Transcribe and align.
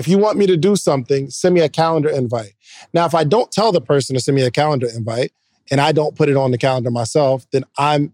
If 0.00 0.08
you 0.08 0.16
want 0.18 0.38
me 0.38 0.46
to 0.46 0.56
do 0.56 0.76
something, 0.76 1.28
send 1.28 1.54
me 1.54 1.60
a 1.60 1.68
calendar 1.68 2.08
invite. 2.08 2.54
Now, 2.94 3.04
if 3.04 3.14
I 3.14 3.22
don't 3.22 3.52
tell 3.52 3.70
the 3.70 3.82
person 3.82 4.16
to 4.16 4.20
send 4.20 4.34
me 4.34 4.40
a 4.42 4.50
calendar 4.50 4.88
invite 4.88 5.32
and 5.70 5.78
I 5.78 5.92
don't 5.92 6.16
put 6.16 6.30
it 6.30 6.36
on 6.36 6.50
the 6.52 6.58
calendar 6.58 6.90
myself, 6.90 7.46
then 7.52 7.64
I'm 7.76 8.12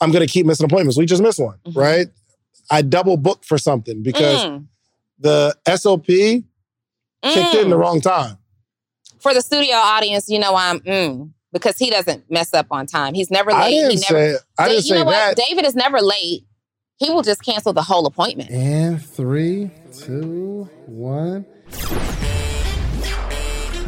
I'm 0.00 0.12
gonna 0.12 0.26
keep 0.28 0.46
missing 0.46 0.64
appointments. 0.64 0.96
We 0.96 1.04
just 1.06 1.22
missed 1.22 1.40
one, 1.40 1.58
Mhm. 1.66 1.76
right? 1.76 2.06
I 2.70 2.82
double 2.82 3.16
booked 3.16 3.44
for 3.44 3.58
something 3.58 4.02
because 4.04 4.44
Mm, 4.44 4.66
the 5.18 5.56
SOP 5.66 6.06
kicked 6.06 7.54
in 7.54 7.68
the 7.70 7.76
mm. 7.76 7.80
wrong 7.80 8.00
time. 8.00 8.38
For 9.20 9.34
the 9.34 9.40
studio 9.42 9.74
audience, 9.74 10.28
you 10.28 10.38
know 10.38 10.54
I'm 10.54 10.78
mm, 10.80 11.30
because 11.52 11.78
he 11.78 11.90
doesn't 11.90 12.30
mess 12.30 12.54
up 12.54 12.66
on 12.70 12.86
time. 12.86 13.14
He's 13.14 13.30
never 13.30 13.50
late. 13.52 13.58
I 13.58 13.70
didn't 13.70 13.90
he 13.90 13.96
never. 13.96 14.34
say 14.34 14.38
I 14.58 14.68
didn't 14.68 14.84
you 14.84 14.90
say 14.94 14.98
know 15.04 15.10
that. 15.10 15.36
what? 15.36 15.46
David 15.48 15.64
is 15.66 15.74
never 15.74 16.00
late. 16.00 16.44
He 17.02 17.10
will 17.10 17.22
just 17.22 17.44
cancel 17.44 17.72
the 17.72 17.82
whole 17.82 18.06
appointment. 18.06 18.48
And 18.52 19.04
three, 19.04 19.72
two, 19.92 20.70
one. 20.86 21.44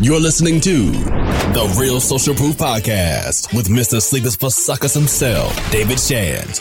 You're 0.01 0.19
listening 0.19 0.61
to 0.63 0.91
The 0.91 1.77
Real 1.79 2.01
Social 2.01 2.35
Proof 2.35 2.57
Podcast 2.57 3.55
with 3.55 3.69
Mr. 3.69 4.03
Sleepers 4.03 4.35
for 4.35 4.51
Suckers 4.51 4.95
himself, 4.95 5.55
David 5.71 6.01
Shands. 6.01 6.61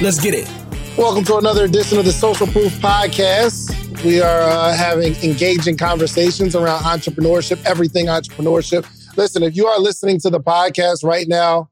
Let's 0.00 0.18
get 0.18 0.32
it. 0.32 0.50
Welcome 0.96 1.24
to 1.24 1.36
another 1.36 1.66
edition 1.66 1.98
of 1.98 2.06
the 2.06 2.12
Social 2.12 2.46
Proof 2.46 2.72
Podcast. 2.78 4.02
We 4.02 4.22
are 4.22 4.40
uh, 4.40 4.74
having 4.74 5.14
engaging 5.16 5.76
conversations 5.76 6.56
around 6.56 6.80
entrepreneurship, 6.84 7.62
everything 7.66 8.06
entrepreneurship. 8.06 8.86
Listen, 9.18 9.42
if 9.42 9.54
you 9.54 9.66
are 9.66 9.78
listening 9.78 10.18
to 10.20 10.30
the 10.30 10.40
podcast 10.40 11.04
right 11.04 11.28
now, 11.28 11.68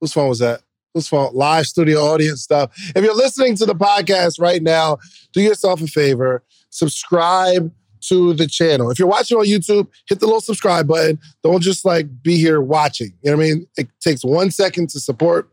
whose 0.00 0.12
phone 0.12 0.28
was 0.28 0.38
that? 0.38 0.60
Whose 0.96 1.08
phone? 1.08 1.34
Live 1.34 1.66
studio 1.66 1.98
audience 1.98 2.40
stuff. 2.40 2.70
If 2.96 3.04
you're 3.04 3.14
listening 3.14 3.54
to 3.56 3.66
the 3.66 3.74
podcast 3.74 4.40
right 4.40 4.62
now, 4.62 4.96
do 5.34 5.42
yourself 5.42 5.82
a 5.82 5.86
favor, 5.86 6.42
subscribe 6.70 7.70
to 8.08 8.32
the 8.32 8.46
channel. 8.46 8.90
If 8.90 8.98
you're 8.98 9.06
watching 9.06 9.36
on 9.36 9.44
YouTube, 9.44 9.88
hit 10.08 10.20
the 10.20 10.24
little 10.24 10.40
subscribe 10.40 10.88
button. 10.88 11.18
Don't 11.44 11.60
just 11.60 11.84
like 11.84 12.22
be 12.22 12.38
here 12.38 12.62
watching. 12.62 13.12
You 13.20 13.30
know 13.30 13.36
what 13.36 13.44
I 13.44 13.46
mean? 13.46 13.66
It 13.76 13.88
takes 14.00 14.24
one 14.24 14.50
second 14.50 14.88
to 14.88 14.98
support. 14.98 15.50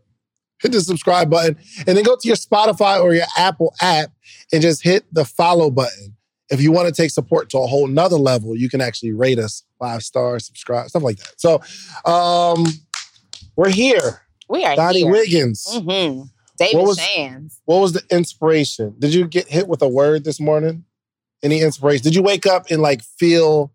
Hit 0.62 0.72
the 0.72 0.80
subscribe 0.80 1.30
button 1.30 1.58
and 1.86 1.98
then 1.98 2.06
go 2.06 2.16
to 2.16 2.26
your 2.26 2.38
Spotify 2.38 3.04
or 3.04 3.14
your 3.14 3.26
Apple 3.36 3.76
app 3.82 4.14
and 4.54 4.62
just 4.62 4.82
hit 4.82 5.04
the 5.12 5.26
follow 5.26 5.70
button. 5.70 6.16
If 6.52 6.62
you 6.62 6.72
want 6.72 6.88
to 6.88 6.94
take 6.94 7.12
support 7.12 7.50
to 7.50 7.58
a 7.58 7.68
whole 7.68 7.88
nother 7.88 8.16
level, 8.16 8.56
you 8.56 8.70
can 8.70 8.80
actually 8.80 9.12
rate 9.12 9.40
us 9.40 9.66
five 9.78 10.04
stars, 10.04 10.46
subscribe, 10.46 10.88
stuff 10.88 11.04
like 11.04 11.18
that. 11.18 11.34
So 11.36 11.56
um 12.10 12.66
we're 13.58 13.70
here. 13.70 14.23
We 14.50 14.64
are 14.66 14.76
Donnie 14.76 15.00
here. 15.00 15.12
Wiggins. 15.12 15.66
hmm 15.72 16.22
David 16.58 16.78
What 16.78 16.88
was- 16.88 17.00
Shands. 17.00 17.60
What 17.66 17.80
was 17.80 17.94
the 17.94 18.04
inspiration? 18.12 18.96
Did 19.00 19.14
you 19.14 19.28
get 19.28 19.48
hit 19.48 19.68
with 19.68 19.82
a 19.82 19.88
word 19.88 20.24
this 20.24 20.40
morning? 20.40 20.86
Any 21.42 21.62
inspiration? 21.62 22.04
Did 22.04 22.16
you 22.16 22.22
wake 22.24 22.46
up 22.46 22.68
and 22.70 22.82
like 22.82 23.02
feel 23.04 23.74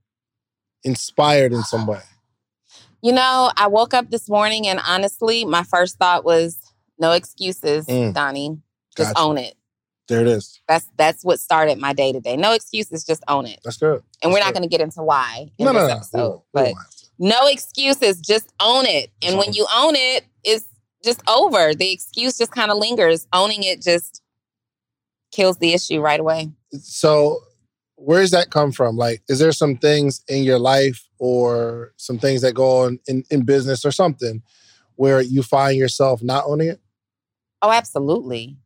inspired 0.85 1.53
in 1.53 1.63
some 1.63 1.87
way? 1.87 2.01
You 3.01 3.13
know, 3.13 3.53
I 3.57 3.69
woke 3.69 3.95
up 3.95 4.11
this 4.11 4.29
morning 4.29 4.67
and 4.67 4.81
honestly, 4.85 5.45
my 5.45 5.63
first 5.63 5.99
thought 5.99 6.25
was 6.25 6.59
no 6.99 7.13
excuses, 7.13 7.87
Mm. 7.87 8.13
Donnie. 8.13 8.59
Just 8.97 9.15
Gotcha. 9.15 9.25
own 9.25 9.39
it. 9.39 9.55
There 10.09 10.21
it 10.21 10.27
is. 10.27 10.61
That's 10.67 10.85
that's 10.97 11.25
what 11.25 11.39
started 11.39 11.79
my 11.79 11.93
day 11.93 12.11
today. 12.11 12.37
No 12.37 12.51
excuses, 12.55 13.05
just 13.05 13.23
own 13.29 13.47
it. 13.47 13.61
That's 13.63 13.77
good. 13.77 14.03
And 14.21 14.33
we're 14.33 14.41
That's 14.41 14.47
not 14.49 14.55
going 14.55 14.63
to 14.65 14.69
get 14.69 14.81
into 14.81 15.01
why 15.05 15.49
in 15.59 15.67
No, 15.67 15.71
no, 15.71 15.79
this 15.87 15.89
no. 15.91 15.95
episode. 15.97 16.33
We 16.39 16.43
But 16.55 16.65
won't 16.65 16.79
have 16.79 16.91
to. 16.91 16.98
No 17.19 17.47
excuses, 17.49 18.21
just 18.21 18.53
own 18.61 18.87
it. 18.87 19.11
And 19.23 19.39
when 19.39 19.53
you 19.53 19.67
own 19.75 19.95
it, 19.97 20.25
it's 20.45 20.67
just 21.05 21.21
over. 21.29 21.75
The 21.75 21.93
excuse 21.93 22.39
just 22.39 22.53
kind 22.53 22.71
of 22.71 22.79
lingers. 22.79 23.27
Owning 23.33 23.63
it 23.65 23.83
just 23.83 24.23
kills 25.33 25.59
the 25.59 25.73
issue 25.75 26.01
right 26.01 26.21
away. 26.21 26.51
so 26.81 27.41
where 27.97 28.21
does 28.21 28.31
that 28.31 28.51
come 28.51 28.71
from 28.71 28.97
like 28.97 29.21
is 29.29 29.41
there 29.41 29.51
some 29.51 29.77
things 29.77 30.23
in 30.29 30.45
your 30.45 30.59
life 30.59 31.07
or 31.19 31.93
some 31.97 32.17
things 32.19 32.41
that 32.43 32.55
go 32.55 32.85
on 32.85 32.99
in, 33.09 33.25
in 33.31 33.43
business 33.45 33.85
or 33.85 33.91
something 33.91 34.41
where 34.95 35.21
you 35.21 35.43
find 35.43 35.77
yourself 35.77 36.23
not 36.23 36.45
owning 36.47 36.69
it 36.69 36.81
Oh, 37.61 37.73
absolutely. 37.73 38.57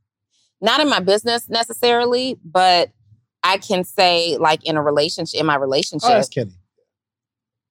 Not 0.60 0.80
in 0.80 0.88
my 0.88 1.00
business 1.00 1.48
necessarily, 1.48 2.38
but 2.44 2.90
I 3.42 3.56
can 3.56 3.84
say 3.84 4.36
like 4.36 4.64
in 4.64 4.76
a 4.76 4.82
relationship, 4.82 5.40
in 5.40 5.46
my 5.46 5.56
relationship. 5.56 6.10
oh, 6.10 6.14
that's 6.14 6.28
kenny 6.28 6.52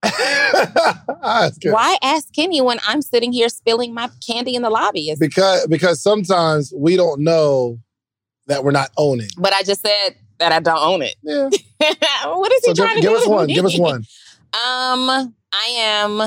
Good. 1.62 1.72
Why 1.74 1.98
ask 2.02 2.28
Kenny 2.34 2.62
when 2.62 2.80
I'm 2.88 3.02
sitting 3.02 3.32
here 3.32 3.50
spilling 3.50 3.94
my 3.94 4.10
candy 4.26 4.56
in 4.56 4.62
the 4.62 4.70
lobby? 4.70 5.10
It's- 5.10 5.20
because 5.20 5.68
because 5.68 6.02
sometimes 6.02 6.74
we 6.76 6.96
don't 6.96 7.22
know 7.22 7.80
that 8.48 8.64
we're 8.64 8.72
not 8.72 8.90
owning 8.98 9.30
but 9.38 9.54
I 9.54 9.62
just 9.64 9.82
said 9.82 10.16
that 10.40 10.52
I 10.52 10.60
don't 10.60 10.80
own 10.80 11.02
it. 11.04 11.16
yeah 11.22 11.50
what 12.26 12.52
is 12.54 12.66
he 12.66 12.74
trying 12.74 12.96
give, 12.96 12.96
to 12.96 13.02
give 13.02 13.12
do? 13.12 13.18
us 13.18 13.28
one 13.28 13.48
me? 13.48 13.54
give 13.54 13.66
us 13.66 13.78
one 13.80 14.04
Um, 14.54 15.34
I 15.54 15.76
am, 15.78 16.20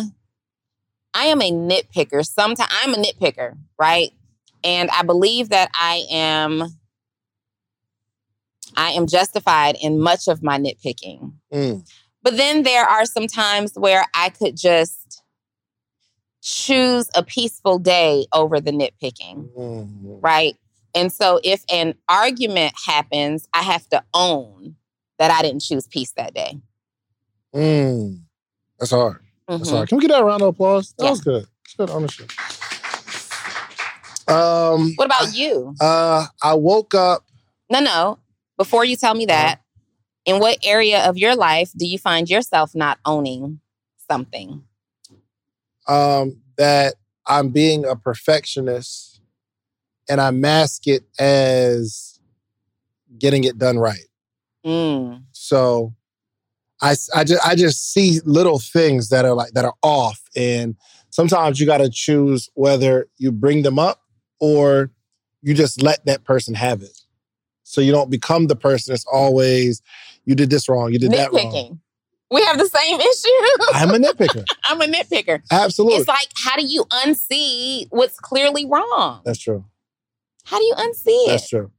I 1.13 1.25
am 1.27 1.43
a 1.43 1.51
nitpicker. 1.51 2.25
Sometimes 2.25 2.71
I'm 2.83 2.95
a 2.95 2.97
nitpicker, 2.97 3.55
right? 3.79 4.13
And 4.65 4.89
I 4.91 5.03
believe 5.03 5.51
that 5.51 5.69
I 5.75 6.05
am, 6.11 6.63
I 8.79 8.93
am 8.93 9.07
justified 9.07 9.77
in 9.83 10.01
much 10.01 10.27
of 10.27 10.43
my 10.43 10.59
nitpicking. 10.59 11.35
Mm. 11.53 11.87
But 12.25 12.37
then 12.39 12.63
there 12.65 12.85
are 12.87 13.05
some 13.05 13.27
times 13.29 13.73
where 13.77 14.05
I 14.15 14.31
could 14.31 14.57
just 14.57 15.23
choose 16.43 17.09
a 17.15 17.23
peaceful 17.23 17.79
day 17.79 18.27
over 18.33 18.61
the 18.61 18.71
nitpicking, 18.73 19.49
Mm. 19.57 20.19
right? 20.23 20.57
And 20.95 21.13
so 21.13 21.39
if 21.45 21.65
an 21.71 21.95
argument 22.09 22.73
happens, 22.87 23.47
I 23.53 23.63
have 23.63 23.89
to 23.91 24.03
own 24.15 24.77
that 25.19 25.31
I 25.31 25.43
didn't 25.43 25.63
choose 25.63 25.87
peace 25.87 26.13
that 26.17 26.35
day. 26.35 26.59
Mm. 27.55 28.23
that's 28.81 28.91
hard 28.91 29.21
that's 29.47 29.71
Mhm. 29.71 29.77
hard 29.77 29.89
can 29.89 29.99
we 29.99 30.03
get 30.03 30.11
that 30.11 30.25
round 30.25 30.43
of 30.43 30.49
applause 30.49 30.93
that 30.99 31.05
Yeah. 31.05 31.11
was 31.11 31.21
good 31.21 31.47
It's 31.65 31.75
good 31.75 31.89
ownership 31.89 32.29
um 34.27 34.93
What 34.97 35.05
about 35.05 35.33
you? 35.35 35.77
uh 35.81 36.27
i 36.43 36.55
woke 36.55 36.95
up 36.95 37.25
No, 37.71 37.79
no. 37.81 38.19
Before 38.57 38.85
you 38.85 38.97
tell 38.97 39.15
me 39.15 39.27
that, 39.27 39.61
in 40.25 40.39
what 40.39 40.59
area 40.65 41.09
of 41.09 41.19
your 41.19 41.37
life 41.37 41.71
do 41.77 41.87
you 41.87 41.99
find 41.99 42.29
yourself 42.31 42.75
not 42.75 42.99
owning 43.05 43.61
something? 44.11 44.65
um, 45.87 46.41
that 46.57 46.95
I'm 47.27 47.51
being 47.51 47.85
a 47.85 47.97
perfectionist 47.97 49.21
and 50.09 50.21
I 50.21 50.31
mask 50.31 50.87
it 50.87 51.05
as 51.19 52.19
getting 53.19 53.45
it 53.45 53.59
done 53.59 53.79
right. 53.79 54.07
Mm. 54.65 55.25
So 55.33 55.95
i 56.83 56.91
just 57.25 57.47
I 57.47 57.55
just 57.55 57.93
see 57.93 58.21
little 58.25 58.59
things 58.59 59.09
that 59.09 59.25
are 59.25 59.33
like 59.33 59.53
that 59.53 59.65
are 59.65 59.75
off, 59.83 60.21
and 60.37 60.77
sometimes 61.09 61.59
you 61.59 61.65
got 61.65 61.79
to 61.79 61.89
choose 61.89 62.51
whether 62.55 63.07
you 63.17 63.33
bring 63.33 63.63
them 63.63 63.79
up 63.79 64.03
or 64.39 64.91
you 65.41 65.55
just 65.55 65.83
let 65.83 66.05
that 66.05 66.25
person 66.25 66.53
have 66.55 66.83
it. 66.83 66.99
So 67.63 67.81
you 67.81 67.93
don't 67.93 68.11
become 68.11 68.49
the 68.49 68.57
person 68.57 68.93
that's 68.93 69.07
always 69.11 69.81
you 70.25 70.35
did 70.35 70.51
this 70.51 70.69
wrong, 70.69 70.93
you 70.93 70.99
did 70.99 71.13
that 71.13 71.33
wrong. 71.33 71.81
We 72.31 72.43
have 72.45 72.59
the 72.59 72.67
same 72.67 73.01
issue. 73.01 73.75
I'm 73.75 73.91
a 73.91 73.99
nitpicker. 73.99 74.45
I'm 74.65 74.81
a 74.81 74.87
nitpicker. 74.87 75.43
Absolutely, 75.51 75.99
It's 75.99 76.09
like, 76.09 76.29
how 76.37 76.57
do 76.57 76.65
you 76.67 76.85
unsee 77.05 77.87
what's 77.91 78.19
clearly 78.19 78.67
wrong? 78.67 79.21
that's 79.25 79.39
true. 79.39 79.65
How 80.45 80.59
do 80.59 80.65
you 80.65 80.75
unsee 80.77 81.07
it? 81.07 81.29
That's 81.29 81.49
true. 81.49 81.71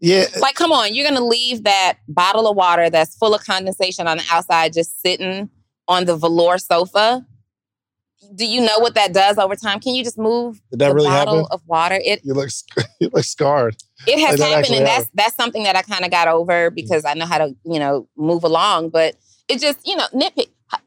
Yeah, 0.00 0.26
Like, 0.40 0.54
come 0.54 0.70
on, 0.70 0.94
you're 0.94 1.08
gonna 1.08 1.24
leave 1.24 1.64
that 1.64 1.94
bottle 2.06 2.46
of 2.48 2.56
water 2.56 2.88
that's 2.90 3.16
full 3.16 3.34
of 3.34 3.44
condensation 3.44 4.06
on 4.06 4.18
the 4.18 4.24
outside 4.30 4.72
just 4.72 5.00
sitting 5.00 5.50
on 5.88 6.04
the 6.04 6.16
velour 6.16 6.58
sofa. 6.58 7.26
Do 8.34 8.46
you 8.46 8.60
know 8.60 8.78
what 8.80 8.94
that 8.94 9.12
does 9.14 9.38
over 9.38 9.54
time? 9.56 9.80
Can 9.80 9.94
you 9.94 10.02
just 10.04 10.18
move 10.18 10.60
did 10.70 10.80
that 10.80 10.88
the 10.88 10.94
really 10.94 11.08
bottle 11.08 11.34
happen? 11.36 11.48
of 11.52 11.62
water? 11.66 11.98
It 12.02 12.20
You 12.24 12.34
look 12.34 12.50
you 13.00 13.10
look 13.12 13.24
scarred. 13.24 13.76
it 14.06 14.18
has 14.26 14.38
Like, 14.40 14.50
happened, 14.50 14.74
and 14.76 14.86
that's 14.86 14.92
happened. 15.04 15.10
that's 15.14 15.36
something 15.36 15.62
that 15.62 15.76
I 15.76 15.82
kind 15.82 16.04
of 16.04 16.10
got 16.10 16.28
over 16.28 16.70
because 16.70 17.04
I 17.04 17.14
know 17.14 17.26
how 17.26 17.38
to 17.38 17.54
you 17.64 17.78
know 17.78 18.08
move 18.16 18.44
along. 18.44 18.90
But 18.90 19.14
it 19.48 19.60
just 19.60 19.86
you 19.86 19.96
know 19.96 20.06
nitpick. 20.12 20.48
How, 20.66 20.78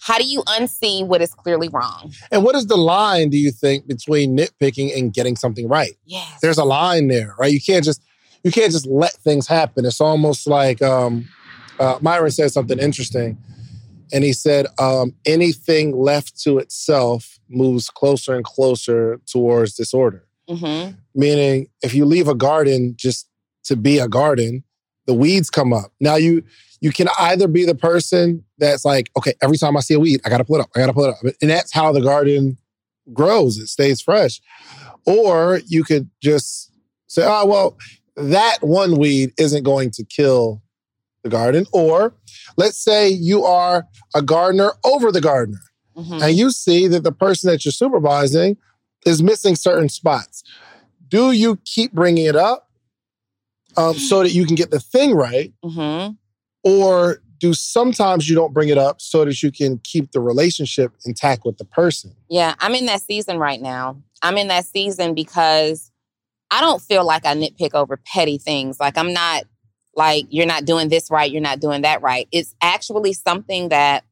how 0.00 0.18
do 0.18 0.24
you 0.24 0.42
unsee 0.42 1.04
what 1.06 1.20
is 1.20 1.34
clearly 1.34 1.68
wrong? 1.68 2.12
And 2.30 2.44
what 2.44 2.54
is 2.54 2.66
the 2.66 2.76
line, 2.76 3.30
do 3.30 3.36
you 3.38 3.50
think, 3.50 3.86
between 3.88 4.36
nitpicking 4.36 4.96
and 4.96 5.12
getting 5.12 5.34
something 5.36 5.66
right? 5.68 5.92
Yes. 6.04 6.38
There's 6.40 6.58
a 6.58 6.64
line 6.64 7.08
there, 7.08 7.34
right? 7.38 7.52
You 7.52 7.60
can't 7.60 7.84
just 7.84 8.00
you 8.44 8.52
can't 8.52 8.70
just 8.70 8.86
let 8.86 9.12
things 9.14 9.46
happen. 9.48 9.84
It's 9.84 10.00
almost 10.00 10.46
like 10.46 10.80
um, 10.82 11.28
uh, 11.80 11.98
Myron 12.00 12.30
said 12.30 12.52
something 12.52 12.78
interesting, 12.78 13.38
and 14.14 14.22
he 14.22 14.32
said 14.32 14.66
um, 14.78 15.12
anything 15.26 15.94
left 15.94 16.40
to 16.42 16.58
itself 16.58 17.40
moves 17.48 17.90
closer 17.90 18.34
and 18.34 18.44
closer 18.44 19.20
towards 19.26 19.74
disorder. 19.74 20.24
hmm 20.48 20.90
Meaning, 21.16 21.68
if 21.82 21.94
you 21.94 22.04
leave 22.06 22.26
a 22.26 22.34
garden 22.34 22.94
just 22.96 23.28
to 23.64 23.76
be 23.76 23.98
a 23.98 24.08
garden, 24.08 24.64
the 25.06 25.14
weeds 25.14 25.48
come 25.50 25.72
up. 25.72 25.92
Now 26.00 26.16
you 26.16 26.42
you 26.80 26.92
can 26.92 27.08
either 27.18 27.48
be 27.48 27.64
the 27.64 27.74
person 27.74 28.44
that's 28.58 28.84
like, 28.84 29.10
okay, 29.16 29.34
every 29.40 29.56
time 29.56 29.76
I 29.76 29.80
see 29.80 29.94
a 29.94 30.00
weed, 30.00 30.20
I 30.24 30.28
gotta 30.28 30.44
pull 30.44 30.56
it 30.56 30.62
up, 30.62 30.70
I 30.74 30.80
gotta 30.80 30.92
pull 30.92 31.04
it 31.04 31.10
up, 31.10 31.34
and 31.40 31.50
that's 31.50 31.72
how 31.72 31.92
the 31.92 32.00
garden 32.00 32.56
grows. 33.12 33.58
It 33.58 33.68
stays 33.68 34.00
fresh. 34.00 34.40
Or 35.06 35.60
you 35.66 35.84
could 35.84 36.08
just 36.22 36.72
say, 37.06 37.24
oh 37.26 37.46
well, 37.46 37.78
that 38.16 38.58
one 38.60 38.96
weed 38.96 39.32
isn't 39.38 39.64
going 39.64 39.90
to 39.92 40.04
kill 40.04 40.62
the 41.24 41.30
garden. 41.30 41.66
Or 41.72 42.14
let's 42.56 42.76
say 42.78 43.08
you 43.08 43.44
are 43.44 43.88
a 44.14 44.22
gardener 44.22 44.72
over 44.84 45.10
the 45.10 45.20
gardener 45.20 45.60
Mhm. 45.96 46.22
and 46.22 46.36
you 46.36 46.50
see 46.50 46.86
that 46.86 47.02
the 47.02 47.12
person 47.12 47.50
that 47.50 47.64
you're 47.64 47.72
supervising 47.72 48.56
is 49.04 49.22
missing 49.22 49.56
certain 49.56 49.88
spots. 49.88 50.44
Do 51.08 51.32
you 51.32 51.56
keep 51.64 51.92
bringing 51.92 52.26
it 52.26 52.36
up 52.36 52.68
um, 53.76 53.98
so 53.98 54.22
that 54.22 54.32
you 54.32 54.46
can 54.46 54.54
get 54.54 54.70
the 54.70 54.78
thing 54.78 55.14
right? 55.14 55.52
Mhm. 55.64 56.16
Or 56.62 57.20
do 57.40 57.52
sometimes 57.54 58.28
you 58.28 58.34
don't 58.36 58.54
bring 58.54 58.68
it 58.68 58.78
up 58.78 59.00
so 59.00 59.24
that 59.24 59.42
you 59.42 59.50
can 59.50 59.78
keep 59.82 60.12
the 60.12 60.20
relationship 60.20 60.92
intact 61.04 61.44
with 61.44 61.58
the 61.58 61.64
person? 61.64 62.14
Yeah, 62.28 62.54
I'm 62.60 62.74
in 62.74 62.86
that 62.86 63.02
season 63.02 63.38
right 63.38 63.60
now. 63.60 64.00
I'm 64.22 64.38
in 64.38 64.48
that 64.48 64.64
season 64.66 65.14
because 65.14 65.90
I 66.50 66.60
don't 66.60 66.80
feel 66.80 67.04
like 67.04 67.26
I 67.26 67.34
nitpick 67.34 67.74
over 67.74 67.96
petty 67.96 68.38
things. 68.38 68.78
Like 68.78 68.96
I'm 68.96 69.12
not 69.12 69.44
like 69.96 70.26
you're 70.30 70.46
not 70.46 70.64
doing 70.64 70.88
this 70.88 71.10
right, 71.10 71.30
you're 71.30 71.40
not 71.42 71.60
doing 71.60 71.82
that 71.82 72.02
right. 72.02 72.28
It's 72.32 72.54
actually 72.62 73.12
something 73.12 73.68
that 73.68 74.04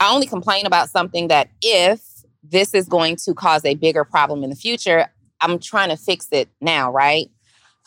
I 0.00 0.12
only 0.12 0.26
complain 0.26 0.66
about 0.66 0.90
something 0.90 1.28
that 1.28 1.48
if 1.62 2.00
this 2.42 2.74
is 2.74 2.88
going 2.88 3.16
to 3.24 3.34
cause 3.34 3.64
a 3.64 3.74
bigger 3.74 4.04
problem 4.04 4.44
in 4.44 4.50
the 4.50 4.56
future, 4.56 5.08
I'm 5.40 5.58
trying 5.58 5.88
to 5.88 5.96
fix 5.96 6.28
it 6.32 6.48
now, 6.60 6.92
right? 6.92 7.30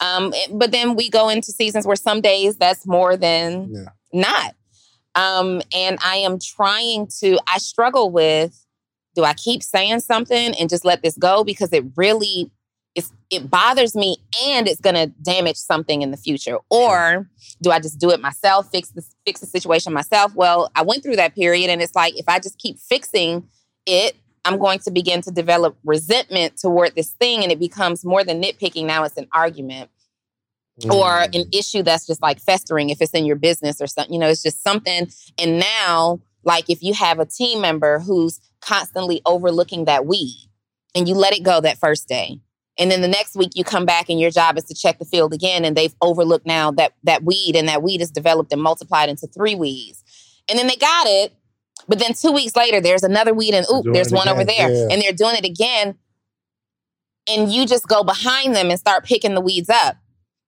Um, 0.01 0.33
but 0.51 0.71
then 0.71 0.95
we 0.95 1.09
go 1.09 1.29
into 1.29 1.51
seasons 1.51 1.85
where 1.85 1.95
some 1.95 2.21
days 2.21 2.57
that's 2.57 2.87
more 2.87 3.17
than 3.17 3.69
Yeah. 3.73 3.89
not. 4.13 4.55
Um, 5.15 5.61
and 5.73 5.97
I 6.03 6.17
am 6.17 6.39
trying 6.39 7.07
to, 7.19 7.39
I 7.47 7.57
struggle 7.57 8.11
with 8.11 8.65
do 9.15 9.23
I 9.23 9.33
keep 9.33 9.63
saying 9.63 9.99
something 10.01 10.53
and 10.55 10.69
just 10.69 10.85
let 10.85 11.01
this 11.01 11.17
go 11.17 11.43
because 11.43 11.73
it 11.73 11.83
really 11.95 12.51
it 13.29 13.49
bothers 13.49 13.95
me 13.95 14.17
and 14.45 14.67
it's 14.67 14.81
gonna 14.81 15.07
damage 15.07 15.57
something 15.57 16.01
in 16.01 16.11
the 16.11 16.17
future? 16.17 16.57
Or 16.69 17.29
do 17.61 17.71
I 17.71 17.79
just 17.79 17.99
do 17.99 18.09
it 18.11 18.19
myself, 18.19 18.69
fix 18.71 18.89
the 18.89 19.03
fix 19.25 19.39
the 19.39 19.45
situation 19.45 19.93
myself? 19.93 20.33
Well, 20.35 20.71
I 20.75 20.81
went 20.81 21.03
through 21.03 21.17
that 21.17 21.35
period 21.35 21.69
and 21.69 21.81
it's 21.81 21.95
like 21.95 22.17
if 22.17 22.27
I 22.27 22.39
just 22.39 22.57
keep 22.57 22.79
fixing 22.79 23.47
it, 23.85 24.15
I'm 24.45 24.57
going 24.57 24.79
to 24.79 24.91
begin 24.91 25.21
to 25.23 25.31
develop 25.31 25.77
resentment 25.83 26.57
toward 26.57 26.95
this 26.95 27.09
thing 27.09 27.43
and 27.43 27.51
it 27.51 27.59
becomes 27.59 28.03
more 28.05 28.23
than 28.23 28.41
nitpicking. 28.41 28.85
Now 28.85 29.03
it's 29.03 29.17
an 29.17 29.27
argument 29.31 29.89
or 30.85 31.05
Mm. 31.27 31.35
an 31.35 31.49
issue 31.51 31.83
that's 31.83 32.07
just 32.07 32.21
like 32.21 32.39
festering 32.39 32.89
if 32.89 33.01
it's 33.01 33.11
in 33.11 33.25
your 33.25 33.35
business 33.35 33.81
or 33.81 33.87
something. 33.87 34.13
You 34.13 34.19
know, 34.19 34.29
it's 34.29 34.41
just 34.41 34.63
something. 34.63 35.11
And 35.37 35.59
now, 35.59 36.21
like 36.43 36.69
if 36.69 36.81
you 36.81 36.93
have 36.93 37.19
a 37.19 37.25
team 37.25 37.59
member 37.61 37.99
who's 37.99 38.39
constantly 38.61 39.21
overlooking 39.25 39.85
that 39.85 40.05
weed 40.05 40.49
and 40.95 41.07
you 41.07 41.15
let 41.15 41.33
it 41.33 41.43
go 41.43 41.59
that 41.61 41.77
first 41.77 42.07
day. 42.07 42.39
And 42.79 42.89
then 42.89 43.01
the 43.01 43.07
next 43.09 43.35
week 43.35 43.51
you 43.55 43.63
come 43.65 43.85
back 43.85 44.09
and 44.09 44.19
your 44.19 44.31
job 44.31 44.57
is 44.57 44.63
to 44.65 44.73
check 44.73 44.97
the 44.99 45.05
field 45.05 45.33
again 45.33 45.65
and 45.65 45.75
they've 45.75 45.93
overlooked 46.01 46.45
now 46.45 46.71
that 46.71 46.93
that 47.03 47.23
weed 47.23 47.55
and 47.55 47.67
that 47.67 47.83
weed 47.83 48.01
is 48.01 48.09
developed 48.09 48.53
and 48.53 48.61
multiplied 48.61 49.09
into 49.09 49.27
three 49.27 49.53
weeds. 49.53 50.03
And 50.49 50.57
then 50.57 50.67
they 50.67 50.77
got 50.77 51.05
it, 51.05 51.33
but 51.87 51.99
then 51.99 52.13
two 52.13 52.31
weeks 52.31 52.55
later 52.55 52.79
there's 52.79 53.03
another 53.03 53.33
weed 53.33 53.53
and 53.53 53.65
oop, 53.71 53.85
there's 53.93 54.11
one 54.11 54.29
over 54.29 54.45
there. 54.45 54.71
yeah. 54.71 54.87
And 54.89 55.01
they're 55.01 55.11
doing 55.11 55.35
it 55.35 55.45
again. 55.45 55.95
And 57.29 57.51
you 57.51 57.67
just 57.67 57.87
go 57.87 58.03
behind 58.03 58.55
them 58.55 58.69
and 58.71 58.79
start 58.79 59.03
picking 59.03 59.35
the 59.35 59.41
weeds 59.41 59.69
up 59.69 59.97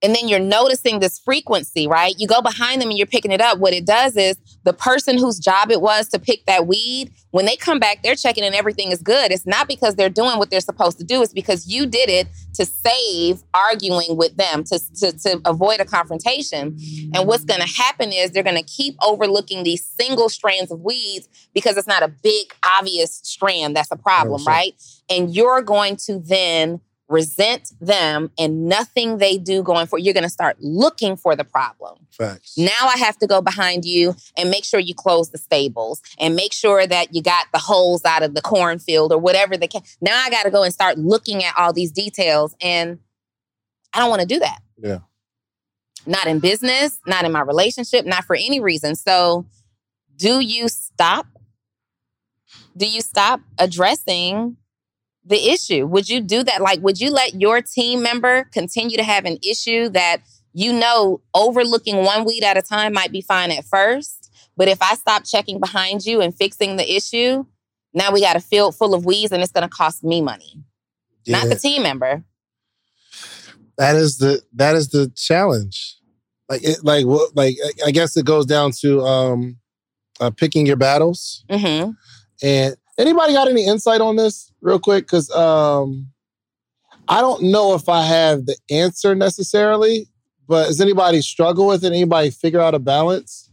and 0.03 0.15
then 0.15 0.27
you're 0.27 0.39
noticing 0.39 0.99
this 0.99 1.19
frequency, 1.19 1.87
right? 1.87 2.15
You 2.17 2.27
go 2.27 2.41
behind 2.41 2.81
them 2.81 2.89
and 2.89 2.97
you're 2.97 3.07
picking 3.07 3.31
it 3.31 3.41
up. 3.41 3.59
What 3.59 3.73
it 3.73 3.85
does 3.85 4.15
is 4.17 4.37
the 4.63 4.73
person 4.73 5.17
whose 5.17 5.37
job 5.39 5.71
it 5.71 5.81
was 5.81 6.07
to 6.09 6.19
pick 6.19 6.45
that 6.45 6.65
weed, 6.67 7.11
when 7.31 7.45
they 7.45 7.55
come 7.55 7.79
back, 7.79 8.01
they're 8.03 8.15
checking 8.15 8.43
and 8.43 8.55
everything 8.55 8.91
is 8.91 9.01
good. 9.01 9.31
It's 9.31 9.45
not 9.45 9.67
because 9.67 9.95
they're 9.95 10.09
doing 10.09 10.37
what 10.37 10.49
they're 10.49 10.59
supposed 10.59 10.97
to 10.99 11.03
do, 11.03 11.21
it's 11.21 11.33
because 11.33 11.67
you 11.67 11.85
did 11.85 12.09
it 12.09 12.27
to 12.55 12.65
save 12.65 13.43
arguing 13.53 14.17
with 14.17 14.35
them, 14.37 14.63
to, 14.65 14.79
to, 14.95 15.11
to 15.19 15.41
avoid 15.45 15.79
a 15.79 15.85
confrontation. 15.85 16.77
And 17.13 17.27
what's 17.27 17.45
gonna 17.45 17.67
happen 17.67 18.11
is 18.11 18.31
they're 18.31 18.43
gonna 18.43 18.63
keep 18.63 18.95
overlooking 19.01 19.63
these 19.63 19.85
single 19.85 20.29
strands 20.29 20.71
of 20.71 20.81
weeds 20.81 21.29
because 21.53 21.77
it's 21.77 21.87
not 21.87 22.03
a 22.03 22.07
big, 22.07 22.47
obvious 22.77 23.21
strand 23.23 23.75
that's 23.75 23.91
a 23.91 23.95
problem, 23.95 24.41
100%. 24.41 24.47
right? 24.47 24.83
And 25.09 25.33
you're 25.33 25.61
going 25.61 25.95
to 26.07 26.19
then 26.19 26.81
resent 27.11 27.71
them 27.81 28.31
and 28.39 28.65
nothing 28.67 29.17
they 29.17 29.37
do 29.37 29.61
going 29.61 29.85
for 29.85 29.99
you're 29.99 30.13
going 30.13 30.23
to 30.23 30.29
start 30.29 30.55
looking 30.61 31.15
for 31.17 31.35
the 31.35 31.43
problem 31.43 31.97
Facts. 32.11 32.57
now 32.57 32.71
i 32.83 32.97
have 32.97 33.17
to 33.17 33.27
go 33.27 33.41
behind 33.41 33.83
you 33.85 34.15
and 34.37 34.49
make 34.49 34.63
sure 34.63 34.79
you 34.79 34.95
close 34.95 35.29
the 35.31 35.37
stables 35.37 36.01
and 36.19 36.35
make 36.35 36.53
sure 36.53 36.87
that 36.87 37.13
you 37.13 37.21
got 37.21 37.47
the 37.51 37.59
holes 37.59 38.05
out 38.05 38.23
of 38.23 38.33
the 38.33 38.41
cornfield 38.41 39.11
or 39.11 39.17
whatever 39.17 39.57
the 39.57 39.67
ca- 39.67 39.81
now 39.99 40.15
i 40.25 40.29
got 40.29 40.43
to 40.43 40.49
go 40.51 40.63
and 40.63 40.73
start 40.73 40.97
looking 40.97 41.43
at 41.43 41.53
all 41.57 41.73
these 41.73 41.91
details 41.91 42.55
and 42.61 42.97
i 43.93 43.99
don't 43.99 44.09
want 44.09 44.21
to 44.21 44.27
do 44.27 44.39
that 44.39 44.59
Yeah. 44.81 44.99
not 46.05 46.27
in 46.27 46.39
business 46.39 46.99
not 47.05 47.25
in 47.25 47.31
my 47.31 47.41
relationship 47.41 48.05
not 48.05 48.23
for 48.23 48.35
any 48.35 48.59
reason 48.61 48.95
so 48.95 49.45
do 50.15 50.39
you 50.39 50.69
stop 50.69 51.25
do 52.77 52.85
you 52.87 53.01
stop 53.01 53.41
addressing 53.57 54.55
the 55.25 55.49
issue? 55.49 55.85
Would 55.87 56.09
you 56.09 56.21
do 56.21 56.43
that? 56.43 56.61
Like, 56.61 56.81
would 56.81 56.99
you 56.99 57.11
let 57.11 57.39
your 57.39 57.61
team 57.61 58.01
member 58.01 58.45
continue 58.53 58.97
to 58.97 59.03
have 59.03 59.25
an 59.25 59.37
issue 59.47 59.89
that 59.89 60.17
you 60.53 60.73
know 60.73 61.21
overlooking 61.33 61.97
one 62.03 62.25
weed 62.25 62.43
at 62.43 62.57
a 62.57 62.61
time 62.61 62.93
might 62.93 63.11
be 63.11 63.21
fine 63.21 63.51
at 63.51 63.65
first? 63.65 64.31
But 64.57 64.67
if 64.67 64.81
I 64.81 64.95
stop 64.95 65.23
checking 65.25 65.59
behind 65.59 66.05
you 66.05 66.21
and 66.21 66.35
fixing 66.35 66.75
the 66.77 66.95
issue, 66.95 67.45
now 67.93 68.11
we 68.11 68.21
got 68.21 68.35
a 68.35 68.39
field 68.41 68.75
full 68.75 68.93
of 68.93 69.05
weeds 69.05 69.31
and 69.31 69.41
it's 69.41 69.51
going 69.51 69.67
to 69.67 69.69
cost 69.73 70.03
me 70.03 70.21
money, 70.21 70.63
not 71.27 71.47
the 71.49 71.55
team 71.55 71.83
member. 71.83 72.23
that 73.77 73.95
is 73.95 74.17
the 74.17 74.41
that 74.53 74.75
is 74.75 74.89
the 74.89 75.11
challenge. 75.15 75.97
Like 76.49 76.63
it, 76.63 76.83
like 76.83 77.05
what 77.05 77.35
like 77.35 77.55
I- 77.85 77.91
guess 77.91 78.17
it 78.17 78.25
goes 78.25 78.45
down 78.45 78.71
to 78.81 79.01
um 79.01 79.57
uh, 80.19 80.29
picking 80.31 80.65
your 80.65 80.75
battles. 80.75 81.43
hmm 81.49 81.91
And 82.43 82.75
anybody 82.97 83.33
got 83.33 83.47
any 83.47 83.65
insight 83.65 84.01
on 84.01 84.15
this, 84.17 84.50
real 84.61 84.79
quick? 84.79 85.05
Because 85.05 85.29
um, 85.31 86.07
I 87.07 87.21
don't 87.21 87.43
know 87.43 87.73
if 87.73 87.89
I 87.89 88.03
have 88.03 88.45
the 88.45 88.57
answer 88.69 89.15
necessarily, 89.15 90.07
but 90.47 90.67
does 90.67 90.81
anybody 90.81 91.21
struggle 91.21 91.67
with 91.67 91.83
it? 91.83 91.87
Anybody 91.87 92.29
figure 92.29 92.61
out 92.61 92.75
a 92.75 92.79
balance 92.79 93.49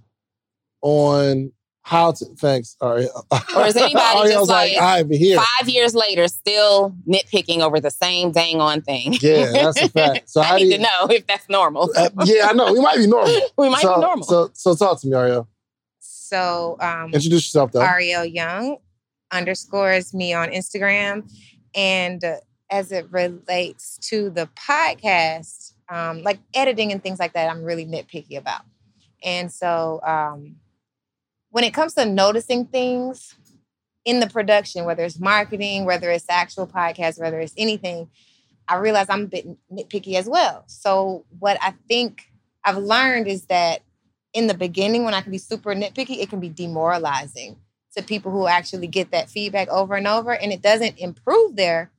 on 0.81 1.53
how 1.83 2.13
to? 2.13 2.25
Thanks. 2.37 2.77
All 2.81 2.95
right. 2.95 3.09
Or 3.57 3.67
is 3.67 3.77
anybody 3.77 4.31
just 4.31 4.49
like, 4.49 4.75
all 4.77 4.83
right, 4.83 5.03
but 5.03 5.17
here. 5.17 5.39
Five 5.39 5.69
years 5.69 5.95
later, 5.95 6.29
still 6.29 6.95
nitpicking 7.09 7.61
over 7.61 7.81
the 7.81 7.91
same 7.91 8.31
dang 8.31 8.61
on 8.61 8.83
thing. 8.83 9.15
Yeah, 9.21 9.51
that's 9.53 9.83
a 9.83 9.89
fact. 9.91 10.29
So 10.31 10.41
I 10.41 10.45
how 10.45 10.57
need 10.57 10.71
do 10.71 10.77
to 10.77 10.83
know 10.83 11.07
if 11.11 11.27
that's 11.27 11.49
normal. 11.49 11.91
Uh, 11.97 12.11
yeah, 12.25 12.49
I 12.49 12.53
know 12.53 12.73
we 12.73 12.81
might 12.81 12.99
be 12.99 13.07
normal. 13.07 13.41
we 13.57 13.71
might 13.71 13.81
so, 13.81 13.95
be 13.95 14.01
normal. 14.03 14.27
So, 14.27 14.51
so 14.53 14.75
talk 14.75 15.01
to 15.01 15.07
me, 15.07 15.17
Ariel. 15.17 15.49
So 15.99 16.77
um, 16.81 17.07
Introduce 17.15 17.47
yourself, 17.47 17.73
though. 17.73 17.81
Ariel 17.81 18.25
Young 18.25 18.77
underscores 19.31 20.15
me 20.15 20.33
on 20.33 20.51
Instagram. 20.51 21.31
And 21.75 22.23
uh, 22.25 22.37
as 22.71 22.93
it 22.93 23.07
relates 23.11 23.99
to 24.09 24.31
the 24.31 24.49
podcast, 24.55 25.75
um, 25.89 26.23
like 26.23 26.39
editing 26.55 26.93
and 26.93 27.03
things 27.03 27.19
like 27.19 27.33
that, 27.33 27.51
I'm 27.51 27.63
really 27.63 27.87
nitpicky 27.87 28.37
about. 28.37 28.63
And 29.25 29.53
so 29.53 30.01
um, 30.05 30.57
when 31.51 31.65
it 31.65 31.75
comes 31.75 31.95
to 31.95 32.05
noticing 32.05 32.67
things 32.67 33.35
in 34.05 34.21
the 34.21 34.27
production, 34.27 34.85
whether 34.85 35.05
it's 35.05 35.19
marketing, 35.19 35.85
whether 35.85 36.11
it's 36.11 36.27
actual 36.29 36.67
podcast, 36.67 37.21
whether 37.21 37.41
it's 37.41 37.55
anything, 37.57 38.09
I 38.67 38.77
realize 38.77 39.07
I'm 39.09 39.23
a 39.23 39.27
bit 39.27 39.47
nitpicky 39.73 40.15
as 40.15 40.29
well. 40.29 40.65
So 40.67 41.25
what 41.39 41.59
I 41.61 41.75
think 41.89 42.31
I've 42.65 42.77
learned 42.77 43.27
is 43.27 43.47
that 43.47 43.81
in 44.35 44.47
the 44.47 44.55
beginning, 44.55 45.05
when 45.05 45.15
I 45.15 45.23
can 45.23 45.33
be 45.33 45.39
super 45.39 45.75
nitpicky, 45.75 46.19
it 46.19 46.29
can 46.29 46.39
be 46.41 46.51
demoralizing 46.51 47.57
to 47.97 48.03
people 48.03 48.31
who 48.31 48.47
actually 48.47 48.87
get 48.87 49.11
that 49.11 49.31
feedback 49.31 49.69
over 49.69 49.95
and 49.95 50.07
over, 50.07 50.35
and 50.35 50.53
it 50.53 50.63
doesn't 50.63 50.99
improve 50.99 51.57
their 51.57 51.91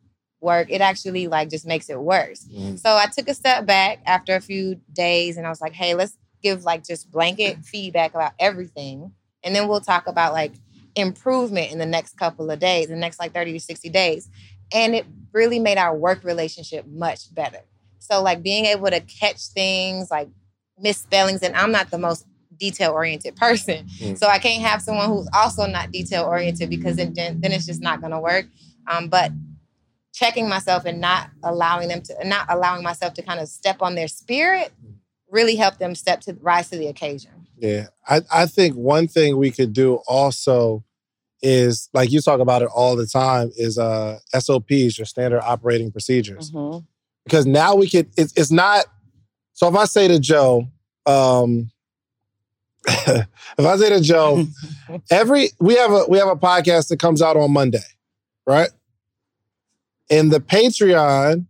work. 0.42 0.68
It 0.70 0.82
actually 0.82 1.28
like 1.28 1.50
just 1.50 1.66
makes 1.66 1.90
it 1.90 2.00
worse. 2.00 2.46
Mm. 2.46 2.80
So 2.80 2.96
I 2.96 3.08
took 3.08 3.28
a 3.28 3.34
step 3.34 3.66
back 3.66 4.00
after 4.06 4.36
a 4.36 4.42
few 4.42 4.80
days, 4.94 5.38
and 5.38 5.46
I 5.46 5.50
was 5.50 5.62
like, 5.62 5.74
"Hey, 5.74 5.94
let's 5.96 6.18
give 6.42 6.64
like 6.64 6.86
just 6.86 7.12
blanket 7.12 7.66
feedback 7.66 8.14
about 8.14 8.34
everything, 8.40 9.12
and 9.44 9.56
then 9.56 9.68
we'll 9.68 9.82
talk 9.82 10.08
about 10.08 10.34
like 10.34 10.54
improvement 10.96 11.72
in 11.72 11.78
the 11.78 11.86
next 11.86 12.18
couple 12.18 12.50
of 12.50 12.60
days, 12.60 12.88
the 12.88 12.96
next 12.96 13.20
like 13.20 13.34
thirty 13.34 13.54
to 13.54 13.60
sixty 13.60 13.90
days." 13.90 14.30
And 14.72 14.94
it 14.94 15.06
really 15.34 15.60
made 15.60 15.78
our 15.78 15.96
work 15.96 16.24
relationship 16.24 16.86
much 16.86 17.34
better. 17.34 17.62
So 17.98 18.22
like 18.22 18.44
being 18.44 18.66
able 18.66 18.90
to 18.90 19.00
catch 19.02 19.48
things 19.48 20.10
like 20.12 20.30
misspellings, 20.78 21.42
and 21.42 21.56
I'm 21.56 21.72
not 21.72 21.92
the 21.92 21.98
most 21.98 22.26
detail 22.60 22.92
oriented 22.92 23.36
person. 23.36 23.88
Mm. 24.00 24.18
So 24.18 24.28
I 24.28 24.40
can't 24.40 24.62
have 24.62 24.82
someone 24.82 25.08
who's 25.10 25.30
also 25.34 25.66
not 25.66 25.92
detail 25.92 26.26
oriented 26.26 26.70
because 26.70 26.98
then, 26.98 27.14
then 27.14 27.42
then 27.42 27.52
it's 27.52 27.66
just 27.66 27.82
not 27.82 28.02
going 28.02 28.12
to 28.12 28.20
work. 28.20 28.46
Um, 28.88 29.08
but 29.08 29.32
checking 30.14 30.50
myself 30.50 30.86
and 30.86 31.00
not 31.00 31.30
allowing 31.44 31.88
them 31.88 32.02
to 32.02 32.28
not 32.28 32.46
allowing 32.50 32.84
myself 32.84 33.14
to 33.14 33.22
kind 33.22 33.40
of 33.40 33.48
step 33.48 33.82
on 33.82 33.96
their 33.96 34.08
spirit 34.08 34.72
really 35.32 35.56
helped 35.56 35.80
them 35.80 35.96
step 35.96 36.22
to 36.22 36.36
rise 36.42 36.70
to 36.70 36.78
the 36.78 36.88
occasion. 36.88 37.48
Yeah, 37.58 37.88
I, 38.08 38.22
I 38.32 38.46
think 38.46 38.76
one 38.76 39.08
thing 39.08 39.38
we 39.38 39.52
could 39.52 39.74
do 39.74 40.00
also 40.08 40.84
is 41.42 41.90
like 41.94 42.12
you 42.12 42.20
talk 42.20 42.40
about 42.40 42.62
it 42.62 42.70
all 42.74 42.96
the 42.96 43.06
time 43.06 43.52
is 43.56 43.78
uh 43.78 44.20
SOPs, 44.38 44.98
your 44.98 45.06
standard 45.06 45.42
operating 45.42 45.92
procedures. 45.92 46.52
Mhm. 46.52 46.86
Because 47.26 47.46
now 47.46 47.76
we 47.76 47.88
could, 47.88 48.10
it's, 48.18 48.34
it's 48.36 48.52
not 48.52 48.86
So 49.54 49.68
if 49.68 49.76
I 49.76 49.86
say 49.86 50.08
to 50.08 50.20
Joe, 50.20 50.68
um, 51.06 51.70
if 52.88 53.28
I 53.60 53.78
say 53.78 53.90
to 53.90 54.02
Joe, 54.02 54.46
every 55.12 55.50
we 55.60 55.76
have 55.76 55.92
a 55.92 56.06
we 56.10 56.18
have 56.18 56.28
a 56.28 56.36
podcast 56.36 56.88
that 56.90 57.00
comes 57.00 57.22
out 57.22 57.36
on 57.38 57.52
Monday, 57.52 57.80
right? 58.48 58.70
And 60.10 60.32
the 60.32 60.40
Patreon 60.40 61.46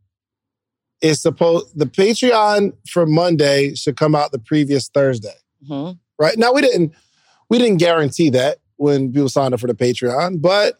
is 1.01 1.21
supposed 1.21 1.77
the 1.77 1.85
Patreon 1.85 2.73
for 2.89 3.05
Monday 3.05 3.73
should 3.75 3.95
come 3.95 4.15
out 4.15 4.31
the 4.31 4.39
previous 4.39 4.89
Thursday, 4.89 5.35
Mhm. 5.69 5.97
right? 6.17 6.37
Now 6.37 6.51
we 6.53 6.61
didn't 6.61 6.93
we 7.49 7.57
didn't 7.57 7.77
guarantee 7.77 8.29
that 8.31 8.57
when 8.77 9.11
people 9.13 9.29
signed 9.29 9.53
up 9.53 9.59
for 9.59 9.67
the 9.67 9.73
Patreon, 9.73 10.41
but 10.41 10.77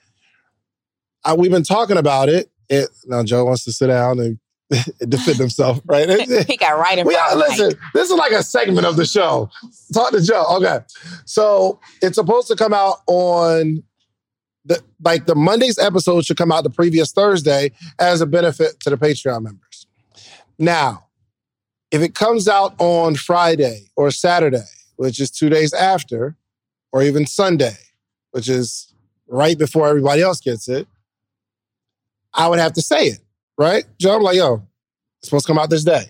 uh, 1.26 1.36
we've 1.38 1.52
been 1.52 1.64
talking 1.64 1.98
about 1.98 2.30
it. 2.30 2.50
it. 2.70 2.90
Now 3.06 3.24
Joe 3.24 3.46
wants 3.46 3.64
to 3.66 3.72
sit 3.72 3.88
down 3.88 4.20
and 4.20 4.40
defend 5.08 5.38
himself, 5.38 5.82
right? 5.86 6.08
he 6.48 6.58
got 6.58 6.78
right 6.78 7.00
in 7.00 7.06
front 7.06 7.32
of 7.32 7.38
listen, 7.38 7.80
this 7.94 8.10
is 8.10 8.16
like 8.16 8.32
a 8.32 8.44
segment 8.44 8.86
of 8.86 8.98
the 8.98 9.06
show. 9.06 9.50
Talk 9.94 10.12
to 10.12 10.22
Joe. 10.22 10.46
Okay. 10.58 10.80
So 11.26 11.80
it's 12.02 12.16
supposed 12.16 12.48
to 12.50 12.56
come 12.56 12.74
out 12.74 12.98
on 13.08 13.84
the 14.66 14.82
like 15.04 15.26
the 15.26 15.36
Monday's 15.36 15.80
episode 15.80 16.26
should 16.26 16.38
come 16.38 16.52
out 16.52 16.64
the 16.64 16.70
previous 16.70 17.12
Thursday 17.12 17.72
as 17.98 18.22
a 18.22 18.28
benefit 18.28 18.80
to 18.82 18.92
the 18.92 18.98
Patreon 18.98 19.42
members. 19.42 19.88
Now, 20.60 21.08
if 21.92 22.02
it 22.02 22.14
comes 22.14 22.48
out 22.48 22.76
on 22.78 23.16
Friday 23.16 23.90
or 23.96 24.12
Saturday, 24.12 24.66
which 24.98 25.20
is 25.20 25.32
two 25.32 25.50
days 25.50 25.74
after, 25.74 26.36
or 26.92 27.02
even 27.02 27.26
Sunday, 27.26 27.78
which 28.32 28.48
is 28.48 28.94
right 29.28 29.58
before 29.58 29.88
everybody 29.88 30.22
else 30.22 30.40
gets 30.40 30.68
it, 30.68 30.88
I 32.34 32.48
would 32.48 32.60
have 32.60 32.74
to 32.74 32.82
say 32.82 33.08
it, 33.08 33.20
right? 33.60 33.84
Joe, 34.00 34.16
I'm 34.16 34.24
like, 34.24 34.38
yo, 34.38 34.66
it's 35.20 35.28
supposed 35.28 35.46
to 35.46 35.50
come 35.52 35.60
out 35.60 35.70
this 35.70 35.84
day. 35.84 36.06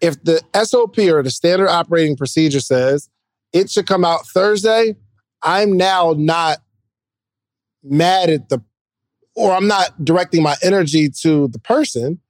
If 0.00 0.24
the 0.24 0.42
SOP 0.64 0.98
or 0.98 1.22
the 1.22 1.30
standard 1.30 1.68
operating 1.68 2.16
procedure 2.16 2.60
says 2.60 3.08
it 3.52 3.70
should 3.70 3.86
come 3.86 4.04
out 4.04 4.26
Thursday, 4.26 4.96
I'm 5.42 5.76
now 5.76 6.14
not 6.16 6.58
mad 7.84 8.30
at 8.30 8.48
the, 8.48 8.60
or 9.36 9.52
I'm 9.52 9.68
not 9.68 10.04
directing 10.04 10.42
my 10.42 10.56
energy 10.62 11.08
to 11.20 11.46
the 11.48 11.58
person. 11.58 12.20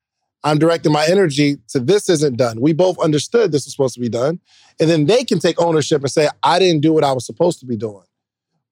I'm 0.45 0.59
directing 0.59 0.93
my 0.93 1.07
energy 1.07 1.59
to 1.69 1.79
this 1.79 2.09
isn't 2.09 2.37
done. 2.37 2.61
We 2.61 2.73
both 2.73 2.99
understood 2.99 3.53
this 3.53 3.65
was 3.65 3.73
supposed 3.73 3.95
to 3.95 4.01
be 4.01 4.09
done. 4.09 4.41
And 4.81 4.91
then 4.91 5.07
they 5.07 5.23
can 5.23 5.39
take 5.39 5.61
ownership 5.61 6.03
and 6.03 6.11
say, 6.11 6.29
I 6.43 6.59
didn't 6.59 6.81
do 6.81 6.93
what 6.93 7.05
I 7.05 7.13
was 7.13 7.25
supposed 7.25 7.61
to 7.61 7.67
be 7.67 7.77
doing. 7.77 8.05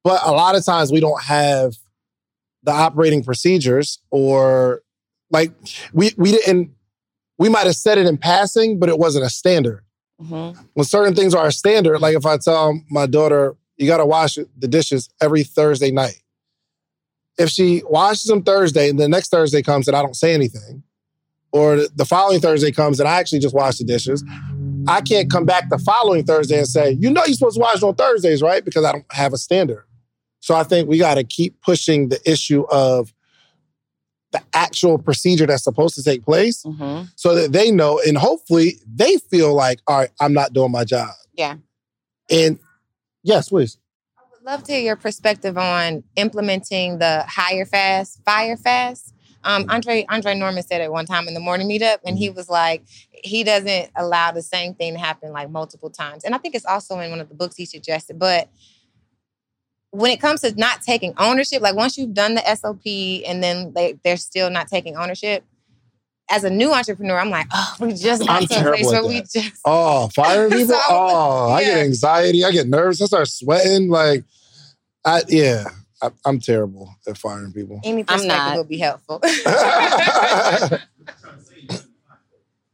But 0.02 0.20
a 0.24 0.32
lot 0.32 0.56
of 0.56 0.64
times 0.64 0.90
we 0.90 0.98
don't 0.98 1.22
have 1.22 1.74
the 2.64 2.72
operating 2.72 3.22
procedures 3.22 4.00
or 4.10 4.82
like 5.30 5.52
we 5.92 6.12
we 6.16 6.32
didn't 6.32 6.72
we 7.38 7.48
might 7.48 7.66
have 7.66 7.76
said 7.76 7.96
it 7.98 8.06
in 8.06 8.18
passing, 8.18 8.78
but 8.78 8.88
it 8.88 8.98
wasn't 8.98 9.24
a 9.24 9.30
standard. 9.30 9.82
Mhm. 10.22 10.56
When 10.74 10.84
certain 10.84 11.14
things 11.14 11.34
are 11.34 11.46
a 11.46 11.52
standard, 11.52 11.98
like 12.00 12.14
if 12.16 12.26
I 12.26 12.36
tell 12.36 12.78
my 12.90 13.06
daughter, 13.06 13.56
you 13.78 13.86
gotta 13.86 14.04
wash 14.04 14.34
the 14.58 14.68
dishes 14.68 15.08
every 15.22 15.44
Thursday 15.44 15.90
night. 15.90 16.20
If 17.38 17.48
she 17.48 17.82
washes 17.88 18.24
them 18.24 18.42
Thursday 18.42 18.90
and 18.90 18.98
the 19.00 19.08
next 19.08 19.30
Thursday 19.30 19.62
comes 19.62 19.88
and 19.88 19.96
I 19.96 20.02
don't 20.02 20.16
say 20.16 20.34
anything, 20.34 20.82
or 21.52 21.76
the- 21.76 21.88
the 21.96 22.04
following 22.04 22.40
Thursday 22.40 22.70
comes 22.70 23.00
and 23.00 23.08
I 23.08 23.18
actually 23.18 23.38
just 23.38 23.54
wash 23.54 23.78
the 23.78 23.84
dishes, 23.84 24.22
I 24.86 25.00
can't 25.00 25.30
come 25.30 25.46
back 25.46 25.70
the 25.70 25.78
following 25.78 26.24
Thursday 26.24 26.58
and 26.58 26.66
say, 26.68 26.90
you 26.92 27.10
know, 27.10 27.22
you're 27.26 27.34
supposed 27.34 27.56
to 27.56 27.60
wash 27.60 27.82
on 27.82 27.94
Thursdays, 27.94 28.42
right? 28.42 28.64
Because 28.64 28.84
I 28.84 28.92
don't 28.92 29.04
have 29.12 29.32
a 29.32 29.38
standard. 29.38 29.84
So 30.40 30.54
I 30.54 30.62
think 30.64 30.88
we 30.88 30.98
got 30.98 31.14
to 31.14 31.24
keep 31.24 31.60
pushing 31.62 32.08
the 32.08 32.20
issue 32.30 32.64
of 32.70 33.12
the 34.32 34.40
actual 34.54 34.96
procedure 34.98 35.46
that's 35.46 35.64
supposed 35.64 35.94
to 35.96 36.02
take 36.02 36.24
place 36.24 36.62
Mhm. 36.64 37.08
so 37.16 37.34
that 37.34 37.52
they 37.52 37.70
know 37.70 38.00
and 38.06 38.16
hopefully 38.16 38.74
they 38.86 39.16
feel 39.18 39.54
like, 39.54 39.80
all 39.86 39.98
right, 39.98 40.10
I'm 40.20 40.32
not 40.32 40.52
doing 40.52 40.70
my 40.70 40.84
job. 40.84 41.10
Yeah. 41.34 41.56
And 42.30 42.58
yes, 43.22 43.48
please. 43.48 43.76
I 44.16 44.22
would 44.32 44.44
love 44.44 44.62
to 44.64 44.72
hear 44.72 44.82
your 44.82 44.96
perspective 44.96 45.58
on 45.58 46.04
implementing 46.16 46.98
the 46.98 47.24
hire 47.28 47.66
fast, 47.66 48.20
fire 48.24 48.56
fast. 48.56 49.14
Um, 49.42 49.64
Andre 49.70 50.04
Andre 50.10 50.34
Norman 50.34 50.62
said 50.62 50.82
it 50.82 50.92
one 50.92 51.06
time 51.06 51.26
in 51.26 51.32
the 51.32 51.40
morning 51.40 51.66
meetup, 51.66 51.96
and 52.04 52.18
he 52.18 52.28
was 52.28 52.50
like, 52.50 52.82
he 53.24 53.42
doesn't 53.42 53.90
allow 53.96 54.30
the 54.32 54.42
same 54.42 54.74
thing 54.74 54.92
to 54.92 54.98
happen 54.98 55.32
like 55.32 55.48
multiple 55.50 55.88
times. 55.88 56.24
And 56.24 56.34
I 56.34 56.38
think 56.38 56.54
it's 56.54 56.66
also 56.66 56.98
in 57.00 57.10
one 57.10 57.20
of 57.20 57.30
the 57.30 57.34
books 57.34 57.56
he 57.56 57.64
suggested. 57.64 58.18
But 58.18 58.50
when 59.90 60.10
it 60.10 60.20
comes 60.20 60.40
to 60.42 60.54
not 60.54 60.82
taking 60.82 61.14
ownership, 61.18 61.62
like 61.62 61.74
once 61.74 61.98
you've 61.98 62.14
done 62.14 62.34
the 62.34 62.54
SOP 62.56 62.86
and 63.26 63.42
then 63.42 63.72
they, 63.74 63.98
they're 64.04 64.16
still 64.16 64.50
not 64.50 64.68
taking 64.68 64.96
ownership, 64.96 65.44
as 66.30 66.44
a 66.44 66.50
new 66.50 66.72
entrepreneur, 66.72 67.18
I'm 67.18 67.30
like, 67.30 67.46
oh, 67.52 67.76
we 67.80 67.92
just 67.92 68.24
got 68.24 68.42
I'm 68.42 68.46
to 68.46 68.54
a 68.54 68.62
place 68.62 68.88
terrible 68.88 68.90
where 68.92 69.06
we 69.06 69.20
that. 69.20 69.30
just 69.30 69.60
Oh, 69.64 70.08
fire 70.14 70.48
people? 70.50 70.68
So, 70.68 70.80
oh, 70.88 71.50
I 71.50 71.64
get 71.64 71.78
anxiety. 71.78 72.44
I 72.44 72.52
get 72.52 72.68
nervous. 72.68 73.02
I 73.02 73.06
start 73.06 73.28
sweating. 73.28 73.88
Like, 73.88 74.22
I 75.04 75.22
yeah, 75.28 75.64
I, 76.00 76.10
I'm 76.24 76.38
terrible 76.38 76.94
at 77.08 77.18
firing 77.18 77.52
people. 77.52 77.80
any 77.84 78.02
I'm 78.02 78.06
perspective 78.06 78.28
not. 78.28 78.56
will 78.56 78.64
be 78.64 78.78
helpful. 78.78 79.20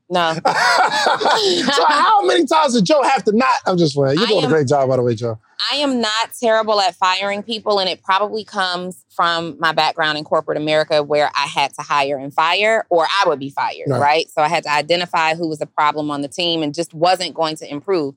No. 0.08 0.34
so 0.34 1.84
how 1.88 2.22
many 2.24 2.46
times 2.46 2.74
did 2.74 2.84
Joe 2.84 3.02
have 3.02 3.24
to 3.24 3.32
not? 3.36 3.48
I'm 3.66 3.76
just 3.76 3.96
playing. 3.96 4.18
You're 4.18 4.26
I 4.28 4.30
doing 4.30 4.44
a 4.44 4.48
great 4.48 4.68
job, 4.68 4.88
by 4.88 4.94
the 4.96 5.02
way, 5.02 5.16
Joe. 5.16 5.38
I 5.72 5.76
am 5.76 6.00
not 6.00 6.30
terrible 6.40 6.80
at 6.80 6.94
firing 6.94 7.42
people, 7.42 7.78
and 7.78 7.88
it 7.88 8.02
probably 8.02 8.44
comes 8.44 9.04
from 9.14 9.56
my 9.58 9.72
background 9.72 10.18
in 10.18 10.24
corporate 10.24 10.58
America 10.58 11.02
where 11.02 11.30
I 11.34 11.46
had 11.46 11.72
to 11.74 11.82
hire 11.82 12.18
and 12.18 12.32
fire, 12.32 12.86
or 12.90 13.04
I 13.06 13.28
would 13.28 13.38
be 13.38 13.50
fired, 13.50 13.86
Right. 13.88 14.00
right? 14.00 14.30
So 14.30 14.42
I 14.42 14.48
had 14.48 14.64
to 14.64 14.70
identify 14.70 15.34
who 15.34 15.48
was 15.48 15.60
a 15.60 15.66
problem 15.66 16.10
on 16.10 16.20
the 16.22 16.28
team 16.28 16.62
and 16.62 16.74
just 16.74 16.92
wasn't 16.92 17.34
going 17.34 17.56
to 17.56 17.70
improve. 17.70 18.14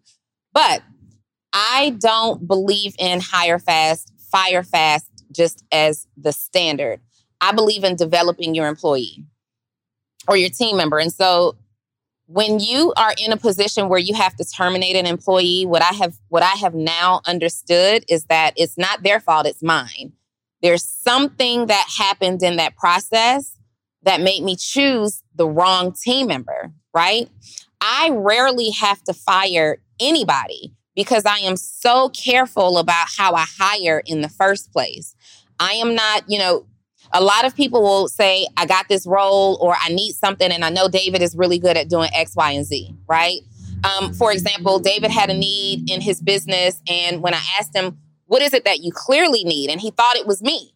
But 0.54 0.82
I 1.54 1.96
don't 2.00 2.48
believe 2.48 2.96
in 3.00 3.22
hire 3.22 3.60
fast, 3.60 4.12
fire 4.32 4.64
fast 4.64 5.08
just 5.32 5.64
as 5.72 6.08
the 6.18 6.34
standard. 6.34 7.00
I 7.42 7.54
believe 7.54 7.84
in 7.84 7.96
developing 7.96 8.54
your 8.54 8.68
employee 8.68 9.24
or 10.28 10.36
your 10.36 10.50
team 10.50 10.78
member. 10.78 11.00
And 11.00 11.14
so 11.14 11.56
when 12.32 12.60
you 12.60 12.94
are 12.96 13.14
in 13.18 13.32
a 13.32 13.38
position 13.38 13.90
where 13.90 14.00
you 14.00 14.14
have 14.14 14.36
to 14.36 14.46
terminate 14.46 14.96
an 14.96 15.08
employee, 15.08 15.66
what 15.66 15.82
I 15.82 15.96
have 15.96 16.16
what 16.28 16.44
I 16.44 16.52
have 16.52 16.76
now 16.76 17.22
understood 17.26 18.06
is 18.08 18.26
that 18.26 18.54
it's 18.56 18.78
not 18.78 19.02
their 19.02 19.20
fault, 19.20 19.48
it's 19.48 19.64
mine. 19.64 20.14
There's 20.62 20.86
something 20.86 21.66
that 21.66 21.88
happened 21.98 22.44
in 22.44 22.58
that 22.58 22.76
process 22.78 23.58
that 24.04 24.22
made 24.22 24.44
me 24.44 24.56
choose 24.56 25.24
the 25.34 25.50
wrong 25.50 25.92
team 25.92 26.28
member, 26.28 26.72
right? 26.94 27.28
I 27.82 28.12
rarely 28.14 28.70
have 28.72 29.02
to 29.06 29.14
fire 29.14 29.82
anybody 30.00 30.76
because 30.96 31.26
I 31.26 31.38
am 31.38 31.58
so 31.58 32.10
careful 32.10 32.78
about 32.78 33.08
how 33.18 33.34
I 33.34 33.46
hire 33.58 34.04
in 34.06 34.22
the 34.22 34.30
first 34.30 34.72
place. 34.72 35.16
I 35.60 35.74
am 35.74 35.96
not, 35.96 36.26
you 36.28 36.38
know, 36.38 36.68
a 37.14 37.22
lot 37.24 37.46
of 37.46 37.56
people 37.56 37.82
will 37.82 38.08
say, 38.08 38.48
I 38.58 38.66
got 38.66 38.88
this 38.88 39.06
role 39.08 39.58
or 39.62 39.76
I 39.80 39.90
need 39.90 40.14
something, 40.14 40.52
and 40.52 40.64
I 40.64 40.70
know 40.70 40.88
David 40.88 41.22
is 41.22 41.36
really 41.36 41.60
good 41.60 41.78
at 41.78 41.90
doing 41.90 42.10
X, 42.14 42.36
Y, 42.36 42.52
and 42.52 42.66
Z, 42.66 42.96
right? 43.08 43.40
Um, 43.84 44.14
for 44.14 44.32
example, 44.32 44.80
David 44.80 45.12
had 45.12 45.30
a 45.30 45.34
need 45.34 45.90
in 45.90 46.02
his 46.02 46.22
business, 46.22 46.82
and 46.90 47.22
when 47.22 47.34
I 47.34 47.42
asked 47.60 47.76
him, 47.76 47.98
What 48.26 48.42
is 48.42 48.54
it 48.54 48.66
that 48.66 48.80
you 48.80 48.92
clearly 48.92 49.44
need? 49.44 49.70
And 49.70 49.82
he 49.82 49.92
thought 49.92 50.16
it 50.16 50.28
was 50.28 50.42
me. 50.42 50.74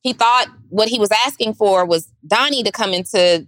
He 0.00 0.12
thought 0.12 0.46
what 0.68 0.88
he 0.88 0.98
was 0.98 1.10
asking 1.26 1.54
for 1.54 1.84
was 1.84 2.12
Donnie 2.26 2.62
to 2.62 2.70
come 2.70 2.92
into 2.94 3.46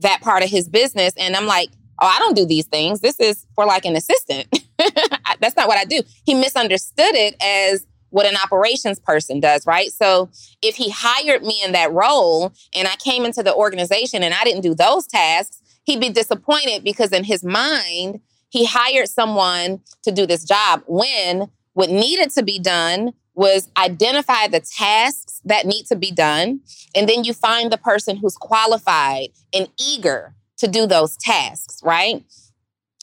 that 0.00 0.20
part 0.20 0.42
of 0.42 0.50
his 0.50 0.68
business. 0.68 1.14
And 1.16 1.34
I'm 1.34 1.46
like, 1.46 1.70
Oh, 2.00 2.06
I 2.06 2.18
don't 2.18 2.36
do 2.36 2.44
these 2.44 2.66
things. 2.66 3.00
This 3.00 3.18
is 3.18 3.46
for 3.54 3.64
like 3.64 3.86
an 3.86 3.96
assistant. 3.96 4.46
That's 5.40 5.56
not 5.56 5.66
what 5.66 5.78
I 5.78 5.84
do. 5.84 6.02
He 6.24 6.34
misunderstood 6.34 7.14
it 7.14 7.34
as 7.42 7.86
what 8.16 8.24
an 8.24 8.36
operations 8.42 8.98
person 8.98 9.40
does, 9.40 9.66
right? 9.66 9.92
So 9.92 10.30
if 10.62 10.74
he 10.74 10.88
hired 10.88 11.42
me 11.42 11.62
in 11.62 11.72
that 11.72 11.92
role 11.92 12.50
and 12.74 12.88
I 12.88 12.96
came 12.96 13.26
into 13.26 13.42
the 13.42 13.54
organization 13.54 14.22
and 14.22 14.32
I 14.32 14.42
didn't 14.42 14.62
do 14.62 14.74
those 14.74 15.06
tasks, 15.06 15.60
he'd 15.84 16.00
be 16.00 16.08
disappointed 16.08 16.82
because 16.82 17.12
in 17.12 17.24
his 17.24 17.44
mind, 17.44 18.20
he 18.48 18.64
hired 18.64 19.10
someone 19.10 19.82
to 20.02 20.12
do 20.12 20.24
this 20.24 20.44
job 20.44 20.82
when 20.86 21.50
what 21.74 21.90
needed 21.90 22.30
to 22.30 22.42
be 22.42 22.58
done 22.58 23.12
was 23.34 23.70
identify 23.76 24.48
the 24.48 24.60
tasks 24.60 25.42
that 25.44 25.66
need 25.66 25.84
to 25.88 25.94
be 25.94 26.10
done. 26.10 26.60
And 26.94 27.06
then 27.06 27.22
you 27.22 27.34
find 27.34 27.70
the 27.70 27.76
person 27.76 28.16
who's 28.16 28.38
qualified 28.38 29.28
and 29.52 29.68
eager 29.78 30.34
to 30.56 30.68
do 30.68 30.86
those 30.86 31.18
tasks, 31.18 31.82
right? 31.84 32.24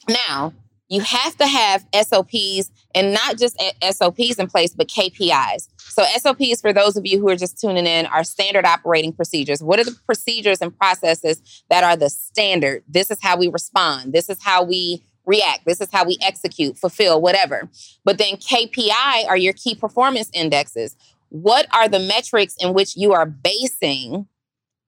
Now, 0.08 0.54
you 0.88 1.02
have 1.02 1.36
to 1.36 1.46
have 1.46 1.86
SOPs 1.94 2.72
and 2.94 3.12
not 3.12 3.38
just 3.38 3.60
SOPs 3.82 4.36
in 4.36 4.46
place, 4.46 4.74
but 4.74 4.88
KPIs. 4.88 5.68
So, 5.78 6.04
SOPs, 6.16 6.60
for 6.60 6.72
those 6.72 6.96
of 6.96 7.06
you 7.06 7.20
who 7.20 7.28
are 7.28 7.36
just 7.36 7.60
tuning 7.60 7.86
in, 7.86 8.06
are 8.06 8.24
standard 8.24 8.64
operating 8.64 9.12
procedures. 9.12 9.62
What 9.62 9.78
are 9.78 9.84
the 9.84 9.96
procedures 10.06 10.60
and 10.60 10.76
processes 10.76 11.64
that 11.70 11.84
are 11.84 11.96
the 11.96 12.10
standard? 12.10 12.84
This 12.88 13.10
is 13.10 13.18
how 13.22 13.36
we 13.36 13.48
respond. 13.48 14.12
This 14.12 14.28
is 14.28 14.42
how 14.42 14.62
we 14.64 15.04
react. 15.26 15.64
This 15.66 15.80
is 15.80 15.88
how 15.92 16.04
we 16.04 16.18
execute, 16.22 16.76
fulfill, 16.76 17.20
whatever. 17.20 17.68
But 18.04 18.18
then 18.18 18.36
KPI 18.36 19.26
are 19.26 19.36
your 19.36 19.54
key 19.54 19.74
performance 19.74 20.30
indexes. 20.32 20.96
What 21.30 21.66
are 21.74 21.88
the 21.88 21.98
metrics 21.98 22.54
in 22.60 22.74
which 22.74 22.96
you 22.96 23.12
are 23.12 23.26
basing 23.26 24.26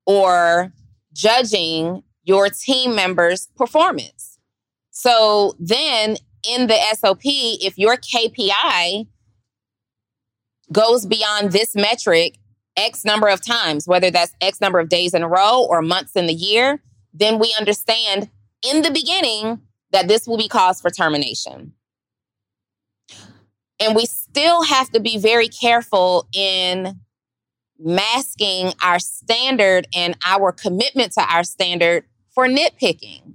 or 0.05 0.73
judging 1.13 2.03
your 2.25 2.49
team 2.51 2.95
members' 2.95 3.49
performance? 3.57 4.39
So 4.91 5.55
then 5.59 6.17
in 6.49 6.67
the 6.67 6.79
SOP, 6.95 7.21
if 7.25 7.79
your 7.79 7.97
KPI 7.97 9.07
goes 10.73 11.07
beyond 11.07 11.53
this 11.53 11.75
metric 11.75 12.39
X 12.77 13.05
number 13.05 13.29
of 13.29 13.45
times, 13.45 13.87
whether 13.87 14.11
that's 14.11 14.35
X 14.41 14.61
number 14.61 14.79
of 14.79 14.89
days 14.89 15.15
in 15.15 15.23
a 15.23 15.29
row 15.29 15.65
or 15.69 15.81
months 15.83 16.15
in 16.15 16.27
the 16.27 16.35
year, 16.35 16.83
then 17.15 17.39
we 17.39 17.55
understand 17.59 18.29
in 18.63 18.83
the 18.83 18.91
beginning 18.91 19.61
that 19.93 20.09
this 20.09 20.27
will 20.27 20.37
be 20.37 20.49
cause 20.49 20.81
for 20.81 20.91
termination. 20.91 21.73
And 23.81 23.95
we 23.95 24.07
still 24.07 24.63
have 24.65 24.91
to 24.91 25.01
be 25.01 25.19
very 25.19 25.49
careful 25.49 26.27
in 26.35 27.01
masking 27.79 28.73
our 28.83 28.99
standard 28.99 29.87
and 29.95 30.17
our 30.25 30.51
commitment 30.51 31.13
to 31.13 31.23
our 31.23 31.45
standard 31.45 32.05
for 32.31 32.47
nitpicking. 32.47 33.35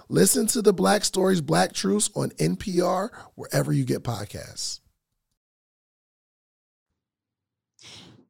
Listen 0.11 0.45
to 0.47 0.61
the 0.61 0.73
Black 0.73 1.05
Stories, 1.05 1.39
Black 1.39 1.71
Truths 1.71 2.09
on 2.15 2.31
NPR, 2.31 3.11
wherever 3.35 3.71
you 3.71 3.85
get 3.85 4.03
podcasts. 4.03 4.81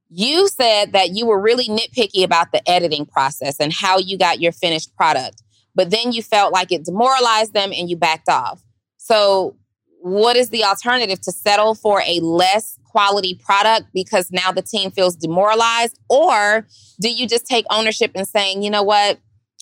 You 0.08 0.48
said 0.48 0.92
that 0.92 1.16
you 1.16 1.26
were 1.26 1.42
really 1.42 1.68
nitpicky 1.68 2.24
about 2.24 2.52
the 2.52 2.62
editing 2.70 3.08
process 3.08 3.56
and 3.60 3.74
how 3.74 3.98
you 3.98 4.16
got 4.16 4.40
your 4.40 4.52
finished 4.52 4.96
product, 4.96 5.42
but 5.74 5.90
then 5.90 6.12
you 6.12 6.22
felt 6.22 6.54
like 6.54 6.72
it 6.72 6.86
demoralized 6.86 7.54
them 7.54 7.72
and 7.76 7.90
you 7.90 7.98
backed 7.98 8.30
off. 8.30 8.62
So, 8.98 9.58
what 10.02 10.36
is 10.36 10.50
the 10.50 10.64
alternative 10.64 11.20
to 11.22 11.32
settle 11.32 11.74
for 11.74 12.04
a 12.06 12.20
less 12.20 12.78
quality 12.86 13.42
product 13.44 13.88
because 13.92 14.30
now 14.30 14.52
the 14.52 14.62
team 14.62 14.92
feels 14.92 15.16
demoralized? 15.16 15.98
Or 16.10 16.68
do 17.00 17.12
you 17.12 17.28
just 17.28 17.48
take 17.48 17.66
ownership 17.72 18.12
and 18.14 18.28
saying, 18.28 18.62
you 18.62 18.70
know 18.70 18.84
what? 18.84 19.18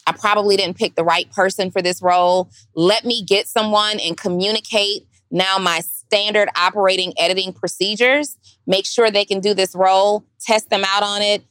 I 0.10 0.12
probably 0.12 0.58
didn't 0.58 0.76
pick 0.76 0.96
the 0.96 1.04
right 1.04 1.32
person 1.32 1.70
for 1.70 1.84
this 1.84 2.02
role. 2.02 2.50
Let 2.74 3.06
me 3.06 3.24
get 3.24 3.48
someone 3.48 4.00
and 4.00 4.18
communicate 4.18 5.08
now 5.30 5.60
my 5.60 5.82
standard 5.82 6.50
operating 6.56 7.14
editing 7.20 7.54
procedures. 7.54 8.36
Make 8.66 8.88
sure 8.88 9.12
they 9.12 9.24
can 9.24 9.40
do 9.40 9.54
this 9.54 9.76
role, 9.76 10.26
test 10.42 10.72
them 10.72 10.84
out 10.84 11.04
on 11.04 11.22
it, 11.22 11.44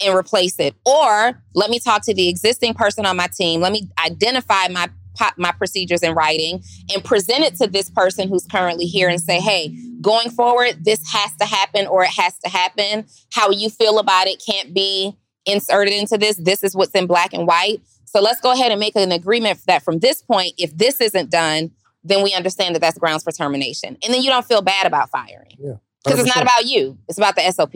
and 0.00 0.16
replace 0.16 0.60
it. 0.60 0.76
Or 0.86 1.42
let 1.54 1.70
me 1.70 1.80
talk 1.80 2.04
to 2.04 2.14
the 2.14 2.28
existing 2.28 2.74
person 2.74 3.04
on 3.04 3.16
my 3.16 3.26
team. 3.26 3.60
Let 3.60 3.72
me 3.72 3.88
identify 3.98 4.68
my 4.68 4.88
my 5.36 5.50
procedures 5.50 6.04
in 6.04 6.14
writing 6.14 6.62
and 6.94 7.02
present 7.02 7.40
it 7.40 7.56
to 7.56 7.66
this 7.66 7.90
person 7.90 8.28
who's 8.28 8.46
currently 8.46 8.84
here 8.84 9.08
and 9.08 9.20
say, 9.20 9.40
hey, 9.40 9.76
going 10.00 10.30
forward, 10.30 10.84
this 10.84 11.00
has 11.12 11.34
to 11.38 11.44
happen 11.44 11.88
or 11.88 12.04
it 12.04 12.10
has 12.10 12.38
to 12.38 12.48
happen. 12.48 13.04
How 13.32 13.50
you 13.50 13.68
feel 13.68 13.98
about 13.98 14.28
it 14.28 14.40
can't 14.48 14.72
be 14.72 15.16
inserted 15.48 15.94
into 15.94 16.18
this. 16.18 16.36
This 16.36 16.62
is 16.62 16.74
what's 16.74 16.92
in 16.92 17.06
black 17.06 17.32
and 17.32 17.46
white. 17.46 17.80
So 18.04 18.20
let's 18.20 18.40
go 18.40 18.52
ahead 18.52 18.70
and 18.70 18.80
make 18.80 18.96
an 18.96 19.12
agreement 19.12 19.60
that 19.66 19.82
from 19.82 19.98
this 19.98 20.22
point, 20.22 20.54
if 20.56 20.76
this 20.76 21.00
isn't 21.00 21.30
done, 21.30 21.72
then 22.04 22.22
we 22.22 22.32
understand 22.32 22.74
that 22.74 22.80
that's 22.80 22.98
grounds 22.98 23.22
for 23.22 23.32
termination. 23.32 23.96
And 24.02 24.14
then 24.14 24.22
you 24.22 24.30
don't 24.30 24.46
feel 24.46 24.62
bad 24.62 24.86
about 24.86 25.10
firing. 25.10 25.56
Yeah. 25.58 25.74
Because 26.04 26.20
it's 26.20 26.34
not 26.34 26.42
about 26.42 26.64
you, 26.64 26.96
it's 27.08 27.18
about 27.18 27.36
the 27.36 27.50
SOP. 27.50 27.74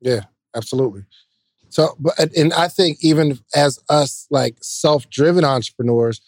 Yeah, 0.00 0.22
absolutely. 0.54 1.04
So, 1.70 1.96
but, 1.98 2.18
and 2.36 2.52
I 2.52 2.68
think 2.68 2.98
even 3.00 3.38
as 3.54 3.78
us 3.88 4.26
like 4.30 4.56
self 4.60 5.08
driven 5.08 5.44
entrepreneurs, 5.44 6.20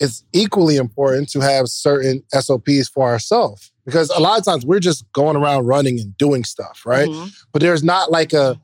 it's 0.00 0.24
equally 0.32 0.76
important 0.76 1.28
to 1.30 1.40
have 1.40 1.68
certain 1.68 2.24
SOPs 2.32 2.88
for 2.88 3.08
ourselves 3.08 3.70
because 3.84 4.08
a 4.10 4.18
lot 4.18 4.38
of 4.38 4.44
times 4.44 4.64
we're 4.64 4.80
just 4.80 5.04
going 5.12 5.36
around 5.36 5.66
running 5.66 6.00
and 6.00 6.16
doing 6.16 6.42
stuff, 6.42 6.82
right? 6.84 7.08
Mm-hmm. 7.08 7.28
But 7.52 7.62
there's 7.62 7.84
not 7.84 8.10
like 8.10 8.32
a 8.32 8.58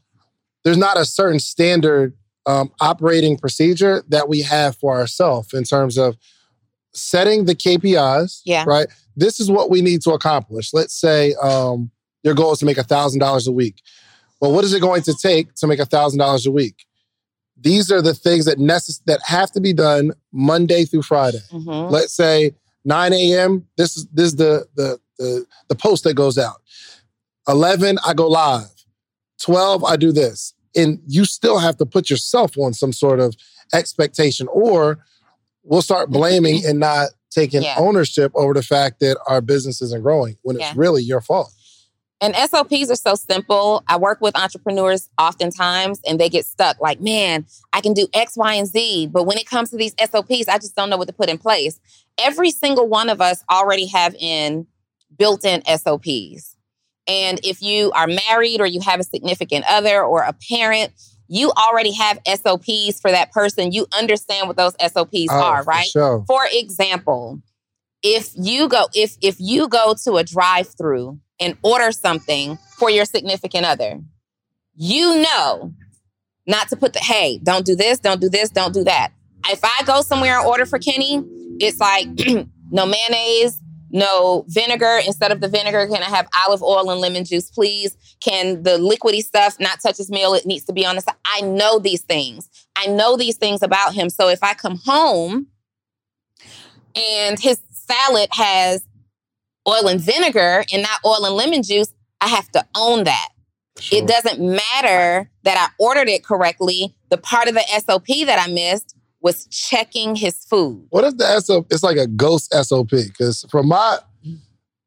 there's 0.66 0.76
not 0.76 0.98
a 0.98 1.04
certain 1.04 1.38
standard 1.38 2.12
um, 2.44 2.72
operating 2.80 3.38
procedure 3.38 4.02
that 4.08 4.28
we 4.28 4.42
have 4.42 4.76
for 4.76 4.98
ourselves 4.98 5.54
in 5.54 5.62
terms 5.62 5.96
of 5.96 6.16
setting 6.92 7.44
the 7.44 7.54
KPIs. 7.54 8.40
Yeah. 8.44 8.64
Right. 8.66 8.88
This 9.14 9.38
is 9.38 9.48
what 9.48 9.70
we 9.70 9.80
need 9.80 10.02
to 10.02 10.10
accomplish. 10.10 10.74
Let's 10.74 10.92
say 10.92 11.34
um, 11.40 11.92
your 12.24 12.34
goal 12.34 12.50
is 12.50 12.58
to 12.58 12.66
make 12.66 12.78
thousand 12.78 13.20
dollars 13.20 13.46
a 13.46 13.52
week. 13.52 13.80
Well, 14.40 14.50
what 14.50 14.64
is 14.64 14.74
it 14.74 14.80
going 14.80 15.02
to 15.02 15.14
take 15.14 15.54
to 15.54 15.68
make 15.68 15.78
thousand 15.78 16.18
dollars 16.18 16.46
a 16.46 16.50
week? 16.50 16.84
These 17.56 17.92
are 17.92 18.02
the 18.02 18.12
things 18.12 18.44
that 18.46 18.58
necess- 18.58 19.00
that 19.06 19.20
have 19.24 19.52
to 19.52 19.60
be 19.60 19.72
done 19.72 20.14
Monday 20.32 20.84
through 20.84 21.02
Friday. 21.02 21.42
Mm-hmm. 21.52 21.92
Let's 21.92 22.12
say 22.12 22.56
9 22.84 23.12
a.m. 23.12 23.68
This 23.76 23.96
is 23.96 24.08
this 24.12 24.26
is 24.26 24.36
the, 24.36 24.66
the 24.74 24.98
the 25.16 25.46
the 25.68 25.76
post 25.76 26.02
that 26.02 26.14
goes 26.14 26.38
out. 26.38 26.56
11, 27.46 27.98
I 28.04 28.14
go 28.14 28.26
live. 28.26 28.66
12, 29.40 29.84
I 29.84 29.96
do 29.96 30.10
this 30.10 30.54
and 30.76 31.00
you 31.06 31.24
still 31.24 31.58
have 31.58 31.76
to 31.78 31.86
put 31.86 32.10
yourself 32.10 32.56
on 32.58 32.72
some 32.72 32.92
sort 32.92 33.18
of 33.20 33.34
expectation 33.72 34.46
or 34.52 34.98
we'll 35.64 35.82
start 35.82 36.10
blaming 36.10 36.64
and 36.64 36.78
not 36.78 37.08
taking 37.30 37.62
yeah. 37.62 37.74
ownership 37.78 38.32
over 38.34 38.54
the 38.54 38.62
fact 38.62 39.00
that 39.00 39.18
our 39.26 39.40
business 39.40 39.82
isn't 39.82 40.02
growing 40.02 40.36
when 40.42 40.58
yeah. 40.58 40.68
it's 40.68 40.76
really 40.76 41.02
your 41.02 41.20
fault. 41.20 41.52
And 42.20 42.34
SOPs 42.34 42.90
are 42.90 42.96
so 42.96 43.14
simple. 43.14 43.84
I 43.88 43.98
work 43.98 44.22
with 44.22 44.36
entrepreneurs 44.38 45.10
oftentimes 45.18 46.00
and 46.06 46.18
they 46.18 46.30
get 46.30 46.46
stuck 46.46 46.80
like, 46.80 46.98
man, 46.98 47.44
I 47.74 47.82
can 47.82 47.92
do 47.92 48.08
X, 48.14 48.36
Y, 48.36 48.54
and 48.54 48.66
Z. 48.66 49.08
But 49.08 49.24
when 49.24 49.36
it 49.36 49.46
comes 49.46 49.70
to 49.70 49.76
these 49.76 49.94
SOPs, 50.00 50.48
I 50.48 50.56
just 50.56 50.74
don't 50.74 50.88
know 50.88 50.96
what 50.96 51.08
to 51.08 51.14
put 51.14 51.28
in 51.28 51.36
place. 51.36 51.78
Every 52.16 52.50
single 52.50 52.88
one 52.88 53.10
of 53.10 53.20
us 53.20 53.44
already 53.50 53.86
have 53.88 54.14
in 54.18 54.66
built 55.18 55.44
in 55.44 55.62
SOPs. 55.66 56.55
And 57.08 57.40
if 57.44 57.62
you 57.62 57.92
are 57.92 58.06
married 58.06 58.60
or 58.60 58.66
you 58.66 58.80
have 58.80 59.00
a 59.00 59.04
significant 59.04 59.64
other 59.68 60.02
or 60.02 60.22
a 60.22 60.34
parent, 60.50 60.92
you 61.28 61.50
already 61.52 61.92
have 61.92 62.18
SOPs 62.26 63.00
for 63.00 63.10
that 63.10 63.32
person. 63.32 63.72
You 63.72 63.86
understand 63.96 64.48
what 64.48 64.56
those 64.56 64.74
SOPs 64.80 65.26
oh, 65.30 65.42
are, 65.42 65.62
right? 65.64 65.86
For, 65.86 65.90
sure. 65.90 66.24
for 66.26 66.42
example, 66.52 67.40
if 68.02 68.30
you 68.34 68.68
go 68.68 68.86
if 68.94 69.16
if 69.20 69.36
you 69.38 69.68
go 69.68 69.94
to 70.04 70.14
a 70.14 70.24
drive-through 70.24 71.18
and 71.40 71.56
order 71.62 71.90
something 71.92 72.58
for 72.78 72.90
your 72.90 73.04
significant 73.04 73.66
other, 73.66 74.00
you 74.74 75.22
know 75.22 75.72
not 76.46 76.68
to 76.68 76.76
put 76.76 76.92
the 76.92 77.00
hey, 77.00 77.40
don't 77.42 77.66
do 77.66 77.74
this, 77.74 77.98
don't 77.98 78.20
do 78.20 78.28
this, 78.28 78.50
don't 78.50 78.72
do 78.72 78.84
that. 78.84 79.12
If 79.48 79.60
I 79.64 79.82
go 79.84 80.02
somewhere 80.02 80.38
and 80.38 80.46
order 80.46 80.66
for 80.66 80.78
Kenny, 80.78 81.22
it's 81.60 81.78
like 81.78 82.06
no 82.70 82.86
mayonnaise, 82.86 83.60
no 83.90 84.44
vinegar. 84.48 85.00
Instead 85.06 85.32
of 85.32 85.40
the 85.40 85.48
vinegar, 85.48 85.86
can 85.86 86.02
I 86.02 86.08
have 86.08 86.28
olive 86.46 86.62
oil 86.62 86.90
and 86.90 87.00
lemon 87.00 87.24
juice, 87.24 87.50
please? 87.50 87.96
Can 88.20 88.62
the 88.62 88.78
liquidy 88.78 89.22
stuff 89.22 89.58
not 89.60 89.80
touch 89.80 89.96
his 89.96 90.10
meal? 90.10 90.34
It 90.34 90.46
needs 90.46 90.64
to 90.66 90.72
be 90.72 90.84
on 90.84 90.96
the 90.96 91.02
side. 91.02 91.14
I 91.24 91.42
know 91.42 91.78
these 91.78 92.02
things. 92.02 92.48
I 92.76 92.86
know 92.86 93.16
these 93.16 93.36
things 93.36 93.62
about 93.62 93.94
him. 93.94 94.10
So 94.10 94.28
if 94.28 94.42
I 94.42 94.54
come 94.54 94.78
home 94.84 95.48
and 96.94 97.38
his 97.38 97.60
salad 97.70 98.28
has 98.32 98.84
oil 99.68 99.88
and 99.88 100.00
vinegar 100.00 100.64
and 100.72 100.82
not 100.82 101.00
oil 101.04 101.24
and 101.24 101.34
lemon 101.34 101.62
juice, 101.62 101.92
I 102.20 102.28
have 102.28 102.50
to 102.52 102.66
own 102.74 103.04
that. 103.04 103.28
Sure. 103.78 103.98
It 103.98 104.08
doesn't 104.08 104.40
matter 104.40 105.30
that 105.42 105.58
I 105.58 105.68
ordered 105.78 106.08
it 106.08 106.24
correctly. 106.24 106.94
The 107.10 107.18
part 107.18 107.48
of 107.48 107.54
the 107.54 107.64
SOP 107.78 108.06
that 108.26 108.42
I 108.42 108.50
missed 108.50 108.95
was 109.20 109.46
checking 109.46 110.14
his 110.14 110.44
food. 110.44 110.86
What 110.90 111.04
is 111.04 111.14
the 111.16 111.40
SOP? 111.40 111.66
It's 111.70 111.82
like 111.82 111.96
a 111.96 112.06
ghost 112.06 112.52
SOP. 112.52 112.90
Because 112.90 113.44
from 113.50 113.68
my 113.68 113.98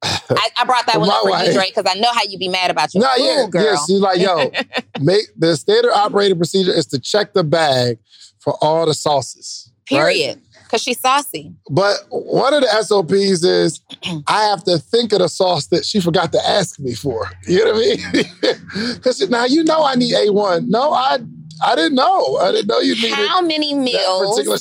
I, 0.01 0.49
I 0.57 0.65
brought 0.65 0.85
that 0.87 0.99
one 0.99 1.09
up 1.09 1.21
for 1.21 1.45
you, 1.45 1.53
Drake, 1.53 1.75
because 1.75 1.91
I 1.93 1.99
know 1.99 2.11
how 2.13 2.21
you'd 2.27 2.39
be 2.39 2.47
mad 2.47 2.71
about 2.71 2.93
your 2.93 3.03
no, 3.03 3.09
food, 3.15 3.23
yeah, 3.23 3.47
girl. 3.49 3.63
yeah, 3.63 3.75
she's 3.85 3.99
like, 3.99 4.19
yo, 4.19 4.51
make 5.01 5.25
the 5.37 5.55
standard 5.57 5.91
operating 5.91 6.37
procedure 6.37 6.71
is 6.71 6.85
to 6.87 6.99
check 6.99 7.33
the 7.33 7.43
bag 7.43 7.99
for 8.39 8.57
all 8.61 8.85
the 8.85 8.93
sauces. 8.93 9.71
right? 9.91 9.97
Period. 9.99 10.41
Because 10.63 10.83
she's 10.83 10.99
saucy. 10.99 11.51
But 11.71 11.95
one 12.09 12.53
of 12.53 12.61
the 12.61 12.83
SOPs 12.83 13.43
is 13.43 13.81
I 14.27 14.43
have 14.43 14.63
to 14.65 14.77
think 14.77 15.11
of 15.13 15.19
the 15.19 15.27
sauce 15.27 15.67
that 15.67 15.83
she 15.83 15.99
forgot 15.99 16.31
to 16.33 16.47
ask 16.47 16.79
me 16.79 16.93
for. 16.93 17.27
You 17.47 17.65
know 17.65 17.73
what 17.73 17.85
I 17.85 18.11
mean? 18.13 18.25
Because 18.93 19.27
now 19.29 19.45
you 19.45 19.63
know 19.63 19.83
I 19.83 19.95
need 19.95 20.13
A1. 20.13 20.67
No, 20.67 20.93
I 20.93 21.17
I 21.63 21.75
didn't 21.75 21.95
know. 21.95 22.37
I 22.37 22.51
didn't 22.51 22.67
know 22.67 22.79
you 22.79 22.95
needed 22.95 23.11
How 23.27 23.41
many 23.41 23.73
meals 23.73 24.29
particular 24.37 24.57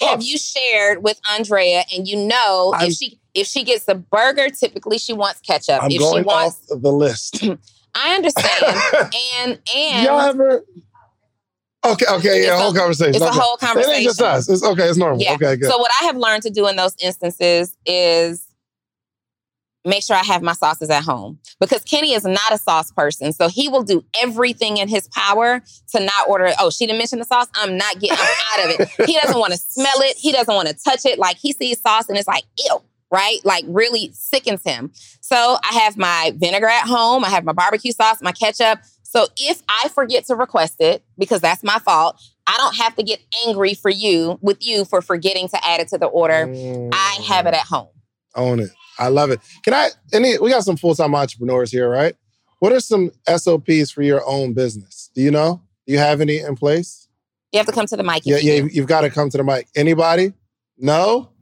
have 0.00 0.22
you 0.22 0.38
shared 0.38 1.02
with 1.02 1.20
Andrea 1.30 1.84
and 1.94 2.06
you 2.08 2.16
know 2.16 2.72
I'm- 2.76 2.88
if 2.88 2.94
she 2.94 3.18
if 3.32 3.46
she 3.46 3.62
gets 3.62 3.86
a 3.86 3.94
burger, 3.94 4.48
typically 4.48 4.98
she 4.98 5.12
wants 5.12 5.40
ketchup. 5.40 5.82
I'm 5.84 5.90
if 5.92 6.00
going 6.00 6.22
she 6.22 6.26
wants 6.26 6.56
off 6.72 6.80
the 6.82 6.90
list. 6.92 7.44
I 7.94 8.14
understand. 8.16 9.12
and 9.40 9.58
and 9.76 10.04
Y'all 10.06 10.20
ever? 10.20 10.64
Okay, 11.84 12.06
okay, 12.10 12.42
yeah, 12.44 12.48
It's 12.48 12.50
a- 12.50 12.58
whole 12.58 12.74
conversation. 12.74 13.14
it's 13.14 13.24
a 13.24 13.28
okay. 13.28 13.38
whole 13.40 13.54
It 13.54 13.64
ain't 13.88 14.04
just 14.04 14.18
conversation. 14.18 14.24
us. 14.26 14.48
It's 14.50 14.62
okay. 14.64 14.88
It's 14.88 14.98
normal. 14.98 15.20
Yeah. 15.22 15.34
Okay, 15.34 15.56
good. 15.56 15.70
So 15.70 15.78
what 15.78 15.90
I 16.00 16.04
have 16.06 16.16
learned 16.16 16.42
to 16.42 16.50
do 16.50 16.66
in 16.68 16.76
those 16.76 16.94
instances 17.00 17.76
is 17.86 18.44
make 19.84 20.02
sure 20.02 20.16
I 20.16 20.24
have 20.24 20.42
my 20.42 20.52
sauces 20.52 20.90
at 20.90 21.02
home 21.02 21.38
because 21.58 21.82
Kenny 21.84 22.12
is 22.12 22.24
not 22.24 22.52
a 22.52 22.58
sauce 22.58 22.92
person. 22.92 23.32
So 23.32 23.48
he 23.48 23.68
will 23.68 23.82
do 23.82 24.04
everything 24.20 24.76
in 24.76 24.88
his 24.88 25.08
power 25.08 25.62
to 25.94 26.00
not 26.00 26.28
order. 26.28 26.52
Oh, 26.58 26.70
she 26.70 26.86
didn't 26.86 26.98
mention 26.98 27.18
the 27.18 27.24
sauce. 27.24 27.48
I'm 27.54 27.76
not 27.76 27.98
getting 27.98 28.18
I'm 28.20 28.60
out 28.60 28.64
of 28.64 28.80
it. 28.80 29.06
He 29.06 29.18
doesn't 29.18 29.38
want 29.38 29.52
to 29.52 29.58
smell 29.58 30.00
it. 30.00 30.16
He 30.16 30.32
doesn't 30.32 30.54
want 30.54 30.68
to 30.68 30.74
touch 30.74 31.04
it. 31.06 31.18
Like 31.18 31.36
he 31.36 31.52
sees 31.52 31.80
sauce 31.80 32.08
and 32.08 32.18
it's 32.18 32.28
like 32.28 32.44
ew. 32.58 32.82
Right? 33.12 33.38
Like 33.42 33.64
really 33.66 34.12
sickens 34.12 34.62
him. 34.62 34.92
So 35.20 35.58
I 35.64 35.80
have 35.80 35.96
my 35.96 36.32
vinegar 36.36 36.68
at 36.68 36.86
home. 36.86 37.24
I 37.24 37.28
have 37.30 37.44
my 37.44 37.52
barbecue 37.52 37.90
sauce, 37.90 38.22
my 38.22 38.30
ketchup. 38.30 38.80
So 39.02 39.26
if 39.36 39.62
I 39.68 39.88
forget 39.88 40.26
to 40.26 40.36
request 40.36 40.76
it, 40.78 41.02
because 41.18 41.40
that's 41.40 41.64
my 41.64 41.80
fault, 41.80 42.22
I 42.46 42.56
don't 42.56 42.76
have 42.76 42.94
to 42.96 43.02
get 43.02 43.18
angry 43.46 43.74
for 43.74 43.90
you 43.90 44.38
with 44.40 44.64
you 44.64 44.84
for 44.84 45.02
forgetting 45.02 45.48
to 45.48 45.66
add 45.66 45.80
it 45.80 45.88
to 45.88 45.98
the 45.98 46.06
order. 46.06 46.48
I 46.92 47.20
have 47.26 47.46
it 47.46 47.54
mm. 47.54 47.58
at 47.58 47.66
home. 47.66 47.88
Own 48.36 48.60
it. 48.60 48.70
I 49.00 49.08
love 49.08 49.30
it. 49.30 49.40
Can 49.64 49.74
I? 49.74 49.88
Any? 50.12 50.38
We 50.38 50.50
got 50.50 50.62
some 50.62 50.76
full 50.76 50.94
time 50.94 51.14
entrepreneurs 51.14 51.72
here, 51.72 51.88
right? 51.88 52.14
What 52.60 52.72
are 52.72 52.80
some 52.80 53.10
SOPs 53.26 53.90
for 53.90 54.02
your 54.02 54.22
own 54.26 54.52
business? 54.52 55.10
Do 55.14 55.22
you 55.22 55.30
know? 55.30 55.62
Do 55.86 55.94
you 55.94 55.98
have 55.98 56.20
any 56.20 56.38
in 56.38 56.54
place? 56.54 57.08
You 57.52 57.58
have 57.58 57.66
to 57.66 57.72
come 57.72 57.86
to 57.86 57.96
the 57.96 58.04
mic. 58.04 58.18
if 58.18 58.26
Yeah, 58.26 58.36
you 58.36 58.64
yeah. 58.64 58.68
You've 58.70 58.86
got 58.86 59.00
to 59.00 59.10
come 59.10 59.30
to 59.30 59.38
the 59.38 59.42
mic. 59.42 59.68
Anybody? 59.74 60.34
No. 60.78 61.32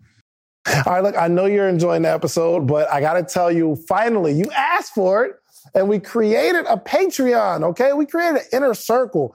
All 0.68 0.82
right. 0.86 1.02
Look, 1.02 1.16
I 1.18 1.28
know 1.28 1.46
you're 1.46 1.68
enjoying 1.68 2.02
the 2.02 2.10
episode, 2.10 2.66
but 2.66 2.90
I 2.90 3.00
got 3.00 3.14
to 3.14 3.22
tell 3.22 3.50
you, 3.50 3.76
finally, 3.88 4.32
you 4.32 4.44
asked 4.56 4.94
for 4.94 5.24
it, 5.24 5.36
and 5.74 5.88
we 5.88 5.98
created 5.98 6.64
a 6.66 6.76
Patreon. 6.76 7.62
Okay, 7.70 7.92
we 7.92 8.06
created 8.06 8.42
an 8.42 8.46
inner 8.52 8.74
circle. 8.74 9.34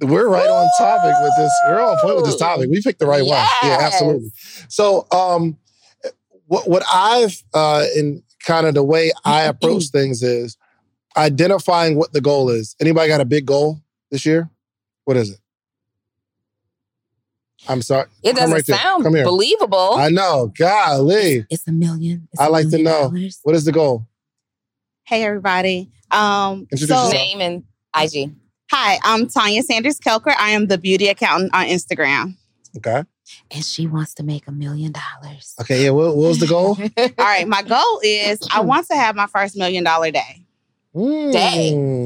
We're 0.00 0.28
right 0.28 0.48
on 0.48 0.68
topic 0.78 1.14
with 1.22 1.32
this. 1.36 1.52
We're 1.68 1.80
on 1.80 1.98
point 2.00 2.16
with 2.16 2.24
this 2.24 2.36
topic. 2.36 2.70
We 2.70 2.80
picked 2.82 2.98
the 3.00 3.06
right 3.06 3.24
one. 3.24 3.46
Yeah, 3.62 3.78
absolutely. 3.80 4.30
So, 4.68 5.06
um, 5.12 5.58
what 6.46 6.68
what 6.68 6.82
I've 6.92 7.42
uh, 7.54 7.84
in 7.96 8.22
kind 8.44 8.66
of 8.66 8.74
the 8.74 8.82
way 8.82 9.12
I 9.24 9.42
approach 9.42 9.88
things 9.88 10.22
is 10.22 10.56
identifying 11.16 11.96
what 11.96 12.12
the 12.12 12.20
goal 12.20 12.50
is. 12.50 12.74
Anybody 12.80 13.08
got 13.08 13.20
a 13.20 13.24
big 13.24 13.46
goal 13.46 13.80
this 14.10 14.24
year? 14.24 14.48
What 15.04 15.16
is 15.16 15.30
it? 15.30 15.38
I'm 17.68 17.82
sorry. 17.82 18.06
It 18.22 18.36
doesn't 18.36 18.52
right 18.52 18.64
sound 18.64 19.04
Come 19.04 19.14
here. 19.14 19.24
believable. 19.24 19.94
I 19.94 20.08
know. 20.08 20.50
Golly. 20.56 21.46
it's 21.50 21.68
a 21.68 21.72
million. 21.72 22.28
It's 22.32 22.40
I 22.40 22.46
a 22.46 22.50
like 22.50 22.70
to 22.70 22.78
know. 22.78 23.10
dollars. 23.10 23.40
What 23.42 23.54
is 23.54 23.64
the 23.64 23.72
goal? 23.72 24.06
Hey 25.04 25.24
everybody. 25.24 25.90
Um, 26.10 26.66
Introduce 26.72 26.88
so 26.88 26.94
yourself. 26.94 27.12
Name 27.12 27.40
and 27.40 27.64
IG. 27.96 28.32
Hi, 28.70 28.98
I'm 29.02 29.28
Tanya 29.28 29.62
Sanders 29.62 29.98
Kelker. 29.98 30.34
I 30.38 30.50
am 30.50 30.66
the 30.68 30.78
beauty 30.78 31.08
accountant 31.08 31.54
on 31.54 31.66
Instagram. 31.66 32.36
Okay. 32.76 33.02
And 33.50 33.64
she 33.64 33.86
wants 33.86 34.14
to 34.14 34.22
make 34.22 34.46
a 34.48 34.52
million 34.52 34.92
dollars. 34.92 35.54
Okay. 35.60 35.84
Yeah. 35.84 35.90
What, 35.90 36.16
what 36.16 36.28
was 36.28 36.38
the 36.40 36.46
goal? 36.46 36.76
All 36.98 37.08
right, 37.18 37.46
my 37.46 37.62
goal 37.62 38.00
is 38.02 38.38
I 38.52 38.60
want 38.62 38.86
to 38.88 38.94
have 38.96 39.14
my 39.16 39.26
first 39.26 39.56
million 39.56 39.84
dollar 39.84 40.10
day. 40.10 40.44
Mm. 40.94 41.32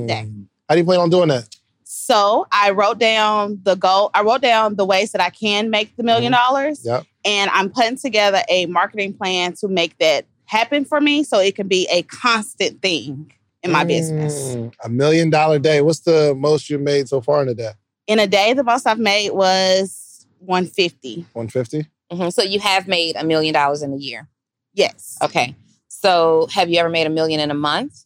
Day. 0.06 0.30
How 0.68 0.74
do 0.74 0.78
you 0.80 0.84
plan 0.84 1.00
on 1.00 1.10
doing 1.10 1.28
that? 1.28 1.48
So 1.84 2.46
I 2.52 2.70
wrote 2.70 2.98
down 2.98 3.60
the 3.62 3.76
goal. 3.76 4.10
I 4.14 4.22
wrote 4.22 4.42
down 4.42 4.76
the 4.76 4.84
ways 4.84 5.12
that 5.12 5.20
I 5.22 5.30
can 5.30 5.70
make 5.70 5.96
the 5.96 6.02
million 6.02 6.32
dollars, 6.32 6.84
Yep. 6.84 7.04
and 7.24 7.50
I'm 7.50 7.70
putting 7.70 7.96
together 7.96 8.42
a 8.48 8.66
marketing 8.66 9.14
plan 9.14 9.54
to 9.54 9.68
make 9.68 9.96
that 9.98 10.26
happen 10.46 10.84
for 10.84 11.00
me, 11.00 11.24
so 11.24 11.38
it 11.38 11.56
can 11.56 11.68
be 11.68 11.86
a 11.90 12.02
constant 12.02 12.82
thing 12.82 13.32
in 13.64 13.72
my 13.72 13.82
business. 13.84 14.54
Mm, 14.54 14.72
A 14.84 14.88
million 14.88 15.30
dollar 15.30 15.58
day. 15.58 15.80
What's 15.80 16.00
the 16.00 16.34
most 16.36 16.68
you 16.70 16.78
made 16.78 17.08
so 17.08 17.20
far 17.20 17.42
in 17.42 17.48
a 17.48 17.54
day? 17.54 17.72
In 18.06 18.18
a 18.18 18.26
day, 18.26 18.52
the 18.52 18.62
most 18.62 18.86
I've 18.86 18.98
made 18.98 19.30
was 19.30 20.26
150. 20.40 21.26
150? 21.32 21.86
Mhm. 22.12 22.32
So 22.32 22.42
you 22.42 22.60
have 22.60 22.86
made 22.86 23.16
a 23.16 23.24
million 23.24 23.54
dollars 23.54 23.82
in 23.82 23.92
a 23.92 23.96
year. 23.96 24.28
Yes. 24.74 25.16
Okay. 25.22 25.56
So 25.88 26.46
have 26.52 26.68
you 26.68 26.78
ever 26.78 26.90
made 26.90 27.06
a 27.06 27.10
million 27.10 27.40
in 27.40 27.50
a 27.50 27.54
month? 27.54 28.04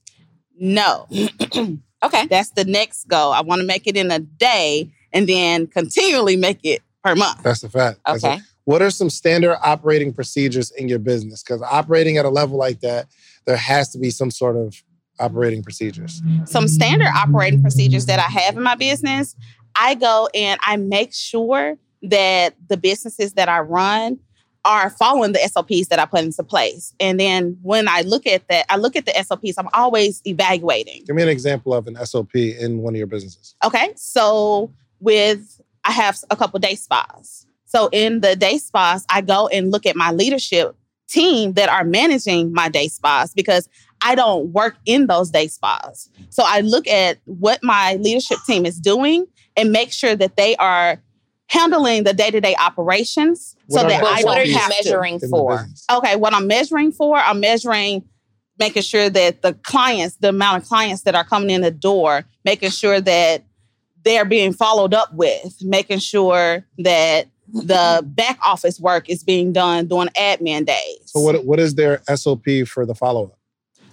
No. 0.58 1.06
Okay. 2.00 2.28
That's 2.28 2.50
the 2.50 2.64
next 2.64 3.08
goal. 3.08 3.32
I 3.32 3.40
want 3.40 3.60
to 3.60 3.66
make 3.66 3.88
it 3.88 3.96
in 3.96 4.12
a 4.12 4.20
day 4.20 4.88
and 5.12 5.28
then 5.28 5.66
continually 5.66 6.36
make 6.36 6.60
it 6.62 6.80
per 7.02 7.16
month. 7.16 7.42
That's 7.42 7.60
the 7.62 7.68
fact. 7.68 7.98
That's 8.06 8.22
Okay. 8.22 8.34
it. 8.36 8.42
What 8.66 8.82
are 8.82 8.90
some 8.90 9.10
standard 9.10 9.56
operating 9.64 10.12
procedures 10.12 10.70
in 10.70 10.86
your 10.88 11.00
business? 11.00 11.42
Because 11.42 11.60
operating 11.60 12.16
at 12.16 12.24
a 12.24 12.28
level 12.28 12.56
like 12.56 12.78
that, 12.82 13.08
there 13.46 13.56
has 13.56 13.88
to 13.88 13.98
be 13.98 14.10
some 14.10 14.30
sort 14.30 14.54
of 14.56 14.80
operating 15.20 15.62
procedures. 15.62 16.22
Some 16.44 16.68
standard 16.68 17.08
operating 17.08 17.62
procedures 17.62 18.06
that 18.06 18.18
I 18.18 18.30
have 18.40 18.56
in 18.56 18.62
my 18.62 18.74
business, 18.74 19.36
I 19.74 19.94
go 19.94 20.28
and 20.34 20.58
I 20.62 20.76
make 20.76 21.14
sure 21.14 21.76
that 22.02 22.54
the 22.68 22.76
businesses 22.76 23.34
that 23.34 23.48
I 23.48 23.60
run 23.60 24.18
are 24.64 24.90
following 24.90 25.32
the 25.32 25.38
SOPs 25.38 25.88
that 25.88 25.98
I 25.98 26.04
put 26.04 26.20
into 26.20 26.42
place. 26.42 26.92
And 27.00 27.18
then 27.18 27.58
when 27.62 27.88
I 27.88 28.02
look 28.02 28.26
at 28.26 28.46
that, 28.48 28.66
I 28.68 28.76
look 28.76 28.96
at 28.96 29.06
the 29.06 29.12
SOPs, 29.24 29.56
I'm 29.56 29.68
always 29.72 30.20
evaluating. 30.26 31.04
Give 31.06 31.16
me 31.16 31.22
an 31.22 31.28
example 31.28 31.72
of 31.72 31.86
an 31.86 31.96
SOP 32.04 32.34
in 32.34 32.78
one 32.78 32.94
of 32.94 32.98
your 32.98 33.06
businesses. 33.06 33.54
Okay. 33.64 33.92
So 33.96 34.72
with 35.00 35.60
I 35.84 35.92
have 35.92 36.18
a 36.30 36.36
couple 36.36 36.58
day 36.58 36.74
spas. 36.74 37.46
So 37.64 37.88
in 37.92 38.20
the 38.20 38.36
day 38.36 38.58
spas, 38.58 39.06
I 39.08 39.20
go 39.20 39.48
and 39.48 39.70
look 39.70 39.86
at 39.86 39.96
my 39.96 40.10
leadership 40.10 40.76
team 41.08 41.54
that 41.54 41.68
are 41.68 41.84
managing 41.84 42.52
my 42.52 42.68
day 42.68 42.88
spas 42.88 43.32
because 43.32 43.68
I 44.02 44.14
don't 44.14 44.52
work 44.52 44.76
in 44.86 45.06
those 45.06 45.30
day 45.30 45.48
spas. 45.48 46.08
So 46.30 46.42
I 46.46 46.60
look 46.60 46.86
at 46.86 47.18
what 47.24 47.62
my 47.62 47.94
leadership 47.94 48.38
team 48.46 48.64
is 48.66 48.78
doing 48.78 49.26
and 49.56 49.72
make 49.72 49.92
sure 49.92 50.14
that 50.14 50.36
they 50.36 50.56
are 50.56 51.00
handling 51.48 52.04
the 52.04 52.12
day-to-day 52.12 52.54
operations 52.56 53.56
so 53.70 53.82
that 53.82 53.90
I 53.90 54.00
But 54.00 54.16
don't 54.16 54.24
what 54.26 54.38
are 54.38 54.44
you 54.44 54.56
have 54.56 54.70
to. 54.70 54.76
measuring 54.84 55.18
in 55.22 55.30
for? 55.30 55.66
Okay, 55.90 56.16
what 56.16 56.34
I'm 56.34 56.46
measuring 56.46 56.92
for, 56.92 57.16
I'm 57.16 57.40
measuring 57.40 58.04
making 58.58 58.82
sure 58.82 59.08
that 59.08 59.42
the 59.42 59.54
clients, 59.54 60.16
the 60.16 60.30
amount 60.30 60.62
of 60.62 60.68
clients 60.68 61.02
that 61.02 61.14
are 61.14 61.24
coming 61.24 61.50
in 61.50 61.60
the 61.60 61.70
door, 61.70 62.24
making 62.44 62.70
sure 62.70 63.00
that 63.00 63.44
they're 64.04 64.24
being 64.24 64.52
followed 64.52 64.94
up 64.94 65.12
with, 65.14 65.56
making 65.62 66.00
sure 66.00 66.64
that 66.78 67.28
the 67.52 68.02
back 68.06 68.38
office 68.44 68.80
work 68.80 69.08
is 69.08 69.22
being 69.22 69.52
done 69.52 69.86
during 69.86 70.08
admin 70.08 70.66
days. 70.66 70.98
So 71.06 71.20
what 71.20 71.44
what 71.44 71.60
is 71.60 71.74
their 71.76 72.02
SOP 72.14 72.44
for 72.66 72.84
the 72.84 72.94
follow 72.94 73.26
up? 73.26 73.37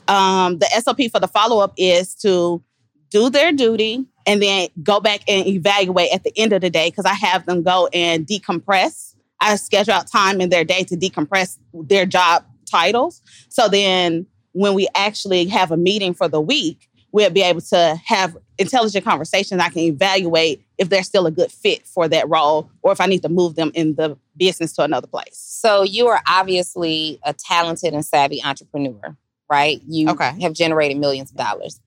Um, 0.08 0.60
the 0.60 0.68
SOP 0.82 1.02
for 1.12 1.20
the 1.20 1.28
follow 1.28 1.60
up 1.60 1.74
is 1.78 2.16
to 2.16 2.64
do 3.10 3.30
their 3.30 3.52
duty 3.52 4.06
and 4.26 4.42
then 4.42 4.70
go 4.84 5.00
back 5.00 5.22
and 5.28 5.48
evaluate 5.48 6.12
at 6.12 6.24
the 6.24 6.34
end 6.38 6.54
of 6.54 6.62
the 6.62 6.70
day 6.70 6.90
because 6.90 7.06
I 7.06 7.14
have 7.14 7.46
them 7.46 7.64
go 7.64 7.88
and 7.94 8.26
decompress. 8.26 9.16
I 9.40 9.56
schedule 9.56 9.94
out 9.94 10.08
time 10.08 10.42
in 10.42 10.50
their 10.50 10.64
day 10.64 10.84
to 10.86 10.96
decompress 10.96 11.58
their 11.74 12.06
job 12.06 12.46
titles. 12.70 13.22
So 13.50 13.68
then 13.68 14.26
when 14.54 14.74
we 14.74 14.88
actually 14.96 15.46
have 15.48 15.72
a 15.72 15.78
meeting 15.78 16.14
for 16.14 16.28
the 16.28 16.42
week, 16.42 16.90
we'll 17.12 17.30
be 17.30 17.42
able 17.42 17.62
to 17.62 18.00
have 18.06 18.36
intelligent 18.58 19.06
conversations. 19.06 19.62
I 19.62 19.70
can 19.70 19.84
evaluate 19.84 20.66
if 20.78 20.90
they're 20.90 21.04
still 21.04 21.26
a 21.26 21.32
good 21.32 21.52
fit 21.52 21.88
for 21.88 22.08
that 22.10 22.28
role 22.28 22.70
or 22.82 22.92
if 22.92 23.00
I 23.00 23.06
need 23.06 23.22
to 23.22 23.30
move 23.30 23.56
them 23.56 23.72
in 23.74 23.96
the 23.96 24.18
business 24.36 24.74
to 24.74 24.84
another 24.84 25.08
place. 25.08 25.38
So 25.38 25.84
you 25.84 26.08
are 26.08 26.22
obviously 26.28 27.20
a 27.24 27.34
talented 27.34 27.94
and 27.94 28.06
savvy 28.06 28.44
entrepreneur, 28.44 29.16
right? 29.50 29.82
You 29.88 30.10
Okay. 30.10 30.34
have 30.42 30.54
generated 30.54 30.98
millions 30.98 31.32
of 31.32 31.38
dollars. 31.38 31.80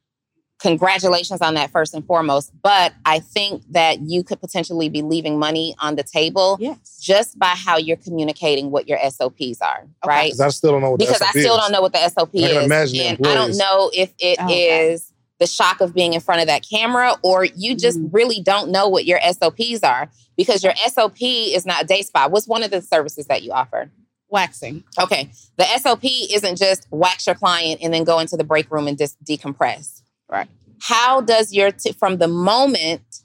Congratulations 0.60 1.40
on 1.40 1.54
that 1.54 1.70
first 1.70 1.94
and 1.94 2.04
foremost. 2.04 2.50
But 2.62 2.92
I 3.04 3.20
think 3.20 3.62
that 3.70 4.00
you 4.00 4.24
could 4.24 4.40
potentially 4.40 4.88
be 4.88 5.02
leaving 5.02 5.38
money 5.38 5.76
on 5.78 5.94
the 5.94 6.02
table 6.02 6.56
Yes. 6.60 6.98
just 7.00 7.38
by 7.38 7.54
how 7.56 7.76
you're 7.76 7.96
communicating 7.96 8.72
what 8.72 8.88
your 8.88 8.98
SOPs 8.98 9.60
are, 9.62 9.82
Okay. 10.04 10.08
right? 10.08 10.26
Because 10.26 10.40
I 10.40 10.48
still 10.48 10.72
don't 10.72 10.82
know 10.82 10.90
what 10.90 10.98
the 10.98 11.06
because 11.06 11.22
I 11.22 11.26
SOP 11.26 11.38
still 11.38 11.54
is. 11.54 11.60
don't 11.60 11.72
know 11.72 11.80
what 11.80 11.92
the 11.92 12.00
SOP 12.08 12.30
I 12.34 12.48
can 12.48 12.56
is. 12.56 12.64
imagine 12.64 12.92
the 12.98 13.04
and 13.06 13.26
I 13.26 13.34
don't 13.34 13.56
know 13.56 13.90
if 13.94 14.10
it 14.18 14.32
is 14.32 14.36
Oh, 14.40 14.44
okay. 14.46 14.98
the 15.38 15.46
shock 15.46 15.80
of 15.80 15.94
being 15.94 16.14
in 16.14 16.20
front 16.20 16.40
of 16.40 16.48
that 16.48 16.66
camera 16.68 17.14
or 17.22 17.44
you 17.44 17.76
just 17.76 18.00
Mhm. 18.00 18.08
really 18.12 18.40
don't 18.40 18.70
know 18.72 18.88
what 18.88 19.04
your 19.04 19.20
SOPs 19.22 19.84
are 19.84 20.10
because 20.36 20.64
your 20.64 20.74
SOP 20.84 21.52
is 21.54 21.64
not 21.64 21.84
a 21.84 21.86
day 21.86 22.02
spa. 22.02 22.26
What's 22.26 22.48
one 22.48 22.64
of 22.64 22.72
the 22.72 22.82
services 22.82 23.26
that 23.26 23.44
you 23.44 23.52
offer? 23.52 23.92
Waxing. 24.30 24.84
Okay. 25.00 25.30
The 25.56 25.64
SOP 25.78 26.04
isn't 26.04 26.56
just 26.56 26.86
wax 26.90 27.26
your 27.26 27.34
client 27.34 27.80
and 27.82 27.92
then 27.92 28.04
go 28.04 28.18
into 28.18 28.36
the 28.36 28.44
break 28.44 28.70
room 28.70 28.86
and 28.86 28.98
just 28.98 29.22
decompress. 29.24 30.02
Right. 30.30 30.48
How 30.80 31.20
does 31.20 31.52
your, 31.52 31.72
t- 31.72 31.92
from 31.92 32.18
the 32.18 32.28
moment 32.28 33.22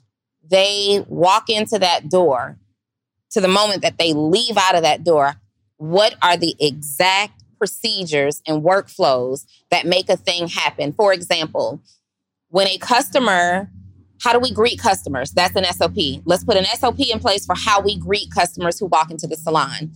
they 0.48 1.04
walk 1.08 1.48
into 1.48 1.78
that 1.78 2.08
door 2.08 2.58
to 3.30 3.40
the 3.40 3.48
moment 3.48 3.82
that 3.82 3.98
they 3.98 4.12
leave 4.12 4.56
out 4.56 4.74
of 4.74 4.82
that 4.82 5.04
door, 5.04 5.34
what 5.76 6.14
are 6.22 6.36
the 6.36 6.54
exact 6.60 7.42
procedures 7.58 8.42
and 8.46 8.62
workflows 8.62 9.44
that 9.70 9.86
make 9.86 10.08
a 10.08 10.16
thing 10.16 10.48
happen? 10.48 10.92
For 10.92 11.12
example, 11.12 11.80
when 12.48 12.68
a 12.68 12.78
customer, 12.78 13.70
how 14.20 14.32
do 14.32 14.38
we 14.38 14.52
greet 14.52 14.78
customers? 14.78 15.32
That's 15.32 15.56
an 15.56 15.64
SOP. 15.64 16.22
Let's 16.24 16.44
put 16.44 16.56
an 16.56 16.64
SOP 16.64 17.00
in 17.00 17.18
place 17.18 17.44
for 17.44 17.56
how 17.56 17.80
we 17.80 17.98
greet 17.98 18.30
customers 18.30 18.78
who 18.78 18.86
walk 18.86 19.10
into 19.10 19.26
the 19.26 19.36
salon. 19.36 19.90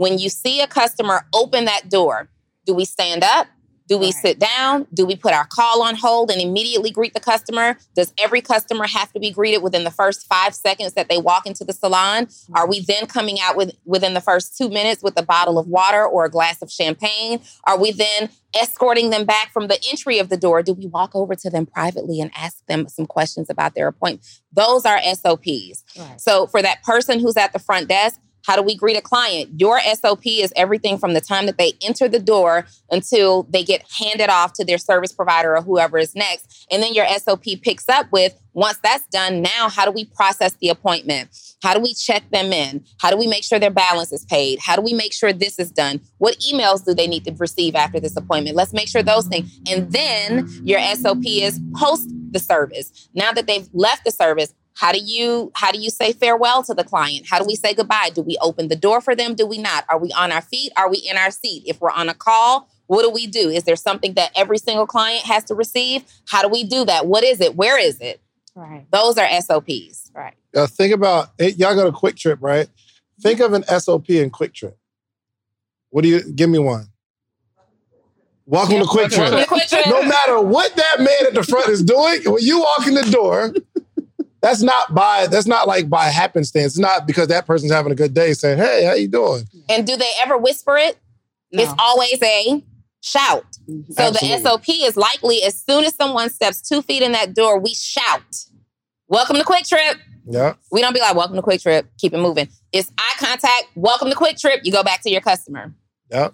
When 0.00 0.16
you 0.18 0.30
see 0.30 0.62
a 0.62 0.66
customer 0.66 1.26
open 1.34 1.66
that 1.66 1.90
door, 1.90 2.30
do 2.64 2.72
we 2.72 2.86
stand 2.86 3.22
up? 3.22 3.48
Do 3.86 3.98
we 3.98 4.06
Right. 4.06 4.14
sit 4.14 4.38
down? 4.38 4.86
Do 4.94 5.04
we 5.04 5.14
put 5.14 5.34
our 5.34 5.44
call 5.44 5.82
on 5.82 5.94
hold 5.94 6.30
and 6.30 6.40
immediately 6.40 6.90
greet 6.90 7.12
the 7.12 7.20
customer? 7.20 7.76
Does 7.94 8.14
every 8.16 8.40
customer 8.40 8.86
have 8.86 9.12
to 9.12 9.20
be 9.20 9.30
greeted 9.30 9.62
within 9.62 9.84
the 9.84 9.90
first 9.90 10.26
five 10.26 10.54
seconds 10.54 10.94
that 10.94 11.10
they 11.10 11.18
walk 11.18 11.44
into 11.44 11.64
the 11.64 11.74
salon? 11.74 12.28
Are 12.54 12.66
we 12.66 12.80
then 12.80 13.08
coming 13.08 13.40
out 13.42 13.56
with 13.58 13.72
within 13.84 14.14
the 14.14 14.22
first 14.22 14.56
two 14.56 14.70
minutes 14.70 15.02
with 15.02 15.20
a 15.20 15.22
bottle 15.22 15.58
of 15.58 15.66
water 15.66 16.02
or 16.06 16.24
a 16.24 16.30
glass 16.30 16.62
of 16.62 16.70
champagne? 16.70 17.40
Are 17.64 17.76
we 17.78 17.92
then 17.92 18.30
escorting 18.54 19.10
them 19.10 19.26
back 19.26 19.52
from 19.52 19.68
the 19.68 19.78
entry 19.90 20.18
of 20.18 20.30
the 20.30 20.38
door? 20.38 20.62
Do 20.62 20.72
we 20.72 20.86
walk 20.86 21.14
over 21.14 21.34
to 21.34 21.50
them 21.50 21.66
privately 21.66 22.22
and 22.22 22.30
ask 22.34 22.64
them 22.68 22.88
some 22.88 23.04
questions 23.04 23.50
about 23.50 23.74
their 23.74 23.88
appointment? 23.88 24.26
Those 24.50 24.86
are 24.86 24.98
SOPs. 25.02 25.84
Right. 25.98 26.18
So 26.18 26.46
for 26.46 26.62
that 26.62 26.82
person 26.84 27.20
who's 27.20 27.36
at 27.36 27.52
the 27.52 27.58
front 27.58 27.88
desk, 27.88 28.18
how 28.46 28.56
do 28.56 28.62
we 28.62 28.76
greet 28.76 28.96
a 28.96 29.00
client? 29.00 29.50
Your 29.58 29.80
SOP 29.80 30.26
is 30.26 30.52
everything 30.56 30.98
from 30.98 31.14
the 31.14 31.20
time 31.20 31.46
that 31.46 31.58
they 31.58 31.72
enter 31.82 32.08
the 32.08 32.18
door 32.18 32.66
until 32.90 33.44
they 33.44 33.64
get 33.64 33.84
handed 33.98 34.30
off 34.30 34.52
to 34.54 34.64
their 34.64 34.78
service 34.78 35.12
provider 35.12 35.56
or 35.56 35.62
whoever 35.62 35.98
is 35.98 36.14
next. 36.14 36.66
And 36.70 36.82
then 36.82 36.94
your 36.94 37.06
SOP 37.18 37.44
picks 37.62 37.88
up 37.88 38.10
with 38.12 38.34
once 38.52 38.78
that's 38.82 39.06
done, 39.06 39.42
now 39.42 39.68
how 39.68 39.84
do 39.84 39.92
we 39.92 40.04
process 40.04 40.54
the 40.60 40.68
appointment? 40.68 41.30
How 41.62 41.74
do 41.74 41.80
we 41.80 41.94
check 41.94 42.28
them 42.30 42.52
in? 42.52 42.84
How 42.98 43.10
do 43.10 43.16
we 43.16 43.26
make 43.26 43.44
sure 43.44 43.58
their 43.58 43.70
balance 43.70 44.12
is 44.12 44.24
paid? 44.24 44.58
How 44.60 44.76
do 44.76 44.82
we 44.82 44.92
make 44.92 45.12
sure 45.12 45.32
this 45.32 45.58
is 45.58 45.70
done? 45.70 46.00
What 46.18 46.38
emails 46.40 46.84
do 46.84 46.94
they 46.94 47.06
need 47.06 47.24
to 47.26 47.32
receive 47.32 47.74
after 47.76 48.00
this 48.00 48.16
appointment? 48.16 48.56
Let's 48.56 48.72
make 48.72 48.88
sure 48.88 49.02
those 49.02 49.26
things. 49.26 49.60
And 49.70 49.92
then 49.92 50.48
your 50.64 50.80
SOP 50.96 51.24
is 51.24 51.60
post 51.76 52.10
the 52.32 52.38
service. 52.38 53.08
Now 53.14 53.32
that 53.32 53.46
they've 53.46 53.68
left 53.72 54.04
the 54.04 54.10
service, 54.10 54.54
how 54.74 54.92
do 54.92 54.98
you 54.98 55.52
how 55.54 55.72
do 55.72 55.78
you 55.78 55.90
say 55.90 56.12
farewell 56.12 56.62
to 56.64 56.74
the 56.74 56.84
client? 56.84 57.26
How 57.28 57.38
do 57.38 57.44
we 57.44 57.56
say 57.56 57.74
goodbye? 57.74 58.10
Do 58.14 58.22
we 58.22 58.36
open 58.40 58.68
the 58.68 58.76
door 58.76 59.00
for 59.00 59.14
them? 59.14 59.34
Do 59.34 59.46
we 59.46 59.58
not? 59.58 59.84
Are 59.88 59.98
we 59.98 60.10
on 60.12 60.32
our 60.32 60.40
feet? 60.40 60.72
Are 60.76 60.88
we 60.88 60.98
in 60.98 61.16
our 61.16 61.30
seat? 61.30 61.64
If 61.66 61.80
we're 61.80 61.90
on 61.90 62.08
a 62.08 62.14
call, 62.14 62.68
what 62.86 63.02
do 63.02 63.10
we 63.10 63.26
do? 63.26 63.50
Is 63.50 63.64
there 63.64 63.76
something 63.76 64.14
that 64.14 64.32
every 64.34 64.58
single 64.58 64.86
client 64.86 65.24
has 65.24 65.44
to 65.44 65.54
receive? 65.54 66.04
How 66.28 66.42
do 66.42 66.48
we 66.48 66.64
do 66.64 66.84
that? 66.84 67.06
What 67.06 67.24
is 67.24 67.40
it? 67.40 67.56
Where 67.56 67.78
is 67.78 68.00
it? 68.00 68.20
Right. 68.54 68.86
Those 68.90 69.16
are 69.16 69.28
SOPs. 69.40 70.10
Right. 70.14 70.34
Uh, 70.54 70.66
think 70.66 70.92
about 70.92 71.28
it, 71.38 71.58
y'all 71.58 71.74
go 71.74 71.90
to 71.90 71.96
QuikTrip, 71.96 72.38
right? 72.40 72.68
Think 73.20 73.40
of 73.40 73.52
an 73.52 73.62
SOP 73.64 74.10
in 74.10 74.30
QuikTrip. 74.30 74.74
What 75.90 76.02
do 76.02 76.08
you 76.08 76.32
give 76.32 76.50
me 76.50 76.58
one? 76.58 76.86
Welcome 78.46 78.80
to 78.80 78.86
Quick 78.86 79.10
to 79.10 79.16
QuikTrip. 79.18 79.88
No 79.88 80.02
matter 80.02 80.40
what 80.40 80.74
that 80.74 80.96
man 80.98 81.26
at 81.28 81.34
the 81.34 81.44
front 81.44 81.68
is 81.68 81.84
doing, 81.84 82.22
when 82.24 82.42
you 82.42 82.58
walk 82.58 82.86
in 82.88 82.94
the 82.94 83.02
door, 83.04 83.54
that's 84.42 84.62
not 84.62 84.94
by 84.94 85.26
that's 85.26 85.46
not 85.46 85.66
like 85.68 85.88
by 85.88 86.06
happenstance. 86.06 86.72
It's 86.72 86.78
not 86.78 87.06
because 87.06 87.28
that 87.28 87.46
person's 87.46 87.72
having 87.72 87.92
a 87.92 87.94
good 87.94 88.14
day 88.14 88.32
saying, 88.32 88.58
"Hey, 88.58 88.84
how 88.84 88.94
you 88.94 89.08
doing?" 89.08 89.44
And 89.68 89.86
do 89.86 89.96
they 89.96 90.10
ever 90.22 90.38
whisper 90.38 90.76
it? 90.76 90.98
No. 91.52 91.62
It's 91.62 91.72
always 91.78 92.18
a 92.22 92.62
shout. 93.00 93.44
Mhm. 93.68 93.92
So 93.94 94.04
Absolutely. 94.04 94.28
the 94.28 94.42
SOP 94.42 94.68
is 94.68 94.96
likely 94.96 95.42
as 95.42 95.60
soon 95.68 95.84
as 95.84 95.94
someone 95.94 96.30
steps 96.30 96.60
two 96.60 96.82
feet 96.82 97.02
in 97.02 97.12
that 97.12 97.34
door, 97.34 97.58
we 97.58 97.74
shout, 97.74 98.44
Welcome 99.08 99.36
to 99.36 99.44
QuikTrip. 99.44 99.96
Yeah. 100.28 100.54
We 100.70 100.80
don't 100.80 100.92
be 100.94 101.00
like, 101.00 101.16
Welcome 101.16 101.36
to 101.36 101.42
QuikTrip, 101.42 101.84
keep 101.98 102.14
it 102.14 102.18
moving. 102.18 102.48
It's 102.72 102.90
eye 102.98 103.14
contact, 103.18 103.64
welcome 103.74 104.10
to 104.10 104.14
QuikTrip. 104.16 104.60
You 104.64 104.72
go 104.72 104.82
back 104.84 105.02
to 105.02 105.10
your 105.10 105.20
customer. 105.20 105.74
Yeah. 106.10 106.28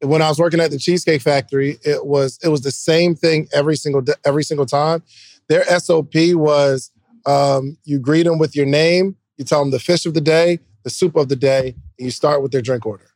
When 0.00 0.22
I 0.22 0.28
was 0.28 0.38
working 0.38 0.60
at 0.60 0.70
the 0.70 0.78
Cheesecake 0.78 1.22
Factory, 1.22 1.78
it 1.82 2.06
was 2.06 2.38
it 2.42 2.48
was 2.48 2.60
the 2.60 2.70
same 2.70 3.14
thing 3.14 3.48
every 3.52 3.76
single 3.76 4.00
day, 4.00 4.12
every 4.24 4.44
single 4.44 4.66
time. 4.66 5.02
Their 5.48 5.64
SOP 5.80 6.34
was 6.34 6.90
um, 7.28 7.76
you 7.84 7.98
greet 7.98 8.24
them 8.24 8.38
with 8.38 8.56
your 8.56 8.66
name, 8.66 9.16
you 9.36 9.44
tell 9.44 9.60
them 9.60 9.70
the 9.70 9.78
fish 9.78 10.06
of 10.06 10.14
the 10.14 10.20
day, 10.20 10.58
the 10.82 10.90
soup 10.90 11.14
of 11.16 11.28
the 11.28 11.36
day, 11.36 11.74
and 11.98 12.04
you 12.06 12.10
start 12.10 12.42
with 12.42 12.50
their 12.52 12.62
drink 12.62 12.86
order. 12.86 13.10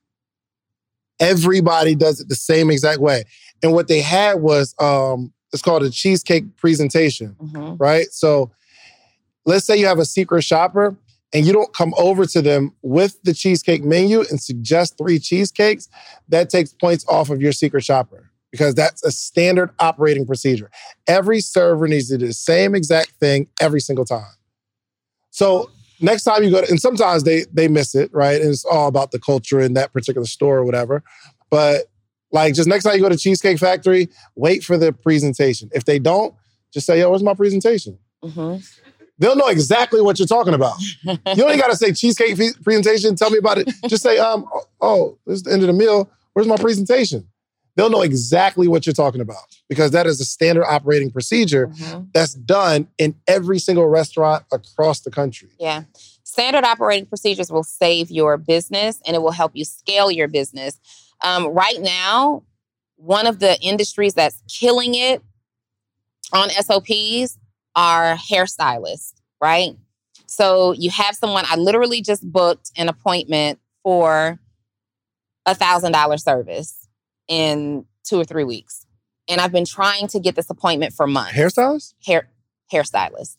Everybody 1.20 1.94
does 1.94 2.20
it 2.20 2.28
the 2.28 2.34
same 2.34 2.70
exact 2.70 3.00
way. 3.00 3.24
And 3.62 3.72
what 3.72 3.88
they 3.88 4.00
had 4.00 4.40
was 4.40 4.74
um, 4.80 5.32
it's 5.52 5.62
called 5.62 5.82
a 5.82 5.90
cheesecake 5.90 6.56
presentation 6.56 7.36
Mhm. 7.42 7.76
right? 7.78 8.06
So 8.10 8.50
let's 9.46 9.64
say 9.66 9.76
you 9.76 9.86
have 9.86 9.98
a 9.98 10.04
secret 10.04 10.42
shopper 10.42 10.96
and 11.32 11.46
you 11.46 11.52
don't 11.52 11.72
come 11.74 11.94
over 11.96 12.26
to 12.26 12.42
them 12.42 12.72
with 12.82 13.22
the 13.22 13.32
cheesecake 13.34 13.84
menu 13.84 14.20
and 14.30 14.40
suggest 14.40 14.98
three 14.98 15.18
cheesecakes, 15.18 15.88
that 16.28 16.50
takes 16.50 16.72
points 16.72 17.04
off 17.08 17.30
of 17.30 17.40
your 17.40 17.52
secret 17.52 17.84
shopper 17.84 18.30
because 18.52 18.74
that's 18.74 19.02
a 19.02 19.10
standard 19.10 19.70
operating 19.80 20.24
procedure. 20.26 20.70
Every 21.08 21.40
server 21.40 21.88
needs 21.88 22.08
to 22.10 22.18
do 22.18 22.28
the 22.28 22.32
same 22.32 22.76
exact 22.76 23.12
thing 23.12 23.48
every 23.60 23.80
single 23.80 24.04
time. 24.04 24.30
So 25.30 25.70
next 26.00 26.22
time 26.24 26.44
you 26.44 26.50
go 26.50 26.60
to, 26.60 26.68
and 26.70 26.78
sometimes 26.80 27.24
they 27.24 27.46
they 27.52 27.66
miss 27.66 27.94
it, 27.96 28.10
right? 28.12 28.40
And 28.40 28.50
it's 28.50 28.64
all 28.64 28.86
about 28.86 29.10
the 29.10 29.18
culture 29.18 29.60
in 29.60 29.74
that 29.74 29.92
particular 29.92 30.26
store 30.26 30.58
or 30.58 30.64
whatever. 30.64 31.02
But 31.50 31.86
like 32.30 32.54
just 32.54 32.68
next 32.68 32.84
time 32.84 32.94
you 32.94 33.00
go 33.02 33.08
to 33.08 33.16
Cheesecake 33.16 33.58
Factory, 33.58 34.08
wait 34.36 34.62
for 34.62 34.76
the 34.78 34.92
presentation. 34.92 35.70
If 35.72 35.84
they 35.86 35.98
don't, 35.98 36.34
just 36.72 36.86
say, 36.86 37.00
yo, 37.00 37.10
where's 37.10 37.22
my 37.22 37.34
presentation? 37.34 37.98
Mhm. 38.22 38.64
They'll 39.18 39.36
know 39.36 39.48
exactly 39.48 40.00
what 40.00 40.18
you're 40.18 40.26
talking 40.28 40.54
about. 40.54 40.74
You 41.04 41.16
don't 41.24 41.48
even 41.50 41.58
got 41.58 41.70
to 41.70 41.76
say 41.76 41.92
cheesecake 41.92 42.36
presentation. 42.62 43.14
Tell 43.16 43.30
me 43.30 43.38
about 43.38 43.58
it. 43.58 43.68
Just 43.86 44.02
say, 44.02 44.18
um, 44.18 44.46
oh, 44.52 44.62
oh, 44.80 45.18
this 45.26 45.36
is 45.36 45.42
the 45.44 45.52
end 45.52 45.62
of 45.62 45.68
the 45.68 45.72
meal. 45.72 46.10
Where's 46.32 46.48
my 46.48 46.56
presentation? 46.56 47.28
They'll 47.76 47.90
know 47.90 48.02
exactly 48.02 48.68
what 48.68 48.84
you're 48.86 48.92
talking 48.92 49.20
about 49.20 49.44
because 49.68 49.92
that 49.92 50.06
is 50.06 50.20
a 50.20 50.24
standard 50.24 50.64
operating 50.66 51.10
procedure 51.10 51.68
Mhm. 51.68 52.08
that's 52.12 52.34
done 52.34 52.88
in 52.98 53.14
every 53.26 53.58
single 53.58 53.86
restaurant 53.86 54.44
across 54.52 55.00
the 55.00 55.10
country. 55.10 55.50
Yeah. 55.58 55.84
Standard 56.22 56.64
operating 56.64 57.06
procedures 57.06 57.50
will 57.50 57.64
save 57.64 58.10
your 58.10 58.36
business 58.36 59.00
and 59.06 59.16
it 59.16 59.20
will 59.22 59.32
help 59.32 59.52
you 59.54 59.64
scale 59.64 60.10
your 60.10 60.28
business. 60.28 60.78
Um, 61.22 61.46
right 61.46 61.80
now, 61.80 62.42
one 62.96 63.26
of 63.26 63.38
the 63.38 63.58
industries 63.60 64.14
that's 64.14 64.42
killing 64.48 64.94
it 64.94 65.22
on 66.32 66.50
SOPs 66.50 67.38
are 67.74 68.16
hairstylists, 68.16 69.14
right? 69.40 69.76
So 70.26 70.72
you 70.72 70.90
have 70.90 71.14
someone, 71.16 71.44
I 71.48 71.56
literally 71.56 72.00
just 72.02 72.22
booked 72.30 72.70
an 72.76 72.88
appointment 72.88 73.60
for 73.82 74.38
a 75.46 75.54
thousand 75.54 75.92
dollar 75.92 76.16
service 76.18 76.81
in 77.28 77.84
two 78.04 78.18
or 78.18 78.24
three 78.24 78.44
weeks. 78.44 78.86
And 79.28 79.40
I've 79.40 79.52
been 79.52 79.64
trying 79.64 80.08
to 80.08 80.20
get 80.20 80.34
this 80.34 80.50
appointment 80.50 80.92
for 80.92 81.06
months. 81.06 81.32
Hairstylist? 81.32 81.94
Hair 82.04 82.28
hairstylist. 82.72 83.36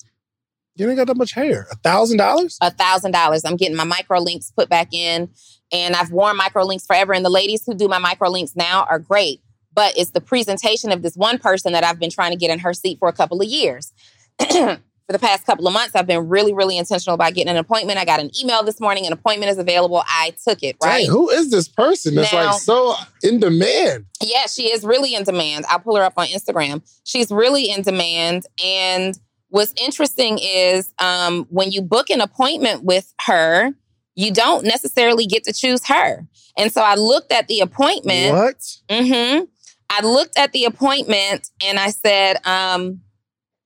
You 0.75 0.89
ain't 0.89 0.97
got 0.97 1.07
that 1.07 1.17
much 1.17 1.33
hair. 1.33 1.67
A 1.71 1.75
thousand 1.75 2.17
dollars? 2.17 2.57
A 2.61 2.71
thousand 2.71 3.11
dollars. 3.11 3.45
I'm 3.45 3.57
getting 3.57 3.75
my 3.75 3.83
micro 3.83 4.19
links 4.19 4.51
put 4.51 4.69
back 4.69 4.93
in. 4.93 5.29
And 5.71 5.95
I've 5.95 6.11
worn 6.11 6.35
micro 6.37 6.63
links 6.63 6.85
forever. 6.85 7.13
And 7.13 7.23
the 7.23 7.29
ladies 7.29 7.63
who 7.65 7.75
do 7.75 7.87
my 7.87 7.99
micro 7.99 8.29
links 8.29 8.55
now 8.55 8.85
are 8.89 8.99
great. 8.99 9.41
But 9.73 9.97
it's 9.97 10.11
the 10.11 10.21
presentation 10.21 10.91
of 10.91 11.01
this 11.01 11.15
one 11.15 11.37
person 11.37 11.73
that 11.73 11.83
I've 11.83 11.99
been 11.99 12.11
trying 12.11 12.31
to 12.31 12.37
get 12.37 12.51
in 12.51 12.59
her 12.59 12.73
seat 12.73 12.99
for 12.99 13.07
a 13.07 13.13
couple 13.13 13.41
of 13.41 13.47
years. 13.47 13.91
for 15.13 15.19
the 15.19 15.27
past 15.27 15.45
couple 15.45 15.67
of 15.67 15.73
months, 15.73 15.95
I've 15.95 16.07
been 16.07 16.27
really, 16.27 16.53
really 16.53 16.77
intentional 16.77 17.13
about 17.13 17.33
getting 17.33 17.51
an 17.51 17.57
appointment. 17.57 17.99
I 17.99 18.05
got 18.05 18.19
an 18.19 18.31
email 18.41 18.63
this 18.63 18.79
morning, 18.79 19.05
an 19.05 19.13
appointment 19.13 19.51
is 19.51 19.57
available. 19.57 20.03
I 20.07 20.33
took 20.43 20.63
it, 20.63 20.75
right? 20.81 21.01
Dang, 21.05 21.09
who 21.09 21.29
is 21.29 21.51
this 21.51 21.67
person 21.67 22.15
that's 22.15 22.33
Now- 22.33 22.51
like 22.51 22.61
so 22.61 22.95
in 23.21 23.39
demand? 23.39 24.05
Yeah, 24.21 24.47
she 24.47 24.71
is 24.71 24.83
really 24.83 25.13
in 25.13 25.23
demand. 25.23 25.65
I'll 25.69 25.79
pull 25.79 25.97
her 25.97 26.03
up 26.03 26.13
on 26.17 26.27
Instagram. 26.27 26.81
She's 27.03 27.29
really 27.29 27.69
in 27.69 27.81
demand. 27.81 28.45
And 28.63 29.17
what's 29.49 29.73
interesting 29.79 30.39
is 30.41 30.91
um, 30.99 31.45
when 31.49 31.71
you 31.71 31.81
book 31.81 32.09
an 32.09 32.21
appointment 32.21 32.83
with 32.83 33.13
her, 33.27 33.71
you 34.15 34.31
don't 34.31 34.65
necessarily 34.65 35.25
get 35.25 35.43
to 35.43 35.53
choose 35.53 35.85
her. 35.87 36.25
And 36.57 36.71
so 36.71 36.81
I 36.81 36.95
looked 36.95 37.31
at 37.31 37.47
the 37.47 37.59
appointment. 37.59 38.35
What? 38.35 38.55
Mm-hmm. 38.89 39.43
I 39.89 40.05
looked 40.05 40.39
at 40.39 40.53
the 40.53 40.65
appointment 40.65 41.49
and 41.63 41.77
I 41.77 41.89
said, 41.89 42.37
um, 42.47 43.01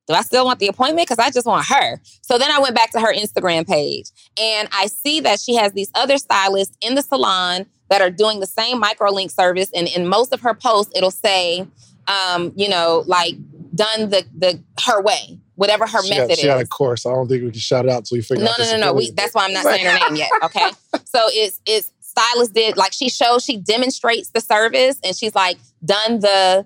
do 0.07 0.13
I 0.13 0.21
still 0.21 0.45
want 0.45 0.59
the 0.59 0.67
appointment? 0.67 1.07
Because 1.07 1.23
I 1.23 1.29
just 1.29 1.45
want 1.45 1.65
her. 1.67 1.99
So 2.21 2.37
then 2.37 2.49
I 2.51 2.59
went 2.59 2.75
back 2.75 2.91
to 2.91 2.99
her 2.99 3.13
Instagram 3.13 3.67
page 3.67 4.09
and 4.39 4.69
I 4.71 4.87
see 4.87 5.19
that 5.21 5.39
she 5.39 5.55
has 5.55 5.73
these 5.73 5.91
other 5.95 6.17
stylists 6.17 6.77
in 6.81 6.95
the 6.95 7.01
salon 7.01 7.65
that 7.89 8.01
are 8.01 8.09
doing 8.09 8.39
the 8.39 8.47
same 8.47 8.81
microlink 8.81 9.31
service. 9.31 9.69
And 9.75 9.87
in 9.87 10.07
most 10.07 10.33
of 10.33 10.41
her 10.41 10.53
posts, 10.53 10.93
it'll 10.95 11.11
say, 11.11 11.67
um, 12.07 12.53
you 12.55 12.69
know, 12.69 13.03
like 13.05 13.33
done 13.75 14.09
the 14.09 14.25
the 14.37 14.61
her 14.85 15.01
way, 15.01 15.39
whatever 15.55 15.85
her 15.85 16.01
she 16.03 16.09
method 16.09 16.29
got, 16.29 16.37
she 16.37 16.47
is. 16.47 16.53
got 16.53 16.61
a 16.61 16.67
course. 16.67 17.05
I 17.05 17.11
don't 17.11 17.27
think 17.27 17.43
we 17.43 17.51
can 17.51 17.59
shout 17.59 17.85
it 17.85 17.91
out 17.91 18.05
till 18.05 18.17
we 18.17 18.21
figure 18.21 18.43
No, 18.45 18.51
out 18.51 18.59
no, 18.59 18.71
no, 18.71 18.77
no. 18.77 18.93
We, 18.93 19.11
that's 19.11 19.33
why 19.33 19.45
I'm 19.45 19.53
not 19.53 19.63
saying 19.63 19.85
her 19.85 20.09
name 20.09 20.15
yet. 20.15 20.31
Okay. 20.43 20.69
so 21.05 21.19
it's 21.27 21.59
it's 21.65 21.91
stylist 22.01 22.53
did 22.53 22.77
like 22.77 22.93
she 22.93 23.09
shows 23.09 23.43
she 23.43 23.57
demonstrates 23.57 24.29
the 24.29 24.41
service 24.41 24.97
and 25.03 25.15
she's 25.15 25.35
like 25.35 25.57
done 25.85 26.19
the 26.19 26.65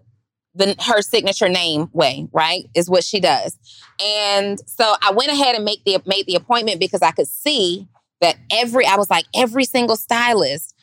the 0.54 0.76
her 0.80 1.02
signature 1.02 1.50
name 1.50 1.90
way 1.94 2.28
right 2.34 2.66
is 2.76 2.90
what 2.90 3.04
she 3.04 3.20
does. 3.20 3.58
And 4.02 4.60
so 4.68 4.96
i 5.02 5.12
went 5.12 5.32
ahead 5.32 5.56
and 5.56 5.66
make 5.66 5.84
the 5.86 6.02
made 6.06 6.26
the 6.26 6.36
appointment 6.36 6.80
because 6.80 7.02
i 7.02 7.12
could 7.12 7.28
see 7.28 7.88
that 8.20 8.36
every 8.52 8.86
i 8.86 8.96
was 8.96 9.10
like 9.10 9.26
every 9.36 9.66
single 9.66 9.96
stylist 9.96 10.76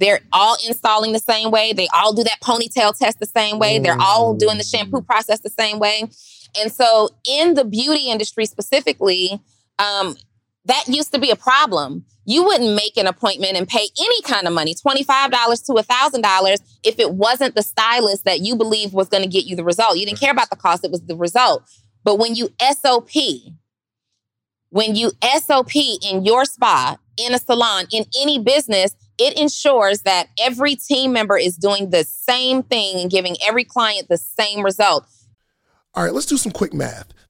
they're 0.00 0.20
all 0.32 0.56
installing 0.66 1.12
the 1.12 1.18
same 1.18 1.50
way. 1.50 1.74
They 1.74 1.86
all 1.94 2.14
do 2.14 2.24
that 2.24 2.38
ponytail 2.42 2.98
test 2.98 3.20
the 3.20 3.26
same 3.26 3.58
way. 3.58 3.78
They're 3.78 4.00
all 4.00 4.34
doing 4.34 4.56
the 4.56 4.64
shampoo 4.64 5.02
process 5.02 5.40
the 5.40 5.50
same 5.50 5.78
way. 5.78 6.08
And 6.58 6.72
so 6.72 7.10
in 7.28 7.52
the 7.52 7.66
beauty 7.66 8.08
industry 8.08 8.46
specifically 8.46 9.40
um, 9.78 10.16
that 10.66 10.84
used 10.86 11.12
to 11.12 11.18
be 11.18 11.30
a 11.30 11.36
problem. 11.36 12.04
You 12.24 12.44
wouldn't 12.44 12.74
make 12.74 12.96
an 12.96 13.06
appointment 13.06 13.56
and 13.56 13.66
pay 13.66 13.88
any 13.98 14.22
kind 14.22 14.46
of 14.46 14.52
money, 14.52 14.74
$25 14.74 15.66
to 15.66 15.72
$1,000, 15.72 16.60
if 16.84 16.98
it 16.98 17.12
wasn't 17.14 17.54
the 17.54 17.62
stylist 17.62 18.24
that 18.24 18.40
you 18.40 18.56
believed 18.56 18.92
was 18.92 19.08
going 19.08 19.22
to 19.22 19.28
get 19.28 19.46
you 19.46 19.56
the 19.56 19.64
result. 19.64 19.96
You 19.96 20.06
didn't 20.06 20.20
care 20.20 20.30
about 20.30 20.50
the 20.50 20.56
cost, 20.56 20.84
it 20.84 20.90
was 20.90 21.02
the 21.02 21.16
result. 21.16 21.64
But 22.04 22.18
when 22.18 22.34
you 22.34 22.50
SOP, 22.60 23.10
when 24.68 24.94
you 24.94 25.12
SOP 25.44 25.74
in 25.76 26.24
your 26.24 26.44
spa, 26.44 26.98
in 27.16 27.34
a 27.34 27.38
salon, 27.38 27.86
in 27.90 28.04
any 28.20 28.38
business, 28.38 28.94
it 29.18 29.38
ensures 29.38 30.02
that 30.02 30.28
every 30.38 30.76
team 30.76 31.12
member 31.12 31.36
is 31.36 31.56
doing 31.56 31.90
the 31.90 32.04
same 32.04 32.62
thing 32.62 33.00
and 33.00 33.10
giving 33.10 33.36
every 33.46 33.64
client 33.64 34.08
the 34.08 34.16
same 34.16 34.64
result. 34.64 35.06
All 35.94 36.04
right, 36.04 36.14
let's 36.14 36.26
do 36.26 36.36
some 36.36 36.52
quick 36.52 36.72
math. 36.72 37.12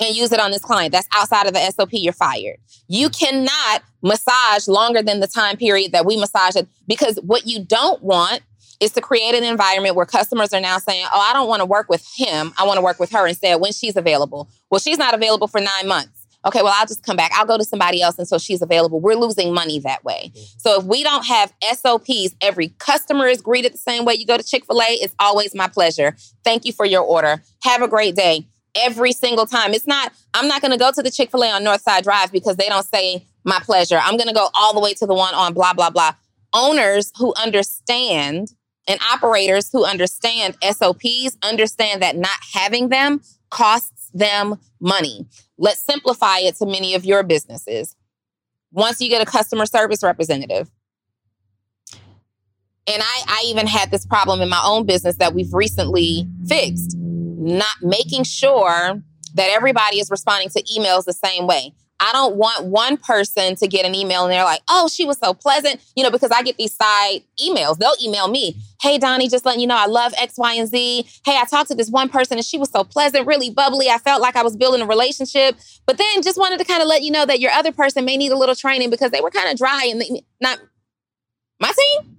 and 0.00 0.14
use 0.14 0.32
it 0.32 0.40
on 0.40 0.50
this 0.50 0.62
client. 0.62 0.92
That's 0.92 1.08
outside 1.14 1.46
of 1.46 1.54
the 1.54 1.70
SOP, 1.70 1.90
you're 1.92 2.12
fired. 2.12 2.58
You 2.88 3.08
cannot 3.08 3.82
massage 4.02 4.68
longer 4.68 5.02
than 5.02 5.20
the 5.20 5.26
time 5.26 5.56
period 5.56 5.92
that 5.92 6.06
we 6.06 6.16
massage 6.16 6.56
it 6.56 6.68
because 6.86 7.16
what 7.22 7.46
you 7.46 7.64
don't 7.64 8.02
want 8.02 8.42
is 8.78 8.92
to 8.92 9.00
create 9.00 9.34
an 9.34 9.42
environment 9.42 9.94
where 9.96 10.06
customers 10.06 10.52
are 10.52 10.60
now 10.60 10.78
saying, 10.78 11.06
Oh, 11.12 11.20
I 11.20 11.32
don't 11.32 11.48
want 11.48 11.60
to 11.60 11.66
work 11.66 11.88
with 11.88 12.06
him. 12.16 12.52
I 12.58 12.66
want 12.66 12.76
to 12.76 12.82
work 12.82 13.00
with 13.00 13.10
her 13.12 13.26
instead 13.26 13.60
when 13.60 13.72
she's 13.72 13.96
available. 13.96 14.50
Well, 14.70 14.80
she's 14.80 14.98
not 14.98 15.14
available 15.14 15.48
for 15.48 15.60
nine 15.60 15.88
months. 15.88 16.26
Okay, 16.46 16.62
well, 16.62 16.72
I'll 16.76 16.86
just 16.86 17.02
come 17.02 17.16
back. 17.16 17.32
I'll 17.34 17.46
go 17.46 17.58
to 17.58 17.64
somebody 17.64 18.00
else 18.02 18.18
until 18.20 18.38
she's 18.38 18.62
available. 18.62 19.00
We're 19.00 19.16
losing 19.16 19.52
money 19.52 19.80
that 19.80 20.04
way. 20.04 20.30
Mm-hmm. 20.32 20.58
So 20.58 20.80
if 20.80 20.84
we 20.84 21.02
don't 21.02 21.26
have 21.26 21.52
SOPs, 21.74 22.36
every 22.40 22.68
customer 22.78 23.26
is 23.26 23.40
greeted 23.40 23.74
the 23.74 23.78
same 23.78 24.04
way. 24.04 24.14
You 24.14 24.26
go 24.26 24.36
to 24.36 24.44
Chick 24.44 24.64
fil 24.64 24.80
A, 24.80 24.86
it's 24.86 25.14
always 25.18 25.56
my 25.56 25.66
pleasure. 25.66 26.14
Thank 26.44 26.64
you 26.64 26.72
for 26.72 26.86
your 26.86 27.02
order. 27.02 27.42
Have 27.64 27.82
a 27.82 27.88
great 27.88 28.14
day 28.14 28.46
every 28.78 29.12
single 29.12 29.46
time. 29.46 29.74
It's 29.74 29.86
not, 29.86 30.12
I'm 30.34 30.48
not 30.48 30.60
going 30.60 30.72
to 30.72 30.78
go 30.78 30.90
to 30.92 31.02
the 31.02 31.10
Chick 31.10 31.30
fil 31.30 31.44
A 31.44 31.50
on 31.50 31.62
Northside 31.62 32.02
Drive 32.02 32.32
because 32.32 32.56
they 32.56 32.68
don't 32.68 32.86
say 32.86 33.24
my 33.44 33.60
pleasure. 33.60 33.98
I'm 34.02 34.16
going 34.16 34.28
to 34.28 34.34
go 34.34 34.48
all 34.54 34.74
the 34.74 34.80
way 34.80 34.94
to 34.94 35.06
the 35.06 35.14
one 35.14 35.34
on 35.34 35.54
blah, 35.54 35.72
blah, 35.72 35.90
blah. 35.90 36.12
Owners 36.52 37.12
who 37.18 37.34
understand 37.34 38.52
and 38.88 39.00
operators 39.12 39.70
who 39.72 39.84
understand 39.84 40.56
SOPs 40.62 41.36
understand 41.42 42.02
that 42.02 42.16
not 42.16 42.38
having 42.54 42.88
them 42.88 43.20
costs 43.50 44.10
them 44.14 44.56
money. 44.80 45.26
Let's 45.58 45.82
simplify 45.82 46.38
it 46.38 46.56
to 46.56 46.66
many 46.66 46.94
of 46.94 47.04
your 47.04 47.22
businesses. 47.22 47.96
Once 48.72 49.00
you 49.00 49.08
get 49.08 49.22
a 49.22 49.30
customer 49.30 49.66
service 49.66 50.02
representative, 50.02 50.70
and 52.88 53.02
I, 53.02 53.24
I 53.26 53.42
even 53.46 53.66
had 53.66 53.90
this 53.90 54.06
problem 54.06 54.40
in 54.40 54.48
my 54.48 54.62
own 54.64 54.86
business 54.86 55.16
that 55.16 55.34
we've 55.34 55.52
recently 55.52 56.28
fixed 56.46 56.96
not 57.36 57.76
making 57.82 58.24
sure 58.24 59.02
that 59.34 59.50
everybody 59.50 59.98
is 59.98 60.10
responding 60.10 60.48
to 60.50 60.62
emails 60.62 61.04
the 61.04 61.12
same 61.12 61.46
way. 61.46 61.74
I 61.98 62.12
don't 62.12 62.36
want 62.36 62.66
one 62.66 62.98
person 62.98 63.56
to 63.56 63.66
get 63.66 63.86
an 63.86 63.94
email 63.94 64.24
and 64.24 64.32
they're 64.32 64.44
like, 64.44 64.60
oh, 64.68 64.88
she 64.88 65.06
was 65.06 65.18
so 65.18 65.32
pleasant, 65.32 65.82
you 65.96 66.02
know, 66.02 66.10
because 66.10 66.30
I 66.30 66.42
get 66.42 66.58
these 66.58 66.74
side 66.74 67.20
emails. 67.40 67.78
They'll 67.78 67.94
email 68.04 68.28
me, 68.28 68.56
hey, 68.82 68.98
Donnie, 68.98 69.28
just 69.28 69.46
letting 69.46 69.60
you 69.60 69.66
know 69.66 69.76
I 69.76 69.86
love 69.86 70.12
X, 70.18 70.34
Y, 70.36 70.54
and 70.54 70.68
Z. 70.68 71.06
Hey, 71.24 71.38
I 71.38 71.44
talked 71.44 71.70
to 71.70 71.74
this 71.74 71.88
one 71.88 72.08
person 72.08 72.36
and 72.36 72.44
she 72.44 72.58
was 72.58 72.70
so 72.70 72.84
pleasant, 72.84 73.26
really 73.26 73.50
bubbly. 73.50 73.88
I 73.88 73.98
felt 73.98 74.20
like 74.20 74.36
I 74.36 74.42
was 74.42 74.56
building 74.56 74.82
a 74.82 74.86
relationship. 74.86 75.56
But 75.86 75.96
then 75.96 76.22
just 76.22 76.38
wanted 76.38 76.58
to 76.58 76.64
kind 76.64 76.82
of 76.82 76.88
let 76.88 77.02
you 77.02 77.10
know 77.10 77.24
that 77.24 77.40
your 77.40 77.52
other 77.52 77.72
person 77.72 78.04
may 78.04 78.16
need 78.18 78.32
a 78.32 78.36
little 78.36 78.54
training 78.54 78.90
because 78.90 79.10
they 79.10 79.22
were 79.22 79.30
kind 79.30 79.48
of 79.48 79.56
dry 79.56 79.88
and 79.90 80.00
they, 80.00 80.22
not 80.40 80.58
my 81.60 81.72
team. 81.72 82.16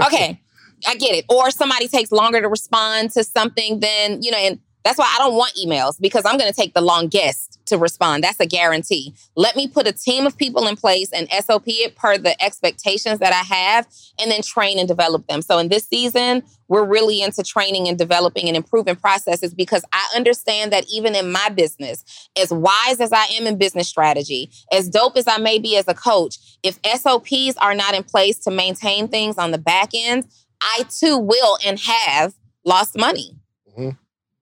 okay, 0.06 0.40
I 0.86 0.96
get 0.96 1.14
it. 1.14 1.24
Or 1.28 1.50
somebody 1.50 1.88
takes 1.88 2.12
longer 2.12 2.40
to 2.40 2.48
respond 2.48 3.10
to 3.12 3.24
something 3.24 3.80
than, 3.80 4.22
you 4.22 4.30
know, 4.30 4.38
and 4.38 4.58
that's 4.84 4.98
why 4.98 5.12
I 5.14 5.18
don't 5.18 5.34
want 5.34 5.52
emails 5.54 6.00
because 6.00 6.24
I'm 6.24 6.38
going 6.38 6.50
to 6.50 6.56
take 6.56 6.72
the 6.72 6.80
longest 6.80 7.58
to 7.66 7.76
respond. 7.76 8.24
That's 8.24 8.40
a 8.40 8.46
guarantee. 8.46 9.14
Let 9.36 9.54
me 9.54 9.68
put 9.68 9.86
a 9.86 9.92
team 9.92 10.26
of 10.26 10.36
people 10.36 10.66
in 10.66 10.76
place 10.76 11.12
and 11.12 11.28
SOP 11.30 11.64
it 11.66 11.94
per 11.94 12.16
the 12.16 12.42
expectations 12.42 13.18
that 13.18 13.32
I 13.32 13.54
have 13.54 13.86
and 14.18 14.30
then 14.30 14.40
train 14.40 14.78
and 14.78 14.88
develop 14.88 15.26
them. 15.26 15.42
So 15.42 15.58
in 15.58 15.68
this 15.68 15.86
season, 15.86 16.42
we're 16.68 16.86
really 16.86 17.20
into 17.20 17.42
training 17.42 17.88
and 17.88 17.98
developing 17.98 18.48
and 18.48 18.56
improving 18.56 18.96
processes 18.96 19.52
because 19.52 19.84
I 19.92 20.08
understand 20.16 20.72
that 20.72 20.86
even 20.90 21.14
in 21.14 21.30
my 21.30 21.50
business, 21.50 22.04
as 22.40 22.50
wise 22.50 23.00
as 23.00 23.12
I 23.12 23.24
am 23.38 23.46
in 23.46 23.58
business 23.58 23.88
strategy, 23.88 24.50
as 24.72 24.88
dope 24.88 25.16
as 25.16 25.28
I 25.28 25.38
may 25.38 25.58
be 25.58 25.76
as 25.76 25.86
a 25.88 25.94
coach, 25.94 26.38
if 26.62 26.78
SOPs 26.98 27.58
are 27.58 27.74
not 27.74 27.94
in 27.94 28.04
place 28.04 28.38
to 28.40 28.50
maintain 28.50 29.08
things 29.08 29.36
on 29.36 29.50
the 29.50 29.58
back 29.58 29.90
end, 29.94 30.26
I 30.60 30.84
too 30.88 31.18
will 31.18 31.58
and 31.64 31.78
have 31.80 32.34
lost 32.64 32.96
money. 32.96 33.36
Mm-hmm. 33.70 33.90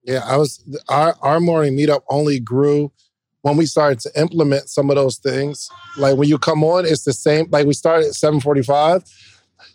Yeah, 0.05 0.23
I 0.25 0.37
was 0.37 0.63
our 0.89 1.17
our 1.21 1.41
morning 1.41 1.77
meetup 1.77 2.03
only 2.09 2.39
grew 2.39 2.93
when 3.43 3.57
we 3.57 3.67
started 3.67 4.01
to 4.01 4.21
implement 4.21 4.69
some 4.69 4.91
of 4.91 4.97
those 4.97 5.19
things. 5.19 5.69
Like 5.97 6.17
when 6.17 6.29
you 6.29 6.39
come 6.39 6.65
on, 6.65 6.85
it's 6.85 7.05
the 7.05 7.13
same. 7.13 7.47
Like 7.51 7.67
we 7.67 7.75
started 7.75 8.07
at 8.07 8.15
745 8.15 9.05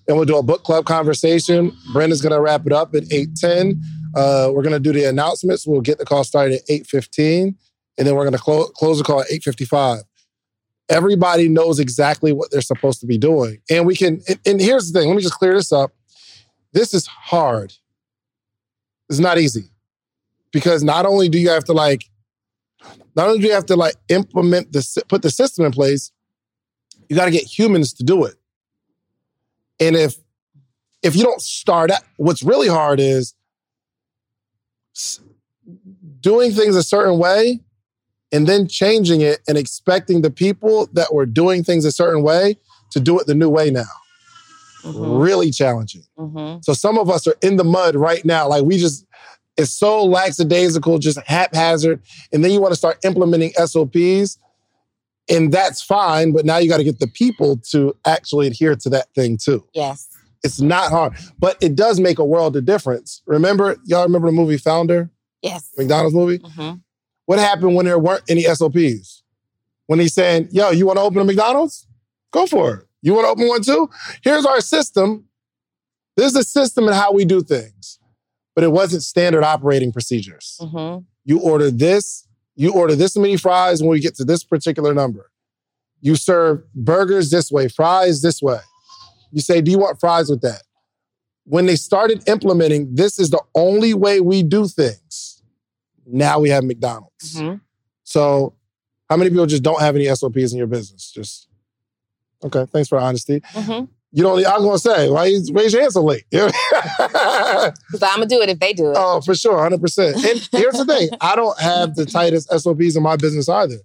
and 0.07 0.17
we'll 0.17 0.25
do 0.25 0.37
a 0.37 0.43
book 0.43 0.63
club 0.63 0.85
conversation. 0.85 1.71
Brenda's 1.93 2.21
gonna 2.21 2.41
wrap 2.41 2.65
it 2.65 2.73
up 2.73 2.93
at 2.95 3.03
810. 3.11 3.81
Uh, 4.15 4.51
we're 4.53 4.63
gonna 4.63 4.79
do 4.79 4.91
the 4.91 5.05
announcements. 5.05 5.65
We'll 5.65 5.81
get 5.81 5.97
the 5.97 6.05
call 6.05 6.23
started 6.23 6.55
at 6.55 6.61
815, 6.69 7.55
and 7.97 8.07
then 8.07 8.15
we're 8.15 8.25
gonna 8.25 8.37
clo- 8.37 8.67
close 8.67 8.97
the 8.97 9.03
call 9.03 9.21
at 9.21 9.31
855. 9.31 10.03
Everybody 10.89 11.47
knows 11.47 11.79
exactly 11.79 12.33
what 12.33 12.51
they're 12.51 12.61
supposed 12.61 12.99
to 12.99 13.07
be 13.07 13.17
doing. 13.17 13.59
And 13.69 13.85
we 13.85 13.95
can, 13.95 14.21
and, 14.27 14.39
and 14.45 14.61
here's 14.61 14.91
the 14.91 14.99
thing, 14.99 15.07
let 15.07 15.15
me 15.15 15.21
just 15.23 15.35
clear 15.35 15.53
this 15.53 15.71
up. 15.71 15.91
This 16.73 16.93
is 16.93 17.05
hard. 17.07 17.73
It's 19.09 19.19
not 19.19 19.37
easy 19.37 19.69
because 20.51 20.83
not 20.83 21.05
only 21.05 21.29
do 21.29 21.37
you 21.37 21.49
have 21.49 21.65
to 21.65 21.73
like, 21.73 22.05
not 23.15 23.27
only 23.27 23.39
do 23.39 23.47
you 23.47 23.53
have 23.53 23.65
to 23.67 23.75
like 23.75 23.95
implement 24.09 24.71
the 24.71 25.03
put 25.07 25.21
the 25.21 25.29
system 25.29 25.65
in 25.65 25.71
place, 25.71 26.11
you 27.09 27.15
got 27.15 27.25
to 27.25 27.31
get 27.31 27.43
humans 27.43 27.93
to 27.93 28.03
do 28.03 28.23
it. 28.25 28.35
And 29.79 29.95
if 29.95 30.15
if 31.03 31.15
you 31.15 31.23
don't 31.23 31.41
start 31.41 31.91
out, 31.91 32.03
what's 32.17 32.43
really 32.43 32.67
hard 32.67 32.99
is 32.99 33.33
doing 36.19 36.51
things 36.51 36.75
a 36.75 36.83
certain 36.83 37.17
way 37.17 37.59
and 38.31 38.47
then 38.47 38.67
changing 38.67 39.21
it 39.21 39.39
and 39.47 39.57
expecting 39.57 40.21
the 40.21 40.31
people 40.31 40.87
that 40.93 41.13
were 41.13 41.25
doing 41.25 41.63
things 41.63 41.85
a 41.85 41.91
certain 41.91 42.23
way 42.23 42.57
to 42.91 42.99
do 42.99 43.19
it 43.19 43.27
the 43.27 43.35
new 43.35 43.49
way 43.49 43.71
now. 43.71 43.83
Mm-hmm. 44.83 45.21
Really 45.21 45.51
challenging. 45.51 46.03
Mm-hmm. 46.17 46.59
So 46.61 46.73
some 46.73 46.97
of 46.97 47.09
us 47.09 47.27
are 47.27 47.35
in 47.41 47.57
the 47.57 47.63
mud 47.63 47.95
right 47.95 48.23
now. 48.25 48.47
Like 48.47 48.63
we 48.63 48.77
just 48.77 49.05
it's 49.57 49.71
so 49.71 50.03
lackadaisical, 50.03 50.99
just 50.99 51.19
haphazard. 51.27 52.01
And 52.31 52.43
then 52.43 52.51
you 52.51 52.61
want 52.61 52.71
to 52.71 52.77
start 52.77 53.03
implementing 53.03 53.51
SOPs, 53.51 54.37
and 55.29 55.51
that's 55.51 55.81
fine. 55.81 56.31
But 56.31 56.45
now 56.45 56.57
you 56.57 56.69
got 56.69 56.77
to 56.77 56.83
get 56.83 56.99
the 56.99 57.07
people 57.07 57.57
to 57.71 57.95
actually 58.05 58.47
adhere 58.47 58.75
to 58.75 58.89
that 58.89 59.13
thing 59.13 59.37
too. 59.37 59.65
Yes. 59.73 60.07
It's 60.43 60.59
not 60.59 60.89
hard, 60.89 61.13
but 61.37 61.57
it 61.61 61.75
does 61.75 61.99
make 61.99 62.17
a 62.17 62.25
world 62.25 62.55
of 62.55 62.65
difference. 62.65 63.21
Remember, 63.27 63.77
y'all 63.85 64.03
remember 64.03 64.27
the 64.27 64.33
movie 64.33 64.57
Founder? 64.57 65.11
Yes. 65.43 65.69
McDonald's 65.77 66.15
movie? 66.15 66.39
Mm-hmm. 66.39 66.77
What 67.25 67.37
happened 67.37 67.75
when 67.75 67.85
there 67.85 67.99
weren't 67.99 68.23
any 68.27 68.43
SOPs? 68.43 69.23
When 69.85 69.99
he's 69.99 70.15
saying, 70.15 70.49
yo, 70.51 70.71
you 70.71 70.87
want 70.87 70.97
to 70.97 71.03
open 71.03 71.19
a 71.19 71.25
McDonald's? 71.25 71.85
Go 72.31 72.47
for 72.47 72.73
it. 72.75 72.85
You 73.01 73.13
want 73.13 73.25
to 73.25 73.29
open 73.29 73.47
one 73.47 73.61
too? 73.61 73.89
Here's 74.23 74.45
our 74.45 74.61
system. 74.61 75.25
This 76.17 76.27
is 76.27 76.33
the 76.33 76.43
system 76.43 76.87
and 76.87 76.95
how 76.95 77.13
we 77.13 77.25
do 77.25 77.41
things 77.41 77.99
but 78.55 78.63
it 78.63 78.71
wasn't 78.71 79.03
standard 79.03 79.43
operating 79.43 79.91
procedures. 79.91 80.57
Mm-hmm. 80.61 81.03
You 81.25 81.39
order 81.39 81.71
this, 81.71 82.27
you 82.55 82.73
order 82.73 82.95
this 82.95 83.15
many 83.15 83.37
fries 83.37 83.81
when 83.81 83.91
we 83.91 83.99
get 83.99 84.15
to 84.15 84.25
this 84.25 84.43
particular 84.43 84.93
number. 84.93 85.31
You 86.01 86.15
serve 86.15 86.63
burgers 86.73 87.29
this 87.29 87.51
way, 87.51 87.67
fries 87.67 88.21
this 88.21 88.41
way. 88.41 88.59
You 89.31 89.41
say, 89.41 89.61
Do 89.61 89.71
you 89.71 89.77
want 89.77 89.99
fries 89.99 90.29
with 90.29 90.41
that? 90.41 90.63
When 91.45 91.65
they 91.65 91.75
started 91.75 92.27
implementing, 92.27 92.93
this 92.93 93.19
is 93.19 93.29
the 93.29 93.41
only 93.55 93.93
way 93.93 94.19
we 94.19 94.43
do 94.43 94.67
things. 94.67 95.41
Now 96.05 96.39
we 96.39 96.49
have 96.49 96.63
McDonald's. 96.63 97.35
Mm-hmm. 97.35 97.57
So, 98.03 98.55
how 99.09 99.17
many 99.17 99.29
people 99.29 99.45
just 99.45 99.63
don't 99.63 99.81
have 99.81 99.95
any 99.95 100.05
SOPs 100.13 100.51
in 100.51 100.57
your 100.57 100.67
business? 100.67 101.11
Just, 101.11 101.47
okay, 102.43 102.65
thanks 102.71 102.89
for 102.89 102.97
honesty. 102.99 103.41
Mm-hmm 103.53 103.85
you 104.13 104.23
don't. 104.23 104.45
I'm 104.45 104.61
gonna 104.61 104.77
say, 104.77 105.09
why 105.09 105.25
you 105.25 105.41
raise 105.53 105.71
your 105.71 105.81
hand 105.81 105.93
so 105.93 106.03
late? 106.03 106.25
Because 106.31 108.03
I'm 108.03 108.17
gonna 108.17 108.25
do 108.25 108.41
it 108.41 108.49
if 108.49 108.59
they 108.59 108.73
do 108.73 108.91
it. 108.91 108.95
Oh, 108.97 109.21
for 109.21 109.35
sure, 109.35 109.57
hundred 109.61 109.81
percent. 109.81 110.15
And 110.17 110.49
here's 110.51 110.75
the 110.75 110.85
thing: 110.85 111.09
I 111.21 111.35
don't 111.35 111.59
have 111.59 111.95
the 111.95 112.05
tightest 112.05 112.49
SOPs 112.49 112.95
in 112.95 113.03
my 113.03 113.15
business 113.15 113.47
either, 113.49 113.77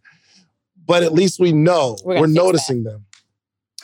but 0.87 1.03
at 1.03 1.13
least 1.13 1.39
we 1.39 1.53
know 1.53 1.97
we're, 2.05 2.21
we're 2.21 2.27
noticing 2.27 2.83
that. 2.85 2.91
them. 2.91 3.07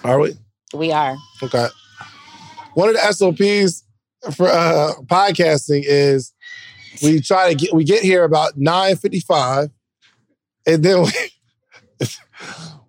Are 0.04 0.18
we? 0.18 0.34
We 0.74 0.92
are. 0.92 1.16
Okay. 1.42 1.68
One 2.74 2.88
of 2.88 2.94
the 2.94 3.12
SOPs 3.12 3.84
for 4.34 4.48
uh, 4.48 4.92
podcasting 5.04 5.82
is 5.84 6.32
we 7.02 7.20
try 7.20 7.50
to 7.50 7.54
get 7.54 7.72
we 7.72 7.84
get 7.84 8.02
here 8.02 8.24
about 8.24 8.56
nine 8.56 8.96
fifty 8.96 9.20
five, 9.20 9.70
and 10.66 10.82
then 10.82 11.02
we 11.02 11.12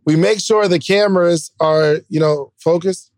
we 0.06 0.16
make 0.16 0.40
sure 0.40 0.68
the 0.68 0.80
cameras 0.80 1.52
are 1.60 2.00
you 2.10 2.20
know 2.20 2.54
focused 2.58 3.12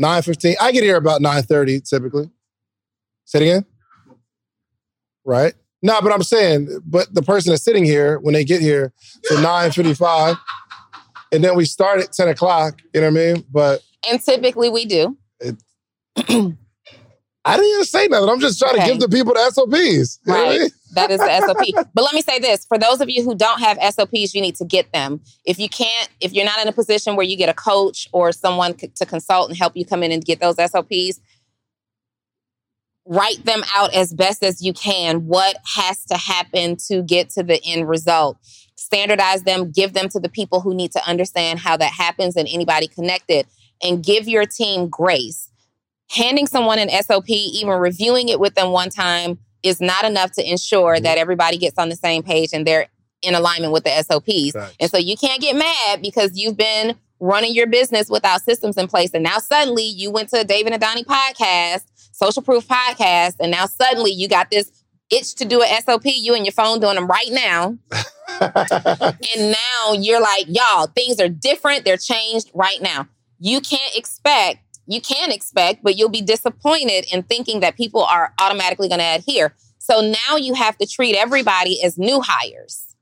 9.15. 0.00 0.56
I 0.60 0.72
get 0.72 0.82
here 0.82 0.96
about 0.96 1.20
9.30 1.20 1.88
typically. 1.88 2.30
Say 3.24 3.38
it 3.38 3.42
again? 3.42 3.64
Right? 5.24 5.54
No, 5.82 6.00
but 6.00 6.12
I'm 6.12 6.22
saying, 6.22 6.80
but 6.84 7.14
the 7.14 7.22
person 7.22 7.52
is 7.52 7.62
sitting 7.62 7.84
here, 7.84 8.18
when 8.18 8.32
they 8.34 8.44
get 8.44 8.60
here, 8.60 8.92
so 9.24 9.36
9.55, 9.36 10.38
and 11.32 11.44
then 11.44 11.54
we 11.56 11.64
start 11.64 12.00
at 12.00 12.12
10 12.12 12.28
o'clock, 12.28 12.80
you 12.94 13.00
know 13.00 13.10
what 13.10 13.20
I 13.20 13.32
mean? 13.34 13.44
But 13.50 13.82
And 14.10 14.20
typically 14.20 14.70
we 14.70 14.86
do. 14.86 15.16
It, 15.40 15.56
I 17.46 17.56
didn't 17.56 17.70
even 17.70 17.84
say 17.84 18.06
nothing. 18.08 18.28
I'm 18.30 18.40
just 18.40 18.58
trying 18.58 18.76
okay. 18.76 18.86
to 18.86 18.92
give 18.92 19.00
the 19.00 19.08
people 19.08 19.34
the 19.34 19.50
SOPs. 19.50 20.20
Right. 20.26 20.46
I 20.46 20.58
mean? 20.58 20.70
That 20.94 21.10
is 21.10 21.18
the 21.20 21.40
SOP. 21.40 21.86
But 21.94 22.02
let 22.02 22.14
me 22.14 22.22
say 22.22 22.38
this 22.38 22.64
for 22.64 22.78
those 22.78 23.00
of 23.00 23.08
you 23.08 23.22
who 23.22 23.34
don't 23.34 23.60
have 23.60 23.78
SOPs, 23.94 24.34
you 24.34 24.40
need 24.40 24.56
to 24.56 24.64
get 24.64 24.92
them. 24.92 25.20
If 25.44 25.58
you 25.58 25.68
can't, 25.68 26.08
if 26.20 26.32
you're 26.32 26.44
not 26.44 26.60
in 26.60 26.68
a 26.68 26.72
position 26.72 27.16
where 27.16 27.26
you 27.26 27.36
get 27.36 27.48
a 27.48 27.54
coach 27.54 28.08
or 28.12 28.32
someone 28.32 28.74
to 28.74 29.06
consult 29.06 29.48
and 29.48 29.58
help 29.58 29.76
you 29.76 29.84
come 29.84 30.02
in 30.02 30.12
and 30.12 30.24
get 30.24 30.40
those 30.40 30.56
SOPs, 30.56 31.20
write 33.06 33.44
them 33.44 33.62
out 33.76 33.92
as 33.94 34.14
best 34.14 34.42
as 34.42 34.62
you 34.62 34.72
can. 34.72 35.26
What 35.26 35.56
has 35.74 36.04
to 36.06 36.16
happen 36.16 36.76
to 36.88 37.02
get 37.02 37.30
to 37.30 37.42
the 37.42 37.60
end 37.64 37.88
result? 37.88 38.38
Standardize 38.76 39.42
them, 39.42 39.70
give 39.70 39.92
them 39.92 40.08
to 40.10 40.20
the 40.20 40.28
people 40.28 40.60
who 40.60 40.74
need 40.74 40.92
to 40.92 41.08
understand 41.08 41.58
how 41.58 41.76
that 41.76 41.92
happens 41.92 42.36
and 42.36 42.48
anybody 42.48 42.86
connected, 42.86 43.46
and 43.82 44.04
give 44.04 44.28
your 44.28 44.46
team 44.46 44.88
grace 44.88 45.50
handing 46.10 46.46
someone 46.46 46.78
an 46.78 46.90
SOP, 47.02 47.28
even 47.28 47.70
reviewing 47.70 48.28
it 48.28 48.40
with 48.40 48.54
them 48.54 48.70
one 48.70 48.90
time, 48.90 49.38
is 49.64 49.80
not 49.80 50.04
enough 50.04 50.30
to 50.32 50.48
ensure 50.48 50.94
mm-hmm. 50.94 51.04
that 51.04 51.18
everybody 51.18 51.58
gets 51.58 51.78
on 51.78 51.88
the 51.88 51.96
same 51.96 52.22
page 52.22 52.50
and 52.52 52.64
they're 52.64 52.86
in 53.22 53.34
alignment 53.34 53.72
with 53.72 53.84
the 53.84 54.02
SOPs. 54.02 54.54
Right. 54.54 54.76
And 54.78 54.90
so 54.90 54.98
you 54.98 55.16
can't 55.16 55.40
get 55.40 55.56
mad 55.56 56.02
because 56.02 56.38
you've 56.38 56.56
been 56.56 56.94
running 57.18 57.54
your 57.54 57.66
business 57.66 58.10
without 58.10 58.42
systems 58.42 58.76
in 58.76 58.86
place. 58.86 59.10
And 59.14 59.24
now 59.24 59.38
suddenly 59.38 59.84
you 59.84 60.10
went 60.10 60.28
to 60.28 60.40
a 60.40 60.44
David 60.44 60.72
and 60.72 60.80
Donnie 60.80 61.04
podcast, 61.04 61.84
social 62.12 62.42
proof 62.42 62.68
podcast, 62.68 63.36
and 63.40 63.50
now 63.50 63.64
suddenly 63.64 64.12
you 64.12 64.28
got 64.28 64.50
this 64.50 64.70
itch 65.10 65.34
to 65.36 65.44
do 65.44 65.62
an 65.62 65.82
SOP, 65.82 66.04
you 66.04 66.34
and 66.34 66.44
your 66.44 66.52
phone 66.52 66.80
doing 66.80 66.96
them 66.96 67.06
right 67.06 67.30
now. 67.30 67.78
and 68.40 69.52
now 69.52 69.92
you're 69.92 70.20
like, 70.20 70.44
y'all, 70.48 70.86
things 70.88 71.18
are 71.20 71.28
different. 71.28 71.84
They're 71.84 71.96
changed 71.96 72.50
right 72.52 72.80
now. 72.82 73.08
You 73.38 73.60
can't 73.60 73.96
expect 73.96 74.58
you 74.86 75.00
can 75.00 75.30
expect, 75.30 75.82
but 75.82 75.96
you'll 75.96 76.08
be 76.08 76.22
disappointed 76.22 77.06
in 77.12 77.22
thinking 77.22 77.60
that 77.60 77.76
people 77.76 78.02
are 78.02 78.32
automatically 78.40 78.88
going 78.88 79.00
to 79.00 79.04
adhere. 79.04 79.54
So 79.78 80.00
now 80.00 80.36
you 80.36 80.54
have 80.54 80.78
to 80.78 80.86
treat 80.86 81.14
everybody 81.14 81.82
as 81.82 81.98
new 81.98 82.20
hires 82.22 82.94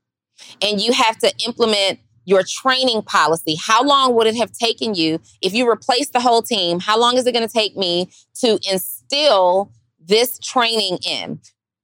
and 0.61 0.81
you 0.81 0.93
have 0.93 1.17
to 1.19 1.33
implement 1.45 1.99
your 2.25 2.43
training 2.43 3.01
policy. 3.01 3.55
How 3.55 3.83
long 3.83 4.15
would 4.15 4.27
it 4.27 4.35
have 4.35 4.51
taken 4.51 4.95
you 4.95 5.19
if 5.41 5.53
you 5.53 5.69
replaced 5.69 6.13
the 6.13 6.19
whole 6.19 6.41
team? 6.41 6.79
How 6.79 6.97
long 6.97 7.17
is 7.17 7.25
it 7.25 7.33
going 7.33 7.47
to 7.47 7.53
take 7.53 7.75
me 7.75 8.09
to 8.35 8.59
instill 8.69 9.71
this 9.99 10.39
training 10.39 10.99
in? 11.07 11.39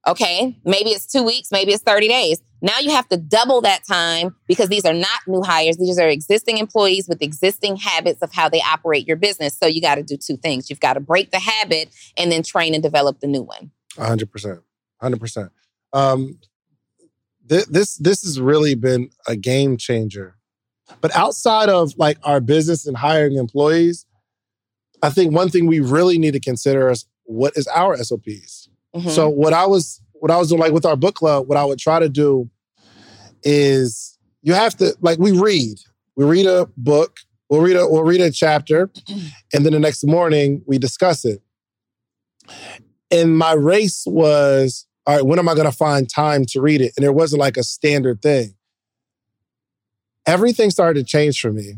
Okay, 0.06 0.58
maybe 0.64 0.90
it's 0.90 1.06
two 1.06 1.22
weeks, 1.22 1.48
maybe 1.52 1.72
it's 1.72 1.82
30 1.82 2.08
days. 2.08 2.40
Now 2.62 2.78
you 2.78 2.90
have 2.90 3.08
to 3.08 3.16
double 3.16 3.60
that 3.62 3.86
time 3.86 4.34
because 4.46 4.68
these 4.68 4.84
are 4.84 4.92
not 4.92 5.20
new 5.26 5.42
hires. 5.42 5.76
These 5.76 5.98
are 5.98 6.08
existing 6.08 6.58
employees 6.58 7.08
with 7.08 7.22
existing 7.22 7.76
habits 7.76 8.22
of 8.22 8.32
how 8.32 8.48
they 8.48 8.60
operate 8.60 9.06
your 9.06 9.16
business. 9.16 9.56
So 9.56 9.66
you 9.66 9.80
got 9.80 9.96
to 9.96 10.02
do 10.02 10.16
two 10.16 10.36
things. 10.36 10.68
You've 10.68 10.80
got 10.80 10.94
to 10.94 11.00
break 11.00 11.30
the 11.30 11.38
habit 11.38 11.90
and 12.16 12.30
then 12.30 12.42
train 12.42 12.74
and 12.74 12.82
develop 12.82 13.20
the 13.20 13.26
new 13.26 13.42
one. 13.42 13.70
100%. 13.96 14.62
100%. 15.02 15.50
Um, 15.92 16.38
th- 17.48 17.66
this 17.66 17.96
this 17.96 18.22
has 18.22 18.40
really 18.40 18.74
been 18.74 19.10
a 19.26 19.36
game 19.36 19.76
changer. 19.76 20.36
But 21.00 21.14
outside 21.14 21.68
of 21.68 21.96
like 21.96 22.18
our 22.24 22.40
business 22.40 22.86
and 22.86 22.96
hiring 22.96 23.36
employees, 23.36 24.06
I 25.02 25.10
think 25.10 25.34
one 25.34 25.48
thing 25.48 25.66
we 25.66 25.80
really 25.80 26.18
need 26.18 26.32
to 26.32 26.40
consider 26.40 26.90
is 26.90 27.06
what 27.24 27.56
is 27.56 27.66
our 27.68 27.96
SOPs. 27.96 28.59
Mm-hmm. 28.94 29.08
So 29.08 29.28
what 29.28 29.52
I 29.52 29.66
was 29.66 30.00
what 30.12 30.30
I 30.30 30.36
was 30.36 30.48
doing 30.48 30.60
like 30.60 30.72
with 30.72 30.84
our 30.86 30.96
book 30.96 31.14
club, 31.14 31.48
what 31.48 31.58
I 31.58 31.64
would 31.64 31.78
try 31.78 31.98
to 31.98 32.08
do 32.08 32.50
is 33.42 34.18
you 34.42 34.54
have 34.54 34.76
to 34.78 34.96
like 35.00 35.18
we 35.18 35.38
read. 35.38 35.78
We 36.16 36.24
read 36.24 36.46
a 36.46 36.68
book, 36.76 37.18
we'll 37.48 37.60
read 37.60 37.76
a 37.76 37.88
we'll 37.88 38.04
read 38.04 38.20
a 38.20 38.30
chapter, 38.30 38.90
and 39.52 39.64
then 39.64 39.72
the 39.72 39.80
next 39.80 40.04
morning 40.04 40.62
we 40.66 40.78
discuss 40.78 41.24
it. 41.24 41.42
And 43.10 43.36
my 43.36 43.52
race 43.52 44.04
was, 44.06 44.86
all 45.06 45.16
right, 45.16 45.24
when 45.24 45.38
am 45.38 45.48
I 45.48 45.54
gonna 45.54 45.72
find 45.72 46.08
time 46.08 46.44
to 46.46 46.60
read 46.60 46.80
it? 46.80 46.92
And 46.96 47.04
there 47.04 47.12
wasn't 47.12 47.40
like 47.40 47.56
a 47.56 47.62
standard 47.62 48.22
thing. 48.22 48.54
Everything 50.26 50.70
started 50.70 51.00
to 51.00 51.10
change 51.10 51.40
for 51.40 51.52
me 51.52 51.76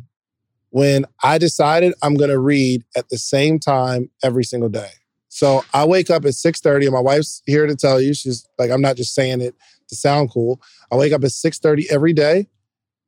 when 0.71 1.07
I 1.23 1.39
decided 1.39 1.95
I'm 2.03 2.15
gonna 2.15 2.39
read 2.39 2.85
at 2.97 3.09
the 3.09 3.19
same 3.19 3.59
time 3.59 4.11
every 4.23 4.45
single 4.45 4.69
day. 4.69 4.91
So 5.35 5.65
I 5.73 5.87
wake 5.87 6.11
up 6.11 6.27
at 6.27 6.35
6:30 6.35 6.85
and 6.85 6.93
my 6.93 7.01
wife's 7.01 7.43
here 7.47 7.67
to 7.67 7.75
tell 7.75 7.99
you. 7.99 8.13
She's 8.13 8.47
like, 8.59 8.71
I'm 8.71 8.83
not 8.83 8.97
just 8.97 9.15
saying 9.15 9.41
it 9.41 9.55
to 9.89 9.97
sound 9.97 10.31
cool. 10.31 10.61
I 10.93 10.97
wake 10.97 11.15
up 11.15 11.25
at 11.25 11.31
6:30 11.31 11.91
every 11.91 12.13
day. 12.13 12.49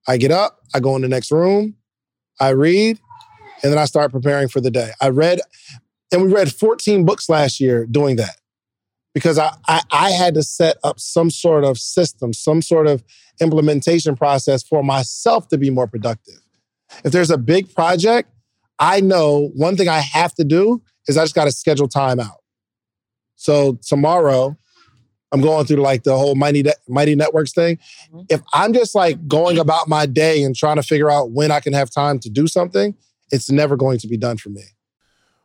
I 0.09 0.17
get 0.17 0.31
up, 0.31 0.61
I 0.75 0.81
go 0.81 0.97
in 0.97 1.03
the 1.03 1.09
next 1.09 1.31
room, 1.31 1.77
I 2.41 2.51
read, 2.51 2.99
and 3.63 3.71
then 3.71 3.79
I 3.79 3.85
start 3.85 4.11
preparing 4.11 4.49
for 4.49 4.63
the 4.63 4.71
day. 4.71 4.93
I 5.03 5.11
read, 5.11 5.41
and 6.13 6.23
we 6.23 6.33
read 6.33 6.51
14 6.51 7.05
books 7.05 7.29
last 7.29 7.61
year 7.61 7.85
doing 7.85 8.17
that. 8.17 8.37
Because 9.13 9.39
I, 9.39 9.55
I, 9.69 9.83
I 9.93 10.11
had 10.11 10.33
to 10.35 10.43
set 10.43 10.79
up 10.83 10.99
some 10.99 11.31
sort 11.31 11.63
of 11.63 11.79
system, 11.79 12.33
some 12.33 12.63
sort 12.63 12.87
of 12.87 13.05
implementation 13.41 14.17
process 14.17 14.63
for 14.63 14.83
myself 14.83 15.49
to 15.49 15.59
be 15.59 15.69
more 15.69 15.87
productive. 15.87 16.41
If 17.05 17.13
there's 17.13 17.31
a 17.31 17.39
big 17.39 17.75
project, 17.75 18.31
I 18.79 19.01
know 19.01 19.51
one 19.55 19.77
thing 19.77 19.89
I 19.89 20.01
have 20.01 20.35
to 20.35 20.45
do 20.45 20.83
is 21.09 21.17
I 21.17 21.25
just 21.25 21.35
got 21.35 21.45
to 21.45 21.53
schedule 21.53 21.89
time 21.89 22.21
out. 22.21 22.43
So 23.37 23.79
tomorrow, 23.87 24.57
I'm 25.33 25.41
going 25.41 25.67
through 25.67 25.79
like 25.79 26.05
the 26.05 26.17
whole 26.17 26.37
Mighty 26.37 26.65
Mighty 26.89 27.17
Networks 27.17 27.53
thing. 27.53 27.77
Mm-hmm. 27.77 28.21
If 28.29 28.41
I'm 28.53 28.73
just 28.73 28.95
like 28.95 29.27
going 29.27 29.59
about 29.59 29.89
my 29.89 30.07
day 30.07 30.43
and 30.43 30.55
trying 30.55 30.77
to 30.77 30.83
figure 30.83 31.11
out 31.11 31.33
when 31.33 31.51
I 31.51 31.61
can 31.61 31.73
have 31.73 31.91
time 31.91 32.21
to 32.21 32.31
do 32.31 32.47
something, 32.47 32.95
it's 33.31 33.51
never 33.51 33.77
going 33.77 33.99
to 33.99 34.09
be 34.09 34.17
done 34.17 34.37
for 34.37 34.51
me. 34.51 34.63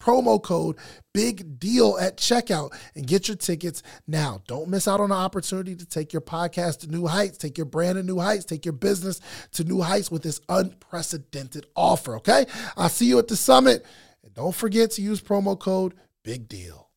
promo 0.00 0.42
code 0.42 0.76
big 1.12 1.58
deal 1.58 1.98
at 2.00 2.16
checkout 2.16 2.72
and 2.94 3.06
get 3.06 3.28
your 3.28 3.36
tickets 3.36 3.82
now. 4.06 4.42
Don't 4.46 4.68
miss 4.68 4.88
out 4.88 5.00
on 5.00 5.10
the 5.10 5.14
opportunity 5.14 5.76
to 5.76 5.86
take 5.86 6.12
your 6.12 6.22
podcast 6.22 6.80
to 6.80 6.88
new 6.88 7.06
heights, 7.06 7.38
take 7.38 7.58
your 7.58 7.66
brand 7.66 7.96
to 7.96 8.02
new 8.02 8.18
heights, 8.18 8.44
take 8.44 8.64
your 8.64 8.72
business 8.72 9.20
to 9.52 9.64
new 9.64 9.80
heights 9.80 10.10
with 10.10 10.22
this 10.22 10.40
unprecedented 10.48 11.66
offer, 11.76 12.16
okay? 12.16 12.46
I'll 12.76 12.88
see 12.88 13.06
you 13.06 13.18
at 13.18 13.28
the 13.28 13.36
summit. 13.36 13.84
And 14.24 14.34
don't 14.34 14.54
forget 14.54 14.92
to 14.92 15.02
use 15.02 15.20
promo 15.20 15.58
code 15.58 15.94
big 16.24 16.48
deal. 16.48 16.88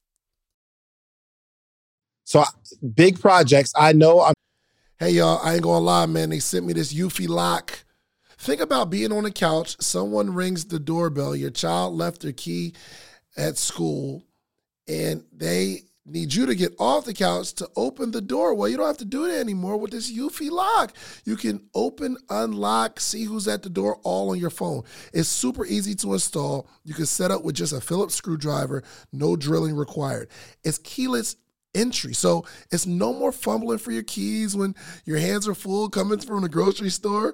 So 2.24 2.44
big 2.96 3.20
projects. 3.20 3.74
I 3.78 3.94
know 3.94 4.22
I'm 4.22 4.34
Hey 5.04 5.12
y'all, 5.12 5.40
I 5.44 5.56
ain't 5.56 5.64
gonna 5.64 5.84
lie, 5.84 6.06
man. 6.06 6.30
They 6.30 6.40
sent 6.40 6.66
me 6.66 6.72
this 6.72 6.94
Eufy 6.94 7.28
lock. 7.28 7.84
Think 8.44 8.60
about 8.60 8.90
being 8.90 9.14
on 9.14 9.24
the 9.24 9.32
couch, 9.32 9.78
someone 9.80 10.34
rings 10.34 10.66
the 10.66 10.78
doorbell, 10.78 11.34
your 11.34 11.50
child 11.50 11.94
left 11.94 12.24
their 12.24 12.34
key 12.34 12.74
at 13.38 13.58
school, 13.58 14.26
and 14.86 15.24
they 15.32 15.84
need 16.06 16.34
you 16.34 16.46
to 16.48 16.54
get 16.54 16.76
off 16.78 17.06
the 17.06 17.14
couch 17.14 17.54
to 17.54 17.70
open 17.78 18.12
the 18.12 18.20
door. 18.20 18.54
Well, 18.54 18.68
you 18.68 18.76
don't 18.76 18.86
have 18.86 18.98
to 18.98 19.06
do 19.06 19.24
it 19.24 19.40
anymore 19.40 19.78
with 19.78 19.92
this 19.92 20.12
Eufy 20.12 20.52
lock. 20.52 20.94
You 21.24 21.38
can 21.38 21.70
open, 21.74 22.18
unlock, 22.30 23.00
see 23.00 23.24
who's 23.24 23.48
at 23.48 23.64
the 23.64 23.70
door 23.70 24.02
all 24.04 24.32
on 24.32 24.40
your 24.40 24.50
phone. 24.50 24.84
It's 25.14 25.30
super 25.30 25.66
easy 25.66 25.96
to 25.96 26.12
install. 26.12 26.68
You 26.84 26.94
can 26.94 27.06
set 27.06 27.32
up 27.32 27.46
with 27.46 27.56
just 27.56 27.72
a 27.72 27.80
Phillips 27.80 28.16
screwdriver, 28.16 28.84
no 29.14 29.38
drilling 29.38 29.78
required. 29.78 30.28
It's 30.66 30.80
keyless 30.80 31.38
entry. 31.74 32.14
So 32.14 32.46
it's 32.72 32.86
no 32.86 33.14
more 33.14 33.32
fumbling 33.32 33.78
for 33.78 33.92
your 33.92 34.04
keys 34.04 34.54
when 34.54 34.76
your 35.06 35.18
hands 35.18 35.48
are 35.48 35.56
full 35.56 35.88
coming 35.88 36.20
from 36.20 36.42
the 36.42 36.50
grocery 36.50 36.90
store. 36.90 37.34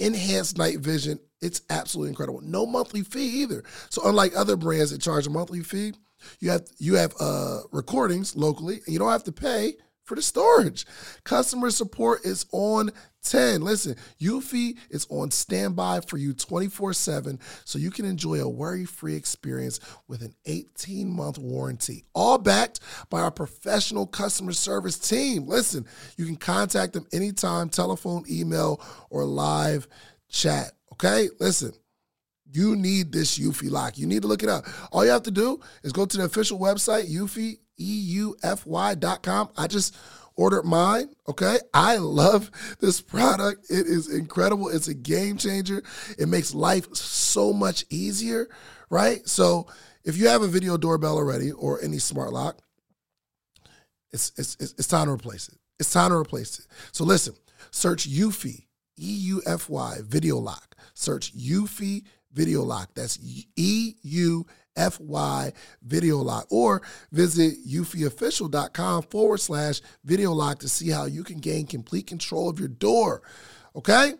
Enhanced 0.00 0.58
night 0.58 0.78
vision. 0.78 1.20
It's 1.40 1.62
absolutely 1.70 2.10
incredible. 2.10 2.40
No 2.42 2.66
monthly 2.66 3.02
fee 3.02 3.42
either. 3.42 3.62
So 3.88 4.02
unlike 4.04 4.32
other 4.36 4.56
brands 4.56 4.90
that 4.90 5.00
charge 5.00 5.26
a 5.26 5.30
monthly 5.30 5.62
fee, 5.62 5.92
you 6.40 6.50
have 6.50 6.66
you 6.78 6.94
have 6.96 7.14
uh, 7.20 7.60
recordings 7.72 8.36
locally, 8.36 8.80
and 8.84 8.92
you 8.92 8.98
don't 8.98 9.10
have 9.10 9.24
to 9.24 9.32
pay 9.32 9.74
for 10.10 10.16
the 10.16 10.22
storage. 10.22 10.86
Customer 11.22 11.70
support 11.70 12.24
is 12.24 12.44
on 12.50 12.90
10. 13.22 13.62
Listen, 13.62 13.94
Eufy 14.20 14.76
is 14.90 15.06
on 15.08 15.30
standby 15.30 16.00
for 16.00 16.16
you 16.16 16.32
24 16.32 16.94
7 16.94 17.38
so 17.64 17.78
you 17.78 17.92
can 17.92 18.04
enjoy 18.04 18.40
a 18.40 18.48
worry 18.48 18.84
free 18.84 19.14
experience 19.14 19.78
with 20.08 20.22
an 20.22 20.34
18 20.46 21.08
month 21.08 21.38
warranty, 21.38 22.02
all 22.12 22.38
backed 22.38 22.80
by 23.08 23.20
our 23.20 23.30
professional 23.30 24.04
customer 24.04 24.52
service 24.52 24.98
team. 24.98 25.46
Listen, 25.46 25.86
you 26.16 26.26
can 26.26 26.34
contact 26.34 26.92
them 26.92 27.06
anytime, 27.12 27.68
telephone, 27.68 28.24
email, 28.28 28.82
or 29.10 29.24
live 29.24 29.86
chat. 30.28 30.72
Okay? 30.92 31.28
Listen. 31.38 31.72
You 32.52 32.74
need 32.74 33.12
this 33.12 33.38
Eufy 33.38 33.70
lock. 33.70 33.96
You 33.96 34.08
need 34.08 34.22
to 34.22 34.28
look 34.28 34.42
it 34.42 34.48
up. 34.48 34.66
All 34.90 35.04
you 35.04 35.12
have 35.12 35.22
to 35.22 35.30
do 35.30 35.60
is 35.84 35.92
go 35.92 36.04
to 36.04 36.16
the 36.16 36.24
official 36.24 36.58
website, 36.58 37.08
Eufy, 37.08 37.58
E-U-F-Y.com. 37.80 39.50
I 39.56 39.66
just 39.66 39.96
ordered 40.36 40.64
mine. 40.64 41.08
Okay. 41.28 41.58
I 41.74 41.96
love 41.96 42.50
this 42.80 43.00
product. 43.00 43.66
It 43.70 43.86
is 43.86 44.12
incredible. 44.12 44.68
It's 44.68 44.88
a 44.88 44.94
game 44.94 45.36
changer. 45.36 45.82
It 46.18 46.28
makes 46.28 46.54
life 46.54 46.94
so 46.94 47.52
much 47.52 47.84
easier. 47.90 48.48
Right. 48.88 49.26
So 49.28 49.66
if 50.04 50.16
you 50.16 50.28
have 50.28 50.42
a 50.42 50.48
video 50.48 50.76
doorbell 50.76 51.16
already 51.16 51.52
or 51.52 51.82
any 51.82 51.98
smart 51.98 52.32
lock, 52.32 52.58
it's, 54.12 54.32
it's, 54.36 54.56
it's 54.60 54.86
time 54.88 55.06
to 55.06 55.12
replace 55.12 55.48
it. 55.48 55.58
It's 55.78 55.92
time 55.92 56.10
to 56.10 56.16
replace 56.16 56.58
it. 56.58 56.66
So 56.92 57.04
listen, 57.04 57.34
search 57.70 58.08
Eufy, 58.08 58.66
E 58.98 59.12
U 59.12 59.42
F 59.46 59.68
Y, 59.68 59.98
video 60.02 60.36
lock. 60.38 60.74
Search 60.94 61.34
Eufy 61.36 62.04
video 62.32 62.62
lock. 62.62 62.90
That's 62.94 63.18
E 63.56 63.94
U 64.02 64.46
FY 64.76 65.52
Video 65.82 66.18
Lock 66.18 66.46
or 66.50 66.82
visit 67.12 67.54
eufyofficial.com 67.66 69.02
forward 69.04 69.38
slash 69.38 69.80
video 70.04 70.32
lock 70.32 70.58
to 70.60 70.68
see 70.68 70.90
how 70.90 71.04
you 71.04 71.24
can 71.24 71.38
gain 71.38 71.66
complete 71.66 72.06
control 72.06 72.48
of 72.48 72.58
your 72.58 72.68
door. 72.68 73.22
Okay? 73.76 74.14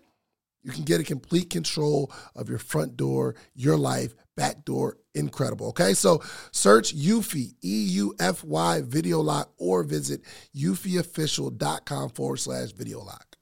You 0.63 0.73
can 0.73 0.85
get 0.85 1.01
a 1.01 1.05
complete 1.05 1.49
control 1.49 2.13
of 2.37 2.49
your 2.49 2.59
front 2.59 2.97
door, 2.97 3.35
your 3.55 3.77
life, 3.77 4.15
back 4.37 4.65
door. 4.65 4.99
Incredible. 5.15 5.69
Okay, 5.69 5.95
so 5.95 6.23
search 6.53 6.95
Eufy, 6.95 7.55
E 7.65 7.85
U 7.95 8.15
F 8.21 8.45
Y 8.45 8.83
Video 8.83 9.21
Lock, 9.21 9.53
or 9.59 9.83
visit 9.83 10.21
eufyofficial.com 10.55 12.11
forward 12.11 12.37
slash 12.37 12.71
video 12.71 13.01
lock. 13.01 13.37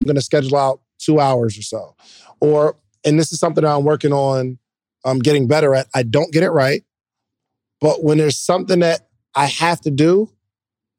I'm 0.00 0.06
going 0.06 0.16
to 0.16 0.22
schedule 0.22 0.56
out 0.56 0.80
two 0.98 1.20
hours 1.20 1.56
or 1.56 1.62
so. 1.62 1.94
Or, 2.40 2.76
and 3.04 3.18
this 3.18 3.32
is 3.32 3.38
something 3.38 3.64
I'm 3.64 3.84
working 3.84 4.12
on 4.12 4.58
I'm 5.06 5.20
getting 5.20 5.46
better 5.46 5.74
at. 5.74 5.86
I 5.94 6.02
don't 6.02 6.32
get 6.32 6.42
it 6.42 6.50
right. 6.50 6.82
But 7.80 8.02
when 8.02 8.18
there's 8.18 8.38
something 8.38 8.80
that 8.80 9.08
I 9.34 9.46
have 9.46 9.80
to 9.82 9.90
do, 9.90 10.30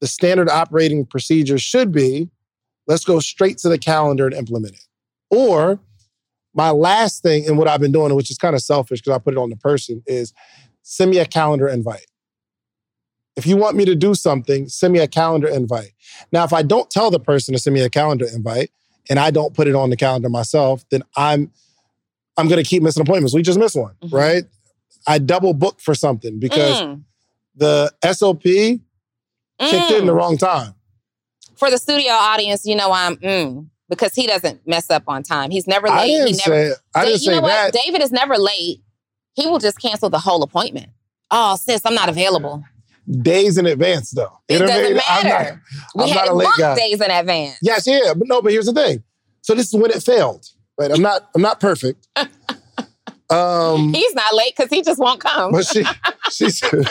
the 0.00 0.06
standard 0.06 0.48
operating 0.48 1.04
procedure 1.04 1.58
should 1.58 1.92
be 1.92 2.30
let's 2.86 3.04
go 3.04 3.20
straight 3.20 3.58
to 3.58 3.68
the 3.68 3.78
calendar 3.78 4.26
and 4.26 4.34
implement 4.34 4.74
it. 4.74 4.84
Or 5.30 5.78
my 6.54 6.70
last 6.70 7.22
thing, 7.22 7.46
and 7.46 7.58
what 7.58 7.68
I've 7.68 7.80
been 7.80 7.92
doing, 7.92 8.14
which 8.14 8.30
is 8.30 8.38
kind 8.38 8.56
of 8.56 8.62
selfish 8.62 9.00
because 9.00 9.14
I 9.14 9.18
put 9.18 9.34
it 9.34 9.38
on 9.38 9.50
the 9.50 9.56
person, 9.56 10.02
is 10.06 10.32
send 10.82 11.10
me 11.10 11.18
a 11.18 11.26
calendar 11.26 11.68
invite. 11.68 12.06
If 13.36 13.46
you 13.46 13.56
want 13.56 13.76
me 13.76 13.84
to 13.84 13.94
do 13.94 14.14
something, 14.14 14.68
send 14.68 14.92
me 14.92 14.98
a 14.98 15.06
calendar 15.06 15.46
invite. 15.46 15.92
Now, 16.32 16.44
if 16.44 16.52
I 16.52 16.62
don't 16.62 16.90
tell 16.90 17.10
the 17.10 17.20
person 17.20 17.54
to 17.54 17.60
send 17.60 17.74
me 17.74 17.82
a 17.82 17.90
calendar 17.90 18.26
invite 18.26 18.70
and 19.08 19.18
I 19.18 19.30
don't 19.30 19.54
put 19.54 19.68
it 19.68 19.76
on 19.76 19.90
the 19.90 19.96
calendar 19.96 20.28
myself, 20.28 20.84
then 20.90 21.02
I'm 21.16 21.52
I'm 22.38 22.48
going 22.48 22.62
to 22.62 22.68
keep 22.68 22.82
missing 22.82 23.02
appointments. 23.02 23.34
We 23.34 23.42
just 23.42 23.58
missed 23.58 23.76
one, 23.76 23.94
mm-hmm. 24.00 24.14
right? 24.14 24.44
I 25.06 25.18
double 25.18 25.54
booked 25.54 25.80
for 25.80 25.94
something 25.94 26.38
because 26.38 26.80
mm. 26.80 27.02
the 27.56 27.92
SOP 28.12 28.42
mm. 28.42 28.80
kicked 29.58 29.90
in 29.90 30.06
the 30.06 30.12
mm. 30.12 30.16
wrong 30.16 30.38
time. 30.38 30.74
For 31.56 31.70
the 31.70 31.78
studio 31.78 32.12
audience, 32.12 32.64
you 32.64 32.76
know 32.76 32.92
I'm 32.92 33.16
mm, 33.16 33.66
because 33.88 34.14
he 34.14 34.26
doesn't 34.28 34.66
mess 34.66 34.88
up 34.90 35.04
on 35.08 35.24
time. 35.24 35.50
He's 35.50 35.66
never 35.66 35.88
late. 35.88 35.94
I 35.94 36.06
didn't 36.06 36.28
he 36.28 36.34
say, 36.34 36.50
never, 36.50 36.74
I 36.94 37.04
didn't 37.04 37.22
you 37.22 37.30
know 37.32 37.40
that. 37.40 37.74
What? 37.74 37.82
David 37.84 38.02
is 38.02 38.12
never 38.12 38.38
late. 38.38 38.82
He 39.34 39.46
will 39.46 39.58
just 39.58 39.80
cancel 39.80 40.08
the 40.08 40.20
whole 40.20 40.42
appointment. 40.42 40.90
Oh, 41.30 41.56
sis, 41.56 41.82
I'm 41.84 41.94
not 41.94 42.08
available. 42.08 42.64
Days 43.10 43.58
in 43.58 43.66
advance, 43.66 44.10
though. 44.10 44.38
It 44.48 44.58
doesn't 44.58 44.96
matter. 44.96 45.02
I'm 45.08 45.26
not, 45.26 45.58
we 45.94 46.02
I'm 46.04 46.08
had 46.10 46.26
not 46.26 46.28
a 46.28 46.34
late 46.34 46.48
guy. 46.58 46.76
days 46.76 47.00
in 47.00 47.10
advance. 47.10 47.58
Yes, 47.62 47.86
yeah, 47.86 48.12
but 48.14 48.28
no. 48.28 48.42
But 48.42 48.52
here's 48.52 48.66
the 48.66 48.74
thing. 48.74 49.02
So 49.40 49.54
this 49.54 49.66
is 49.68 49.80
when 49.80 49.90
it 49.90 50.02
failed. 50.02 50.46
Right? 50.78 50.90
I'm 50.90 51.02
not. 51.02 51.28
I'm 51.34 51.42
not 51.42 51.60
perfect. 51.60 52.06
Um, 53.30 53.92
He's 53.92 54.14
not 54.14 54.34
late 54.34 54.54
because 54.56 54.70
he 54.70 54.82
just 54.82 54.98
won't 54.98 55.20
come. 55.20 55.52
But 55.52 55.66
she, 55.66 55.84
she 56.30 56.48
said, 56.50 56.86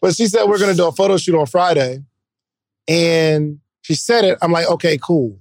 but 0.00 0.14
she 0.14 0.26
said 0.26 0.46
we're 0.46 0.58
gonna 0.58 0.74
do 0.74 0.88
a 0.88 0.92
photo 0.92 1.18
shoot 1.18 1.38
on 1.38 1.44
Friday, 1.46 2.04
and 2.86 3.58
she 3.82 3.94
said 3.94 4.24
it. 4.24 4.38
I'm 4.40 4.50
like, 4.50 4.66
okay, 4.66 4.98
cool. 4.98 5.38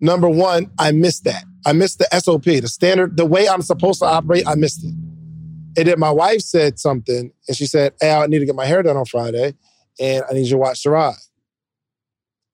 Number 0.00 0.28
one, 0.28 0.70
I 0.78 0.92
missed 0.92 1.24
that. 1.24 1.44
I 1.66 1.72
missed 1.72 1.98
the 1.98 2.08
SOP, 2.18 2.44
the 2.44 2.68
standard, 2.68 3.16
the 3.16 3.26
way 3.26 3.48
I'm 3.48 3.62
supposed 3.62 4.00
to 4.00 4.06
operate. 4.06 4.44
I 4.46 4.54
missed 4.54 4.82
it. 4.84 4.94
And 5.76 5.88
then 5.88 5.98
my 5.98 6.10
wife 6.10 6.40
said 6.40 6.78
something, 6.78 7.32
and 7.48 7.56
she 7.56 7.66
said, 7.66 7.92
"Hey, 8.00 8.12
I 8.14 8.26
need 8.28 8.38
to 8.38 8.46
get 8.46 8.54
my 8.54 8.66
hair 8.66 8.82
done 8.82 8.96
on 8.96 9.04
Friday, 9.04 9.54
and 10.00 10.24
I 10.28 10.32
need 10.32 10.44
you 10.44 10.52
to 10.52 10.58
watch 10.58 10.82
the 10.84 10.90
ride." 10.90 11.16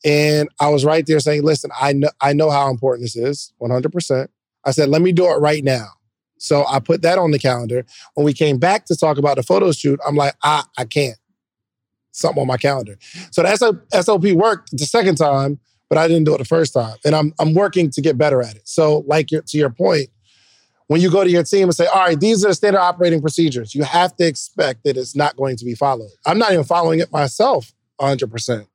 And 0.04 0.48
I 0.60 0.68
was 0.68 0.84
right 0.84 1.04
there 1.06 1.20
saying, 1.20 1.42
"Listen, 1.42 1.70
I 1.78 1.92
know 1.92 2.10
I 2.20 2.32
know 2.32 2.50
how 2.50 2.70
important 2.70 3.04
this 3.04 3.16
is, 3.16 3.52
100. 3.58 3.92
percent 3.92 4.30
I 4.68 4.70
said, 4.70 4.90
let 4.90 5.02
me 5.02 5.12
do 5.12 5.24
it 5.26 5.36
right 5.36 5.64
now. 5.64 5.86
So 6.38 6.64
I 6.68 6.78
put 6.78 7.02
that 7.02 7.18
on 7.18 7.30
the 7.30 7.38
calendar. 7.38 7.84
When 8.14 8.24
we 8.24 8.32
came 8.32 8.58
back 8.58 8.84
to 8.86 8.96
talk 8.96 9.16
about 9.18 9.36
the 9.36 9.42
photo 9.42 9.72
shoot, 9.72 9.98
I'm 10.06 10.14
like, 10.14 10.34
ah, 10.44 10.66
I 10.76 10.84
can't. 10.84 11.16
Something 12.12 12.42
on 12.42 12.46
my 12.46 12.58
calendar. 12.58 12.96
So 13.30 13.42
the 13.42 13.80
SOP 14.02 14.24
worked 14.32 14.76
the 14.76 14.84
second 14.84 15.16
time, 15.16 15.58
but 15.88 15.98
I 15.98 16.06
didn't 16.06 16.24
do 16.24 16.34
it 16.34 16.38
the 16.38 16.44
first 16.44 16.74
time. 16.74 16.96
And 17.04 17.14
I'm 17.14 17.32
I'm 17.40 17.54
working 17.54 17.90
to 17.90 18.00
get 18.00 18.18
better 18.18 18.42
at 18.42 18.56
it. 18.56 18.68
So, 18.68 19.04
like 19.06 19.30
your, 19.30 19.42
to 19.42 19.58
your 19.58 19.70
point, 19.70 20.08
when 20.88 21.00
you 21.00 21.10
go 21.10 21.24
to 21.24 21.30
your 21.30 21.44
team 21.44 21.64
and 21.64 21.74
say, 21.74 21.86
all 21.86 22.06
right, 22.06 22.20
these 22.20 22.44
are 22.44 22.48
the 22.48 22.54
standard 22.54 22.80
operating 22.80 23.20
procedures, 23.20 23.74
you 23.74 23.84
have 23.84 24.16
to 24.16 24.26
expect 24.26 24.84
that 24.84 24.96
it's 24.96 25.16
not 25.16 25.36
going 25.36 25.56
to 25.56 25.64
be 25.64 25.74
followed. 25.74 26.10
I'm 26.26 26.38
not 26.38 26.52
even 26.52 26.64
following 26.64 27.00
it 27.00 27.12
myself 27.12 27.72
100%. 28.00 28.66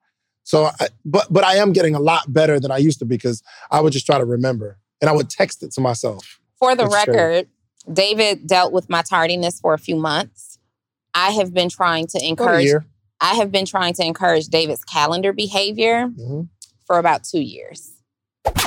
So, 0.43 0.65
I, 0.79 0.87
but 1.05 1.27
but 1.31 1.43
I 1.43 1.55
am 1.55 1.71
getting 1.73 1.95
a 1.95 1.99
lot 1.99 2.31
better 2.31 2.59
than 2.59 2.71
I 2.71 2.77
used 2.77 2.99
to 2.99 3.05
because 3.05 3.41
I 3.71 3.79
would 3.81 3.93
just 3.93 4.05
try 4.05 4.17
to 4.17 4.25
remember 4.25 4.77
and 5.01 5.09
I 5.09 5.13
would 5.13 5.29
text 5.29 5.63
it 5.63 5.71
to 5.73 5.81
myself. 5.81 6.39
For 6.59 6.75
the 6.75 6.87
That's 6.87 7.05
true. 7.05 7.13
record, 7.13 7.47
David 7.91 8.47
dealt 8.47 8.71
with 8.73 8.89
my 8.89 9.01
tardiness 9.01 9.59
for 9.59 9.73
a 9.73 9.77
few 9.79 9.95
months. 9.95 10.57
I 11.13 11.31
have 11.31 11.53
been 11.53 11.69
trying 11.69 12.07
to 12.07 12.25
encourage. 12.25 12.71
I 13.21 13.35
have 13.35 13.51
been 13.51 13.65
trying 13.65 13.93
to 13.95 14.03
encourage 14.05 14.47
David's 14.47 14.83
calendar 14.83 15.31
behavior 15.31 16.07
Mhm. 16.07 16.49
for 16.85 16.97
about 16.99 17.23
2 17.23 17.39
years. 17.39 17.91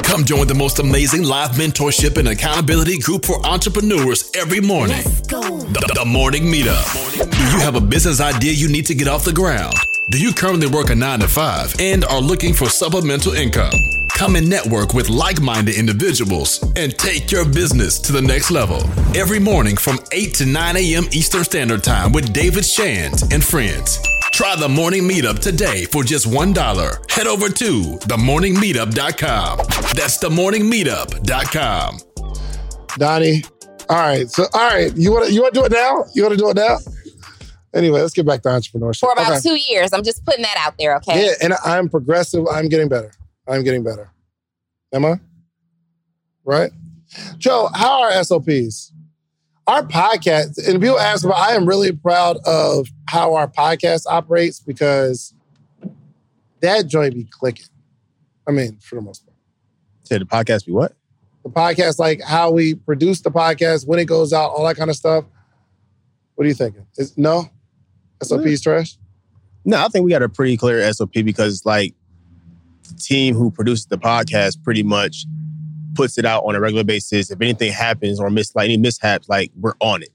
Come 0.02 0.24
join 0.24 0.46
the 0.46 0.54
most 0.54 0.78
amazing 0.78 1.24
live 1.24 1.50
mentorship 1.50 2.16
and 2.16 2.28
accountability 2.28 2.98
group 2.98 3.26
for 3.26 3.44
entrepreneurs 3.44 4.30
every 4.34 4.60
morning. 4.60 5.02
The, 5.28 5.92
the 5.94 6.04
Morning 6.06 6.44
Meetup. 6.44 7.30
Do 7.30 7.38
you 7.52 7.60
have 7.60 7.74
a 7.74 7.80
business 7.80 8.20
idea 8.20 8.52
you 8.52 8.68
need 8.68 8.86
to 8.86 8.94
get 8.94 9.08
off 9.08 9.24
the 9.24 9.32
ground? 9.32 9.74
Do 10.08 10.20
you 10.20 10.32
currently 10.32 10.68
work 10.68 10.90
a 10.90 10.94
nine 10.94 11.18
to 11.18 11.26
five 11.26 11.74
and 11.80 12.04
are 12.04 12.20
looking 12.20 12.54
for 12.54 12.68
supplemental 12.70 13.32
income? 13.32 13.72
Come 14.10 14.36
and 14.36 14.48
network 14.48 14.94
with 14.94 15.08
like 15.08 15.40
minded 15.40 15.74
individuals 15.74 16.62
and 16.76 16.96
take 16.96 17.32
your 17.32 17.44
business 17.44 17.98
to 18.00 18.12
the 18.12 18.22
next 18.22 18.52
level. 18.52 18.82
Every 19.16 19.40
morning 19.40 19.76
from 19.76 19.98
8 20.12 20.32
to 20.34 20.46
9 20.46 20.76
a.m. 20.76 21.04
Eastern 21.10 21.42
Standard 21.42 21.82
Time 21.82 22.12
with 22.12 22.32
David 22.32 22.64
Shands 22.64 23.22
and 23.32 23.42
friends. 23.42 23.98
Try 24.30 24.54
the 24.54 24.68
morning 24.68 25.02
meetup 25.02 25.40
today 25.40 25.86
for 25.86 26.04
just 26.04 26.28
$1. 26.28 27.10
Head 27.10 27.26
over 27.26 27.48
to 27.48 27.82
themorningmeetup.com. 28.06 29.58
That's 29.58 30.18
themorningmeetup.com. 30.18 31.98
Donnie. 32.96 33.44
All 33.88 33.96
right. 33.96 34.30
So 34.30 34.44
all 34.54 34.68
right. 34.70 34.96
You 34.96 35.12
wanna 35.12 35.26
you 35.30 35.42
wanna 35.42 35.52
do 35.54 35.64
it 35.64 35.72
now? 35.72 36.04
You 36.14 36.22
wanna 36.22 36.36
do 36.36 36.50
it 36.50 36.56
now? 36.56 36.78
Anyway, 37.76 38.00
let's 38.00 38.14
get 38.14 38.24
back 38.24 38.42
to 38.42 38.48
entrepreneurship. 38.48 39.00
For 39.00 39.12
about 39.12 39.32
Okay. 39.32 39.40
2 39.50 39.54
years. 39.54 39.92
I'm 39.92 40.02
just 40.02 40.24
putting 40.24 40.42
that 40.42 40.56
out 40.58 40.74
there, 40.78 40.96
okay? 40.96 41.26
Yeah, 41.26 41.32
and 41.42 41.54
I'm 41.64 41.88
progressive. 41.90 42.46
I'm 42.50 42.68
getting 42.68 42.88
better. 42.88 43.12
I'm 43.46 43.62
getting 43.62 43.84
better. 43.84 44.10
Am 44.94 45.04
I? 45.04 45.20
Right? 46.44 46.70
Joe, 47.36 47.68
how 47.74 48.02
are 48.02 48.24
SOPs? 48.24 48.92
Our 49.66 49.82
podcast, 49.82 50.66
and 50.66 50.80
people 50.80 50.98
ask 50.98 51.24
about, 51.24 51.38
I 51.38 51.54
am 51.54 51.66
really 51.66 51.92
proud 51.92 52.38
of 52.46 52.88
how 53.08 53.34
our 53.34 53.48
podcast 53.48 54.04
operates 54.08 54.60
because 54.60 55.34
that 56.60 56.86
joint 56.86 57.14
be 57.14 57.24
clicking. 57.24 57.66
I 58.48 58.52
mean, 58.52 58.78
for 58.80 58.94
the 58.94 59.00
most 59.02 59.26
part. 59.26 59.36
Said 60.04 60.20
the 60.20 60.24
podcast 60.24 60.66
be 60.66 60.72
what? 60.72 60.92
The 61.42 61.50
podcast, 61.50 61.98
like 61.98 62.22
how 62.22 62.52
we 62.52 62.74
produce 62.74 63.20
the 63.20 63.30
podcast, 63.30 63.86
when 63.86 63.98
it 63.98 64.06
goes 64.06 64.32
out, 64.32 64.50
all 64.50 64.64
that 64.66 64.76
kind 64.76 64.88
of 64.88 64.96
stuff. 64.96 65.24
What 66.36 66.44
are 66.44 66.48
you 66.48 66.54
thinking? 66.54 66.86
Is 66.96 67.18
no? 67.18 67.50
SOPs 68.22 68.60
trash? 68.60 68.96
No, 69.64 69.84
I 69.84 69.88
think 69.88 70.04
we 70.04 70.10
got 70.10 70.22
a 70.22 70.28
pretty 70.28 70.56
clear 70.56 70.92
SOP 70.92 71.12
because 71.12 71.64
like 71.64 71.94
the 72.88 72.94
team 72.94 73.34
who 73.34 73.50
produces 73.50 73.86
the 73.86 73.98
podcast 73.98 74.62
pretty 74.62 74.82
much 74.82 75.26
puts 75.94 76.18
it 76.18 76.24
out 76.24 76.44
on 76.44 76.54
a 76.54 76.60
regular 76.60 76.84
basis. 76.84 77.30
If 77.30 77.40
anything 77.40 77.72
happens 77.72 78.20
or 78.20 78.30
miss 78.30 78.54
like 78.54 78.66
any 78.66 78.76
mishaps, 78.76 79.28
like 79.28 79.50
we're 79.58 79.74
on 79.80 80.02
it. 80.02 80.10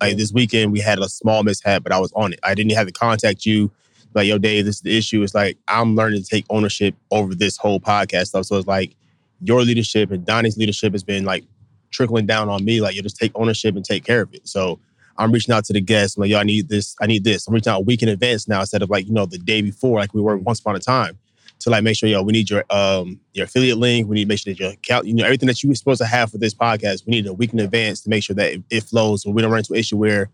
Like 0.00 0.16
this 0.16 0.32
weekend 0.32 0.72
we 0.72 0.80
had 0.80 0.98
a 0.98 1.08
small 1.08 1.42
mishap, 1.42 1.82
but 1.82 1.92
I 1.92 1.98
was 1.98 2.12
on 2.14 2.32
it. 2.32 2.40
I 2.42 2.54
didn't 2.54 2.72
have 2.72 2.86
to 2.86 2.92
contact 2.92 3.46
you. 3.46 3.70
Like, 4.14 4.26
yo, 4.26 4.38
Dave, 4.38 4.64
this 4.64 4.76
is 4.76 4.82
the 4.82 4.96
issue. 4.96 5.22
It's 5.22 5.34
like 5.34 5.58
I'm 5.68 5.94
learning 5.94 6.22
to 6.22 6.28
take 6.28 6.46
ownership 6.50 6.94
over 7.10 7.34
this 7.34 7.56
whole 7.56 7.78
podcast 7.78 8.28
stuff. 8.28 8.46
So 8.46 8.56
it's 8.56 8.66
like 8.66 8.96
your 9.42 9.62
leadership 9.62 10.10
and 10.10 10.24
Donnie's 10.24 10.56
leadership 10.56 10.92
has 10.92 11.04
been 11.04 11.24
like 11.24 11.44
trickling 11.90 12.26
down 12.26 12.48
on 12.48 12.64
me. 12.64 12.80
Like 12.80 12.94
you 12.94 13.02
just 13.02 13.16
take 13.16 13.32
ownership 13.34 13.76
and 13.76 13.84
take 13.84 14.04
care 14.04 14.22
of 14.22 14.34
it. 14.34 14.48
So 14.48 14.80
I'm 15.18 15.32
reaching 15.32 15.54
out 15.54 15.64
to 15.66 15.72
the 15.72 15.80
guests. 15.80 16.16
I'm 16.16 16.22
like, 16.22 16.30
yo, 16.30 16.38
I 16.38 16.44
need 16.44 16.68
this. 16.68 16.94
I 17.00 17.06
need 17.06 17.24
this. 17.24 17.46
I'm 17.46 17.54
reaching 17.54 17.72
out 17.72 17.78
a 17.78 17.84
week 17.84 18.02
in 18.02 18.08
advance 18.08 18.46
now 18.48 18.60
instead 18.60 18.82
of 18.82 18.90
like, 18.90 19.06
you 19.06 19.12
know, 19.12 19.26
the 19.26 19.38
day 19.38 19.62
before, 19.62 19.98
like 19.98 20.12
we 20.14 20.20
were 20.20 20.36
once 20.36 20.60
upon 20.60 20.76
a 20.76 20.80
time. 20.80 21.18
To 21.60 21.70
like 21.70 21.82
make 21.82 21.96
sure, 21.96 22.06
yo, 22.08 22.22
we 22.22 22.32
need 22.32 22.50
your 22.50 22.64
um 22.68 23.18
your 23.32 23.44
affiliate 23.46 23.78
link. 23.78 24.08
We 24.08 24.16
need 24.16 24.24
to 24.24 24.28
make 24.28 24.40
sure 24.40 24.52
that 24.52 24.60
your 24.60 24.72
account, 24.72 25.06
you 25.06 25.14
know, 25.14 25.24
everything 25.24 25.46
that 25.46 25.62
you 25.62 25.70
were 25.70 25.74
supposed 25.74 26.02
to 26.02 26.06
have 26.06 26.30
for 26.30 26.36
this 26.36 26.52
podcast, 26.52 27.06
we 27.06 27.12
need 27.12 27.26
a 27.26 27.32
week 27.32 27.54
in 27.54 27.60
advance 27.60 28.02
to 28.02 28.10
make 28.10 28.22
sure 28.24 28.36
that 28.36 28.52
it, 28.52 28.62
it 28.68 28.82
flows. 28.82 29.22
So 29.22 29.30
we 29.30 29.40
don't 29.40 29.50
run 29.50 29.60
into 29.60 29.72
an 29.72 29.78
issue 29.78 29.96
where 29.96 30.28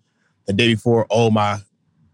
the 0.47 0.53
day 0.53 0.67
before, 0.75 1.07
oh 1.11 1.31
my 1.31 1.59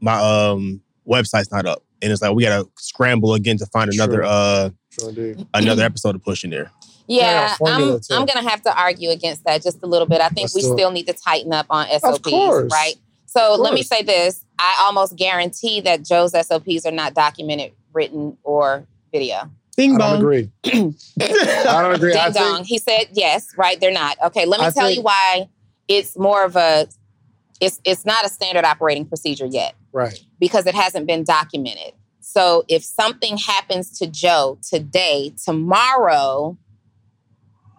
my 0.00 0.20
um 0.20 0.82
website's 1.08 1.50
not 1.50 1.64
up. 1.64 1.82
And 2.02 2.12
it's 2.12 2.20
like 2.20 2.34
we 2.34 2.42
gotta 2.44 2.68
scramble 2.76 3.32
again 3.32 3.56
to 3.58 3.66
find 3.66 3.90
another 3.92 4.16
Sure. 4.22 4.24
uh 4.24 4.70
Sure 4.90 5.10
another 5.54 5.82
episode 5.84 6.12
to 6.12 6.18
push 6.18 6.44
in 6.44 6.50
there. 6.50 6.70
Yeah, 7.09 7.56
I'm. 7.64 8.00
I'm 8.11 8.26
going 8.26 8.42
to 8.44 8.48
have 8.48 8.62
to 8.62 8.78
argue 8.80 9.11
against 9.11 9.44
that 9.44 9.62
just 9.62 9.82
a 9.82 9.86
little 9.86 10.06
bit. 10.06 10.20
I 10.20 10.28
think 10.28 10.44
Let's 10.44 10.54
we 10.54 10.62
still 10.62 10.90
need 10.90 11.06
to 11.06 11.14
tighten 11.14 11.52
up 11.52 11.66
on 11.70 11.86
SOPs, 11.98 12.70
right? 12.72 12.94
So 13.26 13.56
let 13.59 13.74
me 13.74 13.82
say 13.82 14.02
this 14.02 14.44
I 14.59 14.84
almost 14.86 15.16
guarantee 15.16 15.80
that 15.82 16.04
Joe's 16.04 16.32
SOPs 16.32 16.84
are 16.86 16.92
not 16.92 17.14
documented, 17.14 17.72
written, 17.92 18.36
or 18.42 18.86
video. 19.12 19.50
Bing 19.76 19.94
I 19.94 19.98
don't 19.98 20.18
agree. 20.20 20.50
I 20.66 20.70
don't 21.64 21.94
agree. 21.94 22.12
I 22.14 22.30
Ding 22.30 22.32
dong. 22.32 22.54
think, 22.56 22.66
He 22.66 22.78
said 22.78 23.06
yes, 23.12 23.46
right? 23.56 23.78
They're 23.80 23.92
not. 23.92 24.16
Okay, 24.24 24.44
let 24.44 24.61
me 24.61 24.66
I 24.66 24.70
tell 24.70 24.86
think- 24.86 24.96
you 24.96 25.02
why 25.02 25.48
it's 25.86 26.18
more 26.18 26.44
of 26.44 26.56
a 26.56 26.88
it's 27.61 27.80
it's 27.84 28.04
not 28.04 28.24
a 28.24 28.28
standard 28.28 28.64
operating 28.64 29.06
procedure 29.06 29.46
yet 29.46 29.74
right. 29.92 30.18
because 30.40 30.66
it 30.66 30.74
hasn't 30.74 31.06
been 31.06 31.24
documented. 31.24 31.92
So 32.20 32.64
if 32.68 32.84
something 32.84 33.36
happens 33.38 33.98
to 33.98 34.06
Joe 34.06 34.59
today, 34.68 35.32
tomorrow, 35.44 36.59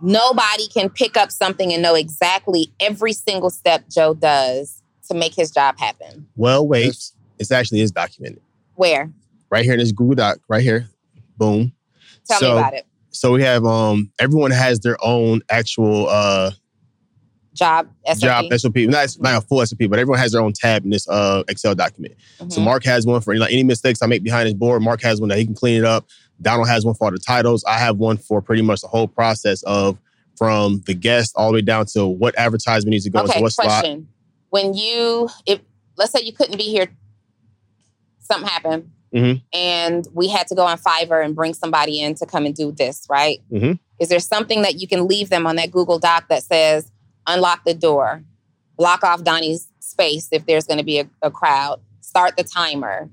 nobody 0.01 0.67
can 0.67 0.89
pick 0.89 1.17
up 1.17 1.31
something 1.31 1.71
and 1.73 1.81
know 1.81 1.95
exactly 1.95 2.71
every 2.79 3.13
single 3.13 3.49
step 3.49 3.85
Joe 3.89 4.13
does 4.13 4.81
to 5.09 5.13
make 5.15 5.33
his 5.33 5.51
job 5.51 5.77
happen. 5.79 6.27
Well, 6.35 6.67
wait. 6.67 6.95
It's 7.39 7.51
actually 7.51 7.81
is 7.81 7.91
documented. 7.91 8.41
Where? 8.75 9.11
Right 9.49 9.63
here 9.63 9.73
in 9.73 9.79
this 9.79 9.91
Google 9.91 10.15
Doc, 10.15 10.39
right 10.47 10.61
here. 10.61 10.87
Boom. 11.37 11.71
Tell 12.27 12.39
So- 12.39 12.53
me 12.53 12.59
about 12.59 12.73
it. 12.73 12.85
So 13.11 13.31
we 13.33 13.41
have 13.41 13.65
um 13.65 14.11
everyone 14.19 14.51
has 14.51 14.79
their 14.81 14.95
own 15.03 15.41
actual 15.49 16.07
uh 16.09 16.51
Job, 17.53 17.89
SOP. 18.05 18.19
job 18.19 18.45
SOP. 18.57 18.75
Not, 18.87 19.17
not 19.19 19.43
a 19.43 19.45
full 19.45 19.65
SOP, 19.65 19.79
but 19.89 19.97
everyone 19.99 20.19
has 20.19 20.31
their 20.31 20.41
own 20.41 20.53
tab 20.53 20.83
in 20.85 20.91
this 20.91 21.09
uh 21.09 21.43
Excel 21.49 21.73
document. 21.75 22.13
So 22.49 22.61
Mhm. 22.61 22.63
Mark 22.63 22.85
has 22.85 23.05
one 23.05 23.19
for 23.21 23.35
like 23.35 23.51
any 23.51 23.63
mistakes 23.63 24.01
I 24.01 24.05
make 24.05 24.23
behind 24.23 24.45
his 24.45 24.53
board. 24.53 24.81
Mark 24.83 25.01
has 25.01 25.19
one 25.19 25.29
that 25.29 25.39
he 25.39 25.45
can 25.45 25.55
clean 25.55 25.77
it 25.79 25.83
up. 25.85 26.05
Donald 26.41 26.67
has 26.67 26.85
one 26.85 26.95
for 26.95 27.05
all 27.05 27.11
the 27.11 27.19
titles. 27.19 27.63
I 27.65 27.77
have 27.79 27.97
one 27.97 28.17
for 28.17 28.41
pretty 28.41 28.61
much 28.61 28.81
the 28.81 28.87
whole 28.87 29.07
process 29.07 29.63
of 29.63 29.97
from 30.37 30.81
the 30.85 30.93
guest 30.93 31.33
all 31.35 31.49
the 31.51 31.55
way 31.55 31.61
down 31.61 31.85
to 31.85 32.07
what 32.07 32.33
advertisement 32.37 32.91
needs 32.91 33.03
to 33.03 33.09
go 33.09 33.19
okay, 33.19 33.33
into 33.33 33.41
what 33.41 33.51
slot. 33.51 33.85
When 34.51 34.73
you, 34.73 35.29
if 35.45 35.59
let's 35.97 36.11
say 36.11 36.21
you 36.23 36.31
couldn't 36.33 36.57
be 36.57 36.63
here, 36.63 36.87
something 38.19 38.47
happened, 38.47 38.91
Mhm. 39.13 39.41
and 39.51 40.07
we 40.13 40.27
had 40.29 40.47
to 40.47 40.55
go 40.55 40.65
on 40.65 40.77
Fiverr 40.77 41.23
and 41.23 41.35
bring 41.35 41.53
somebody 41.53 41.99
in 41.99 42.15
to 42.15 42.25
come 42.25 42.45
and 42.45 42.55
do 42.55 42.71
this, 42.71 43.05
right? 43.09 43.41
Mhm. 43.51 43.79
Is 43.99 44.07
there 44.09 44.19
something 44.19 44.61
that 44.61 44.79
you 44.79 44.87
can 44.87 45.07
leave 45.07 45.29
them 45.29 45.45
on 45.45 45.57
that 45.57 45.71
Google 45.71 45.99
Doc 45.99 46.29
that 46.29 46.43
says, 46.43 46.91
unlock 47.27 47.65
the 47.65 47.73
door, 47.73 48.23
block 48.77 49.03
off 49.03 49.23
Donnie's 49.23 49.67
space 49.79 50.29
if 50.31 50.45
there's 50.45 50.65
going 50.65 50.77
to 50.77 50.83
be 50.85 50.99
a, 50.99 51.09
a 51.21 51.29
crowd, 51.31 51.81
start 52.01 52.37
the 52.37 52.43
timer, 52.43 53.09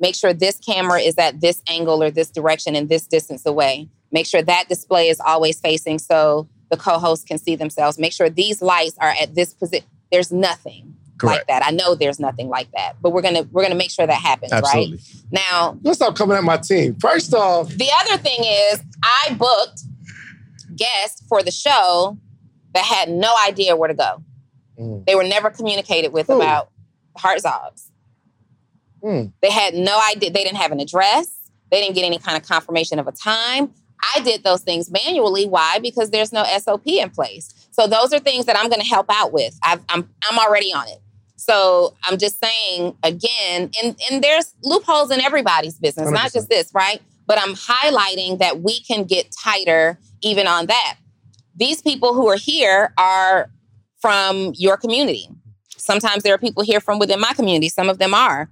make 0.00 0.14
sure 0.14 0.32
this 0.32 0.58
camera 0.58 1.00
is 1.00 1.16
at 1.18 1.40
this 1.40 1.62
angle 1.68 2.02
or 2.02 2.10
this 2.10 2.30
direction 2.30 2.74
and 2.74 2.88
this 2.88 3.06
distance 3.06 3.44
away. 3.46 3.88
Make 4.12 4.26
sure 4.26 4.42
that 4.42 4.68
display 4.68 5.08
is 5.08 5.20
always 5.20 5.60
facing 5.60 5.98
so 5.98 6.48
the 6.70 6.76
co-hosts 6.76 7.24
can 7.24 7.38
see 7.38 7.56
themselves. 7.56 7.98
Make 7.98 8.12
sure 8.12 8.28
these 8.30 8.62
lights 8.62 8.96
are 9.00 9.14
at 9.20 9.34
this 9.34 9.54
position. 9.54 9.86
There's 10.10 10.32
nothing 10.32 10.94
like 11.22 11.46
that. 11.48 11.64
I 11.64 11.70
know 11.70 11.94
there's 11.94 12.20
nothing 12.20 12.48
like 12.48 12.70
that, 12.72 12.94
but 13.02 13.10
we're 13.10 13.22
gonna 13.22 13.42
we're 13.50 13.62
gonna 13.62 13.74
make 13.74 13.90
sure 13.90 14.06
that 14.06 14.20
happens, 14.20 14.52
Absolutely. 14.52 14.96
right? 14.96 15.42
Now, 15.50 15.78
Let's 15.82 15.98
stop 15.98 16.16
coming 16.16 16.36
at 16.36 16.44
my 16.44 16.56
team. 16.56 16.94
First 17.00 17.34
off, 17.34 17.68
the 17.68 17.90
other 18.00 18.18
thing 18.18 18.38
is 18.40 18.82
I 19.02 19.34
booked 19.34 19.80
guests 20.76 21.22
for 21.28 21.42
the 21.42 21.50
show 21.50 22.18
that 22.74 22.84
had 22.84 23.10
no 23.10 23.32
idea 23.46 23.76
where 23.76 23.88
to 23.88 23.94
go. 23.94 24.22
Mm. 24.78 25.06
They 25.06 25.14
were 25.14 25.24
never 25.24 25.50
communicated 25.50 26.12
with 26.12 26.28
Who? 26.28 26.36
about 26.36 26.70
heart 27.16 27.40
zobs. 27.40 27.87
Mm. 29.02 29.32
They 29.40 29.50
had 29.50 29.74
no 29.74 30.00
idea. 30.10 30.30
They 30.30 30.44
didn't 30.44 30.58
have 30.58 30.72
an 30.72 30.80
address. 30.80 31.34
They 31.70 31.80
didn't 31.80 31.94
get 31.94 32.04
any 32.04 32.18
kind 32.18 32.36
of 32.36 32.48
confirmation 32.48 32.98
of 32.98 33.06
a 33.06 33.12
time. 33.12 33.72
I 34.14 34.20
did 34.20 34.44
those 34.44 34.62
things 34.62 34.90
manually. 34.90 35.46
Why? 35.46 35.78
Because 35.80 36.10
there's 36.10 36.32
no 36.32 36.44
SOP 36.44 36.86
in 36.86 37.10
place. 37.10 37.52
So 37.72 37.86
those 37.86 38.12
are 38.12 38.18
things 38.18 38.46
that 38.46 38.56
I'm 38.56 38.68
going 38.68 38.80
to 38.80 38.86
help 38.86 39.06
out 39.08 39.32
with. 39.32 39.58
I've, 39.62 39.80
I'm 39.88 40.08
I'm 40.28 40.38
already 40.38 40.72
on 40.72 40.88
it. 40.88 40.98
So 41.36 41.94
I'm 42.04 42.18
just 42.18 42.42
saying 42.42 42.96
again, 43.02 43.70
and 43.82 43.96
and 44.10 44.22
there's 44.22 44.54
loopholes 44.62 45.10
in 45.10 45.20
everybody's 45.20 45.78
business, 45.78 46.10
not 46.10 46.30
100%. 46.30 46.32
just 46.32 46.48
this, 46.48 46.70
right? 46.74 47.00
But 47.26 47.38
I'm 47.40 47.54
highlighting 47.54 48.38
that 48.38 48.60
we 48.60 48.80
can 48.80 49.04
get 49.04 49.32
tighter 49.32 49.98
even 50.22 50.46
on 50.46 50.66
that. 50.66 50.96
These 51.56 51.82
people 51.82 52.14
who 52.14 52.28
are 52.28 52.36
here 52.36 52.92
are 52.98 53.50
from 54.00 54.52
your 54.56 54.76
community. 54.76 55.28
Sometimes 55.76 56.22
there 56.22 56.34
are 56.34 56.38
people 56.38 56.62
here 56.62 56.80
from 56.80 56.98
within 56.98 57.20
my 57.20 57.32
community. 57.32 57.68
Some 57.68 57.88
of 57.88 57.98
them 57.98 58.14
are. 58.14 58.50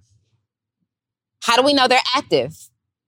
How 1.42 1.56
do 1.56 1.62
we 1.62 1.74
know 1.74 1.88
they're 1.88 2.00
active? 2.14 2.56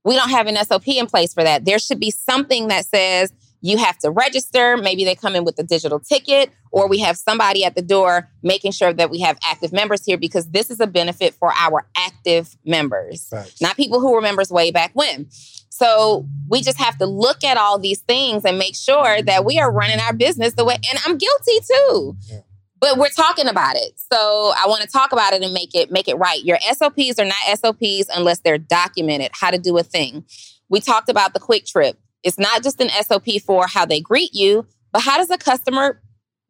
We 0.04 0.14
don't 0.14 0.30
have 0.30 0.46
an 0.46 0.56
SOP 0.64 0.88
in 0.88 1.06
place 1.06 1.34
for 1.34 1.42
that. 1.42 1.64
There 1.64 1.78
should 1.78 2.00
be 2.00 2.10
something 2.10 2.68
that 2.68 2.86
says 2.86 3.32
you 3.60 3.76
have 3.78 3.98
to 3.98 4.10
register. 4.10 4.76
Maybe 4.76 5.04
they 5.04 5.14
come 5.14 5.34
in 5.34 5.44
with 5.44 5.58
a 5.58 5.62
digital 5.62 5.98
ticket, 5.98 6.50
or 6.70 6.88
we 6.88 6.98
have 7.00 7.16
somebody 7.16 7.64
at 7.64 7.74
the 7.74 7.82
door 7.82 8.28
making 8.42 8.72
sure 8.72 8.92
that 8.92 9.10
we 9.10 9.20
have 9.20 9.36
active 9.44 9.72
members 9.72 10.04
here 10.04 10.16
because 10.16 10.48
this 10.50 10.70
is 10.70 10.80
a 10.80 10.86
benefit 10.86 11.34
for 11.34 11.52
our 11.58 11.86
active 11.96 12.56
members, 12.64 13.28
not 13.60 13.76
people 13.76 14.00
who 14.00 14.12
were 14.12 14.20
members 14.20 14.50
way 14.50 14.70
back 14.70 14.92
when. 14.94 15.26
So 15.70 16.26
we 16.48 16.60
just 16.60 16.78
have 16.78 16.98
to 16.98 17.06
look 17.06 17.44
at 17.44 17.56
all 17.56 17.78
these 17.78 18.00
things 18.00 18.44
and 18.44 18.58
make 18.58 18.74
sure 18.74 19.22
that 19.22 19.44
we 19.44 19.58
are 19.58 19.70
running 19.70 20.00
our 20.00 20.12
business 20.12 20.54
the 20.54 20.64
way, 20.64 20.74
and 20.74 20.98
I'm 21.04 21.18
guilty 21.18 21.58
too. 21.66 22.16
Yeah. 22.30 22.40
But 22.80 22.96
we're 22.96 23.08
talking 23.08 23.48
about 23.48 23.76
it. 23.76 23.98
So 24.12 24.52
I 24.56 24.66
want 24.68 24.82
to 24.82 24.88
talk 24.88 25.12
about 25.12 25.32
it 25.32 25.42
and 25.42 25.52
make 25.52 25.74
it 25.74 25.90
make 25.90 26.08
it 26.08 26.16
right. 26.16 26.42
Your 26.44 26.58
SOPs 26.72 27.18
are 27.18 27.24
not 27.24 27.58
SOPs 27.58 28.08
unless 28.14 28.40
they're 28.40 28.58
documented, 28.58 29.30
how 29.32 29.50
to 29.50 29.58
do 29.58 29.76
a 29.78 29.82
thing. 29.82 30.24
We 30.68 30.80
talked 30.80 31.08
about 31.08 31.34
the 31.34 31.40
QuikTrip. 31.40 31.94
It's 32.22 32.38
not 32.38 32.62
just 32.62 32.80
an 32.80 32.90
SOP 32.90 33.26
for 33.44 33.66
how 33.66 33.84
they 33.84 34.00
greet 34.00 34.34
you, 34.34 34.66
but 34.92 35.02
how 35.02 35.16
does 35.16 35.30
a 35.30 35.38
customer 35.38 36.02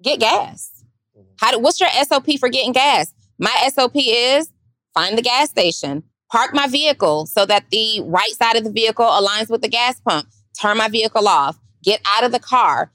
get 0.02 0.20
gas? 0.20 0.84
Mm-hmm. 1.16 1.28
How 1.38 1.52
do, 1.52 1.58
what's 1.60 1.80
your 1.80 1.90
SOP 2.04 2.38
for 2.38 2.48
getting 2.48 2.72
gas? 2.72 3.12
My 3.38 3.70
SOP 3.72 3.92
is 3.94 4.50
find 4.94 5.16
the 5.16 5.22
gas 5.22 5.50
station, 5.50 6.02
park 6.32 6.52
my 6.52 6.66
vehicle 6.66 7.26
so 7.26 7.46
that 7.46 7.70
the 7.70 8.02
right 8.04 8.32
side 8.32 8.56
of 8.56 8.64
the 8.64 8.72
vehicle 8.72 9.06
aligns 9.06 9.48
with 9.48 9.62
the 9.62 9.68
gas 9.68 10.00
pump, 10.00 10.28
turn 10.60 10.76
my 10.76 10.88
vehicle 10.88 11.28
off, 11.28 11.58
get 11.82 12.00
out 12.06 12.24
of 12.24 12.32
the 12.32 12.40
car, 12.40 12.92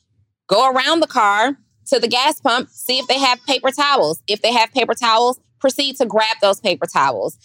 go 0.48 0.72
around 0.72 1.00
the 1.00 1.08
car 1.08 1.58
to 1.88 2.00
the 2.00 2.08
gas 2.08 2.40
pump, 2.42 2.70
see 2.70 3.00
if 3.00 3.08
they 3.08 3.20
have 3.20 3.44
paper 3.46 3.72
towels. 3.72 4.22
If 4.28 4.42
they 4.42 4.52
have 4.52 4.72
paper 4.72 4.94
towels, 4.94 5.40
proceed 5.60 5.98
to 5.98 6.06
grab 6.06 6.38
those 6.42 6.60
paper 6.60 6.86
towels. 6.86 7.38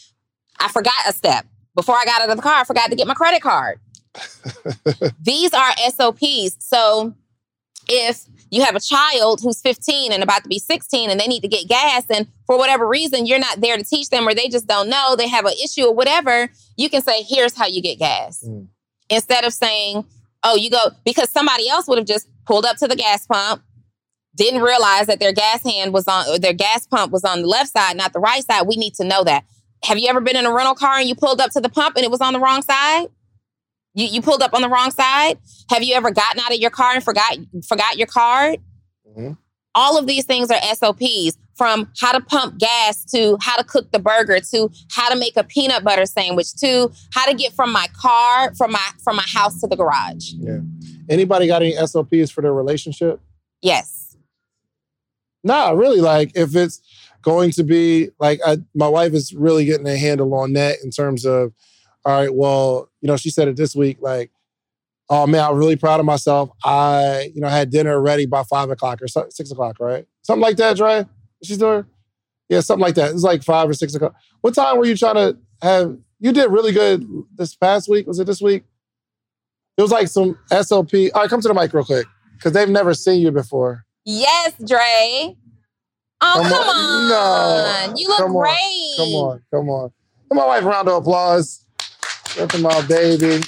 I 0.59 0.69
forgot 0.69 0.95
a 1.09 1.13
step. 1.13 1.47
Before 1.75 1.95
I 1.95 2.05
got 2.05 2.23
out 2.23 2.31
of 2.31 2.37
the 2.37 2.43
car, 2.43 2.61
I 2.61 2.65
forgot 2.65 2.91
to 2.91 2.97
get 2.97 3.07
my 3.07 3.15
credit 3.15 3.43
card. 3.43 3.79
These 5.23 5.53
are 5.55 5.71
SOPs. 5.91 6.57
So 6.59 7.15
if 7.89 8.25
you 8.51 8.65
have 8.65 8.77
a 8.77 8.81
child 8.81 9.41
who's 9.43 9.61
15 9.61 10.13
and 10.13 10.23
about 10.23 10.43
to 10.43 10.49
be 10.49 10.59
16 10.59 11.11
and 11.11 11.21
they 11.21 11.27
need 11.27 11.43
to 11.43 11.49
get 11.49 11.69
gas 11.69 12.05
and 12.11 12.27
for 12.47 12.59
whatever 12.59 12.87
reason 12.87 13.27
you're 13.27 13.39
not 13.39 13.61
there 13.61 13.77
to 13.77 13.85
teach 13.85 14.11
them 14.11 14.27
or 14.27 14.35
they 14.35 14.49
just 14.49 14.67
don't 14.67 14.89
know 14.89 15.17
they 15.17 15.29
have 15.29 15.45
an 15.45 15.53
issue 15.63 15.85
or 15.85 15.95
whatever 15.95 16.51
you 16.77 16.89
can 16.89 17.03
say 17.03 17.23
here's 17.23 17.57
how 17.57 17.67
you 17.67 17.83
get 17.83 17.99
gas 17.99 18.45
mm. 18.47 18.67
instead 19.09 19.45
of 19.45 19.53
saying 19.53 20.05
oh 20.45 20.57
you 20.57 20.71
go 20.71 20.91
because 21.05 21.31
somebody 21.31 21.69
else 21.69 21.87
would 21.87 21.99
have 21.99 22.07
just 22.07 22.29
pulled 22.47 22.65
up 22.65 22.77
to 22.77 22.89
the 22.89 22.97
gas 22.97 23.27
pump 23.27 23.63
didn't 24.39 24.63
realize 24.63 25.07
that 25.07 25.21
their 25.21 25.33
gas 25.33 25.63
hand 25.63 25.93
was 25.93 26.07
on 26.09 26.41
their 26.41 26.55
gas 26.55 26.87
pump 26.87 27.13
was 27.13 27.25
on 27.25 27.43
the 27.43 27.47
left 27.47 27.71
side 27.71 27.97
not 27.97 28.13
the 28.13 28.21
right 28.21 28.45
side 28.45 28.67
we 28.67 28.77
need 28.77 28.95
to 28.95 29.05
know 29.05 29.23
that 29.25 29.45
have 29.85 29.99
you 29.99 30.09
ever 30.09 30.21
been 30.21 30.37
in 30.37 30.47
a 30.47 30.53
rental 30.53 30.75
car 30.75 30.99
and 30.99 31.09
you 31.09 31.15
pulled 31.15 31.41
up 31.41 31.51
to 31.51 31.61
the 31.61 31.69
pump 31.69 31.97
and 31.97 32.05
it 32.05 32.11
was 32.11 32.21
on 32.21 32.33
the 32.33 32.41
wrong 32.41 32.63
side 32.63 33.09
you, 33.99 34.07
you 34.07 34.23
pulled 34.23 34.43
up 34.43 34.55
on 34.55 34.63
the 34.63 34.69
wrong 34.69 34.93
side? 34.93 35.39
Have 35.71 35.83
you 35.83 35.95
ever 35.95 36.13
gotten 36.13 36.41
out 36.41 36.53
of 36.53 36.61
your 36.61 36.71
car 36.71 36.95
and 36.95 37.03
forgot 37.03 37.37
forgot 37.67 37.99
your 37.99 38.07
card? 38.07 38.61
Mm-hmm. 39.07 39.33
All 39.75 39.99
of 39.99 40.07
these 40.07 40.25
things 40.25 40.51
are 40.51 40.61
SOPs 40.75 41.37
from 41.57 41.91
how 42.01 42.13
to 42.13 42.21
pump 42.21 42.59
gas 42.59 43.05
to 43.07 43.37
how 43.41 43.57
to 43.57 43.65
cook 43.65 43.91
the 43.91 43.99
burger 43.99 44.39
to 44.53 44.71
how 44.93 45.09
to 45.09 45.19
make 45.19 45.37
a 45.37 45.43
peanut 45.43 45.83
butter 45.83 46.07
sandwich 46.07 46.55
to 46.55 46.93
how 47.13 47.27
to 47.27 47.35
get 47.35 47.53
from 47.53 47.73
my 47.73 47.89
car 47.93 48.55
from 48.55 48.71
my 48.71 48.87
from 49.03 49.17
my 49.17 49.25
house 49.27 49.61
to 49.61 49.67
the 49.67 49.77
garage. 49.77 50.33
Yeah. 50.35 50.61
Anybody 51.09 51.49
got 51.49 51.63
any 51.63 51.75
SOPs 51.75 52.31
for 52.31 52.41
their 52.41 52.55
relationship? 52.55 53.21
Yes. 53.63 54.08
Nah, 55.45 55.71
really 55.71 56.01
like 56.01 56.33
if 56.35 56.55
it's 56.57 56.81
going 57.23 57.51
to 57.53 57.65
be 57.65 58.11
like 58.19 58.41
I, 58.45 58.59
my 58.75 58.89
wife 58.89 59.13
is 59.13 59.35
really 59.35 59.65
getting 59.65 59.87
a 59.87 59.97
handle 59.97 60.35
on 60.35 60.53
that 60.55 60.77
in 60.83 60.91
terms 60.91 61.25
of 61.25 61.53
all 62.05 62.19
right, 62.19 62.35
well, 62.35 62.91
you 63.01 63.07
know, 63.07 63.17
she 63.17 63.31
said 63.31 63.49
it 63.49 63.57
this 63.57 63.75
week, 63.75 63.99
like, 64.01 64.31
oh 65.11 65.27
man, 65.27 65.45
I'm 65.45 65.57
really 65.57 65.77
proud 65.77 66.01
of 66.01 66.07
myself. 66.07 66.51
I, 66.65 67.31
you 67.35 67.41
know, 67.41 67.49
had 67.49 67.71
dinner 67.71 68.01
ready 68.01 68.25
by 68.25 68.45
five 68.45 68.71
o'clock 68.71 69.03
or 69.03 69.09
six 69.09 69.51
o'clock, 69.51 69.77
right? 69.81 70.07
Something 70.23 70.43
like 70.43 70.57
that, 70.57 70.77
Dre? 70.77 71.07
She's 71.43 71.59
doing? 71.59 71.85
Yeah, 72.49 72.61
something 72.61 72.83
like 72.83 72.95
that. 72.95 73.13
It's 73.13 73.23
like 73.23 73.43
five 73.43 73.69
or 73.69 73.75
six 73.75 73.95
o'clock. 73.95 74.15
What 74.41 74.55
time 74.55 74.79
were 74.79 74.87
you 74.87 74.97
trying 74.97 75.17
to 75.17 75.39
have? 75.61 75.99
You 76.19 76.33
did 76.33 76.51
really 76.51 76.73
good 76.73 77.07
this 77.37 77.55
past 77.55 77.89
week. 77.89 78.07
Was 78.07 78.19
it 78.19 78.27
this 78.27 78.41
week? 78.41 78.65
It 79.77 79.83
was 79.83 79.93
like 79.93 80.09
some 80.09 80.39
SLP. 80.51 81.11
All 81.15 81.23
right, 81.23 81.31
come 81.31 81.41
to 81.41 81.49
the 81.49 81.55
mic 81.55 81.73
real 81.73 81.85
quick 81.85 82.07
because 82.37 82.53
they've 82.53 82.69
never 82.69 82.95
seen 82.95 83.21
you 83.21 83.31
before. 83.31 83.85
Yes, 84.11 84.55
Dre. 84.67 85.37
Oh, 86.23 86.33
come, 86.33 86.45
come 86.45 86.53
on. 86.53 87.13
on. 87.13 87.91
No. 87.91 87.95
You 87.95 88.09
look 88.09 88.17
come 88.17 88.33
great. 88.33 88.97
On. 88.97 88.97
Come 88.97 89.15
on, 89.15 89.43
come 89.53 89.69
on. 89.69 89.93
Give 90.31 90.37
my 90.37 90.47
wife 90.47 90.63
a 90.63 90.67
round 90.67 90.89
of 90.89 91.03
applause. 91.03 91.63
Get 92.35 92.59
my 92.59 92.87
baby. 92.87 93.43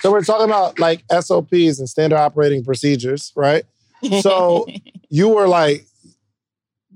So 0.00 0.10
we're 0.10 0.24
talking 0.24 0.46
about 0.46 0.78
like 0.78 1.04
SOPs 1.12 1.78
and 1.78 1.86
standard 1.86 2.16
operating 2.16 2.64
procedures, 2.64 3.34
right? 3.36 3.64
So 4.22 4.66
you 5.10 5.28
were 5.28 5.46
like, 5.46 5.84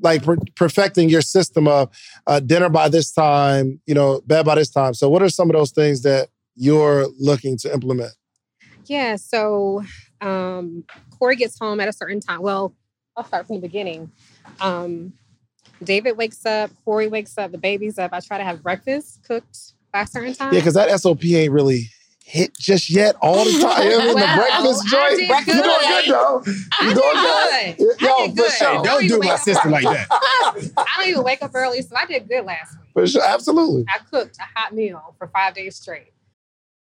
like 0.00 0.22
per- 0.22 0.38
perfecting 0.56 1.10
your 1.10 1.20
system 1.20 1.68
of 1.68 1.90
uh, 2.26 2.40
dinner 2.40 2.70
by 2.70 2.88
this 2.88 3.12
time, 3.12 3.78
you 3.84 3.92
know, 3.92 4.22
bed 4.22 4.46
by 4.46 4.54
this 4.54 4.70
time. 4.70 4.94
So 4.94 5.10
what 5.10 5.20
are 5.22 5.28
some 5.28 5.50
of 5.50 5.54
those 5.54 5.72
things 5.72 6.00
that 6.04 6.30
you're 6.56 7.08
looking 7.18 7.58
to 7.58 7.70
implement? 7.70 8.12
Yeah. 8.86 9.16
So 9.16 9.84
um, 10.22 10.84
Corey 11.20 11.36
gets 11.36 11.56
home 11.58 11.78
at 11.78 11.88
a 11.88 11.92
certain 11.92 12.18
time. 12.18 12.42
Well, 12.42 12.74
I'll 13.16 13.24
start 13.24 13.46
from 13.46 13.56
the 13.56 13.62
beginning. 13.62 14.10
Um, 14.60 15.12
David 15.84 16.16
wakes 16.16 16.44
up, 16.44 16.70
Corey 16.84 17.06
wakes 17.06 17.38
up, 17.38 17.52
the 17.52 17.58
baby's 17.58 17.98
up. 17.98 18.12
I 18.12 18.20
try 18.20 18.38
to 18.38 18.44
have 18.44 18.62
breakfast 18.62 19.22
cooked 19.24 19.74
by 19.92 20.02
a 20.02 20.06
certain 20.06 20.34
time? 20.34 20.52
Yeah, 20.52 20.60
because 20.60 20.74
that 20.74 20.98
SOP 21.00 21.24
ain't 21.26 21.52
really 21.52 21.90
hit 22.24 22.56
just 22.56 22.90
yet 22.90 23.16
all 23.20 23.44
the 23.44 23.50
time. 23.60 23.88
well, 23.88 24.14
the 24.14 24.34
breakfast 24.36 24.86
joint. 24.88 25.20
You're 25.20 25.62
doing 25.62 25.80
good 25.82 26.04
though. 26.08 26.42
You're 26.80 26.94
doing 26.94 27.14
good. 27.14 27.76
good. 27.76 28.00
Yo, 28.00 28.28
for 28.28 28.34
good. 28.34 28.52
sure. 28.52 28.76
Hey, 28.76 28.82
don't 28.82 29.08
do 29.08 29.18
my 29.18 29.36
sister 29.36 29.68
like 29.68 29.84
that. 29.84 30.06
I 30.10 30.86
don't 30.96 31.08
even 31.08 31.24
wake 31.24 31.42
up 31.42 31.50
early, 31.54 31.82
so 31.82 31.96
I 31.96 32.06
did 32.06 32.28
good 32.28 32.44
last 32.44 32.76
week. 32.78 32.88
For 32.92 33.06
sure, 33.06 33.22
absolutely. 33.24 33.84
I 33.88 33.98
cooked 34.10 34.38
a 34.38 34.58
hot 34.58 34.74
meal 34.74 35.14
for 35.18 35.26
five 35.28 35.54
days 35.54 35.76
straight. 35.76 36.12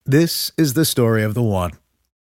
This 0.05 0.51
is 0.57 0.73
the 0.73 0.85
story 0.85 1.23
of 1.23 1.33
the 1.33 1.43
one. 1.43 1.71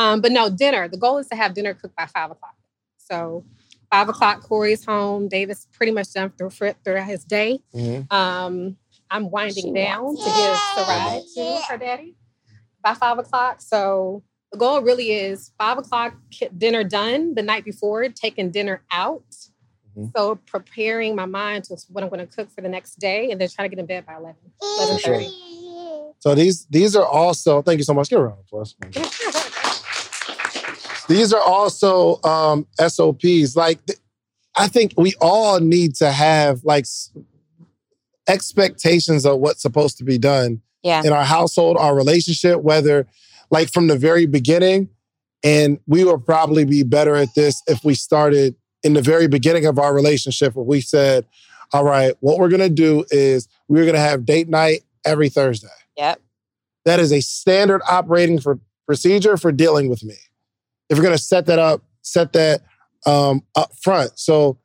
Um, 0.00 0.22
but 0.22 0.32
no, 0.32 0.48
dinner. 0.48 0.88
The 0.88 0.96
goal 0.96 1.18
is 1.18 1.26
to 1.28 1.36
have 1.36 1.52
dinner 1.52 1.74
cooked 1.74 1.94
by 1.94 2.06
five 2.06 2.30
o'clock. 2.30 2.56
So 2.96 3.44
five 3.92 4.08
o'clock, 4.08 4.42
Corey's 4.42 4.82
home. 4.82 5.28
Davis 5.28 5.68
pretty 5.74 5.92
much 5.92 6.10
done 6.14 6.32
through, 6.38 6.48
through 6.50 7.02
his 7.02 7.22
day. 7.24 7.60
Mm-hmm. 7.74 8.10
Um, 8.10 8.78
I'm 9.10 9.30
winding 9.30 9.74
down 9.74 10.16
to 10.16 10.24
give 10.24 10.58
Sarai 10.74 11.22
to 11.34 11.62
her 11.68 11.76
daddy 11.76 12.14
by 12.82 12.94
five 12.94 13.18
o'clock. 13.18 13.60
So 13.60 14.22
the 14.52 14.58
goal 14.58 14.80
really 14.80 15.12
is 15.12 15.52
five 15.58 15.76
o'clock 15.76 16.14
dinner 16.56 16.82
done 16.82 17.34
the 17.34 17.42
night 17.42 17.66
before, 17.66 18.08
taking 18.08 18.50
dinner 18.50 18.82
out. 18.90 19.22
Mm-hmm. 19.94 20.06
So 20.16 20.36
preparing 20.46 21.14
my 21.14 21.26
mind 21.26 21.64
to 21.64 21.76
what 21.90 22.02
I'm 22.02 22.08
going 22.08 22.26
to 22.26 22.34
cook 22.34 22.50
for 22.50 22.62
the 22.62 22.70
next 22.70 22.98
day, 22.98 23.30
and 23.30 23.38
then 23.38 23.50
trying 23.50 23.68
to 23.68 23.76
get 23.76 23.80
in 23.80 23.86
bed 23.86 24.06
by 24.06 24.14
11, 24.14 24.34
11 24.62 24.98
sure. 24.98 25.20
So 26.20 26.34
these 26.34 26.66
these 26.66 26.94
are 26.94 27.04
also 27.04 27.60
thank 27.62 27.78
you 27.78 27.84
so 27.84 27.94
much. 27.94 28.08
Get 28.08 28.18
around 28.18 28.38
plus. 28.48 28.76
These 31.10 31.32
are 31.32 31.42
also 31.42 32.22
um, 32.22 32.66
SOPs. 32.78 33.56
Like 33.56 33.80
I 34.56 34.68
think 34.68 34.94
we 34.96 35.14
all 35.20 35.58
need 35.58 35.96
to 35.96 36.12
have 36.12 36.62
like 36.62 36.86
expectations 38.28 39.26
of 39.26 39.38
what's 39.38 39.60
supposed 39.60 39.98
to 39.98 40.04
be 40.04 40.18
done 40.18 40.62
yeah. 40.84 41.02
in 41.04 41.12
our 41.12 41.24
household, 41.24 41.76
our 41.78 41.96
relationship, 41.96 42.60
whether 42.62 43.08
like 43.50 43.72
from 43.72 43.88
the 43.88 43.98
very 43.98 44.26
beginning. 44.26 44.88
And 45.42 45.80
we 45.88 46.04
would 46.04 46.24
probably 46.24 46.64
be 46.64 46.84
better 46.84 47.16
at 47.16 47.34
this 47.34 47.60
if 47.66 47.82
we 47.82 47.94
started 47.94 48.54
in 48.84 48.92
the 48.92 49.02
very 49.02 49.26
beginning 49.26 49.66
of 49.66 49.80
our 49.80 49.92
relationship, 49.92 50.54
where 50.54 50.64
we 50.64 50.80
said, 50.80 51.26
all 51.72 51.84
right, 51.84 52.14
what 52.20 52.38
we're 52.38 52.48
going 52.48 52.60
to 52.60 52.70
do 52.70 53.04
is 53.10 53.48
we're 53.66 53.84
going 53.84 53.94
to 53.94 54.00
have 54.00 54.24
date 54.24 54.48
night 54.48 54.82
every 55.04 55.28
Thursday. 55.28 55.68
Yep. 55.96 56.20
That 56.84 57.00
is 57.00 57.12
a 57.12 57.20
standard 57.20 57.82
operating 57.90 58.38
for 58.38 58.60
procedure 58.86 59.36
for 59.36 59.50
dealing 59.50 59.88
with 59.88 60.04
me. 60.04 60.14
If 60.90 60.96
you're 60.96 61.04
going 61.04 61.16
to 61.16 61.22
set 61.22 61.46
that 61.46 61.58
up, 61.58 61.82
set 62.02 62.32
that 62.34 62.62
um, 63.06 63.42
up 63.56 63.70
front. 63.82 64.18
So 64.18 64.58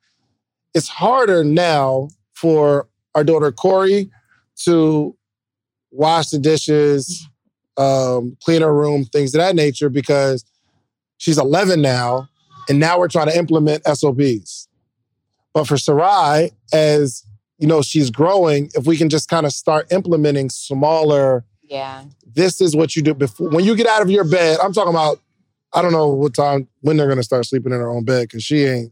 it's 0.73 0.89
harder 0.89 1.43
now 1.43 2.09
for 2.33 2.87
our 3.13 3.23
daughter 3.23 3.51
Corey 3.51 4.09
to 4.63 5.15
wash 5.91 6.29
the 6.29 6.39
dishes, 6.39 7.27
um, 7.77 8.35
clean 8.43 8.61
her 8.61 8.73
room, 8.73 9.05
things 9.05 9.33
of 9.33 9.39
that 9.39 9.55
nature, 9.55 9.89
because 9.89 10.43
she's 11.17 11.37
11 11.37 11.81
now. 11.81 12.27
And 12.67 12.79
now 12.79 12.97
we're 12.99 13.07
trying 13.07 13.27
to 13.27 13.37
implement 13.37 13.83
SOPs. 13.85 14.67
But 15.53 15.67
for 15.67 15.77
Sarai, 15.77 16.51
as 16.73 17.23
you 17.59 17.67
know, 17.67 17.81
she's 17.81 18.09
growing, 18.09 18.69
if 18.75 18.85
we 18.85 18.97
can 18.97 19.07
just 19.07 19.29
kind 19.29 19.45
of 19.45 19.53
start 19.53 19.89
implementing 19.93 20.49
smaller, 20.49 21.45
Yeah. 21.63 22.03
this 22.35 22.59
is 22.59 22.75
what 22.75 22.95
you 22.95 23.01
do 23.01 23.13
before 23.13 23.49
when 23.49 23.63
you 23.63 23.75
get 23.75 23.87
out 23.87 24.01
of 24.01 24.09
your 24.09 24.25
bed. 24.25 24.57
I'm 24.61 24.73
talking 24.73 24.89
about, 24.89 25.19
I 25.73 25.81
don't 25.81 25.91
know 25.91 26.09
what 26.09 26.33
time 26.33 26.67
when 26.81 26.97
they're 26.97 27.09
gonna 27.09 27.23
start 27.23 27.45
sleeping 27.45 27.73
in 27.73 27.79
her 27.79 27.89
own 27.89 28.05
bed 28.05 28.29
because 28.29 28.43
she 28.43 28.63
ain't 28.63 28.91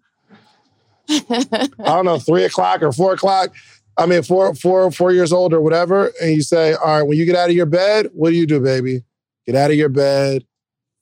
I 1.10 1.68
don't 1.78 2.06
know, 2.06 2.20
three 2.20 2.44
o'clock 2.44 2.82
or 2.82 2.92
four 2.92 3.14
o'clock. 3.14 3.54
I 3.98 4.06
mean, 4.06 4.24
four, 4.24 4.56
four, 4.56 4.90
four 4.92 5.12
years 5.12 5.32
old 5.32 5.54
or 5.54 5.62
whatever. 5.62 6.12
And 6.22 6.32
you 6.32 6.42
say, 6.42 6.74
all 6.74 6.98
right, 6.98 7.04
when 7.04 7.18
you 7.18 7.26
get 7.26 7.36
out 7.36 7.50
of 7.50 7.56
your 7.56 7.66
bed, 7.66 8.08
what 8.14 8.32
do 8.32 8.36
you 8.36 8.48
do, 8.48 8.60
baby? 8.60 9.04
Get 9.46 9.56
out 9.56 9.72
of 9.72 9.78
your 9.78 9.90
bed, 9.90 10.46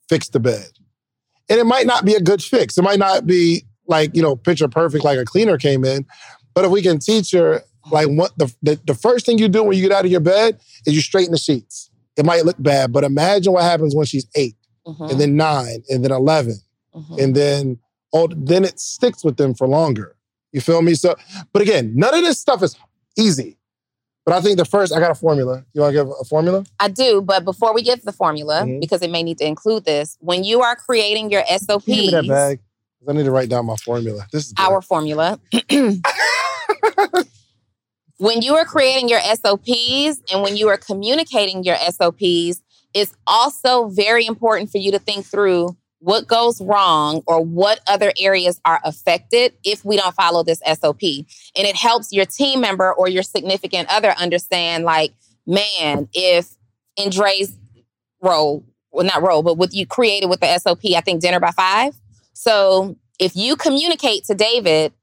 fix 0.09 0.29
the 0.29 0.39
bed. 0.39 0.67
And 1.49 1.59
it 1.59 1.65
might 1.65 1.85
not 1.85 2.05
be 2.05 2.15
a 2.15 2.21
good 2.21 2.41
fix. 2.41 2.77
It 2.77 2.81
might 2.81 2.99
not 2.99 3.25
be 3.25 3.63
like, 3.87 4.15
you 4.15 4.21
know, 4.21 4.35
picture 4.35 4.67
perfect, 4.67 5.03
like 5.03 5.19
a 5.19 5.25
cleaner 5.25 5.57
came 5.57 5.85
in. 5.85 6.05
But 6.53 6.65
if 6.65 6.71
we 6.71 6.81
can 6.81 6.99
teach 6.99 7.31
her, 7.31 7.61
like, 7.91 8.07
what 8.07 8.37
the, 8.37 8.53
the, 8.61 8.79
the 8.85 8.93
first 8.93 9.25
thing 9.25 9.37
you 9.37 9.47
do 9.47 9.63
when 9.63 9.77
you 9.77 9.83
get 9.83 9.91
out 9.91 10.05
of 10.05 10.11
your 10.11 10.19
bed 10.19 10.59
is 10.85 10.93
you 10.93 11.01
straighten 11.01 11.31
the 11.31 11.37
sheets. 11.37 11.89
It 12.17 12.25
might 12.25 12.45
look 12.45 12.57
bad, 12.59 12.91
but 12.91 13.03
imagine 13.03 13.53
what 13.53 13.63
happens 13.63 13.95
when 13.95 14.05
she's 14.05 14.27
8 14.35 14.55
Mhm, 14.87 15.11
and 15.11 15.19
then 15.19 15.35
nine, 15.35 15.83
and 15.89 16.03
then 16.03 16.11
11 16.11 16.55
mhm. 16.95 17.23
and 17.23 17.35
then 17.35 17.79
oh, 18.13 18.27
then 18.35 18.65
it 18.65 18.79
sticks 18.79 19.23
with 19.23 19.37
them 19.37 19.53
for 19.53 19.67
longer. 19.67 20.15
You 20.51 20.61
feel 20.61 20.81
me? 20.81 20.95
So, 20.95 21.15
but 21.53 21.61
again, 21.61 21.93
none 21.95 22.13
of 22.13 22.21
this 22.23 22.39
stuff 22.39 22.61
is 22.63 22.75
easy. 23.17 23.57
But 24.25 24.35
I 24.35 24.41
think 24.41 24.57
the 24.57 24.65
first, 24.65 24.93
I 24.93 24.99
got 24.99 25.09
a 25.11 25.15
formula. 25.15 25.63
You 25.73 25.81
want 25.81 25.93
to 25.93 25.99
give 26.03 26.07
a 26.19 26.23
formula? 26.25 26.63
I 26.79 26.89
do, 26.89 27.21
but 27.21 27.43
before 27.43 27.73
we 27.73 27.81
get 27.81 27.99
to 27.99 28.05
the 28.05 28.11
formula, 28.11 28.63
Mhm. 28.63 28.79
because 28.81 29.01
it 29.01 29.09
may 29.09 29.23
need 29.23 29.37
to 29.39 29.45
include 29.45 29.85
this, 29.85 30.17
when 30.19 30.43
you 30.43 30.61
are 30.61 30.75
creating 30.75 31.31
your 31.31 31.43
SOPs, 31.47 31.85
Give 31.85 31.97
me 31.97 32.11
that 32.11 32.27
bag. 32.27 32.59
I 33.07 33.13
need 33.13 33.23
to 33.23 33.31
write 33.31 33.49
down 33.49 33.65
my 33.65 33.77
formula. 33.77 34.27
This 34.31 34.47
is 34.47 34.53
good. 34.53 34.61
our 34.61 34.81
formula. 34.81 35.39
when 38.17 38.43
you 38.43 38.53
are 38.55 38.65
creating 38.65 39.09
your 39.09 39.19
SOPs 39.21 40.21
and 40.31 40.43
when 40.43 40.55
you 40.55 40.67
are 40.69 40.77
communicating 40.77 41.63
your 41.63 41.75
SOPs, 41.77 42.61
it's 42.93 43.13
also 43.25 43.87
very 43.89 44.25
important 44.25 44.69
for 44.71 44.77
you 44.77 44.91
to 44.91 44.99
think 44.99 45.25
through 45.25 45.75
what 45.99 46.27
goes 46.27 46.59
wrong 46.59 47.21
or 47.27 47.43
what 47.43 47.79
other 47.87 48.11
areas 48.17 48.59
are 48.65 48.81
affected 48.83 49.53
if 49.63 49.85
we 49.85 49.95
don't 49.95 50.15
follow 50.15 50.43
this 50.43 50.59
SOP. 50.65 51.01
And 51.03 51.67
it 51.67 51.75
helps 51.75 52.11
your 52.11 52.25
team 52.25 52.61
member 52.61 52.91
or 52.91 53.07
your 53.07 53.21
significant 53.21 53.87
other 53.89 54.09
understand, 54.11 54.83
like, 54.83 55.13
man, 55.45 56.09
if 56.13 56.55
in 56.97 57.11
Dre's 57.11 57.55
role, 58.21 58.65
well, 58.91 59.05
not 59.05 59.21
role, 59.21 59.43
but 59.43 59.57
what 59.57 59.73
you 59.73 59.85
created 59.85 60.27
with 60.27 60.39
the 60.39 60.57
SOP, 60.57 60.85
I 60.95 61.01
think 61.01 61.21
dinner 61.21 61.39
by 61.39 61.51
five. 61.51 61.95
So 62.33 62.97
if 63.19 63.35
you 63.35 63.55
communicate 63.55 64.25
to 64.25 64.33
David, 64.33 64.93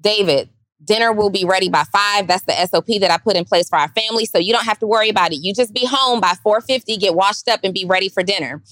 David, 0.00 0.48
dinner 0.84 1.12
will 1.12 1.30
be 1.30 1.44
ready 1.44 1.68
by 1.68 1.84
five. 1.84 2.26
That's 2.26 2.44
the 2.44 2.54
SOP 2.66 2.86
that 3.00 3.10
I 3.10 3.18
put 3.18 3.36
in 3.36 3.44
place 3.44 3.68
for 3.68 3.78
our 3.78 3.88
family. 3.88 4.26
So 4.26 4.38
you 4.38 4.52
don't 4.52 4.64
have 4.64 4.78
to 4.78 4.86
worry 4.86 5.08
about 5.08 5.32
it. 5.32 5.36
You 5.36 5.54
just 5.54 5.74
be 5.74 5.84
home 5.84 6.20
by 6.20 6.34
450, 6.42 6.96
get 6.96 7.14
washed 7.14 7.48
up 7.48 7.60
and 7.64 7.74
be 7.74 7.84
ready 7.84 8.08
for 8.08 8.22
dinner. 8.22 8.62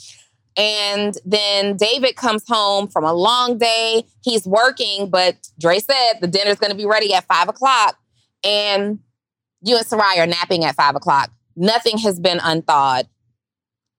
And 0.57 1.15
then 1.25 1.77
David 1.77 2.17
comes 2.17 2.45
home 2.49 2.89
from 2.89 3.05
a 3.05 3.13
long 3.13 3.59
day. 3.59 4.05
He's 4.23 4.47
working, 4.47 5.11
but 5.11 5.37
Dre 5.59 5.81
said 5.81 6.15
the 6.21 6.29
dinner's 6.29 6.57
gonna 6.57 6.75
be 6.75 6.87
ready 6.87 7.13
at 7.13 7.27
five 7.27 7.49
o'clock. 7.49 7.99
And 8.43 9.01
you 9.63 9.77
and 9.77 9.87
Sarai 9.87 10.19
are 10.19 10.27
napping 10.27 10.65
at 10.65 10.77
five 10.77 10.95
o'clock. 10.95 11.31
Nothing 11.57 11.99
has 11.99 12.19
been 12.19 12.41
unthawed. 12.43 13.07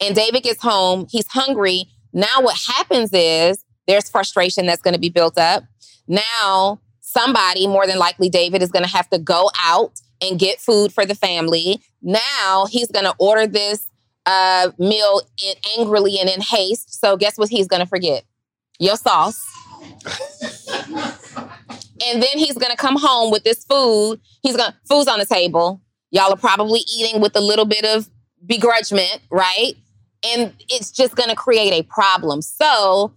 And 0.01 0.15
David 0.15 0.43
gets 0.43 0.61
home, 0.61 1.07
he's 1.09 1.27
hungry. 1.27 1.85
Now, 2.13 2.41
what 2.41 2.57
happens 2.67 3.11
is 3.13 3.63
there's 3.87 4.09
frustration 4.09 4.65
that's 4.65 4.81
gonna 4.81 4.97
be 4.97 5.09
built 5.09 5.37
up. 5.37 5.63
Now, 6.07 6.79
somebody, 7.07 7.67
more 7.67 7.87
than 7.87 7.97
likely 7.97 8.29
David, 8.29 8.61
is 8.61 8.71
gonna 8.71 8.87
have 8.87 9.09
to 9.09 9.17
go 9.17 9.49
out 9.57 10.01
and 10.21 10.37
get 10.37 10.59
food 10.59 10.91
for 10.91 11.05
the 11.05 11.15
family. 11.15 11.81
Now, 12.01 12.67
he's 12.69 12.91
gonna 12.91 13.13
order 13.17 13.47
this 13.47 13.87
uh, 14.25 14.71
meal 14.77 15.21
in, 15.43 15.55
angrily 15.77 16.19
and 16.19 16.29
in 16.29 16.41
haste. 16.41 16.99
So, 16.99 17.15
guess 17.15 17.37
what 17.37 17.49
he's 17.49 17.67
gonna 17.67 17.85
forget? 17.85 18.25
Your 18.79 18.97
sauce. 18.97 19.41
and 22.05 22.21
then 22.21 22.35
he's 22.35 22.57
gonna 22.57 22.75
come 22.75 22.97
home 22.97 23.31
with 23.31 23.43
this 23.43 23.63
food. 23.63 24.19
He's 24.43 24.57
gonna 24.57 24.75
food's 24.87 25.07
on 25.07 25.19
the 25.19 25.25
table. 25.25 25.81
Y'all 26.11 26.33
are 26.33 26.37
probably 26.37 26.81
eating 26.93 27.21
with 27.21 27.35
a 27.35 27.41
little 27.41 27.65
bit 27.65 27.85
of 27.85 28.09
begrudgment, 28.45 29.19
right? 29.31 29.75
And 30.25 30.53
it's 30.69 30.91
just 30.91 31.15
gonna 31.15 31.35
create 31.35 31.71
a 31.71 31.83
problem. 31.83 32.41
So 32.41 33.13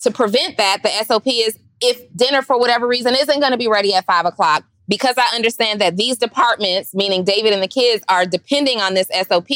to 0.00 0.10
prevent 0.10 0.56
that, 0.56 0.82
the 0.82 0.90
SOP 1.04 1.26
is 1.26 1.56
if 1.80 2.00
dinner 2.16 2.42
for 2.42 2.58
whatever 2.58 2.86
reason 2.86 3.14
isn't 3.14 3.40
gonna 3.40 3.56
be 3.56 3.68
ready 3.68 3.94
at 3.94 4.04
five 4.04 4.26
o'clock, 4.26 4.64
because 4.88 5.16
I 5.18 5.34
understand 5.34 5.80
that 5.80 5.96
these 5.96 6.16
departments, 6.16 6.94
meaning 6.94 7.22
David 7.22 7.52
and 7.52 7.62
the 7.62 7.68
kids, 7.68 8.02
are 8.08 8.24
depending 8.24 8.80
on 8.80 8.94
this 8.94 9.08
SOP. 9.08 9.48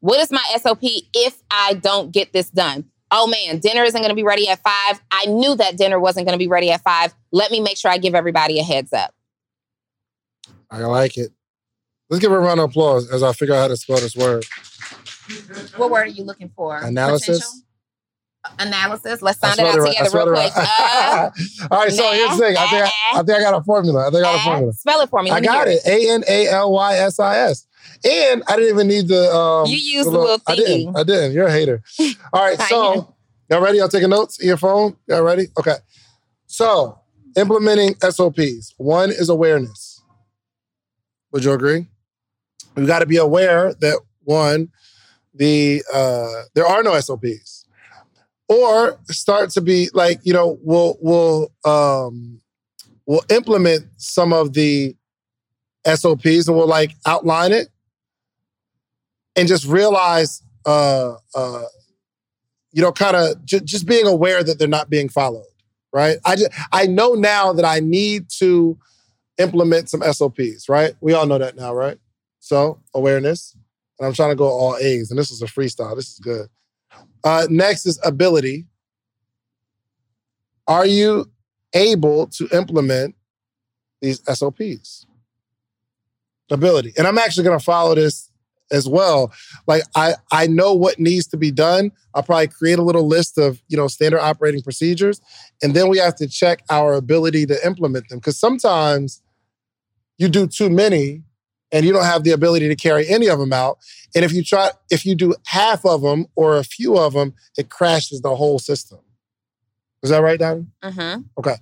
What 0.00 0.18
is 0.18 0.32
my 0.32 0.44
SOP 0.58 0.82
if 1.14 1.40
I 1.50 1.74
don't 1.74 2.10
get 2.10 2.32
this 2.32 2.50
done? 2.50 2.86
Oh 3.10 3.26
man, 3.26 3.58
dinner 3.58 3.84
isn't 3.84 4.00
going 4.00 4.10
to 4.10 4.16
be 4.16 4.22
ready 4.22 4.48
at 4.48 4.60
five. 4.62 5.00
I 5.10 5.26
knew 5.26 5.54
that 5.56 5.76
dinner 5.76 6.00
wasn't 6.00 6.26
going 6.26 6.34
to 6.34 6.42
be 6.42 6.48
ready 6.48 6.70
at 6.70 6.82
five. 6.82 7.14
Let 7.30 7.50
me 7.50 7.60
make 7.60 7.76
sure 7.76 7.90
I 7.90 7.98
give 7.98 8.14
everybody 8.14 8.58
a 8.58 8.62
heads 8.62 8.92
up. 8.92 9.14
I 10.70 10.78
like 10.78 11.18
it. 11.18 11.30
Let's 12.08 12.22
give 12.22 12.32
a 12.32 12.38
round 12.38 12.60
of 12.60 12.70
applause 12.70 13.10
as 13.10 13.22
I 13.22 13.34
figure 13.34 13.54
out 13.54 13.60
how 13.60 13.68
to 13.68 13.76
spell 13.76 13.98
this 13.98 14.16
word. 14.16 14.46
What 15.76 15.90
word 15.90 16.06
are 16.06 16.10
you 16.10 16.24
looking 16.24 16.50
for? 16.56 16.78
Analysis. 16.78 17.26
Potential? 17.26 17.50
Analysis. 18.58 19.22
Let's 19.22 19.38
sound 19.38 19.60
it 19.60 19.66
out 19.66 19.78
right. 19.78 19.96
Together 19.96 20.24
real 20.24 20.34
quick. 20.34 20.52
Uh, 20.56 21.30
All 21.70 21.78
right, 21.78 21.92
so 21.92 22.10
here's 22.12 22.30
the 22.30 22.36
thing. 22.38 22.56
I 22.56 22.66
think 22.66 22.84
I, 22.84 22.90
I 23.14 23.22
think 23.22 23.38
I 23.38 23.40
got 23.40 23.54
a 23.54 23.62
formula. 23.62 24.08
I 24.08 24.10
think 24.10 24.24
I 24.24 24.32
got 24.32 24.40
a 24.40 24.42
formula. 24.44 24.72
spell 24.72 25.00
it 25.00 25.10
for 25.10 25.22
me. 25.22 25.30
Let 25.30 25.42
I 25.42 25.46
got 25.46 25.68
it. 25.68 25.80
A 25.86 26.10
N 26.12 26.24
A 26.28 26.48
L 26.48 26.72
Y 26.72 26.94
S 26.96 27.20
I 27.20 27.38
S. 27.38 27.66
And 28.04 28.42
I 28.48 28.56
didn't 28.56 28.70
even 28.74 28.88
need 28.88 29.08
the. 29.08 29.32
Um, 29.32 29.66
You 29.68 29.76
used 29.76 30.08
the 30.08 30.18
little 30.18 30.40
I 30.46 30.56
didn't. 30.56 30.96
I 30.96 31.04
didn't. 31.04 31.32
You're 31.32 31.46
a 31.46 31.52
hater. 31.52 31.82
All 32.32 32.44
right. 32.44 32.60
So, 32.62 33.14
y'all 33.48 33.60
ready? 33.62 33.78
Y'all 33.78 33.88
taking 33.88 34.10
notes 34.10 34.40
in 34.40 34.48
your 34.48 34.56
phone? 34.56 34.96
Y'all 35.06 35.22
ready? 35.22 35.46
Okay. 35.58 35.76
So, 36.46 36.98
implementing 37.36 37.94
SOPs. 38.00 38.74
One 38.76 39.10
is 39.10 39.28
awareness. 39.28 40.02
Would 41.30 41.44
you 41.44 41.52
agree? 41.52 41.86
We've 42.74 42.86
got 42.86 43.00
to 43.00 43.06
be 43.06 43.16
aware 43.18 43.72
that 43.74 44.00
one, 44.24 44.70
the 45.34 45.82
uh, 45.92 46.42
there 46.54 46.66
are 46.66 46.82
no 46.82 46.98
SOPs, 46.98 47.61
or 48.52 48.98
start 49.10 49.50
to 49.50 49.60
be 49.60 49.88
like 49.94 50.20
you 50.22 50.32
know 50.32 50.58
we'll 50.62 50.96
we'll 51.00 51.52
um, 51.64 52.40
we'll 53.06 53.24
implement 53.30 53.86
some 53.96 54.32
of 54.32 54.52
the 54.52 54.96
SOPs 55.86 56.48
and 56.48 56.56
we'll 56.56 56.66
like 56.66 56.92
outline 57.06 57.52
it 57.52 57.68
and 59.36 59.48
just 59.48 59.66
realize 59.66 60.42
uh 60.64 61.14
uh 61.34 61.64
you 62.72 62.80
know 62.82 62.92
kind 62.92 63.16
of 63.16 63.44
j- 63.44 63.60
just 63.60 63.86
being 63.86 64.06
aware 64.06 64.44
that 64.44 64.58
they're 64.58 64.68
not 64.68 64.88
being 64.90 65.08
followed 65.08 65.44
right? 65.92 66.18
I 66.24 66.36
just 66.36 66.52
i 66.72 66.86
know 66.86 67.14
now 67.14 67.52
that 67.52 67.64
i 67.64 67.80
need 67.80 68.28
to 68.38 68.78
implement 69.38 69.88
some 69.88 70.02
sops 70.02 70.68
right? 70.68 70.94
We 71.00 71.14
all 71.14 71.26
know 71.26 71.38
that 71.38 71.56
now 71.56 71.74
right? 71.74 71.98
So 72.38 72.80
awareness 72.94 73.56
and 73.98 74.06
i'm 74.06 74.14
trying 74.14 74.30
to 74.30 74.36
go 74.36 74.46
all 74.46 74.76
a's 74.76 75.10
and 75.10 75.18
this 75.18 75.30
is 75.30 75.42
a 75.42 75.46
freestyle 75.46 75.96
this 75.96 76.10
is 76.10 76.18
good 76.18 76.48
uh 77.24 77.46
next 77.50 77.86
is 77.86 78.00
ability. 78.04 78.66
Are 80.66 80.86
you 80.86 81.30
able 81.74 82.26
to 82.28 82.48
implement 82.52 83.14
these 84.00 84.20
sops 84.26 85.06
ability. 86.50 86.92
And 86.98 87.06
i'm 87.06 87.18
actually 87.18 87.44
going 87.44 87.58
to 87.58 87.64
follow 87.64 87.94
this 87.94 88.30
as 88.70 88.88
well. 88.88 89.32
Like 89.66 89.82
i 89.96 90.14
i 90.30 90.46
know 90.46 90.74
what 90.74 90.98
needs 90.98 91.26
to 91.28 91.36
be 91.36 91.50
done. 91.50 91.92
I'll 92.14 92.22
probably 92.22 92.48
create 92.48 92.78
a 92.78 92.82
little 92.82 93.06
list 93.06 93.38
of 93.38 93.62
you 93.68 93.76
know 93.76 93.88
standard 93.88 94.20
operating 94.20 94.62
procedures 94.62 95.20
and 95.62 95.74
then 95.74 95.88
we 95.88 95.98
have 95.98 96.16
to 96.16 96.28
check 96.28 96.62
our 96.68 96.94
ability 96.94 97.46
to 97.46 97.66
implement 97.66 98.08
them. 98.08 98.18
Because 98.18 98.38
sometimes 98.38 99.22
you 100.18 100.28
do 100.28 100.46
too 100.46 100.68
many 100.68 101.22
and 101.72 101.84
you 101.84 101.92
don't 101.92 102.04
have 102.04 102.22
the 102.22 102.30
ability 102.30 102.68
to 102.68 102.76
carry 102.76 103.08
any 103.08 103.28
of 103.28 103.38
them 103.38 103.52
out 103.52 103.78
and 104.14 104.24
if 104.24 104.32
you 104.32 104.44
try 104.44 104.70
if 104.90 105.04
you 105.04 105.14
do 105.14 105.34
half 105.46 105.84
of 105.84 106.02
them 106.02 106.26
or 106.36 106.58
a 106.58 106.64
few 106.64 106.96
of 106.96 107.14
them 107.14 107.34
it 107.56 107.70
crashes 107.70 108.20
the 108.20 108.34
whole 108.36 108.58
system 108.58 108.98
is 110.02 110.10
that 110.10 110.18
right 110.18 110.38
Donnie? 110.38 110.66
Mm-hmm. 110.82 111.22
Okay. 111.38 111.54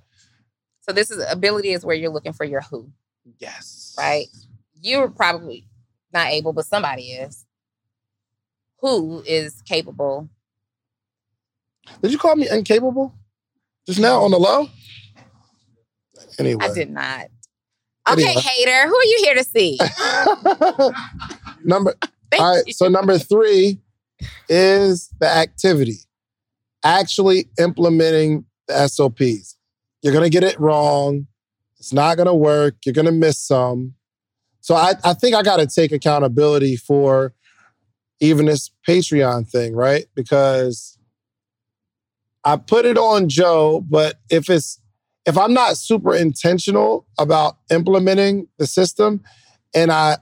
So 0.80 0.92
this 0.92 1.10
is 1.10 1.22
ability 1.30 1.72
is 1.72 1.84
where 1.84 1.94
you're 1.94 2.10
looking 2.10 2.32
for 2.32 2.44
your 2.44 2.62
who, 2.62 2.90
yes 3.38 3.94
right? 3.98 4.26
You're 4.82 5.10
probably 5.10 5.66
not 6.12 6.28
able, 6.28 6.54
but 6.54 6.64
somebody 6.64 7.02
is. 7.12 7.44
Who 8.80 9.22
is 9.26 9.60
capable? 9.62 10.30
did 12.02 12.12
you 12.12 12.18
call 12.18 12.36
me 12.36 12.48
incapable 12.50 13.14
just 13.86 13.98
now 13.98 14.20
on 14.20 14.30
the 14.30 14.38
low 14.38 14.68
anyway 16.38 16.64
I 16.64 16.72
did 16.72 16.90
not. 16.90 17.26
Okay, 18.08 18.22
Anyway. 18.22 18.40
hater. 18.40 18.88
Who 18.88 18.94
are 18.96 19.04
you 19.04 19.18
here 19.22 19.34
to 19.34 19.44
see? 19.44 19.78
number 21.64 21.94
Thank 22.30 22.42
all 22.42 22.56
right 22.56 22.64
you. 22.66 22.72
so 22.72 22.88
number 22.88 23.18
three 23.18 23.78
is 24.48 25.10
the 25.20 25.28
activity 25.28 25.98
actually 26.84 27.48
implementing 27.58 28.44
the 28.68 28.88
SOPs. 28.88 29.56
You're 30.02 30.12
going 30.12 30.24
to 30.24 30.30
get 30.30 30.44
it 30.44 30.58
wrong. 30.58 31.26
It's 31.78 31.92
not 31.92 32.16
going 32.16 32.26
to 32.26 32.34
work. 32.34 32.76
You're 32.84 32.94
going 32.94 33.06
to 33.06 33.12
miss 33.12 33.38
some. 33.38 33.94
So 34.60 34.74
I, 34.74 34.92
I 35.04 35.14
think 35.14 35.34
I 35.34 35.42
got 35.42 35.56
to 35.58 35.66
take 35.66 35.92
accountability 35.92 36.76
for 36.76 37.34
even 38.20 38.46
this 38.46 38.70
Patreon 38.86 39.48
thing, 39.48 39.74
right? 39.74 40.06
Because 40.14 40.98
I 42.44 42.56
put 42.56 42.84
it 42.84 42.96
on 42.98 43.28
Joe, 43.28 43.80
but 43.88 44.18
if 44.30 44.48
it's 44.48 44.78
if 45.26 45.36
I'm 45.36 45.52
not 45.52 45.76
super 45.76 46.14
intentional 46.14 47.06
about 47.18 47.56
implementing 47.70 48.48
the 48.58 48.66
system 48.66 49.22
and 49.74 49.92
I 49.92 50.18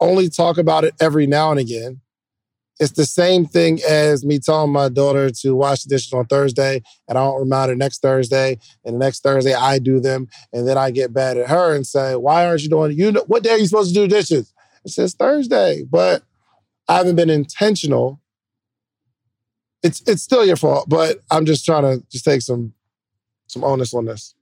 only 0.00 0.28
talk 0.28 0.58
about 0.58 0.84
it 0.84 0.94
every 1.00 1.26
now 1.26 1.50
and 1.50 1.60
again, 1.60 2.00
it's 2.78 2.92
the 2.92 3.06
same 3.06 3.46
thing 3.46 3.80
as 3.88 4.24
me 4.24 4.38
telling 4.38 4.72
my 4.72 4.88
daughter 4.88 5.30
to 5.30 5.54
wash 5.54 5.82
the 5.82 5.88
dishes 5.88 6.12
on 6.12 6.26
Thursday 6.26 6.82
and 7.08 7.16
I 7.16 7.24
don't 7.24 7.40
remind 7.40 7.70
her 7.70 7.76
next 7.76 8.02
Thursday. 8.02 8.58
And 8.84 8.94
the 8.94 8.98
next 8.98 9.22
Thursday 9.22 9.54
I 9.54 9.78
do 9.78 9.98
them. 9.98 10.28
And 10.52 10.68
then 10.68 10.76
I 10.76 10.90
get 10.90 11.14
bad 11.14 11.38
at 11.38 11.48
her 11.48 11.74
and 11.74 11.86
say, 11.86 12.16
Why 12.16 12.46
aren't 12.46 12.62
you 12.62 12.68
doing 12.68 12.92
it? 12.92 12.98
You 12.98 13.12
know 13.12 13.24
what 13.26 13.42
day 13.42 13.50
are 13.50 13.58
you 13.58 13.66
supposed 13.66 13.94
to 13.94 14.00
do 14.00 14.06
dishes? 14.06 14.52
It 14.84 14.90
says 14.90 15.14
Thursday. 15.14 15.84
But 15.88 16.22
I 16.86 16.96
haven't 16.98 17.16
been 17.16 17.30
intentional. 17.30 18.20
It's 19.82 20.02
it's 20.06 20.22
still 20.22 20.44
your 20.44 20.56
fault, 20.56 20.88
but 20.88 21.22
I'm 21.30 21.46
just 21.46 21.64
trying 21.64 21.82
to 21.82 22.04
just 22.10 22.24
take 22.24 22.42
some 22.42 22.74
some 23.46 23.64
onus 23.64 23.94
on 23.94 24.04
this. 24.04 24.35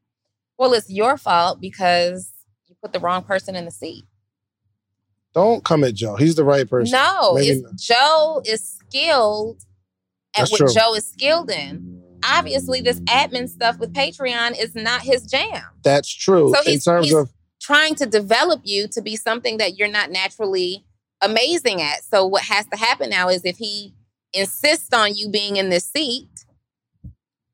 Well, 0.58 0.72
it's 0.72 0.90
your 0.90 1.16
fault 1.16 1.60
because 1.60 2.30
you 2.68 2.76
put 2.82 2.92
the 2.92 3.00
wrong 3.00 3.22
person 3.22 3.56
in 3.56 3.64
the 3.64 3.70
seat. 3.70 4.04
Don't 5.34 5.64
come 5.64 5.82
at 5.82 5.94
Joe. 5.94 6.16
He's 6.16 6.36
the 6.36 6.44
right 6.44 6.68
person. 6.68 6.92
No, 6.92 7.38
Joe 7.76 8.40
is 8.44 8.78
skilled 8.78 9.62
at 10.36 10.42
That's 10.42 10.52
what 10.52 10.58
true. 10.58 10.72
Joe 10.72 10.94
is 10.94 11.06
skilled 11.08 11.50
in. 11.50 12.00
Obviously, 12.24 12.80
this 12.80 13.00
admin 13.00 13.48
stuff 13.48 13.78
with 13.78 13.92
Patreon 13.92 14.58
is 14.58 14.74
not 14.74 15.02
his 15.02 15.26
jam. 15.26 15.62
That's 15.82 16.08
true. 16.08 16.54
So 16.54 16.60
In 16.62 16.72
he's, 16.72 16.84
terms 16.84 17.06
he's 17.06 17.14
of 17.14 17.30
trying 17.60 17.96
to 17.96 18.06
develop 18.06 18.60
you 18.64 18.86
to 18.88 19.02
be 19.02 19.16
something 19.16 19.58
that 19.58 19.76
you're 19.76 19.88
not 19.88 20.10
naturally 20.10 20.84
amazing 21.20 21.82
at. 21.82 22.02
So 22.04 22.26
what 22.26 22.42
has 22.44 22.66
to 22.66 22.76
happen 22.76 23.10
now 23.10 23.28
is 23.28 23.44
if 23.44 23.56
he 23.58 23.92
insists 24.32 24.94
on 24.94 25.14
you 25.14 25.28
being 25.28 25.56
in 25.56 25.68
this 25.68 25.84
seat, 25.84 26.28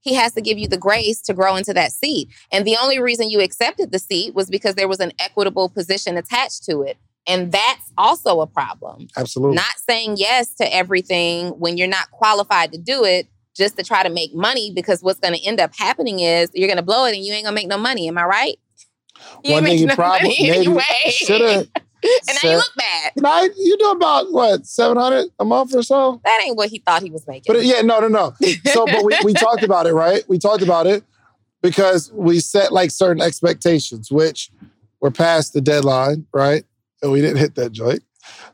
he 0.01 0.14
has 0.14 0.32
to 0.32 0.40
give 0.40 0.59
you 0.59 0.68
the 0.68 0.78
grace 0.78 1.20
to 1.22 1.34
grow 1.34 1.57
into 1.57 1.72
that 1.74 1.92
seat. 1.92 2.28
And 2.53 2.66
the 2.66 2.76
only 2.76 3.01
reason 3.01 3.30
you 3.30 3.40
accepted 3.40 3.92
the 3.92 3.98
seat 3.98 4.34
was 4.34 4.48
because 4.48 4.74
there 4.74 4.88
was 4.88 5.01
an 5.01 5.12
equitable 5.18 5.68
position 5.68 6.16
attached 6.16 6.64
to 6.64 6.82
it. 6.82 6.96
And 7.26 7.53
that's 7.53 7.92
also 7.98 8.40
a 8.40 8.46
problem. 8.46 9.09
absolutely. 9.16 9.57
Not 9.57 9.76
saying 9.88 10.16
yes 10.16 10.55
to 10.55 10.74
everything 10.74 11.48
when 11.51 11.76
you're 11.76 11.86
not 11.86 12.11
qualified 12.11 12.72
to 12.72 12.78
do 12.78 13.05
it 13.05 13.28
just 13.55 13.76
to 13.76 13.84
try 13.84 14.03
to 14.03 14.09
make 14.09 14.34
money 14.34 14.72
because 14.74 15.03
what's 15.03 15.20
going 15.20 15.34
to 15.34 15.44
end 15.44 15.61
up 15.61 15.74
happening 15.76 16.20
is 16.20 16.51
you're 16.55 16.68
going 16.68 16.78
to 16.78 16.82
blow 16.82 17.05
it 17.05 17.14
and 17.14 17.24
you 17.24 17.32
ain't 17.32 17.44
going 17.44 17.55
to 17.55 17.61
make 17.61 17.68
no 17.68 17.76
money. 17.78 18.09
Am 18.09 18.16
I 18.16 18.24
right? 18.24 18.59
You 19.44 19.53
One 19.53 19.64
thing 19.64 19.72
making 19.74 19.86
no 19.88 19.94
probably 19.94 20.28
maybe 20.28 20.51
anyway. 20.51 20.82
should 21.11 21.40
have. 21.42 21.66
And 22.03 22.38
now 22.42 22.51
you 22.51 22.57
look 22.57 22.74
bad. 22.76 23.12
You 23.16 23.22
know, 23.22 23.48
you 23.57 23.76
do 23.78 23.90
about 23.90 24.32
what 24.32 24.66
seven 24.66 24.96
hundred 24.96 25.28
a 25.38 25.44
month 25.44 25.74
or 25.74 25.82
so. 25.82 26.20
That 26.24 26.42
ain't 26.44 26.57
what 26.57 26.70
he 26.70 26.78
thought 26.78 27.03
he 27.03 27.11
was 27.11 27.26
making. 27.26 27.53
But 27.53 27.57
uh, 27.57 27.61
yeah, 27.61 27.82
no, 27.82 28.01
no, 28.01 28.09
no. 28.09 28.34
So, 28.66 28.86
but 28.86 29.05
we, 29.05 29.16
we 29.24 29.34
talked 29.34 29.62
about 29.62 29.86
it, 29.86 29.92
right? 29.92 30.22
We 30.28 30.38
talked 30.38 30.62
about 30.62 30.86
it 30.86 31.05
because 31.62 32.11
we 32.12 32.40
set 32.40 32.72
like 32.72 32.90
certain 32.90 33.22
expectations, 33.22 34.11
which 34.11 34.51
were 35.01 35.11
past 35.11 35.53
the 35.53 35.61
deadline, 35.61 36.26
right? 36.32 36.64
And 37.03 37.12
we 37.12 37.20
didn't 37.20 37.38
hit 37.38 37.55
that 37.57 37.72
joint. 37.72 38.03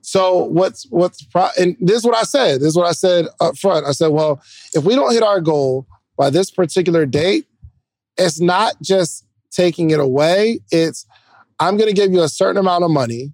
So 0.01 0.44
what's 0.44 0.86
what's 0.90 1.22
pro- 1.22 1.51
and 1.59 1.76
this 1.80 1.97
is 1.97 2.05
what 2.05 2.16
I 2.16 2.22
said. 2.22 2.61
This 2.61 2.68
is 2.68 2.76
what 2.76 2.86
I 2.86 2.92
said 2.92 3.26
up 3.40 3.59
front. 3.59 3.86
I 3.86 3.92
said, 3.92 4.09
well, 4.09 4.40
if 4.74 4.84
we 4.84 4.94
don't 4.94 5.12
hit 5.12 5.22
our 5.22 5.40
goal 5.40 5.86
by 6.16 6.30
this 6.30 6.51
particular 6.51 7.07
date, 7.07 7.47
it's 8.16 8.40
not 8.40 8.80
just 8.80 9.26
taking 9.51 9.90
it 9.90 10.01
away. 10.01 10.61
It's 10.70 11.07
I'm 11.59 11.77
going 11.77 11.89
to 11.89 11.95
give 11.95 12.13
you 12.13 12.23
a 12.23 12.29
certain 12.29 12.59
amount 12.59 12.85
of 12.85 12.91
money 12.91 13.33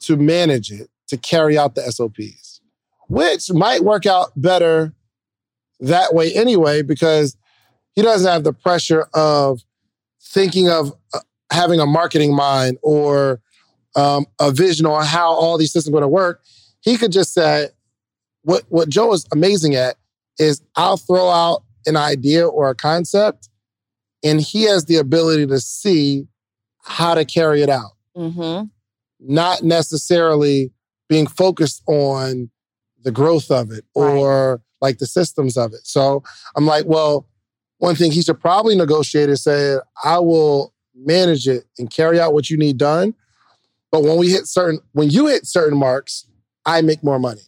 to 0.00 0.16
manage 0.16 0.70
it 0.70 0.90
to 1.08 1.16
carry 1.16 1.56
out 1.56 1.74
the 1.74 1.82
SOPs, 1.82 2.60
which 3.08 3.50
might 3.52 3.82
work 3.82 4.06
out 4.06 4.32
better 4.36 4.92
that 5.80 6.14
way 6.14 6.32
anyway 6.34 6.82
because 6.82 7.36
he 7.94 8.02
doesn't 8.02 8.30
have 8.30 8.44
the 8.44 8.52
pressure 8.52 9.08
of 9.14 9.62
thinking 10.20 10.68
of 10.68 10.92
uh, 11.12 11.20
having 11.52 11.80
a 11.80 11.86
marketing 11.86 12.34
mind 12.34 12.78
or 12.82 13.40
um, 13.96 14.26
a 14.40 14.50
vision 14.50 14.86
on 14.86 15.04
how 15.04 15.32
all 15.32 15.56
these 15.56 15.72
systems 15.72 15.90
are 15.90 15.92
going 15.92 16.02
to 16.02 16.08
work. 16.08 16.42
He 16.80 16.96
could 16.96 17.12
just 17.12 17.32
say, 17.32 17.68
what, 18.42 18.64
what 18.68 18.88
Joe 18.88 19.12
is 19.12 19.26
amazing 19.32 19.74
at 19.74 19.96
is 20.38 20.60
I'll 20.76 20.96
throw 20.96 21.28
out 21.28 21.62
an 21.86 21.96
idea 21.96 22.46
or 22.46 22.68
a 22.68 22.74
concept, 22.74 23.48
and 24.22 24.40
he 24.40 24.64
has 24.64 24.86
the 24.86 24.96
ability 24.96 25.46
to 25.46 25.60
see 25.60 26.26
how 26.84 27.14
to 27.14 27.24
carry 27.24 27.62
it 27.62 27.70
out, 27.70 27.92
mm-hmm. 28.16 28.66
not 29.20 29.62
necessarily 29.62 30.72
being 31.08 31.26
focused 31.26 31.82
on 31.86 32.50
the 33.02 33.10
growth 33.10 33.50
of 33.50 33.70
it 33.70 33.84
or 33.94 34.60
like 34.80 34.98
the 34.98 35.06
systems 35.06 35.56
of 35.56 35.72
it. 35.72 35.86
So 35.86 36.22
I'm 36.56 36.66
like, 36.66 36.84
well, 36.86 37.28
one 37.78 37.94
thing 37.94 38.12
he 38.12 38.22
should 38.22 38.40
probably 38.40 38.76
negotiate 38.76 39.28
is 39.28 39.42
say, 39.42 39.76
I 40.04 40.18
will 40.18 40.72
manage 40.94 41.48
it 41.48 41.64
and 41.78 41.90
carry 41.90 42.20
out 42.20 42.32
what 42.32 42.48
you 42.48 42.56
need 42.56 42.78
done. 42.78 43.14
But 43.90 44.02
when 44.02 44.16
we 44.16 44.30
hit 44.30 44.46
certain, 44.46 44.80
when 44.92 45.10
you 45.10 45.26
hit 45.26 45.46
certain 45.46 45.78
marks, 45.78 46.26
I 46.66 46.80
make 46.80 47.04
more 47.04 47.18
money 47.18 47.42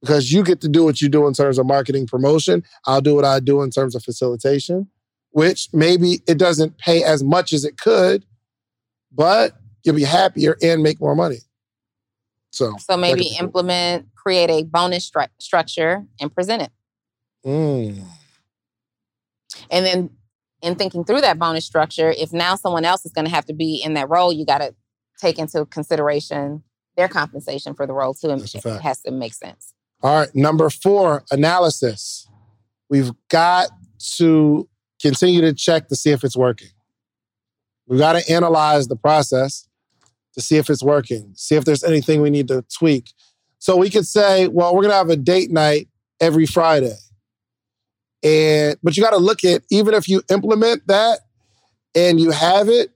because 0.00 0.32
you 0.32 0.42
get 0.42 0.60
to 0.62 0.68
do 0.68 0.84
what 0.84 1.00
you 1.00 1.08
do 1.08 1.26
in 1.26 1.34
terms 1.34 1.58
of 1.58 1.66
marketing 1.66 2.06
promotion. 2.06 2.64
I'll 2.86 3.00
do 3.00 3.14
what 3.14 3.24
I 3.24 3.40
do 3.40 3.62
in 3.62 3.70
terms 3.70 3.94
of 3.94 4.02
facilitation, 4.02 4.88
which 5.30 5.68
maybe 5.72 6.20
it 6.26 6.38
doesn't 6.38 6.78
pay 6.78 7.04
as 7.04 7.22
much 7.22 7.52
as 7.52 7.64
it 7.64 7.78
could, 7.78 8.24
but 9.14 9.52
you'll 9.84 9.96
be 9.96 10.04
happier 10.04 10.56
and 10.62 10.82
make 10.82 11.00
more 11.00 11.14
money. 11.14 11.38
So, 12.50 12.74
So 12.78 12.96
maybe 12.96 13.20
be 13.20 13.36
cool. 13.38 13.46
implement, 13.46 14.06
create 14.14 14.50
a 14.50 14.62
bonus 14.64 15.10
stru- 15.10 15.28
structure 15.38 16.04
and 16.20 16.34
present 16.34 16.62
it. 16.62 16.70
Mm. 17.44 18.04
And 19.70 19.86
then 19.86 20.10
in 20.60 20.76
thinking 20.76 21.04
through 21.04 21.22
that 21.22 21.38
bonus 21.38 21.64
structure, 21.64 22.14
if 22.16 22.32
now 22.32 22.54
someone 22.56 22.84
else 22.84 23.04
is 23.04 23.12
going 23.12 23.24
to 23.24 23.30
have 23.30 23.46
to 23.46 23.54
be 23.54 23.82
in 23.82 23.94
that 23.94 24.08
role, 24.08 24.32
you 24.32 24.44
got 24.44 24.58
to 24.58 24.74
take 25.18 25.38
into 25.38 25.64
consideration 25.66 26.62
their 26.96 27.08
compensation 27.08 27.74
for 27.74 27.86
the 27.86 27.92
role 27.92 28.14
too. 28.14 28.30
And 28.30 28.42
it 28.42 28.64
has 28.82 29.00
to 29.02 29.10
make 29.10 29.34
sense. 29.34 29.72
All 30.02 30.20
right, 30.20 30.34
number 30.34 30.68
four, 30.68 31.24
analysis. 31.30 32.28
We've 32.90 33.12
got 33.30 33.70
to 34.16 34.68
continue 35.00 35.40
to 35.40 35.54
check 35.54 35.88
to 35.88 35.96
see 35.96 36.10
if 36.10 36.22
it's 36.22 36.36
working. 36.36 36.68
We've 37.86 37.98
got 37.98 38.14
to 38.14 38.32
analyze 38.32 38.88
the 38.88 38.96
process 38.96 39.68
to 40.34 40.40
see 40.40 40.56
if 40.56 40.70
it's 40.70 40.82
working, 40.82 41.32
see 41.36 41.56
if 41.56 41.64
there's 41.64 41.84
anything 41.84 42.22
we 42.22 42.30
need 42.30 42.48
to 42.48 42.64
tweak. 42.76 43.12
So 43.58 43.76
we 43.76 43.90
could 43.90 44.06
say, 44.06 44.48
well, 44.48 44.74
we're 44.74 44.82
going 44.82 44.92
to 44.92 44.96
have 44.96 45.10
a 45.10 45.16
date 45.16 45.50
night 45.50 45.88
every 46.20 46.46
Friday. 46.46 46.94
And 48.22 48.76
but 48.82 48.96
you 48.96 49.02
got 49.02 49.10
to 49.10 49.18
look 49.18 49.44
at 49.44 49.62
even 49.70 49.94
if 49.94 50.08
you 50.08 50.22
implement 50.30 50.86
that 50.86 51.20
and 51.94 52.20
you 52.20 52.30
have 52.30 52.68
it, 52.68 52.90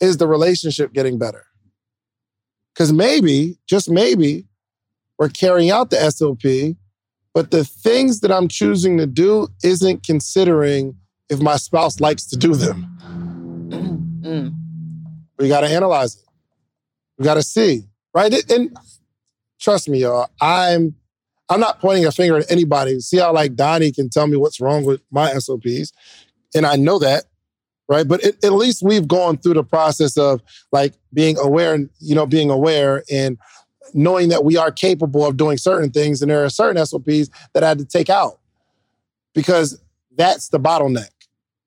is 0.00 0.16
the 0.16 0.26
relationship 0.26 0.92
getting 0.92 1.18
better? 1.18 1.44
Because 2.74 2.92
maybe, 2.92 3.58
just 3.66 3.90
maybe, 3.90 4.46
we're 5.18 5.28
carrying 5.28 5.70
out 5.70 5.90
the 5.90 6.10
SOP, 6.10 6.76
but 7.34 7.50
the 7.50 7.64
things 7.64 8.20
that 8.20 8.32
I'm 8.32 8.48
choosing 8.48 8.96
to 8.98 9.06
do 9.06 9.48
isn't 9.62 10.02
considering 10.02 10.96
if 11.28 11.40
my 11.40 11.56
spouse 11.56 12.00
likes 12.00 12.24
to 12.26 12.36
do 12.36 12.54
them. 12.54 12.89
Mm. 14.30 14.54
We 15.38 15.48
got 15.48 15.62
to 15.62 15.68
analyze 15.68 16.16
it. 16.16 16.22
We 17.18 17.24
got 17.24 17.34
to 17.34 17.42
see, 17.42 17.84
right? 18.14 18.32
And- 18.50 18.76
trust 19.60 19.88
me, 19.88 19.98
y'all, 20.00 20.28
I'm 20.40 20.94
I'm 21.48 21.60
not 21.60 21.80
pointing 21.80 22.06
a 22.06 22.12
finger 22.12 22.38
at 22.38 22.50
anybody. 22.50 23.00
See 23.00 23.18
how 23.18 23.32
like 23.32 23.56
Donnie 23.56 23.90
can 23.92 24.08
tell 24.08 24.26
me 24.26 24.36
what's 24.36 24.60
wrong 24.60 24.84
with 24.84 25.02
my 25.10 25.32
SOPs, 25.34 25.92
and 26.54 26.64
I 26.64 26.76
know 26.76 26.98
that, 27.00 27.24
right? 27.88 28.06
But 28.06 28.22
it, 28.24 28.44
at 28.44 28.52
least 28.52 28.82
we've 28.82 29.08
gone 29.08 29.36
through 29.36 29.54
the 29.54 29.64
process 29.64 30.16
of 30.16 30.40
like 30.72 30.94
being 31.12 31.36
aware 31.38 31.74
and 31.74 31.90
you 31.98 32.14
know 32.14 32.26
being 32.26 32.50
aware 32.50 33.02
and 33.10 33.36
knowing 33.92 34.28
that 34.28 34.44
we 34.44 34.56
are 34.56 34.70
capable 34.70 35.26
of 35.26 35.36
doing 35.36 35.58
certain 35.58 35.90
things, 35.90 36.22
and 36.22 36.30
there 36.30 36.44
are 36.44 36.50
certain 36.50 36.84
SOPs 36.86 37.28
that 37.52 37.64
I 37.64 37.68
had 37.68 37.78
to 37.78 37.84
take 37.84 38.08
out 38.08 38.38
because 39.34 39.82
that's 40.16 40.48
the 40.48 40.60
bottleneck. 40.60 41.10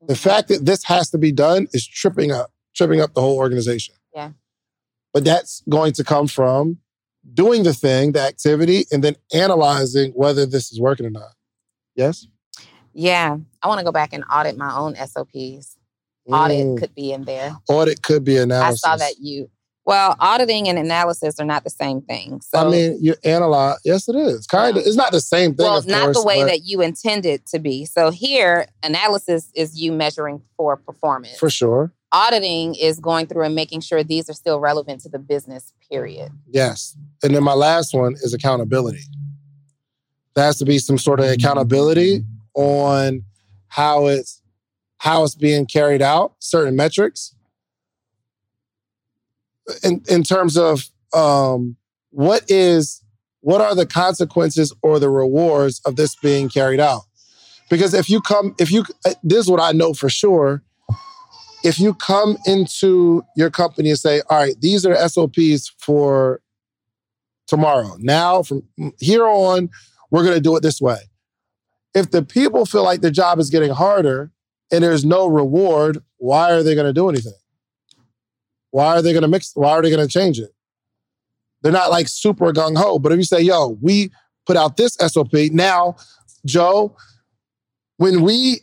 The 0.07 0.15
fact 0.15 0.47
that 0.49 0.65
this 0.65 0.83
has 0.85 1.09
to 1.11 1.17
be 1.17 1.31
done 1.31 1.67
is 1.73 1.85
tripping 1.85 2.31
up, 2.31 2.52
tripping 2.75 3.01
up 3.01 3.13
the 3.13 3.21
whole 3.21 3.37
organization. 3.37 3.95
Yeah. 4.15 4.31
But 5.13 5.23
that's 5.25 5.61
going 5.69 5.93
to 5.93 6.03
come 6.03 6.27
from 6.27 6.77
doing 7.33 7.63
the 7.63 7.73
thing, 7.73 8.11
the 8.13 8.21
activity, 8.21 8.85
and 8.91 9.03
then 9.03 9.15
analyzing 9.33 10.11
whether 10.11 10.45
this 10.45 10.71
is 10.71 10.79
working 10.79 11.05
or 11.05 11.11
not. 11.11 11.31
Yes? 11.95 12.27
Yeah, 12.93 13.37
I 13.61 13.67
want 13.67 13.79
to 13.79 13.85
go 13.85 13.91
back 13.91 14.13
and 14.13 14.23
audit 14.31 14.57
my 14.57 14.73
own 14.75 14.95
SOPs. 14.95 15.77
Audit 16.31 16.65
Mm. 16.65 16.77
could 16.79 16.95
be 16.95 17.11
in 17.11 17.25
there. 17.25 17.55
Audit 17.67 18.01
could 18.01 18.23
be 18.23 18.37
analysis. 18.37 18.83
I 18.83 18.89
saw 18.91 18.95
that 18.97 19.15
you 19.19 19.49
Well, 19.85 20.15
auditing 20.17 20.69
and 20.69 20.79
analysis 20.79 21.37
are 21.41 21.45
not 21.45 21.65
the 21.65 21.69
same 21.69 22.01
thing. 22.01 22.39
So 22.41 22.57
I 22.65 22.71
mean, 22.71 22.97
you 23.01 23.15
analyze. 23.25 23.79
Yes, 23.83 24.07
it 24.07 24.15
is. 24.15 24.47
Kind 24.47 24.77
of. 24.77 24.85
It's 24.87 24.95
not 24.95 25.11
the 25.11 25.19
same 25.19 25.55
thing. 25.55 25.65
well, 25.65 25.77
of 25.77 25.87
not 25.87 26.03
course, 26.03 26.21
the 26.21 26.25
way 26.25 26.39
but 26.39 26.45
that 26.45 26.61
you 26.63 26.79
intended 26.81 27.45
to 27.47 27.59
be. 27.59 27.83
So 27.83 28.09
here, 28.09 28.67
analysis 28.81 29.49
is 29.53 29.77
you 29.77 29.91
measuring 29.91 30.41
for 30.55 30.77
performance. 30.77 31.37
for 31.37 31.49
sure. 31.49 31.91
Auditing 32.13 32.75
is 32.75 32.99
going 32.99 33.25
through 33.25 33.43
and 33.43 33.55
making 33.55 33.81
sure 33.81 34.03
these 34.03 34.29
are 34.29 34.33
still 34.33 34.59
relevant 34.59 35.01
to 35.01 35.09
the 35.09 35.17
business. 35.17 35.73
Period. 35.89 36.31
Yes. 36.47 36.95
And 37.23 37.35
then 37.35 37.43
my 37.43 37.53
last 37.53 37.93
one 37.93 38.13
is 38.13 38.33
accountability. 38.33 39.01
There 40.35 40.45
has 40.45 40.57
to 40.59 40.65
be 40.65 40.77
some 40.77 40.97
sort 40.97 41.19
of 41.19 41.25
accountability 41.25 42.23
on 42.53 43.23
how 43.67 44.07
it's 44.07 44.41
how 44.99 45.23
it's 45.23 45.35
being 45.35 45.65
carried 45.65 46.01
out, 46.01 46.35
certain 46.39 46.75
metrics. 46.75 47.35
In 49.83 50.01
in 50.07 50.23
terms 50.23 50.57
of 50.57 50.89
um, 51.13 51.75
what 52.11 52.43
is 52.47 53.03
what 53.41 53.59
are 53.59 53.75
the 53.75 53.85
consequences 53.85 54.73
or 54.81 54.99
the 54.99 55.09
rewards 55.09 55.81
of 55.85 55.95
this 55.95 56.15
being 56.15 56.47
carried 56.47 56.79
out? 56.79 57.01
Because 57.69 57.93
if 57.93 58.09
you 58.09 58.21
come, 58.21 58.55
if 58.59 58.71
you 58.71 58.85
this 59.23 59.39
is 59.39 59.49
what 59.49 59.59
I 59.59 59.71
know 59.71 59.93
for 59.93 60.09
sure. 60.09 60.63
If 61.63 61.79
you 61.79 61.93
come 61.93 62.37
into 62.45 63.23
your 63.35 63.49
company 63.49 63.89
and 63.89 63.97
say, 63.97 64.21
all 64.29 64.37
right, 64.37 64.55
these 64.59 64.85
are 64.85 64.95
SOPs 65.07 65.71
for 65.79 66.41
tomorrow. 67.47 67.95
Now, 67.99 68.43
from 68.43 68.63
here 68.99 69.25
on, 69.25 69.69
we're 70.11 70.23
going 70.23 70.35
to 70.35 70.41
do 70.41 70.55
it 70.55 70.61
this 70.61 70.81
way. 70.81 70.97
If 71.93 72.11
the 72.11 72.23
people 72.23 72.65
feel 72.65 72.83
like 72.83 73.01
their 73.01 73.11
job 73.11 73.39
is 73.39 73.49
getting 73.49 73.71
harder 73.71 74.31
and 74.71 74.83
there's 74.83 75.05
no 75.05 75.27
reward, 75.27 76.03
why 76.17 76.51
are 76.51 76.63
they 76.63 76.75
going 76.75 76.87
to 76.87 76.93
do 76.93 77.09
anything? 77.09 77.33
Why 78.71 78.87
are 78.95 79.01
they 79.01 79.13
going 79.13 79.21
to 79.21 79.27
mix? 79.27 79.51
Why 79.53 79.71
are 79.71 79.81
they 79.81 79.91
going 79.91 80.05
to 80.05 80.11
change 80.11 80.39
it? 80.39 80.49
They're 81.61 81.71
not 81.71 81.91
like 81.91 82.07
super 82.07 82.51
gung 82.51 82.77
ho. 82.77 82.99
But 82.99 83.11
if 83.11 83.17
you 83.19 83.23
say, 83.23 83.41
yo, 83.41 83.77
we 83.81 84.11
put 84.45 84.57
out 84.57 84.75
this 84.75 84.95
SOP, 84.95 85.33
now, 85.51 85.95
Joe, 86.45 86.95
when 87.97 88.21
we, 88.21 88.61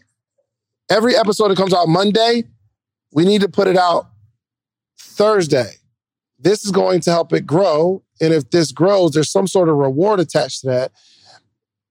every 0.90 1.16
episode 1.16 1.48
that 1.48 1.56
comes 1.56 1.72
out 1.72 1.88
Monday, 1.88 2.44
we 3.12 3.24
need 3.24 3.40
to 3.40 3.48
put 3.48 3.68
it 3.68 3.76
out 3.76 4.08
Thursday. 4.98 5.72
This 6.38 6.64
is 6.64 6.70
going 6.70 7.00
to 7.00 7.10
help 7.10 7.32
it 7.32 7.46
grow. 7.46 8.02
And 8.20 8.32
if 8.32 8.50
this 8.50 8.72
grows, 8.72 9.12
there's 9.12 9.30
some 9.30 9.46
sort 9.46 9.68
of 9.68 9.76
reward 9.76 10.20
attached 10.20 10.60
to 10.62 10.66
that. 10.68 10.92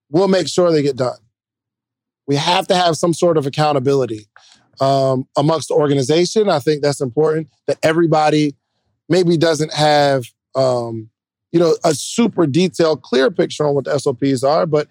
We'll 0.09 0.27
make 0.27 0.47
sure 0.47 0.71
they 0.71 0.81
get 0.81 0.95
done. 0.95 1.17
We 2.27 2.35
have 2.35 2.67
to 2.67 2.75
have 2.75 2.97
some 2.97 3.13
sort 3.13 3.37
of 3.37 3.45
accountability 3.45 4.27
um, 4.79 5.27
amongst 5.37 5.69
the 5.69 5.75
organization. 5.75 6.49
I 6.49 6.59
think 6.59 6.81
that's 6.81 7.01
important 7.01 7.49
that 7.67 7.77
everybody 7.83 8.55
maybe 9.07 9.37
doesn't 9.37 9.73
have, 9.73 10.25
um, 10.55 11.09
you 11.51 11.59
know, 11.59 11.75
a 11.83 11.93
super 11.93 12.45
detailed, 12.45 13.01
clear 13.01 13.31
picture 13.31 13.67
on 13.67 13.75
what 13.75 13.85
the 13.85 13.97
SOPs 13.97 14.43
are, 14.43 14.65
but 14.65 14.87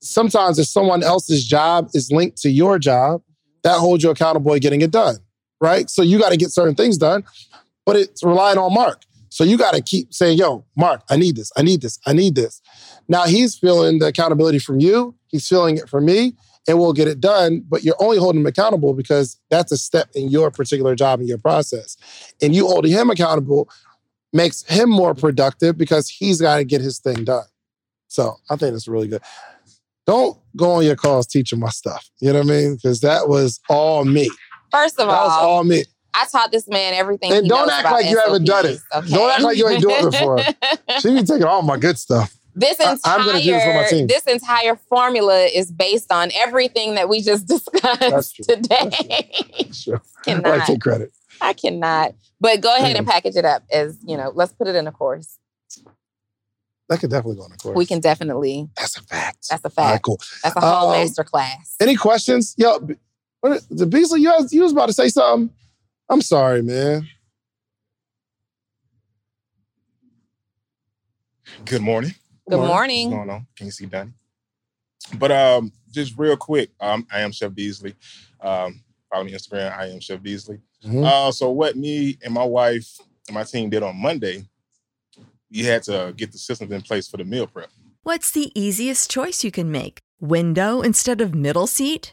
sometimes 0.00 0.58
if 0.58 0.66
someone 0.66 1.02
else's 1.02 1.44
job 1.44 1.88
is 1.94 2.10
linked 2.10 2.38
to 2.38 2.50
your 2.50 2.78
job, 2.78 3.22
that 3.64 3.78
holds 3.78 4.04
you 4.04 4.10
accountable 4.10 4.52
to 4.52 4.60
getting 4.60 4.80
it 4.80 4.92
done, 4.92 5.16
right? 5.60 5.88
So 5.90 6.02
you 6.02 6.18
got 6.18 6.30
to 6.30 6.36
get 6.36 6.50
certain 6.50 6.74
things 6.74 6.98
done, 6.98 7.24
but 7.84 7.96
it's 7.96 8.22
relying 8.22 8.58
on 8.58 8.72
Mark. 8.74 9.02
So 9.28 9.44
you 9.44 9.58
got 9.58 9.74
to 9.74 9.82
keep 9.82 10.14
saying, 10.14 10.38
yo, 10.38 10.64
Mark, 10.76 11.02
I 11.10 11.16
need 11.16 11.36
this, 11.36 11.52
I 11.56 11.62
need 11.62 11.82
this, 11.82 11.98
I 12.06 12.12
need 12.12 12.34
this. 12.34 12.62
Now 13.08 13.24
he's 13.24 13.56
feeling 13.56 13.98
the 13.98 14.06
accountability 14.06 14.58
from 14.58 14.80
you, 14.80 15.14
he's 15.28 15.46
feeling 15.46 15.76
it 15.76 15.88
from 15.88 16.06
me, 16.06 16.34
and 16.66 16.78
we'll 16.78 16.92
get 16.92 17.08
it 17.08 17.20
done. 17.20 17.62
But 17.68 17.84
you're 17.84 18.00
only 18.00 18.18
holding 18.18 18.40
him 18.40 18.46
accountable 18.46 18.94
because 18.94 19.38
that's 19.50 19.72
a 19.72 19.76
step 19.76 20.08
in 20.14 20.30
your 20.30 20.50
particular 20.50 20.94
job 20.94 21.20
and 21.20 21.28
your 21.28 21.38
process. 21.38 21.96
And 22.40 22.54
you 22.54 22.66
holding 22.66 22.92
him 22.92 23.10
accountable 23.10 23.68
makes 24.32 24.62
him 24.64 24.90
more 24.90 25.14
productive 25.14 25.76
because 25.76 26.08
he's 26.08 26.40
got 26.40 26.56
to 26.56 26.64
get 26.64 26.80
his 26.80 26.98
thing 26.98 27.24
done. 27.24 27.44
So 28.08 28.36
I 28.50 28.56
think 28.56 28.72
that's 28.72 28.88
really 28.88 29.08
good. 29.08 29.22
Don't 30.06 30.38
go 30.56 30.72
on 30.72 30.84
your 30.84 30.96
calls 30.96 31.26
teaching 31.26 31.58
my 31.58 31.70
stuff. 31.70 32.08
You 32.20 32.32
know 32.32 32.38
what 32.38 32.46
I 32.46 32.50
mean? 32.50 32.76
Because 32.76 33.00
that 33.00 33.28
was 33.28 33.60
all 33.68 34.04
me. 34.04 34.30
First 34.76 35.00
of 35.00 35.08
That 35.08 35.22
was 35.22 35.32
all, 35.32 35.48
all 35.56 35.64
me. 35.64 35.84
I 36.14 36.26
taught 36.30 36.50
this 36.50 36.66
man 36.68 36.94
everything. 36.94 37.32
And 37.32 37.48
don't 37.48 37.70
act 37.70 37.84
like 37.90 38.06
you 38.06 38.18
haven't 38.18 38.44
done 38.44 38.66
it. 38.66 38.78
SOPs, 38.92 39.10
Don't 39.10 39.30
act 39.30 39.42
like 39.42 39.56
you 39.58 39.68
ain't 39.68 39.82
doing 39.82 39.96
it 40.06 40.10
before. 40.10 40.38
She 41.00 41.12
be 41.14 41.22
taking 41.24 41.44
all 41.44 41.62
my 41.62 41.76
good 41.76 41.98
stuff. 41.98 42.34
This 42.54 42.78
entire 42.80 42.98
I'm 43.04 43.24
do 43.26 43.32
this 43.42 43.64
for 43.64 43.74
my 43.74 43.86
team. 43.86 44.06
this 44.06 44.22
entire 44.24 44.76
formula 44.76 45.44
is 45.44 45.70
based 45.70 46.10
on 46.10 46.30
everything 46.34 46.94
that 46.94 47.06
we 47.08 47.20
just 47.20 47.46
discussed 47.54 48.00
That's 48.00 48.32
true. 48.32 48.44
today. 48.46 49.68
Sure. 49.72 50.00
cannot. 50.24 50.60
I 50.62 50.64
take 50.64 50.80
credit. 50.80 51.12
I 51.42 51.52
cannot. 51.52 52.14
But 52.40 52.62
go 52.62 52.74
ahead 52.74 52.92
Yeah. 52.92 52.98
and 52.98 53.06
package 53.06 53.36
it 53.36 53.44
up 53.44 53.64
as 53.70 53.98
you 54.06 54.16
know. 54.16 54.32
Let's 54.34 54.54
put 54.54 54.68
it 54.68 54.74
in 54.74 54.86
a 54.86 54.92
course. 54.92 55.36
That 56.88 57.00
could 57.00 57.10
definitely 57.10 57.36
go 57.36 57.42
on 57.42 57.52
a 57.52 57.56
course. 57.56 57.76
We 57.76 57.84
can 57.84 58.00
definitely. 58.00 58.68
That's 58.76 58.96
a 58.96 59.02
fact. 59.02 59.48
That's 59.50 59.64
a 59.64 59.68
All 59.76 59.84
right, 59.84 59.92
fact. 59.94 60.04
cool. 60.04 60.20
That's 60.44 60.56
a 60.56 60.60
whole 60.60 60.90
Um, 60.92 60.98
master 60.98 61.24
class. 61.24 61.74
Any 61.80 61.96
questions? 61.96 62.54
Yo, 62.56 62.78
what, 63.48 63.62
the 63.70 63.86
Beasley, 63.86 64.20
you, 64.22 64.30
was- 64.30 64.52
you 64.52 64.62
was 64.62 64.72
about 64.72 64.86
to 64.86 64.92
say 64.92 65.08
something? 65.08 65.54
I'm 66.08 66.22
sorry, 66.22 66.62
man. 66.62 67.08
Good 71.64 71.82
morning. 71.82 72.14
Good 72.48 72.56
morning. 72.58 72.60
What's 72.60 72.68
morning. 72.68 73.10
going 73.10 73.30
on? 73.30 73.46
Can 73.56 73.66
you 73.66 73.72
see 73.72 73.86
Donnie? 73.86 74.12
But 75.18 75.32
um, 75.32 75.72
just 75.90 76.16
real 76.18 76.36
quick, 76.36 76.70
um, 76.80 77.06
I 77.12 77.20
am 77.20 77.32
Chef 77.32 77.52
Beasley. 77.54 77.94
Um, 78.40 78.80
follow 79.10 79.24
me 79.24 79.32
on 79.32 79.38
Instagram. 79.38 79.76
I 79.76 79.86
am 79.88 80.00
Chef 80.00 80.22
Beasley. 80.22 80.58
Mhm. 80.84 81.04
Uh, 81.04 81.32
so 81.32 81.50
what 81.50 81.76
me 81.76 82.18
and 82.22 82.32
my 82.34 82.44
wife 82.44 82.98
and 83.28 83.34
my 83.34 83.44
team 83.44 83.70
did 83.70 83.82
on 83.82 83.96
Monday, 83.96 84.46
we 85.50 85.60
had 85.64 85.82
to 85.84 86.12
get 86.16 86.32
the 86.32 86.38
systems 86.38 86.70
in 86.70 86.82
place 86.82 87.08
for 87.08 87.16
the 87.16 87.24
meal 87.24 87.46
prep. 87.46 87.70
What's 88.02 88.30
the 88.30 88.52
easiest 88.60 89.10
choice 89.10 89.42
you 89.42 89.50
can 89.50 89.70
make? 89.70 89.98
Window 90.20 90.80
instead 90.82 91.20
of 91.20 91.34
middle 91.34 91.66
seat? 91.66 92.12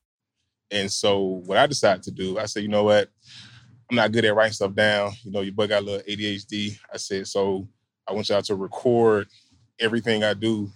And 0.71 0.91
so 0.91 1.41
what 1.45 1.57
I 1.57 1.67
decided 1.67 2.03
to 2.03 2.11
do, 2.11 2.39
I 2.39 2.45
said, 2.45 2.63
you 2.63 2.69
know 2.69 2.83
what? 2.83 3.09
I'm 3.89 3.95
not 3.97 4.11
good 4.11 4.23
at 4.25 4.33
writing 4.35 4.53
stuff 4.53 4.73
down. 4.73 5.11
You 5.23 5.31
know, 5.31 5.41
your 5.41 5.53
boy 5.53 5.67
got 5.67 5.83
a 5.83 5.85
little 5.85 6.01
ADHD. 6.07 6.77
I 6.93 6.97
said, 6.97 7.27
so 7.27 7.67
I 8.07 8.13
want 8.13 8.29
y'all 8.29 8.41
to 8.41 8.55
record 8.55 9.27
everything 9.79 10.23
I 10.23 10.33
do 10.33 10.71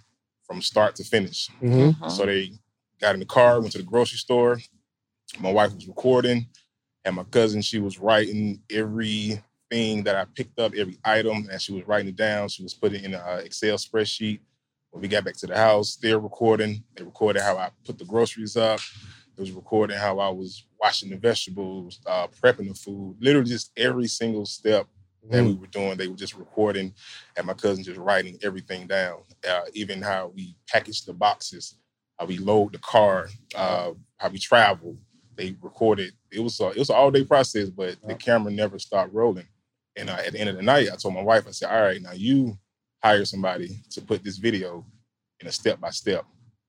from 0.46 0.60
start 0.60 0.96
to 0.96 1.04
finish. 1.04 1.48
Mhm. 1.62 1.94
Mhm. 1.98 2.10
So 2.10 2.26
they 2.26 2.52
got 3.00 3.14
in 3.14 3.20
the 3.20 3.26
car, 3.26 3.60
went 3.60 3.72
to 3.72 3.78
the 3.78 3.84
grocery 3.84 4.18
store. 4.18 4.60
My 5.40 5.50
wife 5.50 5.74
was 5.74 5.88
recording, 5.88 6.46
and 7.04 7.16
my 7.16 7.24
cousin, 7.24 7.62
she 7.62 7.78
was 7.78 7.98
writing 7.98 8.62
everything 8.70 10.02
that 10.04 10.14
I 10.16 10.24
picked 10.26 10.58
up, 10.58 10.74
every 10.74 10.98
item, 11.04 11.48
and 11.50 11.60
she 11.60 11.72
was 11.72 11.86
writing 11.86 12.08
it 12.08 12.16
down. 12.16 12.48
She 12.48 12.62
was 12.62 12.74
putting 12.74 13.00
it 13.00 13.06
in 13.06 13.14
an 13.14 13.40
Excel 13.44 13.76
spreadsheet. 13.76 14.40
When 14.90 15.02
we 15.02 15.08
got 15.08 15.24
back 15.24 15.36
to 15.38 15.46
the 15.46 15.56
house, 15.56 15.96
they're 15.96 16.18
recording. 16.20 16.84
They 16.94 17.02
recorded 17.04 17.42
how 17.42 17.56
I 17.58 17.70
put 17.84 17.98
the 17.98 18.04
groceries 18.04 18.56
up. 18.56 18.80
It 19.36 19.40
was 19.40 19.52
recording 19.52 19.98
how 19.98 20.18
I 20.18 20.30
was 20.30 20.64
washing 20.80 21.10
the 21.10 21.16
vegetables, 21.16 22.00
uh, 22.06 22.26
prepping 22.42 22.68
the 22.68 22.74
food, 22.74 23.16
literally 23.20 23.50
just 23.50 23.70
every 23.76 24.06
single 24.06 24.46
step 24.46 24.86
that 25.30 25.44
we 25.44 25.54
were 25.54 25.66
doing. 25.66 25.96
They 25.98 26.08
were 26.08 26.16
just 26.16 26.36
recording, 26.36 26.94
and 27.36 27.46
my 27.46 27.52
cousin 27.52 27.84
just 27.84 27.98
writing 27.98 28.38
everything 28.42 28.86
down. 28.86 29.18
Uh, 29.46 29.62
even 29.74 30.00
how 30.00 30.32
we 30.34 30.56
package 30.68 31.04
the 31.04 31.12
boxes, 31.12 31.76
how 32.18 32.26
we 32.26 32.38
load 32.38 32.72
the 32.72 32.78
car, 32.78 33.28
uh, 33.54 33.90
how 34.16 34.28
we 34.30 34.38
travel. 34.38 34.96
They 35.34 35.54
recorded. 35.60 36.14
It 36.30 36.40
was 36.40 36.58
a, 36.60 36.70
it 36.70 36.78
was 36.78 36.88
an 36.88 36.96
all 36.96 37.10
day 37.10 37.24
process, 37.24 37.68
but 37.68 37.96
the 38.06 38.14
camera 38.14 38.50
never 38.50 38.78
stopped 38.78 39.12
rolling. 39.12 39.48
And 39.96 40.08
uh, 40.08 40.18
at 40.24 40.32
the 40.32 40.40
end 40.40 40.48
of 40.48 40.56
the 40.56 40.62
night, 40.62 40.88
I 40.90 40.96
told 40.96 41.14
my 41.14 41.22
wife, 41.22 41.46
I 41.46 41.50
said, 41.50 41.70
"All 41.70 41.82
right, 41.82 42.00
now 42.00 42.12
you 42.12 42.56
hire 43.02 43.24
somebody 43.26 43.82
to 43.90 44.00
put 44.00 44.24
this 44.24 44.38
video 44.38 44.86
in 45.40 45.46
a 45.46 45.52
step 45.52 45.78
by 45.78 45.90
step, 45.90 46.24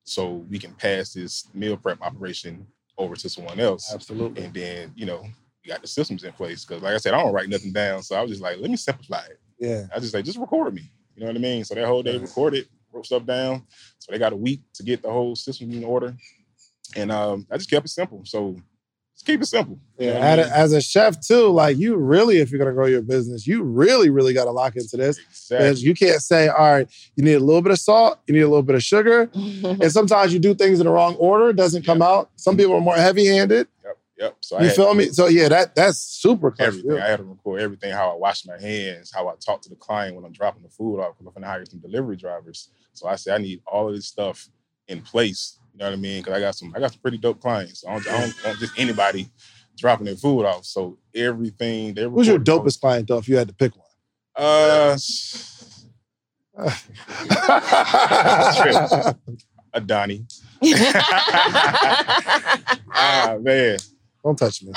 so 0.07 0.45
we 0.49 0.57
can 0.57 0.73
pass 0.73 1.13
this 1.13 1.49
meal 1.53 1.75
prep 1.75 2.01
operation 2.01 2.65
over 2.97 3.15
to 3.15 3.29
someone 3.29 3.59
else. 3.59 3.93
Absolutely. 3.93 4.43
And 4.43 4.53
then 4.53 4.93
you 4.95 5.05
know 5.05 5.21
we 5.21 5.69
got 5.69 5.81
the 5.81 5.87
systems 5.87 6.23
in 6.23 6.31
place 6.31 6.65
because, 6.65 6.81
like 6.81 6.93
I 6.93 6.97
said, 6.97 7.13
I 7.13 7.21
don't 7.21 7.33
write 7.33 7.49
nothing 7.49 7.73
down, 7.73 8.01
so 8.03 8.15
I 8.15 8.21
was 8.21 8.31
just 8.31 8.41
like, 8.41 8.57
let 8.59 8.71
me 8.71 8.77
simplify 8.77 9.25
it. 9.25 9.39
Yeah. 9.59 9.83
I 9.93 9.99
just 9.99 10.13
like 10.13 10.25
just 10.25 10.37
record 10.37 10.73
me. 10.73 10.89
You 11.15 11.21
know 11.21 11.27
what 11.27 11.35
I 11.35 11.39
mean? 11.39 11.63
So 11.63 11.75
that 11.75 11.85
whole 11.87 12.03
day 12.03 12.17
recorded, 12.17 12.67
wrote 12.91 13.05
stuff 13.05 13.25
down. 13.25 13.63
So 13.99 14.11
they 14.11 14.19
got 14.19 14.33
a 14.33 14.37
week 14.37 14.61
to 14.75 14.83
get 14.83 15.01
the 15.01 15.11
whole 15.11 15.35
system 15.35 15.71
in 15.71 15.83
order. 15.83 16.15
And 16.95 17.11
um, 17.11 17.47
I 17.51 17.57
just 17.57 17.69
kept 17.69 17.85
it 17.85 17.89
simple. 17.89 18.21
So 18.23 18.55
keep 19.27 19.41
it 19.41 19.45
simple. 19.45 19.77
You 19.99 20.07
Yeah, 20.07 20.13
know 20.13 20.19
what 20.19 20.25
I 20.25 20.31
a- 20.33 20.37
mean? 20.37 20.53
as 20.53 20.73
a 20.73 20.81
chef 20.81 21.19
too, 21.21 21.47
like 21.49 21.77
you 21.77 21.95
really, 21.97 22.37
if 22.37 22.49
you're 22.49 22.59
gonna 22.59 22.73
grow 22.73 22.85
your 22.87 23.01
business, 23.01 23.45
you 23.45 23.61
really, 23.63 24.09
really 24.09 24.33
got 24.33 24.45
to 24.45 24.51
lock 24.51 24.75
into 24.75 24.97
this. 24.97 25.19
Because 25.49 25.83
you 25.83 25.93
can't 25.93 26.21
say, 26.21 26.47
all 26.47 26.71
right, 26.73 26.87
you 27.15 27.23
need 27.23 27.33
a 27.35 27.39
little 27.39 27.61
bit 27.61 27.71
of 27.71 27.79
salt, 27.79 28.19
you 28.27 28.33
need 28.33 28.41
a 28.41 28.47
little 28.47 28.63
bit 28.63 28.75
of 28.75 28.83
sugar, 28.83 29.29
and 29.35 29.91
sometimes 29.91 30.33
you 30.33 30.39
do 30.39 30.53
things 30.55 30.79
in 30.79 30.85
the 30.85 30.91
wrong 30.91 31.15
order, 31.15 31.49
it 31.49 31.55
doesn't 31.55 31.85
come 31.85 32.01
out. 32.01 32.29
Some 32.35 32.57
people 32.57 32.73
are 32.75 32.81
more 32.81 32.95
heavy-handed. 32.95 33.67
Yep, 33.83 33.97
yep. 34.19 34.37
So 34.41 34.59
You 34.59 34.65
had 34.67 34.75
feel 34.75 34.89
to 34.89 34.95
me? 34.95 35.09
So 35.09 35.27
yeah, 35.27 35.49
that 35.49 35.75
that's 35.75 35.99
super 35.99 36.51
clever. 36.51 36.69
everything. 36.77 36.99
I 37.01 37.07
had 37.07 37.17
to 37.17 37.23
record 37.23 37.61
everything, 37.61 37.91
how 37.93 38.09
I 38.11 38.15
wash 38.15 38.45
my 38.45 38.59
hands, 38.59 39.11
how 39.13 39.27
I 39.27 39.33
talk 39.39 39.61
to 39.63 39.69
the 39.69 39.75
client 39.75 40.15
when 40.15 40.25
I'm 40.25 40.31
dropping 40.33 40.63
the 40.63 40.69
food 40.69 40.99
off, 40.99 41.13
because 41.17 41.27
I'm 41.27 41.33
gonna 41.41 41.47
hire 41.51 41.65
some 41.65 41.79
delivery 41.79 42.15
drivers. 42.17 42.69
So 42.93 43.07
I 43.07 43.15
said 43.15 43.35
I 43.35 43.43
need 43.43 43.61
all 43.67 43.87
of 43.89 43.95
this 43.95 44.05
stuff 44.07 44.49
in 44.87 45.01
place. 45.01 45.59
You 45.77 45.83
know 45.83 45.91
what 45.91 45.93
I 45.93 46.01
mean? 46.01 46.23
Because 46.23 46.33
I 46.33 46.39
got 46.39 46.55
some, 46.55 46.73
I 46.75 46.79
got 46.79 46.91
some 46.91 47.01
pretty 47.01 47.19
dope 47.19 47.39
clients. 47.39 47.85
I 47.87 47.93
don't, 47.93 48.07
I 48.07 48.21
don't 48.21 48.33
want 48.43 48.57
just 48.57 48.79
anybody 48.79 49.29
dropping 49.77 50.07
their 50.07 50.15
food 50.15 50.43
off. 50.43 50.65
So 50.65 50.97
everything 51.13 51.93
they 51.93 52.01
Who's 52.01 52.25
your 52.25 52.39
record- 52.39 52.65
dopest 52.65 52.81
client 52.81 53.07
though? 53.07 53.19
If 53.19 53.29
you 53.29 53.37
had 53.37 53.47
to 53.47 53.53
pick 53.53 53.73
one. 53.77 53.85
Uh, 54.35 54.97
A 59.73 59.79
Donnie. 59.79 60.25
ah 62.91 63.37
man. 63.39 63.77
Don't 64.23 64.35
touch 64.35 64.63
me. 64.63 64.69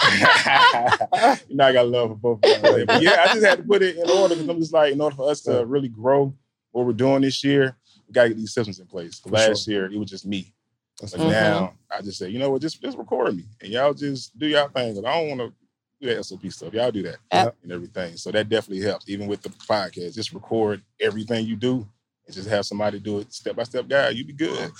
you 1.49 1.57
know 1.57 1.65
I 1.65 1.73
got 1.73 1.89
love 1.89 2.11
for 2.11 2.17
both 2.17 2.41
of 2.45 2.61
them. 2.61 2.85
But 2.85 3.01
yeah, 3.01 3.25
I 3.27 3.33
just 3.33 3.47
had 3.47 3.57
to 3.57 3.65
put 3.65 3.81
it 3.81 3.97
in 3.97 4.11
order 4.11 4.35
because 4.35 4.51
I'm 4.51 4.61
just 4.61 4.75
like, 4.75 4.93
in 4.93 5.01
order 5.01 5.17
for 5.17 5.31
us 5.31 5.41
to 5.43 5.65
really 5.65 5.89
grow 5.89 6.35
what 6.73 6.85
we're 6.85 6.93
doing 6.93 7.23
this 7.23 7.43
year, 7.43 7.75
we 8.07 8.13
gotta 8.13 8.29
get 8.29 8.37
these 8.37 8.53
systems 8.53 8.81
in 8.81 8.87
place. 8.87 9.19
For 9.19 9.31
Last 9.31 9.67
year 9.67 9.91
it 9.91 9.99
was 9.99 10.11
just 10.11 10.27
me. 10.27 10.53
That's 11.01 11.13
But 11.13 11.21
right. 11.23 11.31
now 11.31 11.75
I 11.91 12.03
just 12.03 12.19
say, 12.19 12.29
you 12.29 12.39
know 12.39 12.51
what, 12.51 12.63
just 12.63 12.81
just 12.83 12.99
record 12.99 13.37
me. 13.37 13.45
And 13.61 13.73
y'all 13.73 13.95
just 13.95 14.39
do 14.39 14.47
y'all 14.47 14.69
thing. 14.69 14.95
Cause 14.95 15.05
I 15.05 15.13
don't 15.21 15.29
wanna 15.39 15.53
do 16.01 16.15
that 16.15 16.25
SOP 16.25 16.47
stuff. 16.51 16.73
Y'all 16.73 16.91
do 16.91 17.03
that 17.03 17.17
Yep. 17.33 17.57
and 17.63 17.73
everything. 17.73 18.17
So 18.17 18.31
that 18.31 18.49
definitely 18.49 18.85
helps. 18.85 19.09
Even 19.09 19.27
with 19.27 19.43
the 19.43 19.49
podcast, 19.51 20.15
just 20.15 20.33
record 20.33 20.83
everything 21.01 21.47
you 21.47 21.57
do 21.57 21.87
and 22.27 22.35
just 22.35 22.49
have 22.49 22.67
somebody 22.67 22.99
do 22.99 23.19
it 23.21 23.33
step 23.33 23.57
by 23.57 23.63
step 23.65 23.89
guide. 23.89 24.17
You 24.17 24.25
be 24.25 24.33
good. 24.33 24.71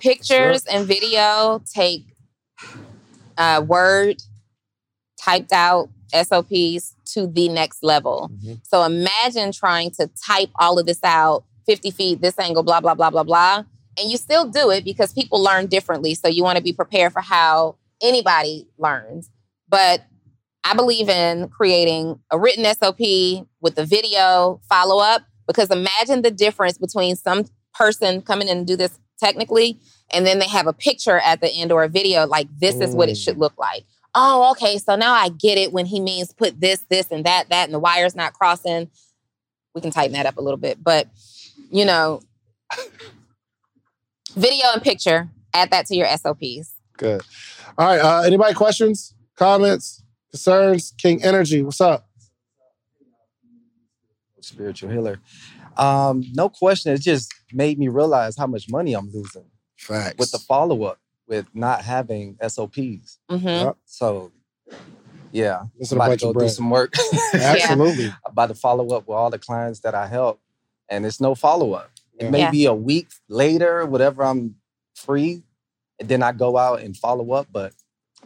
Pictures 0.00 0.64
and 0.66 0.86
video 0.86 1.62
take 1.72 2.04
uh, 3.38 3.62
word 3.66 4.22
typed 5.20 5.52
out 5.52 5.88
SOPs 6.12 6.96
to 7.06 7.26
the 7.26 7.48
next 7.48 7.82
level. 7.82 8.30
So 8.64 8.82
imagine 8.84 9.52
trying 9.52 9.90
to 9.92 10.08
type 10.26 10.50
all 10.58 10.78
of 10.78 10.86
this 10.86 11.00
out 11.04 11.44
50 11.66 11.90
feet, 11.90 12.20
this 12.20 12.38
angle, 12.38 12.62
blah, 12.62 12.80
blah, 12.80 12.94
blah, 12.94 13.10
blah, 13.10 13.22
blah. 13.22 13.64
And 14.00 14.10
you 14.10 14.16
still 14.16 14.48
do 14.48 14.70
it 14.70 14.84
because 14.84 15.12
people 15.12 15.42
learn 15.42 15.66
differently. 15.66 16.14
So 16.14 16.28
you 16.28 16.42
want 16.42 16.56
to 16.56 16.62
be 16.62 16.72
prepared 16.72 17.12
for 17.12 17.20
how 17.20 17.76
anybody 18.02 18.66
learns. 18.78 19.30
But 19.68 20.04
I 20.64 20.74
believe 20.74 21.08
in 21.08 21.48
creating 21.48 22.18
a 22.30 22.38
written 22.38 22.64
SOP 22.74 22.98
with 23.60 23.74
the 23.74 23.84
video 23.84 24.60
follow 24.68 25.02
up 25.02 25.22
because 25.46 25.70
imagine 25.70 26.22
the 26.22 26.30
difference 26.30 26.78
between 26.78 27.16
some 27.16 27.44
person 27.74 28.22
coming 28.22 28.48
in 28.48 28.58
and 28.58 28.66
do 28.66 28.76
this 28.76 28.98
technically 29.18 29.78
and 30.12 30.26
then 30.26 30.38
they 30.38 30.48
have 30.48 30.66
a 30.66 30.72
picture 30.72 31.18
at 31.18 31.40
the 31.40 31.50
end 31.50 31.72
or 31.72 31.84
a 31.84 31.88
video 31.88 32.26
like 32.26 32.48
this 32.58 32.76
is 32.76 32.94
what 32.94 33.08
it 33.08 33.16
should 33.16 33.36
mm. 33.36 33.40
look 33.40 33.56
like. 33.58 33.84
Oh, 34.14 34.50
okay. 34.52 34.78
So 34.78 34.96
now 34.96 35.12
I 35.12 35.28
get 35.28 35.56
it 35.56 35.72
when 35.72 35.86
he 35.86 36.00
means 36.00 36.32
put 36.32 36.60
this, 36.60 36.80
this, 36.88 37.10
and 37.12 37.24
that, 37.24 37.48
that, 37.50 37.64
and 37.64 37.74
the 37.74 37.78
wire's 37.78 38.16
not 38.16 38.32
crossing. 38.32 38.90
We 39.74 39.80
can 39.80 39.92
tighten 39.92 40.14
that 40.14 40.26
up 40.26 40.36
a 40.36 40.40
little 40.40 40.58
bit. 40.58 40.82
But, 40.82 41.06
you 41.70 41.84
know, 41.84 42.20
video 44.34 44.66
and 44.72 44.82
picture, 44.82 45.28
add 45.54 45.70
that 45.70 45.86
to 45.86 45.96
your 45.96 46.08
SOPs. 46.16 46.74
Good. 46.96 47.22
All 47.78 47.86
right. 47.86 48.00
Uh, 48.00 48.22
anybody 48.22 48.54
questions, 48.54 49.14
comments, 49.36 50.02
concerns? 50.30 50.92
King 50.98 51.22
Energy, 51.22 51.62
what's 51.62 51.80
up? 51.80 52.06
spiritual 54.50 54.90
healer. 54.90 55.20
Um, 55.76 56.24
no 56.34 56.48
question. 56.48 56.92
It 56.92 57.00
just 57.00 57.32
made 57.52 57.78
me 57.78 57.88
realize 57.88 58.36
how 58.36 58.46
much 58.46 58.68
money 58.68 58.94
I'm 58.94 59.10
losing. 59.10 59.46
Facts. 59.76 60.16
With 60.18 60.30
the 60.30 60.38
follow 60.38 60.84
up, 60.84 60.98
with 61.26 61.46
not 61.54 61.82
having 61.82 62.36
SOPs. 62.46 63.18
Mm-hmm. 63.30 63.70
So, 63.86 64.32
yeah, 65.32 65.62
Missing 65.78 65.96
I'm 65.96 66.00
a 66.00 66.04
about 66.04 66.10
bunch 66.10 66.20
to 66.20 66.28
of 66.28 66.34
go 66.34 66.40
do 66.40 66.48
some 66.48 66.70
work. 66.70 66.94
Absolutely. 67.34 68.06
I'm 68.08 68.32
about 68.32 68.48
to 68.48 68.54
follow 68.54 68.94
up 68.94 69.08
with 69.08 69.16
all 69.16 69.30
the 69.30 69.38
clients 69.38 69.80
that 69.80 69.94
I 69.94 70.06
help, 70.06 70.40
and 70.88 71.06
it's 71.06 71.20
no 71.20 71.34
follow 71.34 71.72
up. 71.72 71.90
Yeah. 72.20 72.26
It 72.28 72.38
Yeah. 72.38 72.50
be 72.50 72.66
a 72.66 72.74
week 72.74 73.08
later, 73.28 73.86
whatever 73.86 74.22
I'm 74.22 74.56
free, 74.94 75.42
then 75.98 76.22
I 76.22 76.32
go 76.32 76.56
out 76.56 76.80
and 76.80 76.96
follow 76.96 77.32
up, 77.32 77.48
but 77.50 77.72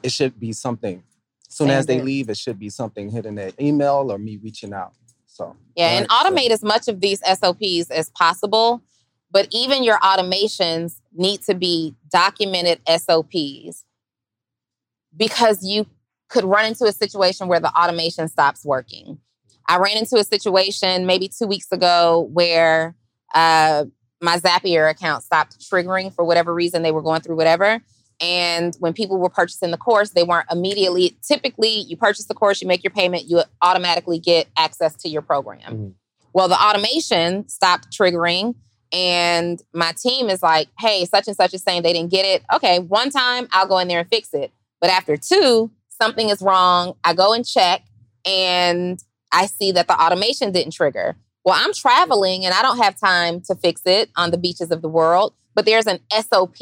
it 0.02 0.12
should 0.12 0.38
be 0.38 0.52
something. 0.52 1.02
As 1.48 1.54
soon 1.56 1.68
Same 1.68 1.76
as 1.76 1.86
they 1.86 1.94
here. 1.96 2.04
leave, 2.04 2.28
it 2.28 2.36
should 2.36 2.58
be 2.58 2.68
something 2.70 3.10
hitting 3.10 3.36
their 3.36 3.52
email 3.60 4.10
or 4.10 4.18
me 4.18 4.36
reaching 4.36 4.72
out. 4.72 4.92
So 5.26 5.56
Yeah, 5.76 5.88
and 5.98 6.08
automate 6.08 6.50
as 6.50 6.62
much 6.62 6.88
of 6.88 7.00
these 7.00 7.20
SOPs 7.24 7.90
as 7.90 8.10
possible. 8.10 8.82
But 9.30 9.48
even 9.50 9.82
your 9.82 9.98
automations 9.98 11.00
need 11.12 11.42
to 11.42 11.54
be 11.54 11.96
documented 12.08 12.80
SOPs 12.86 13.84
because 15.16 15.64
you 15.64 15.86
could 16.28 16.44
run 16.44 16.66
into 16.66 16.84
a 16.84 16.92
situation 16.92 17.48
where 17.48 17.58
the 17.60 17.72
automation 17.76 18.28
stops 18.28 18.64
working. 18.64 19.18
I 19.66 19.78
ran 19.78 19.96
into 19.96 20.16
a 20.16 20.24
situation 20.24 21.06
maybe 21.06 21.28
two 21.28 21.46
weeks 21.46 21.72
ago 21.72 22.28
where 22.32 22.94
uh, 23.34 23.84
my 24.20 24.38
Zapier 24.38 24.90
account 24.90 25.22
stopped 25.22 25.60
triggering 25.60 26.14
for 26.14 26.24
whatever 26.24 26.54
reason 26.54 26.82
they 26.82 26.92
were 26.92 27.02
going 27.02 27.20
through 27.20 27.36
whatever. 27.36 27.82
And 28.20 28.74
when 28.78 28.92
people 28.92 29.18
were 29.18 29.28
purchasing 29.28 29.70
the 29.70 29.76
course, 29.76 30.10
they 30.10 30.22
weren't 30.22 30.46
immediately. 30.50 31.18
Typically, 31.26 31.80
you 31.80 31.96
purchase 31.96 32.26
the 32.26 32.34
course, 32.34 32.62
you 32.62 32.68
make 32.68 32.84
your 32.84 32.92
payment, 32.92 33.24
you 33.28 33.42
automatically 33.60 34.18
get 34.18 34.46
access 34.56 34.94
to 35.02 35.08
your 35.08 35.22
program. 35.22 35.94
Well, 36.32 36.48
the 36.48 36.60
automation 36.60 37.48
stopped 37.48 37.90
triggering, 37.90 38.54
and 38.92 39.60
my 39.72 39.92
team 40.00 40.30
is 40.30 40.42
like, 40.42 40.68
hey, 40.78 41.04
such 41.04 41.26
and 41.26 41.36
such 41.36 41.54
is 41.54 41.62
saying 41.62 41.82
they 41.82 41.92
didn't 41.92 42.10
get 42.10 42.24
it. 42.24 42.44
Okay, 42.52 42.78
one 42.78 43.10
time 43.10 43.48
I'll 43.50 43.66
go 43.66 43.78
in 43.78 43.88
there 43.88 44.00
and 44.00 44.08
fix 44.08 44.32
it. 44.32 44.52
But 44.80 44.90
after 44.90 45.16
two, 45.16 45.70
something 45.88 46.28
is 46.28 46.40
wrong. 46.40 46.94
I 47.02 47.14
go 47.14 47.32
and 47.32 47.44
check, 47.44 47.82
and 48.24 49.02
I 49.32 49.46
see 49.46 49.72
that 49.72 49.88
the 49.88 50.00
automation 50.00 50.52
didn't 50.52 50.72
trigger. 50.72 51.16
Well, 51.44 51.56
I'm 51.58 51.74
traveling 51.74 52.46
and 52.46 52.54
I 52.54 52.62
don't 52.62 52.78
have 52.78 52.98
time 52.98 53.42
to 53.42 53.54
fix 53.54 53.82
it 53.84 54.08
on 54.16 54.30
the 54.30 54.38
beaches 54.38 54.70
of 54.70 54.80
the 54.80 54.88
world, 54.88 55.34
but 55.54 55.66
there's 55.66 55.86
an 55.86 55.98
SOP 56.10 56.56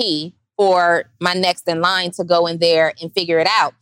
for 0.57 1.05
my 1.21 1.35
next 1.35 1.69
in 1.69 1.81
line 1.81 2.11
to 2.13 2.25
go 2.25 2.47
in 2.47 2.57
there 2.59 2.93
and 3.01 3.13
figure 3.13 3.39
it 3.39 3.47
out. 3.49 3.75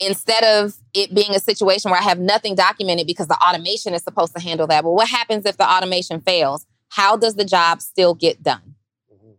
Instead 0.00 0.42
of 0.44 0.74
it 0.92 1.14
being 1.14 1.34
a 1.34 1.38
situation 1.38 1.90
where 1.90 2.00
I 2.00 2.04
have 2.04 2.18
nothing 2.18 2.54
documented 2.54 3.06
because 3.06 3.28
the 3.28 3.38
automation 3.38 3.94
is 3.94 4.02
supposed 4.02 4.34
to 4.34 4.42
handle 4.42 4.66
that. 4.66 4.84
Well, 4.84 4.94
what 4.94 5.08
happens 5.08 5.46
if 5.46 5.56
the 5.56 5.64
automation 5.64 6.20
fails? 6.20 6.66
How 6.88 7.16
does 7.16 7.36
the 7.36 7.44
job 7.44 7.80
still 7.80 8.12
get 8.14 8.42
done? 8.42 8.74
Mm-hmm. 9.12 9.30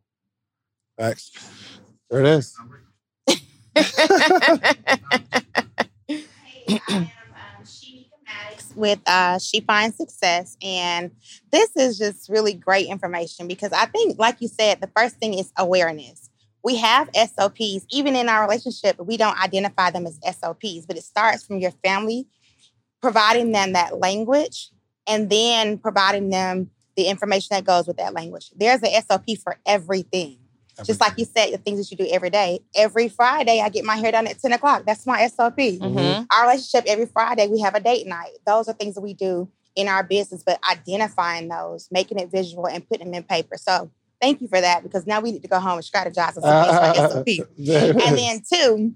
Facts. 0.97 1.31
There 2.09 2.21
it 2.21 2.27
is. 2.27 2.57
Um, 6.89 7.11
with 8.75 8.99
uh, 9.07 9.39
She 9.39 9.61
Finds 9.61 9.97
Success. 9.97 10.57
And 10.61 11.11
this 11.51 11.75
is 11.75 11.97
just 11.97 12.29
really 12.29 12.53
great 12.53 12.87
information 12.87 13.47
because 13.47 13.71
I 13.71 13.85
think, 13.85 14.19
like 14.19 14.41
you 14.41 14.47
said, 14.47 14.81
the 14.81 14.91
first 14.95 15.15
thing 15.17 15.33
is 15.33 15.51
awareness. 15.57 16.29
We 16.63 16.77
have 16.77 17.09
SOPs, 17.13 17.85
even 17.91 18.15
in 18.15 18.27
our 18.27 18.41
relationship, 18.41 18.97
but 18.97 19.05
we 19.05 19.17
don't 19.17 19.39
identify 19.39 19.91
them 19.91 20.07
as 20.07 20.19
SOPs, 20.23 20.85
but 20.87 20.97
it 20.97 21.03
starts 21.03 21.45
from 21.45 21.59
your 21.59 21.71
family 21.83 22.27
providing 23.01 23.51
them 23.51 23.73
that 23.73 23.99
language 23.99 24.71
and 25.07 25.29
then 25.29 25.77
providing 25.77 26.29
them 26.29 26.71
the 26.95 27.03
information 27.03 27.49
that 27.51 27.65
goes 27.65 27.87
with 27.87 27.97
that 27.97 28.13
language. 28.13 28.51
There's 28.55 28.81
an 28.81 29.01
SOP 29.07 29.37
for 29.43 29.57
everything. 29.65 30.37
Just 30.83 30.99
like 30.99 31.13
you 31.17 31.25
said, 31.25 31.53
the 31.53 31.57
things 31.57 31.79
that 31.79 31.89
you 31.91 31.97
do 31.97 32.11
every 32.11 32.29
day. 32.29 32.59
Every 32.75 33.07
Friday, 33.07 33.61
I 33.61 33.69
get 33.69 33.85
my 33.85 33.95
hair 33.95 34.11
done 34.11 34.27
at 34.27 34.39
10 34.39 34.51
o'clock. 34.53 34.83
That's 34.85 35.05
my 35.05 35.21
SOP. 35.27 35.57
Mhm. 35.57 36.27
Our 36.31 36.47
relationship, 36.47 36.85
every 36.87 37.05
Friday, 37.05 37.47
we 37.47 37.61
have 37.61 37.75
a 37.75 37.79
date 37.79 38.07
night. 38.07 38.31
Those 38.45 38.67
are 38.67 38.73
things 38.73 38.95
that 38.95 39.01
we 39.01 39.13
do 39.13 39.47
in 39.75 39.87
our 39.87 40.03
business, 40.03 40.43
but 40.45 40.59
identifying 40.69 41.47
those, 41.47 41.87
making 41.91 42.19
it 42.19 42.29
visual, 42.29 42.67
and 42.67 42.87
putting 42.87 43.07
them 43.07 43.13
in 43.15 43.23
paper. 43.23 43.57
So 43.57 43.89
thank 44.21 44.41
you 44.41 44.47
for 44.47 44.59
that 44.59 44.83
because 44.83 45.05
now 45.07 45.19
we 45.21 45.31
need 45.31 45.41
to 45.43 45.47
go 45.47 45.59
home 45.59 45.77
and 45.77 45.83
strategize 45.85 46.35
on 46.37 46.41
some 46.41 46.95
SOP. 47.09 47.45
and 48.05 48.17
then, 48.17 48.41
two, 48.51 48.93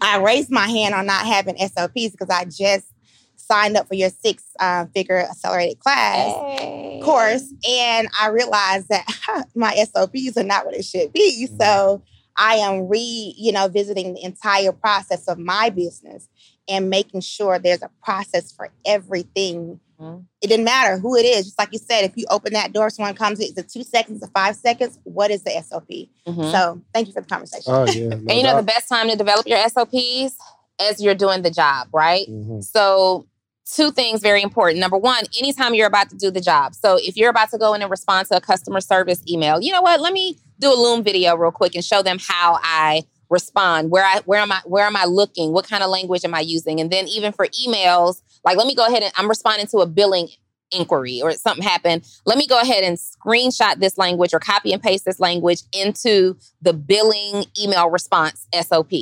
I 0.00 0.18
raised 0.18 0.50
my 0.50 0.66
hand 0.68 0.94
on 0.94 1.06
not 1.06 1.26
having 1.26 1.56
SOPs 1.58 2.10
because 2.12 2.30
I 2.30 2.44
just 2.44 2.86
signed 3.50 3.76
up 3.76 3.88
for 3.88 3.94
your 3.94 4.10
six 4.10 4.44
uh, 4.60 4.86
figure 4.94 5.18
accelerated 5.18 5.78
class 5.80 6.32
Hey. 6.58 7.00
course, 7.02 7.52
and 7.68 8.08
I 8.20 8.28
realized 8.28 8.88
that 8.88 9.06
my 9.54 9.74
SOPs 9.92 10.36
are 10.36 10.42
not 10.44 10.66
what 10.66 10.74
it 10.74 10.84
should 10.84 11.12
be. 11.12 11.46
So 11.58 12.02
I 12.36 12.54
am 12.56 12.88
re, 12.88 13.34
you 13.36 13.52
know, 13.52 13.68
visiting 13.68 14.14
the 14.14 14.22
entire 14.24 14.72
process 14.72 15.26
of 15.28 15.38
my 15.38 15.70
business 15.70 16.28
and 16.68 16.90
making 16.90 17.20
sure 17.22 17.58
there's 17.58 17.82
a 17.82 17.90
process 18.02 18.52
for 18.52 18.70
everything. 18.86 19.80
Mhm. 20.00 20.24
It 20.40 20.46
didn't 20.48 20.64
matter 20.64 20.98
who 20.98 21.16
it 21.16 21.24
is. 21.24 21.46
Just 21.46 21.58
like 21.58 21.70
you 21.72 21.78
said, 21.80 22.04
if 22.04 22.12
you 22.16 22.24
open 22.30 22.52
that 22.52 22.72
door, 22.72 22.90
someone 22.90 23.14
comes, 23.14 23.40
in, 23.40 23.46
is 23.46 23.58
it 23.58 23.68
two 23.68 23.82
seconds 23.82 24.22
or 24.22 24.28
five 24.28 24.54
seconds? 24.54 24.98
What 25.04 25.30
is 25.32 25.42
the 25.42 25.50
SOP? 25.56 25.88
Mhm. 26.26 26.52
So 26.52 26.80
thank 26.94 27.08
you 27.08 27.12
for 27.12 27.22
the 27.22 27.26
conversation. 27.26 27.72
Oh 27.74 27.84
yeah. 27.86 28.12
and 28.12 28.30
you 28.32 28.42
know 28.42 28.56
the 28.56 28.62
best 28.62 28.88
time 28.88 29.08
to 29.08 29.16
develop 29.16 29.46
your 29.48 29.58
SOPs 29.58 30.36
as 30.80 31.00
you're 31.02 31.14
doing 31.16 31.42
the 31.42 31.50
job, 31.50 31.88
right? 31.92 32.28
Mhm. 32.28 32.62
So, 32.62 33.26
two 33.70 33.90
things 33.90 34.20
very 34.20 34.42
important. 34.42 34.80
Number 34.80 34.96
one, 34.96 35.24
anytime 35.38 35.74
you're 35.74 35.86
about 35.86 36.10
to 36.10 36.16
do 36.16 36.30
the 36.30 36.40
job. 36.40 36.74
So, 36.74 36.98
if 37.00 37.16
you're 37.16 37.30
about 37.30 37.50
to 37.50 37.58
go 37.58 37.74
in 37.74 37.82
and 37.82 37.90
respond 37.90 38.28
to 38.28 38.36
a 38.36 38.40
customer 38.40 38.80
service 38.80 39.22
email, 39.28 39.60
you 39.60 39.72
know 39.72 39.82
what? 39.82 40.00
Let 40.00 40.12
me 40.12 40.38
do 40.58 40.72
a 40.72 40.74
Loom 40.74 41.02
video 41.04 41.36
real 41.36 41.50
quick 41.50 41.74
and 41.74 41.84
show 41.84 42.02
them 42.02 42.18
how 42.20 42.58
I 42.62 43.04
respond. 43.30 43.90
Where 43.90 44.04
I 44.04 44.20
where 44.24 44.40
am 44.40 44.52
I 44.52 44.60
where 44.64 44.86
am 44.86 44.96
I 44.96 45.04
looking? 45.04 45.52
What 45.52 45.68
kind 45.68 45.82
of 45.82 45.90
language 45.90 46.24
am 46.24 46.34
I 46.34 46.40
using? 46.40 46.80
And 46.80 46.90
then 46.90 47.06
even 47.08 47.32
for 47.32 47.46
emails, 47.48 48.22
like 48.44 48.56
let 48.56 48.66
me 48.66 48.74
go 48.74 48.86
ahead 48.86 49.02
and 49.02 49.12
I'm 49.16 49.28
responding 49.28 49.66
to 49.68 49.78
a 49.78 49.86
billing 49.86 50.28
inquiry 50.70 51.20
or 51.22 51.32
something 51.32 51.62
happened. 51.62 52.06
Let 52.26 52.38
me 52.38 52.46
go 52.46 52.60
ahead 52.60 52.84
and 52.84 52.98
screenshot 52.98 53.80
this 53.80 53.96
language 53.98 54.34
or 54.34 54.38
copy 54.38 54.72
and 54.72 54.82
paste 54.82 55.04
this 55.04 55.20
language 55.20 55.62
into 55.72 56.36
the 56.60 56.72
billing 56.72 57.44
email 57.58 57.88
response 57.90 58.46
SOP. 58.54 58.92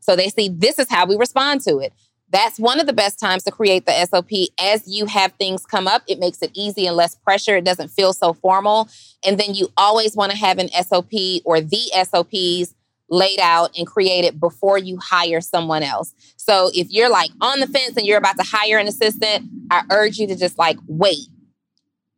So 0.00 0.14
they 0.14 0.28
see 0.28 0.48
this 0.48 0.78
is 0.78 0.88
how 0.88 1.06
we 1.06 1.16
respond 1.16 1.62
to 1.62 1.78
it. 1.78 1.92
That's 2.30 2.58
one 2.58 2.80
of 2.80 2.86
the 2.86 2.92
best 2.92 3.20
times 3.20 3.44
to 3.44 3.52
create 3.52 3.86
the 3.86 4.06
SOP 4.06 4.30
as 4.60 4.82
you 4.86 5.06
have 5.06 5.32
things 5.34 5.64
come 5.64 5.86
up. 5.86 6.02
It 6.08 6.18
makes 6.18 6.42
it 6.42 6.50
easy 6.54 6.86
and 6.86 6.96
less 6.96 7.14
pressure. 7.14 7.56
It 7.56 7.64
doesn't 7.64 7.88
feel 7.88 8.12
so 8.12 8.32
formal. 8.32 8.88
And 9.24 9.38
then 9.38 9.54
you 9.54 9.68
always 9.76 10.16
want 10.16 10.32
to 10.32 10.38
have 10.38 10.58
an 10.58 10.68
SOP 10.70 11.12
or 11.44 11.60
the 11.60 11.90
SOPs 12.04 12.74
laid 13.08 13.38
out 13.40 13.76
and 13.78 13.86
created 13.86 14.40
before 14.40 14.78
you 14.78 14.98
hire 14.98 15.40
someone 15.40 15.84
else. 15.84 16.12
So 16.36 16.70
if 16.74 16.90
you're 16.90 17.10
like 17.10 17.30
on 17.40 17.60
the 17.60 17.68
fence 17.68 17.96
and 17.96 18.04
you're 18.04 18.18
about 18.18 18.36
to 18.38 18.44
hire 18.44 18.78
an 18.78 18.88
assistant, 18.88 19.48
I 19.70 19.84
urge 19.92 20.18
you 20.18 20.26
to 20.26 20.36
just 20.36 20.58
like 20.58 20.78
wait. 20.88 21.28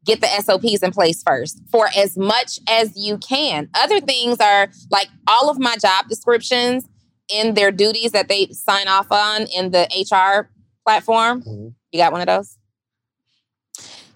Get 0.07 0.23
the 0.23 0.29
SOPs 0.43 0.83
in 0.83 0.91
place 0.91 1.23
first 1.23 1.61
for 1.71 1.91
as 1.95 2.17
much 2.17 2.61
as 2.67 2.97
you 2.97 3.19
can. 3.19 3.69
Other 3.75 4.01
things 4.01 4.39
are 4.41 4.71
like 4.91 5.09
all 5.27 5.51
of 5.51 5.59
my 5.59 5.77
job 5.77 6.09
descriptions 6.09 6.89
in 7.29 7.55
their 7.55 7.71
duties 7.71 8.13
that 8.13 8.29
they 8.29 8.47
sign 8.49 8.89
off 8.89 9.11
on 9.11 9.47
in 9.55 9.71
the 9.71 9.87
HR 9.91 10.51
platform. 10.85 11.43
Mhm. 11.43 11.75
You 11.93 11.99
got 11.99 12.13
one 12.13 12.21
of 12.21 12.27
those? 12.27 12.57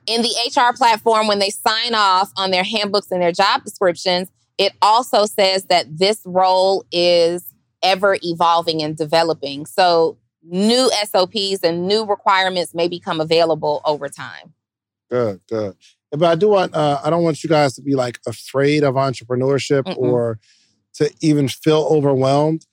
In 0.06 0.22
the 0.22 0.34
HR 0.44 0.72
platform, 0.76 1.28
when 1.28 1.38
they 1.38 1.50
sign 1.50 1.94
off 1.94 2.32
on 2.36 2.50
their 2.50 2.64
handbooks 2.64 3.10
and 3.10 3.22
their 3.22 3.32
job 3.32 3.64
descriptions, 3.64 4.28
it 4.58 4.72
also 4.82 5.26
says 5.26 5.64
that 5.64 5.98
this 5.98 6.20
role 6.24 6.84
is 6.90 7.44
ever 7.82 8.16
evolving 8.22 8.82
and 8.82 8.96
developing. 8.96 9.66
So 9.66 10.18
new 10.42 10.90
SOPs 11.04 11.62
and 11.62 11.86
new 11.86 12.04
requirements 12.04 12.74
may 12.74 12.88
become 12.88 13.20
available 13.20 13.80
over 13.84 14.08
time. 14.08 14.54
Good, 15.10 15.40
good. 15.48 15.76
But 16.10 16.24
I 16.24 16.34
do 16.34 16.48
want 16.48 16.74
uh, 16.74 17.00
I 17.02 17.10
don't 17.10 17.22
want 17.22 17.42
you 17.42 17.48
guys 17.48 17.74
to 17.74 17.82
be 17.82 17.94
like 17.94 18.18
afraid 18.26 18.82
of 18.82 18.94
entrepreneurship 18.94 19.84
Mm-mm. 19.84 19.96
or 19.96 20.38
to 20.94 21.10
even 21.20 21.48
feel 21.48 21.86
overwhelmed 21.90 22.66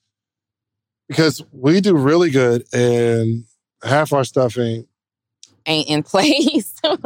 because 1.09 1.43
we 1.51 1.81
do 1.81 1.97
really 1.97 2.29
good 2.29 2.63
and 2.71 3.43
half 3.83 4.13
our 4.13 4.23
stuff 4.23 4.57
ain't 4.57 4.87
Ain't 5.69 5.87
in 5.87 6.01
place. 6.01 6.73
I 6.83 6.97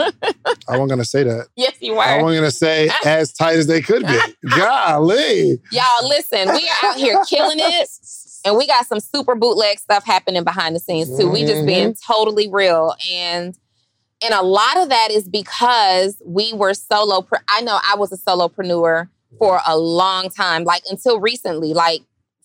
wasn't 0.69 0.89
gonna 0.89 1.03
say 1.03 1.23
that. 1.23 1.47
yes, 1.57 1.75
you 1.81 1.95
were. 1.95 2.01
I 2.01 2.21
wasn't 2.21 2.41
gonna 2.41 2.51
say 2.51 2.89
as 3.05 3.33
tight 3.33 3.57
as 3.57 3.67
they 3.67 3.81
could 3.81 4.07
be. 4.07 4.17
Golly. 4.55 5.59
Y'all, 5.71 6.07
listen, 6.07 6.47
we 6.47 6.69
are 6.69 6.89
out 6.89 6.95
here 6.95 7.17
killing 7.27 7.57
it. 7.59 7.89
And 8.45 8.55
we 8.57 8.65
got 8.65 8.85
some 8.85 9.01
super 9.01 9.35
bootleg 9.35 9.79
stuff 9.79 10.05
happening 10.05 10.45
behind 10.45 10.77
the 10.77 10.79
scenes 10.79 11.17
too. 11.17 11.29
We 11.29 11.45
just 11.45 11.65
being 11.65 11.91
mm-hmm. 11.91 12.13
totally 12.13 12.49
real. 12.49 12.93
And 13.11 13.57
and 14.23 14.33
a 14.33 14.43
lot 14.43 14.77
of 14.77 14.87
that 14.87 15.09
is 15.11 15.27
because 15.27 16.21
we 16.25 16.53
were 16.53 16.73
solo. 16.73 17.27
I 17.49 17.61
know 17.61 17.79
I 17.85 17.95
was 17.97 18.13
a 18.13 18.17
solopreneur 18.17 19.09
for 19.39 19.59
a 19.67 19.77
long 19.77 20.29
time, 20.29 20.63
like 20.63 20.83
until 20.89 21.19
recently, 21.19 21.73
like 21.73 22.01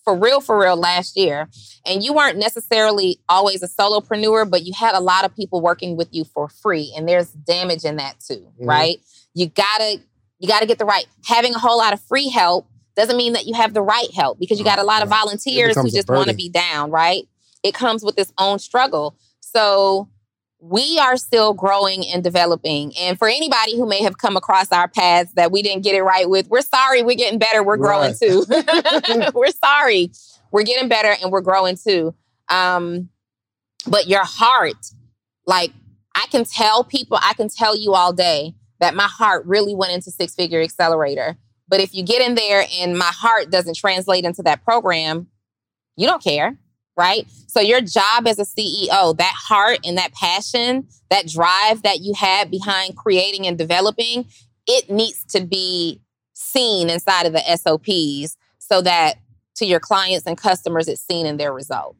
for 0.09 0.17
real, 0.17 0.41
for 0.41 0.59
real 0.59 0.77
last 0.77 1.19
year. 1.19 1.51
And 1.85 2.03
you 2.03 2.15
weren't 2.15 2.39
necessarily 2.39 3.19
always 3.29 3.63
a 3.63 3.69
solopreneur, 3.69 4.51
but 4.51 4.63
you 4.65 4.73
had 4.73 4.95
a 4.95 5.01
lot 5.01 5.27
of 5.27 5.37
people 5.37 5.61
working 5.61 5.99
with 5.99 6.09
you 6.13 6.25
for 6.25 6.49
free. 6.49 6.95
And 6.97 7.07
there's 7.07 7.29
damage 7.29 7.85
in 7.85 7.97
that 7.97 8.19
too, 8.21 8.51
Mhm. 8.59 8.67
right? 8.67 9.01
You 9.35 9.49
gotta, 9.49 10.01
you 10.39 10.49
gotta 10.49 10.65
get 10.65 10.79
the 10.79 10.87
right. 10.87 11.05
Having 11.27 11.57
a 11.57 11.59
whole 11.59 11.77
lot 11.77 11.93
of 11.93 12.01
free 12.01 12.31
help 12.31 12.67
doesn't 12.97 13.19
mean 13.19 13.35
that 13.35 13.45
you 13.47 13.53
have 13.53 13.75
the 13.75 13.83
right 13.83 14.11
help 14.15 14.39
because 14.39 14.59
you 14.59 14.65
got 14.65 14.79
a 14.79 14.83
lot 14.83 15.03
of 15.03 15.11
volunteers 15.11 15.77
who 15.77 15.91
just 15.91 16.09
want 16.09 16.29
to 16.31 16.35
be 16.35 16.49
down, 16.49 16.91
right? 16.91 17.29
It 17.63 17.75
comes 17.75 18.03
with 18.03 18.19
its 18.19 18.33
own 18.39 18.59
struggle. 18.59 19.15
So 19.41 20.09
we 20.61 20.99
are 20.99 21.17
still 21.17 21.55
growing 21.55 22.05
and 22.09 22.23
developing. 22.25 22.93
And 22.99 23.19
for 23.19 23.29
anybody 23.29 23.77
who 23.77 23.89
may 23.89 24.03
have 24.03 24.19
come 24.19 24.37
across 24.37 24.73
our 24.73 24.89
paths 24.89 25.33
that 25.35 25.53
we 25.53 25.63
didn't 25.63 25.85
get 25.85 25.95
it 25.95 26.03
right 26.03 26.29
with, 26.29 26.49
we're 26.49 26.63
sorry. 26.63 27.03
We're 27.03 27.17
getting 27.17 27.39
better. 27.39 27.63
We're 27.63 27.77
growing 27.77 28.13
Right. 28.13 28.19
too. 28.21 28.45
we're 29.35 29.51
sorry. 29.53 30.11
We're 30.51 30.65
getting 30.65 30.89
better 30.89 31.15
and 31.23 31.31
we're 31.31 31.43
growing 31.43 31.77
too. 31.77 32.15
Um, 32.51 33.09
but 33.87 34.09
your 34.09 34.25
heart, 34.25 34.77
like 35.47 35.73
I 36.15 36.27
can 36.31 36.45
tell 36.45 36.83
people, 36.83 37.19
I 37.23 37.35
can 37.35 37.49
tell 37.49 37.77
you 37.77 37.95
all 37.95 38.13
day 38.13 38.55
that 38.81 38.95
my 38.95 39.07
heart 39.07 39.47
really 39.47 39.75
went 39.75 39.93
into 39.93 40.11
Six 40.11 40.35
Figure 40.35 40.61
Accelerator. 40.61 41.37
But 41.69 41.81
if 41.81 41.95
you 41.95 42.03
get 42.03 42.27
in 42.27 42.35
there 42.35 42.65
and 42.81 42.99
my 42.99 43.13
heart 43.15 43.51
doesn't 43.51 43.77
translate 43.77 44.25
into 44.25 44.43
that 44.43 44.65
program, 44.65 45.29
you 45.97 46.07
don't 46.07 46.23
care, 46.23 46.57
right? 46.99 47.27
So 47.47 47.61
your 47.61 47.81
job 47.81 48.27
as 48.27 48.39
a 48.39 48.45
CEO, 48.45 49.17
that 49.17 49.35
heart 49.35 49.79
and 49.85 49.97
that 49.97 50.13
passion, 50.13 50.87
that 51.11 51.29
drive 51.29 51.83
that 51.85 52.01
you 52.01 52.13
have 52.15 52.51
behind 52.51 52.97
creating 52.97 53.47
and 53.47 53.57
developing, 53.57 54.27
it 54.67 54.91
needs 54.91 55.25
to 55.27 55.41
be 55.41 56.03
seen 56.35 56.91
inside 56.91 57.27
of 57.27 57.33
the 57.33 57.57
SOPs 57.57 58.37
so 58.59 58.83
that 58.83 59.15
to 59.57 59.65
your 59.65 59.81
clients 59.81 60.27
and 60.27 60.37
customers, 60.37 60.89
it's 60.89 61.01
seen 61.01 61.25
in 61.25 61.37
their 61.37 61.53
result. 61.53 61.97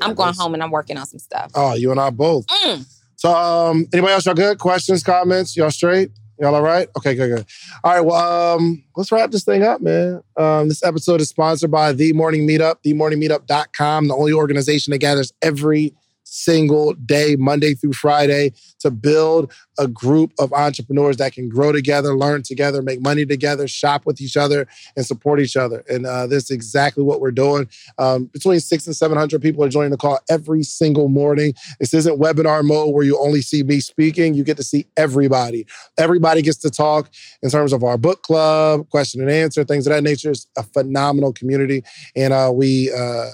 I'm 0.00 0.14
going 0.14 0.34
home 0.34 0.52
and 0.54 0.62
I'm 0.62 0.70
working 0.70 0.98
on 0.98 1.06
some 1.06 1.18
stuff. 1.18 1.52
Oh, 1.54 1.74
you 1.74 1.90
and 1.90 1.98
I 1.98 2.10
both. 2.10 2.46
Mm. 2.46 2.86
So, 3.16 3.34
um, 3.34 3.86
anybody 3.92 4.12
else? 4.12 4.26
Y'all 4.26 4.34
good? 4.34 4.58
Questions, 4.58 5.02
comments? 5.02 5.56
Y'all 5.56 5.70
straight? 5.70 6.10
Y'all 6.38 6.54
all 6.54 6.62
right? 6.62 6.88
Okay, 6.96 7.14
good, 7.14 7.34
good. 7.34 7.46
All 7.82 7.92
right, 7.94 8.00
well, 8.00 8.56
um, 8.56 8.84
let's 8.94 9.10
wrap 9.10 9.30
this 9.30 9.44
thing 9.44 9.62
up, 9.62 9.80
man. 9.80 10.22
Um, 10.36 10.68
this 10.68 10.82
episode 10.82 11.20
is 11.20 11.28
sponsored 11.30 11.70
by 11.70 11.92
The 11.92 12.12
Morning 12.12 12.46
Meetup, 12.46 12.76
themorningmeetup.com, 12.84 14.08
the 14.08 14.14
only 14.14 14.32
organization 14.32 14.90
that 14.90 14.98
gathers 14.98 15.32
every 15.40 15.94
single 16.26 16.92
day, 16.94 17.36
Monday 17.36 17.74
through 17.74 17.92
Friday, 17.92 18.52
to 18.80 18.90
build 18.90 19.52
a 19.78 19.86
group 19.86 20.32
of 20.38 20.52
entrepreneurs 20.52 21.16
that 21.18 21.32
can 21.32 21.48
grow 21.48 21.72
together, 21.72 22.16
learn 22.16 22.42
together, 22.42 22.82
make 22.82 23.00
money 23.00 23.24
together, 23.24 23.68
shop 23.68 24.04
with 24.04 24.20
each 24.20 24.36
other, 24.36 24.66
and 24.96 25.06
support 25.06 25.40
each 25.40 25.56
other. 25.56 25.84
And 25.88 26.06
uh, 26.06 26.26
this 26.26 26.44
is 26.44 26.50
exactly 26.50 27.04
what 27.04 27.20
we're 27.20 27.30
doing. 27.30 27.68
Um, 27.98 28.24
between 28.26 28.60
six 28.60 28.86
and 28.86 28.96
700 28.96 29.40
people 29.40 29.62
are 29.64 29.68
joining 29.68 29.90
the 29.92 29.96
call 29.96 30.18
every 30.28 30.62
single 30.62 31.08
morning. 31.08 31.54
This 31.78 31.94
isn't 31.94 32.20
webinar 32.20 32.64
mode 32.64 32.94
where 32.94 33.04
you 33.04 33.18
only 33.18 33.42
see 33.42 33.62
me 33.62 33.80
speaking. 33.80 34.34
You 34.34 34.44
get 34.44 34.56
to 34.56 34.64
see 34.64 34.86
everybody. 34.96 35.66
Everybody 35.96 36.42
gets 36.42 36.58
to 36.58 36.70
talk 36.70 37.10
in 37.42 37.50
terms 37.50 37.72
of 37.72 37.84
our 37.84 37.96
book 37.96 38.22
club, 38.22 38.88
question 38.90 39.20
and 39.20 39.30
answer, 39.30 39.64
things 39.64 39.86
of 39.86 39.92
that 39.92 40.02
nature. 40.02 40.30
It's 40.30 40.46
a 40.56 40.62
phenomenal 40.62 41.32
community. 41.32 41.84
And 42.14 42.32
uh, 42.32 42.50
we, 42.52 42.92
uh, 42.92 43.26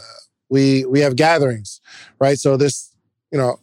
we, 0.53 0.85
we 0.85 1.01
have 1.01 1.17
gatherings, 1.17 1.81
right? 2.21 2.39
So 2.39 2.59
this, 2.59 2.95
you 3.31 3.39
know, 3.39 3.59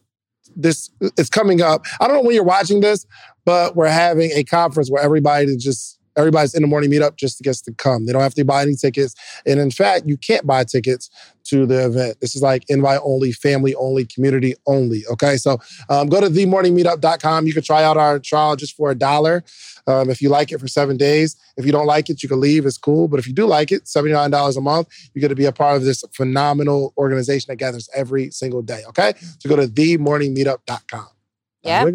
this 0.55 0.89
is 1.17 1.29
coming 1.29 1.61
up. 1.61 1.85
I 2.01 2.07
don't 2.07 2.17
know 2.17 2.23
when 2.23 2.33
you're 2.33 2.43
watching 2.43 2.79
this, 2.79 3.05
but 3.45 3.75
we're 3.75 3.87
having 3.87 4.31
a 4.31 4.43
conference 4.43 4.89
where 4.89 5.03
everybody 5.03 5.55
just 5.55 5.99
everybody's 6.17 6.55
in 6.55 6.63
the 6.63 6.67
morning 6.67 6.89
meetup 6.89 7.15
just 7.15 7.41
gets 7.41 7.61
to 7.61 7.73
come. 7.73 8.07
They 8.07 8.11
don't 8.11 8.23
have 8.23 8.33
to 8.33 8.43
buy 8.43 8.63
any 8.63 8.75
tickets. 8.75 9.13
And 9.45 9.59
in 9.59 9.69
fact, 9.69 10.05
you 10.07 10.17
can't 10.17 10.47
buy 10.47 10.63
tickets 10.63 11.11
to 11.49 11.65
the 11.65 11.85
event. 11.85 12.17
This 12.21 12.35
is 12.35 12.41
like 12.41 12.63
invite 12.69 12.99
only, 13.03 13.31
family 13.31 13.75
only, 13.75 14.05
community 14.05 14.55
only. 14.67 15.03
Okay. 15.11 15.37
So 15.37 15.59
um, 15.89 16.07
go 16.07 16.21
to 16.21 16.27
themorningmeetup.com. 16.27 17.47
You 17.47 17.53
can 17.53 17.63
try 17.63 17.83
out 17.83 17.97
our 17.97 18.19
trial 18.19 18.55
just 18.55 18.75
for 18.75 18.91
a 18.91 18.95
dollar. 18.95 19.43
Um, 19.87 20.09
if 20.09 20.21
you 20.21 20.29
like 20.29 20.51
it 20.51 20.59
for 20.59 20.67
seven 20.67 20.97
days, 20.97 21.35
if 21.57 21.65
you 21.65 21.71
don't 21.71 21.87
like 21.87 22.09
it, 22.09 22.21
you 22.21 22.29
can 22.29 22.39
leave. 22.39 22.65
It's 22.65 22.77
cool. 22.77 23.07
But 23.07 23.19
if 23.19 23.27
you 23.27 23.33
do 23.33 23.45
like 23.45 23.71
it, 23.71 23.85
$79 23.85 24.57
a 24.57 24.61
month, 24.61 24.87
you 25.13 25.21
get 25.21 25.29
to 25.29 25.35
be 25.35 25.45
a 25.45 25.51
part 25.51 25.77
of 25.77 25.83
this 25.83 26.03
phenomenal 26.13 26.93
organization 26.97 27.47
that 27.49 27.55
gathers 27.55 27.89
every 27.95 28.29
single 28.31 28.61
day. 28.61 28.83
Okay. 28.89 29.13
So 29.39 29.49
go 29.49 29.55
to 29.55 29.67
themorningmeetup.com. 29.67 31.07
Yeah. 31.63 31.89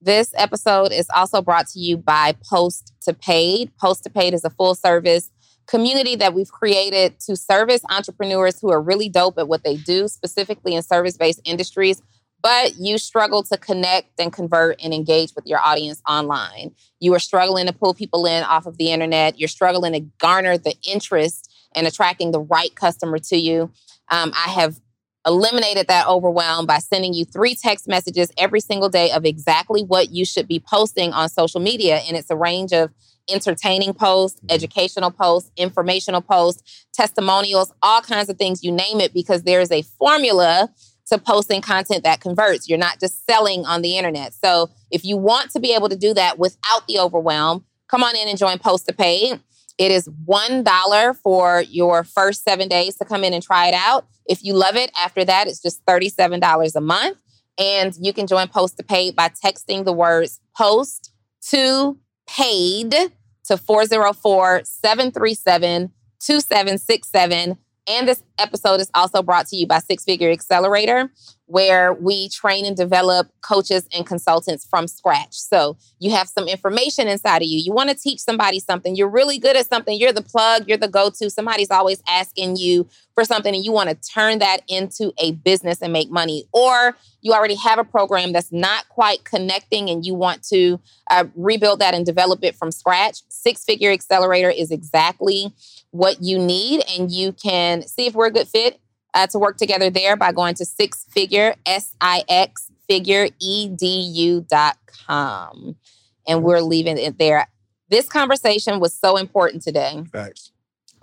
This 0.00 0.32
episode 0.36 0.92
is 0.92 1.08
also 1.12 1.42
brought 1.42 1.66
to 1.68 1.80
you 1.80 1.96
by 1.96 2.36
Post 2.48 2.92
to 3.02 3.12
Paid. 3.12 3.76
Post 3.78 4.04
to 4.04 4.10
Paid 4.10 4.32
is 4.32 4.44
a 4.44 4.50
full 4.50 4.76
service 4.76 5.30
community 5.68 6.16
that 6.16 6.34
we've 6.34 6.50
created 6.50 7.20
to 7.20 7.36
service 7.36 7.82
entrepreneurs 7.90 8.58
who 8.60 8.70
are 8.70 8.80
really 8.80 9.08
dope 9.08 9.38
at 9.38 9.48
what 9.48 9.64
they 9.64 9.76
do, 9.76 10.08
specifically 10.08 10.74
in 10.74 10.82
service 10.82 11.16
based 11.16 11.40
industries 11.44 12.02
but 12.42 12.76
you 12.78 12.98
struggle 12.98 13.42
to 13.42 13.56
connect 13.56 14.20
and 14.20 14.32
convert 14.32 14.80
and 14.82 14.94
engage 14.94 15.34
with 15.34 15.46
your 15.46 15.58
audience 15.60 16.00
online. 16.08 16.72
You 17.00 17.14
are 17.14 17.18
struggling 17.18 17.66
to 17.66 17.72
pull 17.72 17.94
people 17.94 18.26
in 18.26 18.42
off 18.44 18.66
of 18.66 18.78
the 18.78 18.92
internet. 18.92 19.38
You're 19.38 19.48
struggling 19.48 19.92
to 19.92 20.00
garner 20.18 20.56
the 20.56 20.74
interest 20.88 21.52
and 21.74 21.86
attracting 21.86 22.30
the 22.30 22.40
right 22.40 22.74
customer 22.74 23.18
to 23.18 23.36
you. 23.36 23.70
Um, 24.10 24.32
I 24.34 24.50
have 24.50 24.80
eliminated 25.26 25.88
that 25.88 26.06
overwhelm 26.06 26.64
by 26.64 26.78
sending 26.78 27.12
you 27.12 27.24
three 27.24 27.54
text 27.54 27.88
messages 27.88 28.30
every 28.38 28.60
single 28.60 28.88
day 28.88 29.10
of 29.10 29.24
exactly 29.24 29.82
what 29.82 30.10
you 30.10 30.24
should 30.24 30.48
be 30.48 30.60
posting 30.60 31.12
on 31.12 31.28
social 31.28 31.60
media. 31.60 31.96
And 32.06 32.16
it's 32.16 32.30
a 32.30 32.36
range 32.36 32.72
of 32.72 32.90
entertaining 33.30 33.94
posts, 33.94 34.38
mm-hmm. 34.38 34.54
educational 34.54 35.10
posts, 35.10 35.50
informational 35.56 36.20
posts, 36.20 36.86
testimonials, 36.92 37.72
all 37.82 38.00
kinds 38.00 38.28
of 38.28 38.38
things, 38.38 38.62
you 38.62 38.72
name 38.72 39.00
it, 39.00 39.12
because 39.12 39.42
there 39.42 39.60
is 39.60 39.70
a 39.70 39.82
formula 39.82 40.70
to 41.06 41.18
posting 41.18 41.60
content 41.60 42.04
that 42.04 42.20
converts. 42.20 42.68
You're 42.68 42.78
not 42.78 43.00
just 43.00 43.24
selling 43.26 43.64
on 43.64 43.82
the 43.82 43.96
internet. 43.96 44.34
So 44.34 44.70
if 44.90 45.04
you 45.04 45.16
want 45.16 45.50
to 45.52 45.60
be 45.60 45.74
able 45.74 45.88
to 45.88 45.96
do 45.96 46.14
that 46.14 46.38
without 46.38 46.86
the 46.86 46.98
overwhelm, 46.98 47.64
come 47.88 48.02
on 48.02 48.16
in 48.16 48.28
and 48.28 48.38
join 48.38 48.58
Post 48.58 48.86
to 48.86 48.94
Paid. 48.94 49.40
It 49.78 49.92
is 49.92 50.08
$1 50.26 51.16
for 51.22 51.62
your 51.62 52.04
first 52.04 52.42
seven 52.42 52.68
days 52.68 52.96
to 52.96 53.04
come 53.04 53.24
in 53.24 53.32
and 53.32 53.42
try 53.42 53.68
it 53.68 53.74
out. 53.74 54.06
If 54.26 54.44
you 54.44 54.52
love 54.52 54.76
it, 54.76 54.90
after 55.00 55.24
that, 55.24 55.46
it's 55.46 55.62
just 55.62 55.84
$37 55.86 56.74
a 56.74 56.80
month. 56.80 57.18
And 57.56 57.94
you 57.98 58.12
can 58.12 58.26
join 58.26 58.48
Post 58.48 58.76
to 58.76 58.82
Paid 58.82 59.16
by 59.16 59.28
texting 59.28 59.84
the 59.84 59.92
words 59.92 60.40
post 60.56 61.12
to 61.50 61.98
paid 62.28 62.94
to 63.48 63.56
404 63.56 64.62
737 64.64 65.92
2767 66.20 67.58
and 67.88 68.06
this 68.06 68.22
episode 68.38 68.80
is 68.80 68.90
also 68.94 69.22
brought 69.22 69.46
to 69.48 69.56
you 69.56 69.66
by 69.66 69.78
Six 69.78 70.04
Figure 70.04 70.30
Accelerator, 70.30 71.10
where 71.48 71.94
we 71.94 72.28
train 72.28 72.66
and 72.66 72.76
develop 72.76 73.26
coaches 73.40 73.88
and 73.94 74.06
consultants 74.06 74.66
from 74.68 74.86
scratch. 74.86 75.32
So 75.32 75.78
you 75.98 76.10
have 76.10 76.28
some 76.28 76.46
information 76.46 77.08
inside 77.08 77.38
of 77.38 77.48
you. 77.48 77.58
You 77.58 77.72
want 77.72 77.88
to 77.88 77.96
teach 77.96 78.20
somebody 78.20 78.60
something. 78.60 78.94
You're 78.94 79.08
really 79.08 79.38
good 79.38 79.56
at 79.56 79.66
something. 79.66 79.98
You're 79.98 80.12
the 80.12 80.22
plug, 80.22 80.68
you're 80.68 80.76
the 80.76 80.88
go 80.88 81.08
to. 81.08 81.30
Somebody's 81.30 81.70
always 81.70 82.02
asking 82.06 82.56
you 82.56 82.86
for 83.14 83.24
something, 83.24 83.54
and 83.54 83.64
you 83.64 83.72
want 83.72 83.88
to 83.88 83.96
turn 83.96 84.40
that 84.40 84.58
into 84.68 85.12
a 85.18 85.32
business 85.32 85.80
and 85.80 85.90
make 85.90 86.10
money. 86.10 86.44
Or 86.52 86.96
you 87.22 87.32
already 87.32 87.56
have 87.56 87.78
a 87.78 87.84
program 87.84 88.32
that's 88.32 88.52
not 88.52 88.86
quite 88.90 89.24
connecting 89.24 89.88
and 89.90 90.04
you 90.04 90.14
want 90.14 90.42
to 90.44 90.78
uh, 91.10 91.24
rebuild 91.34 91.80
that 91.80 91.94
and 91.94 92.04
develop 92.04 92.44
it 92.44 92.54
from 92.54 92.70
scratch. 92.70 93.22
Six 93.28 93.64
Figure 93.64 93.90
Accelerator 93.90 94.50
is 94.50 94.70
exactly 94.70 95.52
what 95.92 96.22
you 96.22 96.38
need, 96.38 96.84
and 96.96 97.10
you 97.10 97.32
can 97.32 97.82
see 97.82 98.06
if 98.06 98.14
we're 98.14 98.26
a 98.26 98.30
good 98.30 98.48
fit 98.48 98.78
uh, 99.14 99.26
to 99.28 99.38
work 99.38 99.56
together 99.56 99.90
there 99.90 100.16
by 100.16 100.32
going 100.32 100.54
to 100.54 100.64
six 100.64 101.06
figure, 101.10 101.54
S 101.66 101.94
I 102.00 102.24
X 102.28 102.70
figure, 102.88 103.28
E 103.40 103.68
D 103.68 103.86
U 103.86 104.46
dot 104.48 104.76
com. 104.86 105.76
And 106.26 106.42
we're 106.42 106.60
leaving 106.60 106.98
it 106.98 107.18
there. 107.18 107.48
This 107.88 108.06
conversation 108.06 108.80
was 108.80 108.92
so 108.92 109.16
important 109.16 109.62
today. 109.62 110.04
Thanks. 110.12 110.52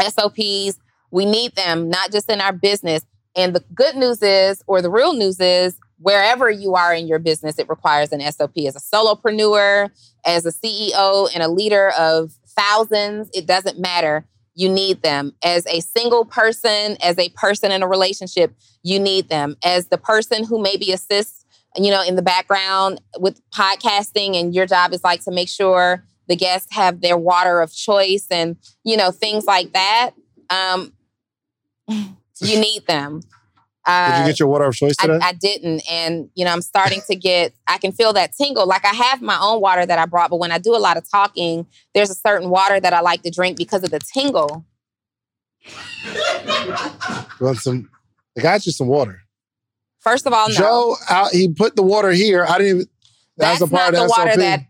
SOPs, 0.02 0.78
we 1.12 1.26
need 1.26 1.56
them, 1.56 1.90
not 1.90 2.12
just 2.12 2.30
in 2.30 2.42
our 2.42 2.54
business. 2.54 3.04
And 3.36 3.56
the 3.56 3.64
good 3.74 3.96
news 3.96 4.22
is, 4.22 4.64
or 4.68 4.82
the 4.82 4.90
real 4.90 5.14
news 5.14 5.40
is, 5.40 5.78
wherever 5.98 6.50
you 6.50 6.76
are 6.76 6.94
in 6.94 7.08
your 7.08 7.20
business, 7.20 7.58
it 7.58 7.70
requires 7.70 8.12
an 8.12 8.22
SOP. 8.32 8.58
As 8.68 8.76
a 8.76 8.80
solopreneur, 8.80 9.90
as 10.26 10.46
a 10.46 10.52
CEO, 10.52 11.30
and 11.34 11.42
a 11.42 11.48
leader 11.48 11.90
of 11.98 12.34
thousands, 12.48 13.30
it 13.34 13.46
doesn't 13.46 13.80
matter 13.80 14.26
you 14.56 14.70
need 14.70 15.04
them. 15.04 15.34
As 15.44 15.66
a 15.68 15.82
single 15.82 16.26
person, 16.26 16.98
as 17.02 17.20
a 17.20 17.30
person 17.30 17.72
in 17.72 17.84
a 17.84 17.88
relationship, 17.88 18.56
you 18.84 19.00
need 19.00 19.30
them. 19.30 19.58
As 19.64 19.88
the 19.88 19.98
person 19.98 20.46
who 20.46 20.62
maybe 20.62 20.92
assists, 20.92 21.46
you 21.76 21.92
know, 21.92 22.02
in 22.02 22.16
the 22.16 22.22
background 22.22 23.02
with 23.20 23.42
podcasting, 23.52 24.40
and 24.40 24.56
your 24.56 24.66
job 24.66 24.94
is 24.94 25.04
like 25.04 25.24
to 25.26 25.32
make 25.32 25.50
sure 25.50 26.06
the 26.28 26.36
guests 26.36 26.74
have 26.74 27.02
their 27.02 27.18
water 27.18 27.60
of 27.60 27.74
choice 27.74 28.28
and, 28.32 28.56
you 28.84 28.98
know, 28.98 29.12
things 29.12 29.46
like 29.46 29.74
that. 29.74 30.12
Um, 30.50 30.94
you 31.88 32.60
need 32.60 32.88
them. 32.88 33.22
Uh, 33.86 34.12
Did 34.12 34.20
you 34.20 34.32
get 34.32 34.40
your 34.40 34.48
water 34.48 34.66
of 34.66 34.76
choice 34.76 34.96
today? 34.96 35.20
I, 35.22 35.30
I, 35.30 35.34
didn't, 35.34 35.84
and 35.90 36.30
you 36.34 36.44
know, 36.44 36.52
I'm 36.52 36.62
starting 36.62 37.02
to 37.08 37.16
get. 37.16 37.54
I 37.68 37.78
can 37.78 37.92
feel 37.92 38.14
that 38.14 38.34
tingle. 38.36 38.66
Like 38.66 38.84
I 38.84 38.94
have 38.94 39.22
my 39.22 39.38
own 39.40 39.62
water 39.62 39.86
that 39.86 40.00
I 40.00 40.06
brought, 40.06 40.32
but 40.32 40.38
when 40.38 40.52
I 40.52 40.58
do 40.58 40.76
a 40.76 40.78
lot 40.78 40.98
of 40.98 41.10
talking, 41.10 41.68
there's 41.94 42.10
a 42.10 42.16
certain 42.16 42.50
water 42.50 42.80
that 42.80 42.94
I 42.94 43.02
like 43.02 43.22
to 43.24 43.30
drink 43.30 43.58
because 43.58 43.84
of 43.84 43.92
the 43.92 44.00
tingle. 44.00 44.66
Want 47.40 47.58
some? 47.58 47.90
I 48.38 48.42
got 48.42 48.66
you 48.66 48.72
some 48.72 48.88
water. 48.88 49.22
First 50.00 50.26
of 50.26 50.34
all, 50.34 50.50
no. 50.50 50.56
Joe, 50.56 50.96
I, 51.08 51.30
he 51.32 51.48
put 51.50 51.76
the 51.76 51.84
water 51.84 52.12
here. 52.12 52.46
I 52.48 52.58
didn't 52.58 52.76
even. 52.76 52.88
That's, 53.38 53.60
part 53.60 53.72
not 53.72 53.90
of 53.90 53.96
the 53.96 54.08
water 54.18 54.38
that. 54.38 54.62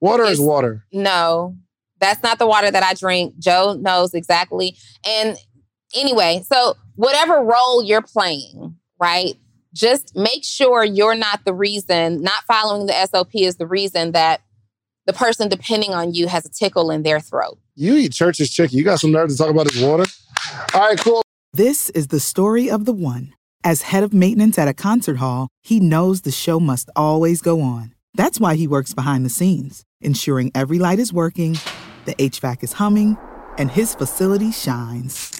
Water 0.00 0.24
is 0.24 0.40
water. 0.40 0.86
No, 0.92 1.56
that's 2.00 2.22
not 2.22 2.38
the 2.38 2.46
water 2.46 2.70
that 2.70 2.82
I 2.82 2.94
drink. 2.94 3.38
Joe 3.38 3.76
knows 3.78 4.14
exactly. 4.14 4.76
And 5.06 5.36
anyway, 5.94 6.42
so 6.46 6.76
whatever 6.96 7.42
role 7.42 7.82
you're 7.82 8.02
playing, 8.02 8.76
right? 9.00 9.36
Just 9.72 10.16
make 10.16 10.44
sure 10.44 10.84
you're 10.84 11.14
not 11.14 11.44
the 11.44 11.54
reason, 11.54 12.22
not 12.22 12.44
following 12.44 12.86
the 12.86 13.06
SOP 13.06 13.34
is 13.34 13.56
the 13.56 13.66
reason 13.66 14.12
that 14.12 14.40
the 15.06 15.12
person 15.12 15.48
depending 15.48 15.92
on 15.92 16.12
you 16.14 16.28
has 16.28 16.44
a 16.44 16.50
tickle 16.50 16.90
in 16.90 17.02
their 17.02 17.20
throat. 17.20 17.58
You 17.74 17.94
eat 17.96 18.12
church's 18.12 18.50
chicken. 18.50 18.76
You 18.76 18.84
got 18.84 19.00
some 19.00 19.12
nerve 19.12 19.28
to 19.30 19.36
talk 19.36 19.50
about 19.50 19.70
his 19.70 19.82
water? 19.82 20.04
All 20.74 20.80
right, 20.80 20.98
cool. 20.98 21.22
This 21.52 21.90
is 21.90 22.08
the 22.08 22.20
story 22.20 22.70
of 22.70 22.84
the 22.84 22.92
one. 22.92 23.34
As 23.62 23.82
head 23.82 24.02
of 24.02 24.12
maintenance 24.12 24.58
at 24.58 24.68
a 24.68 24.74
concert 24.74 25.18
hall, 25.18 25.48
he 25.62 25.80
knows 25.80 26.22
the 26.22 26.30
show 26.30 26.60
must 26.60 26.90
always 26.96 27.42
go 27.42 27.60
on. 27.60 27.94
That's 28.14 28.40
why 28.40 28.54
he 28.56 28.66
works 28.66 28.94
behind 28.94 29.24
the 29.24 29.30
scenes, 29.30 29.82
ensuring 30.00 30.50
every 30.54 30.78
light 30.78 30.98
is 30.98 31.12
working, 31.12 31.56
the 32.04 32.14
HVAC 32.14 32.62
is 32.62 32.74
humming, 32.74 33.16
and 33.58 33.70
his 33.70 33.94
facility 33.94 34.50
shines. 34.50 35.39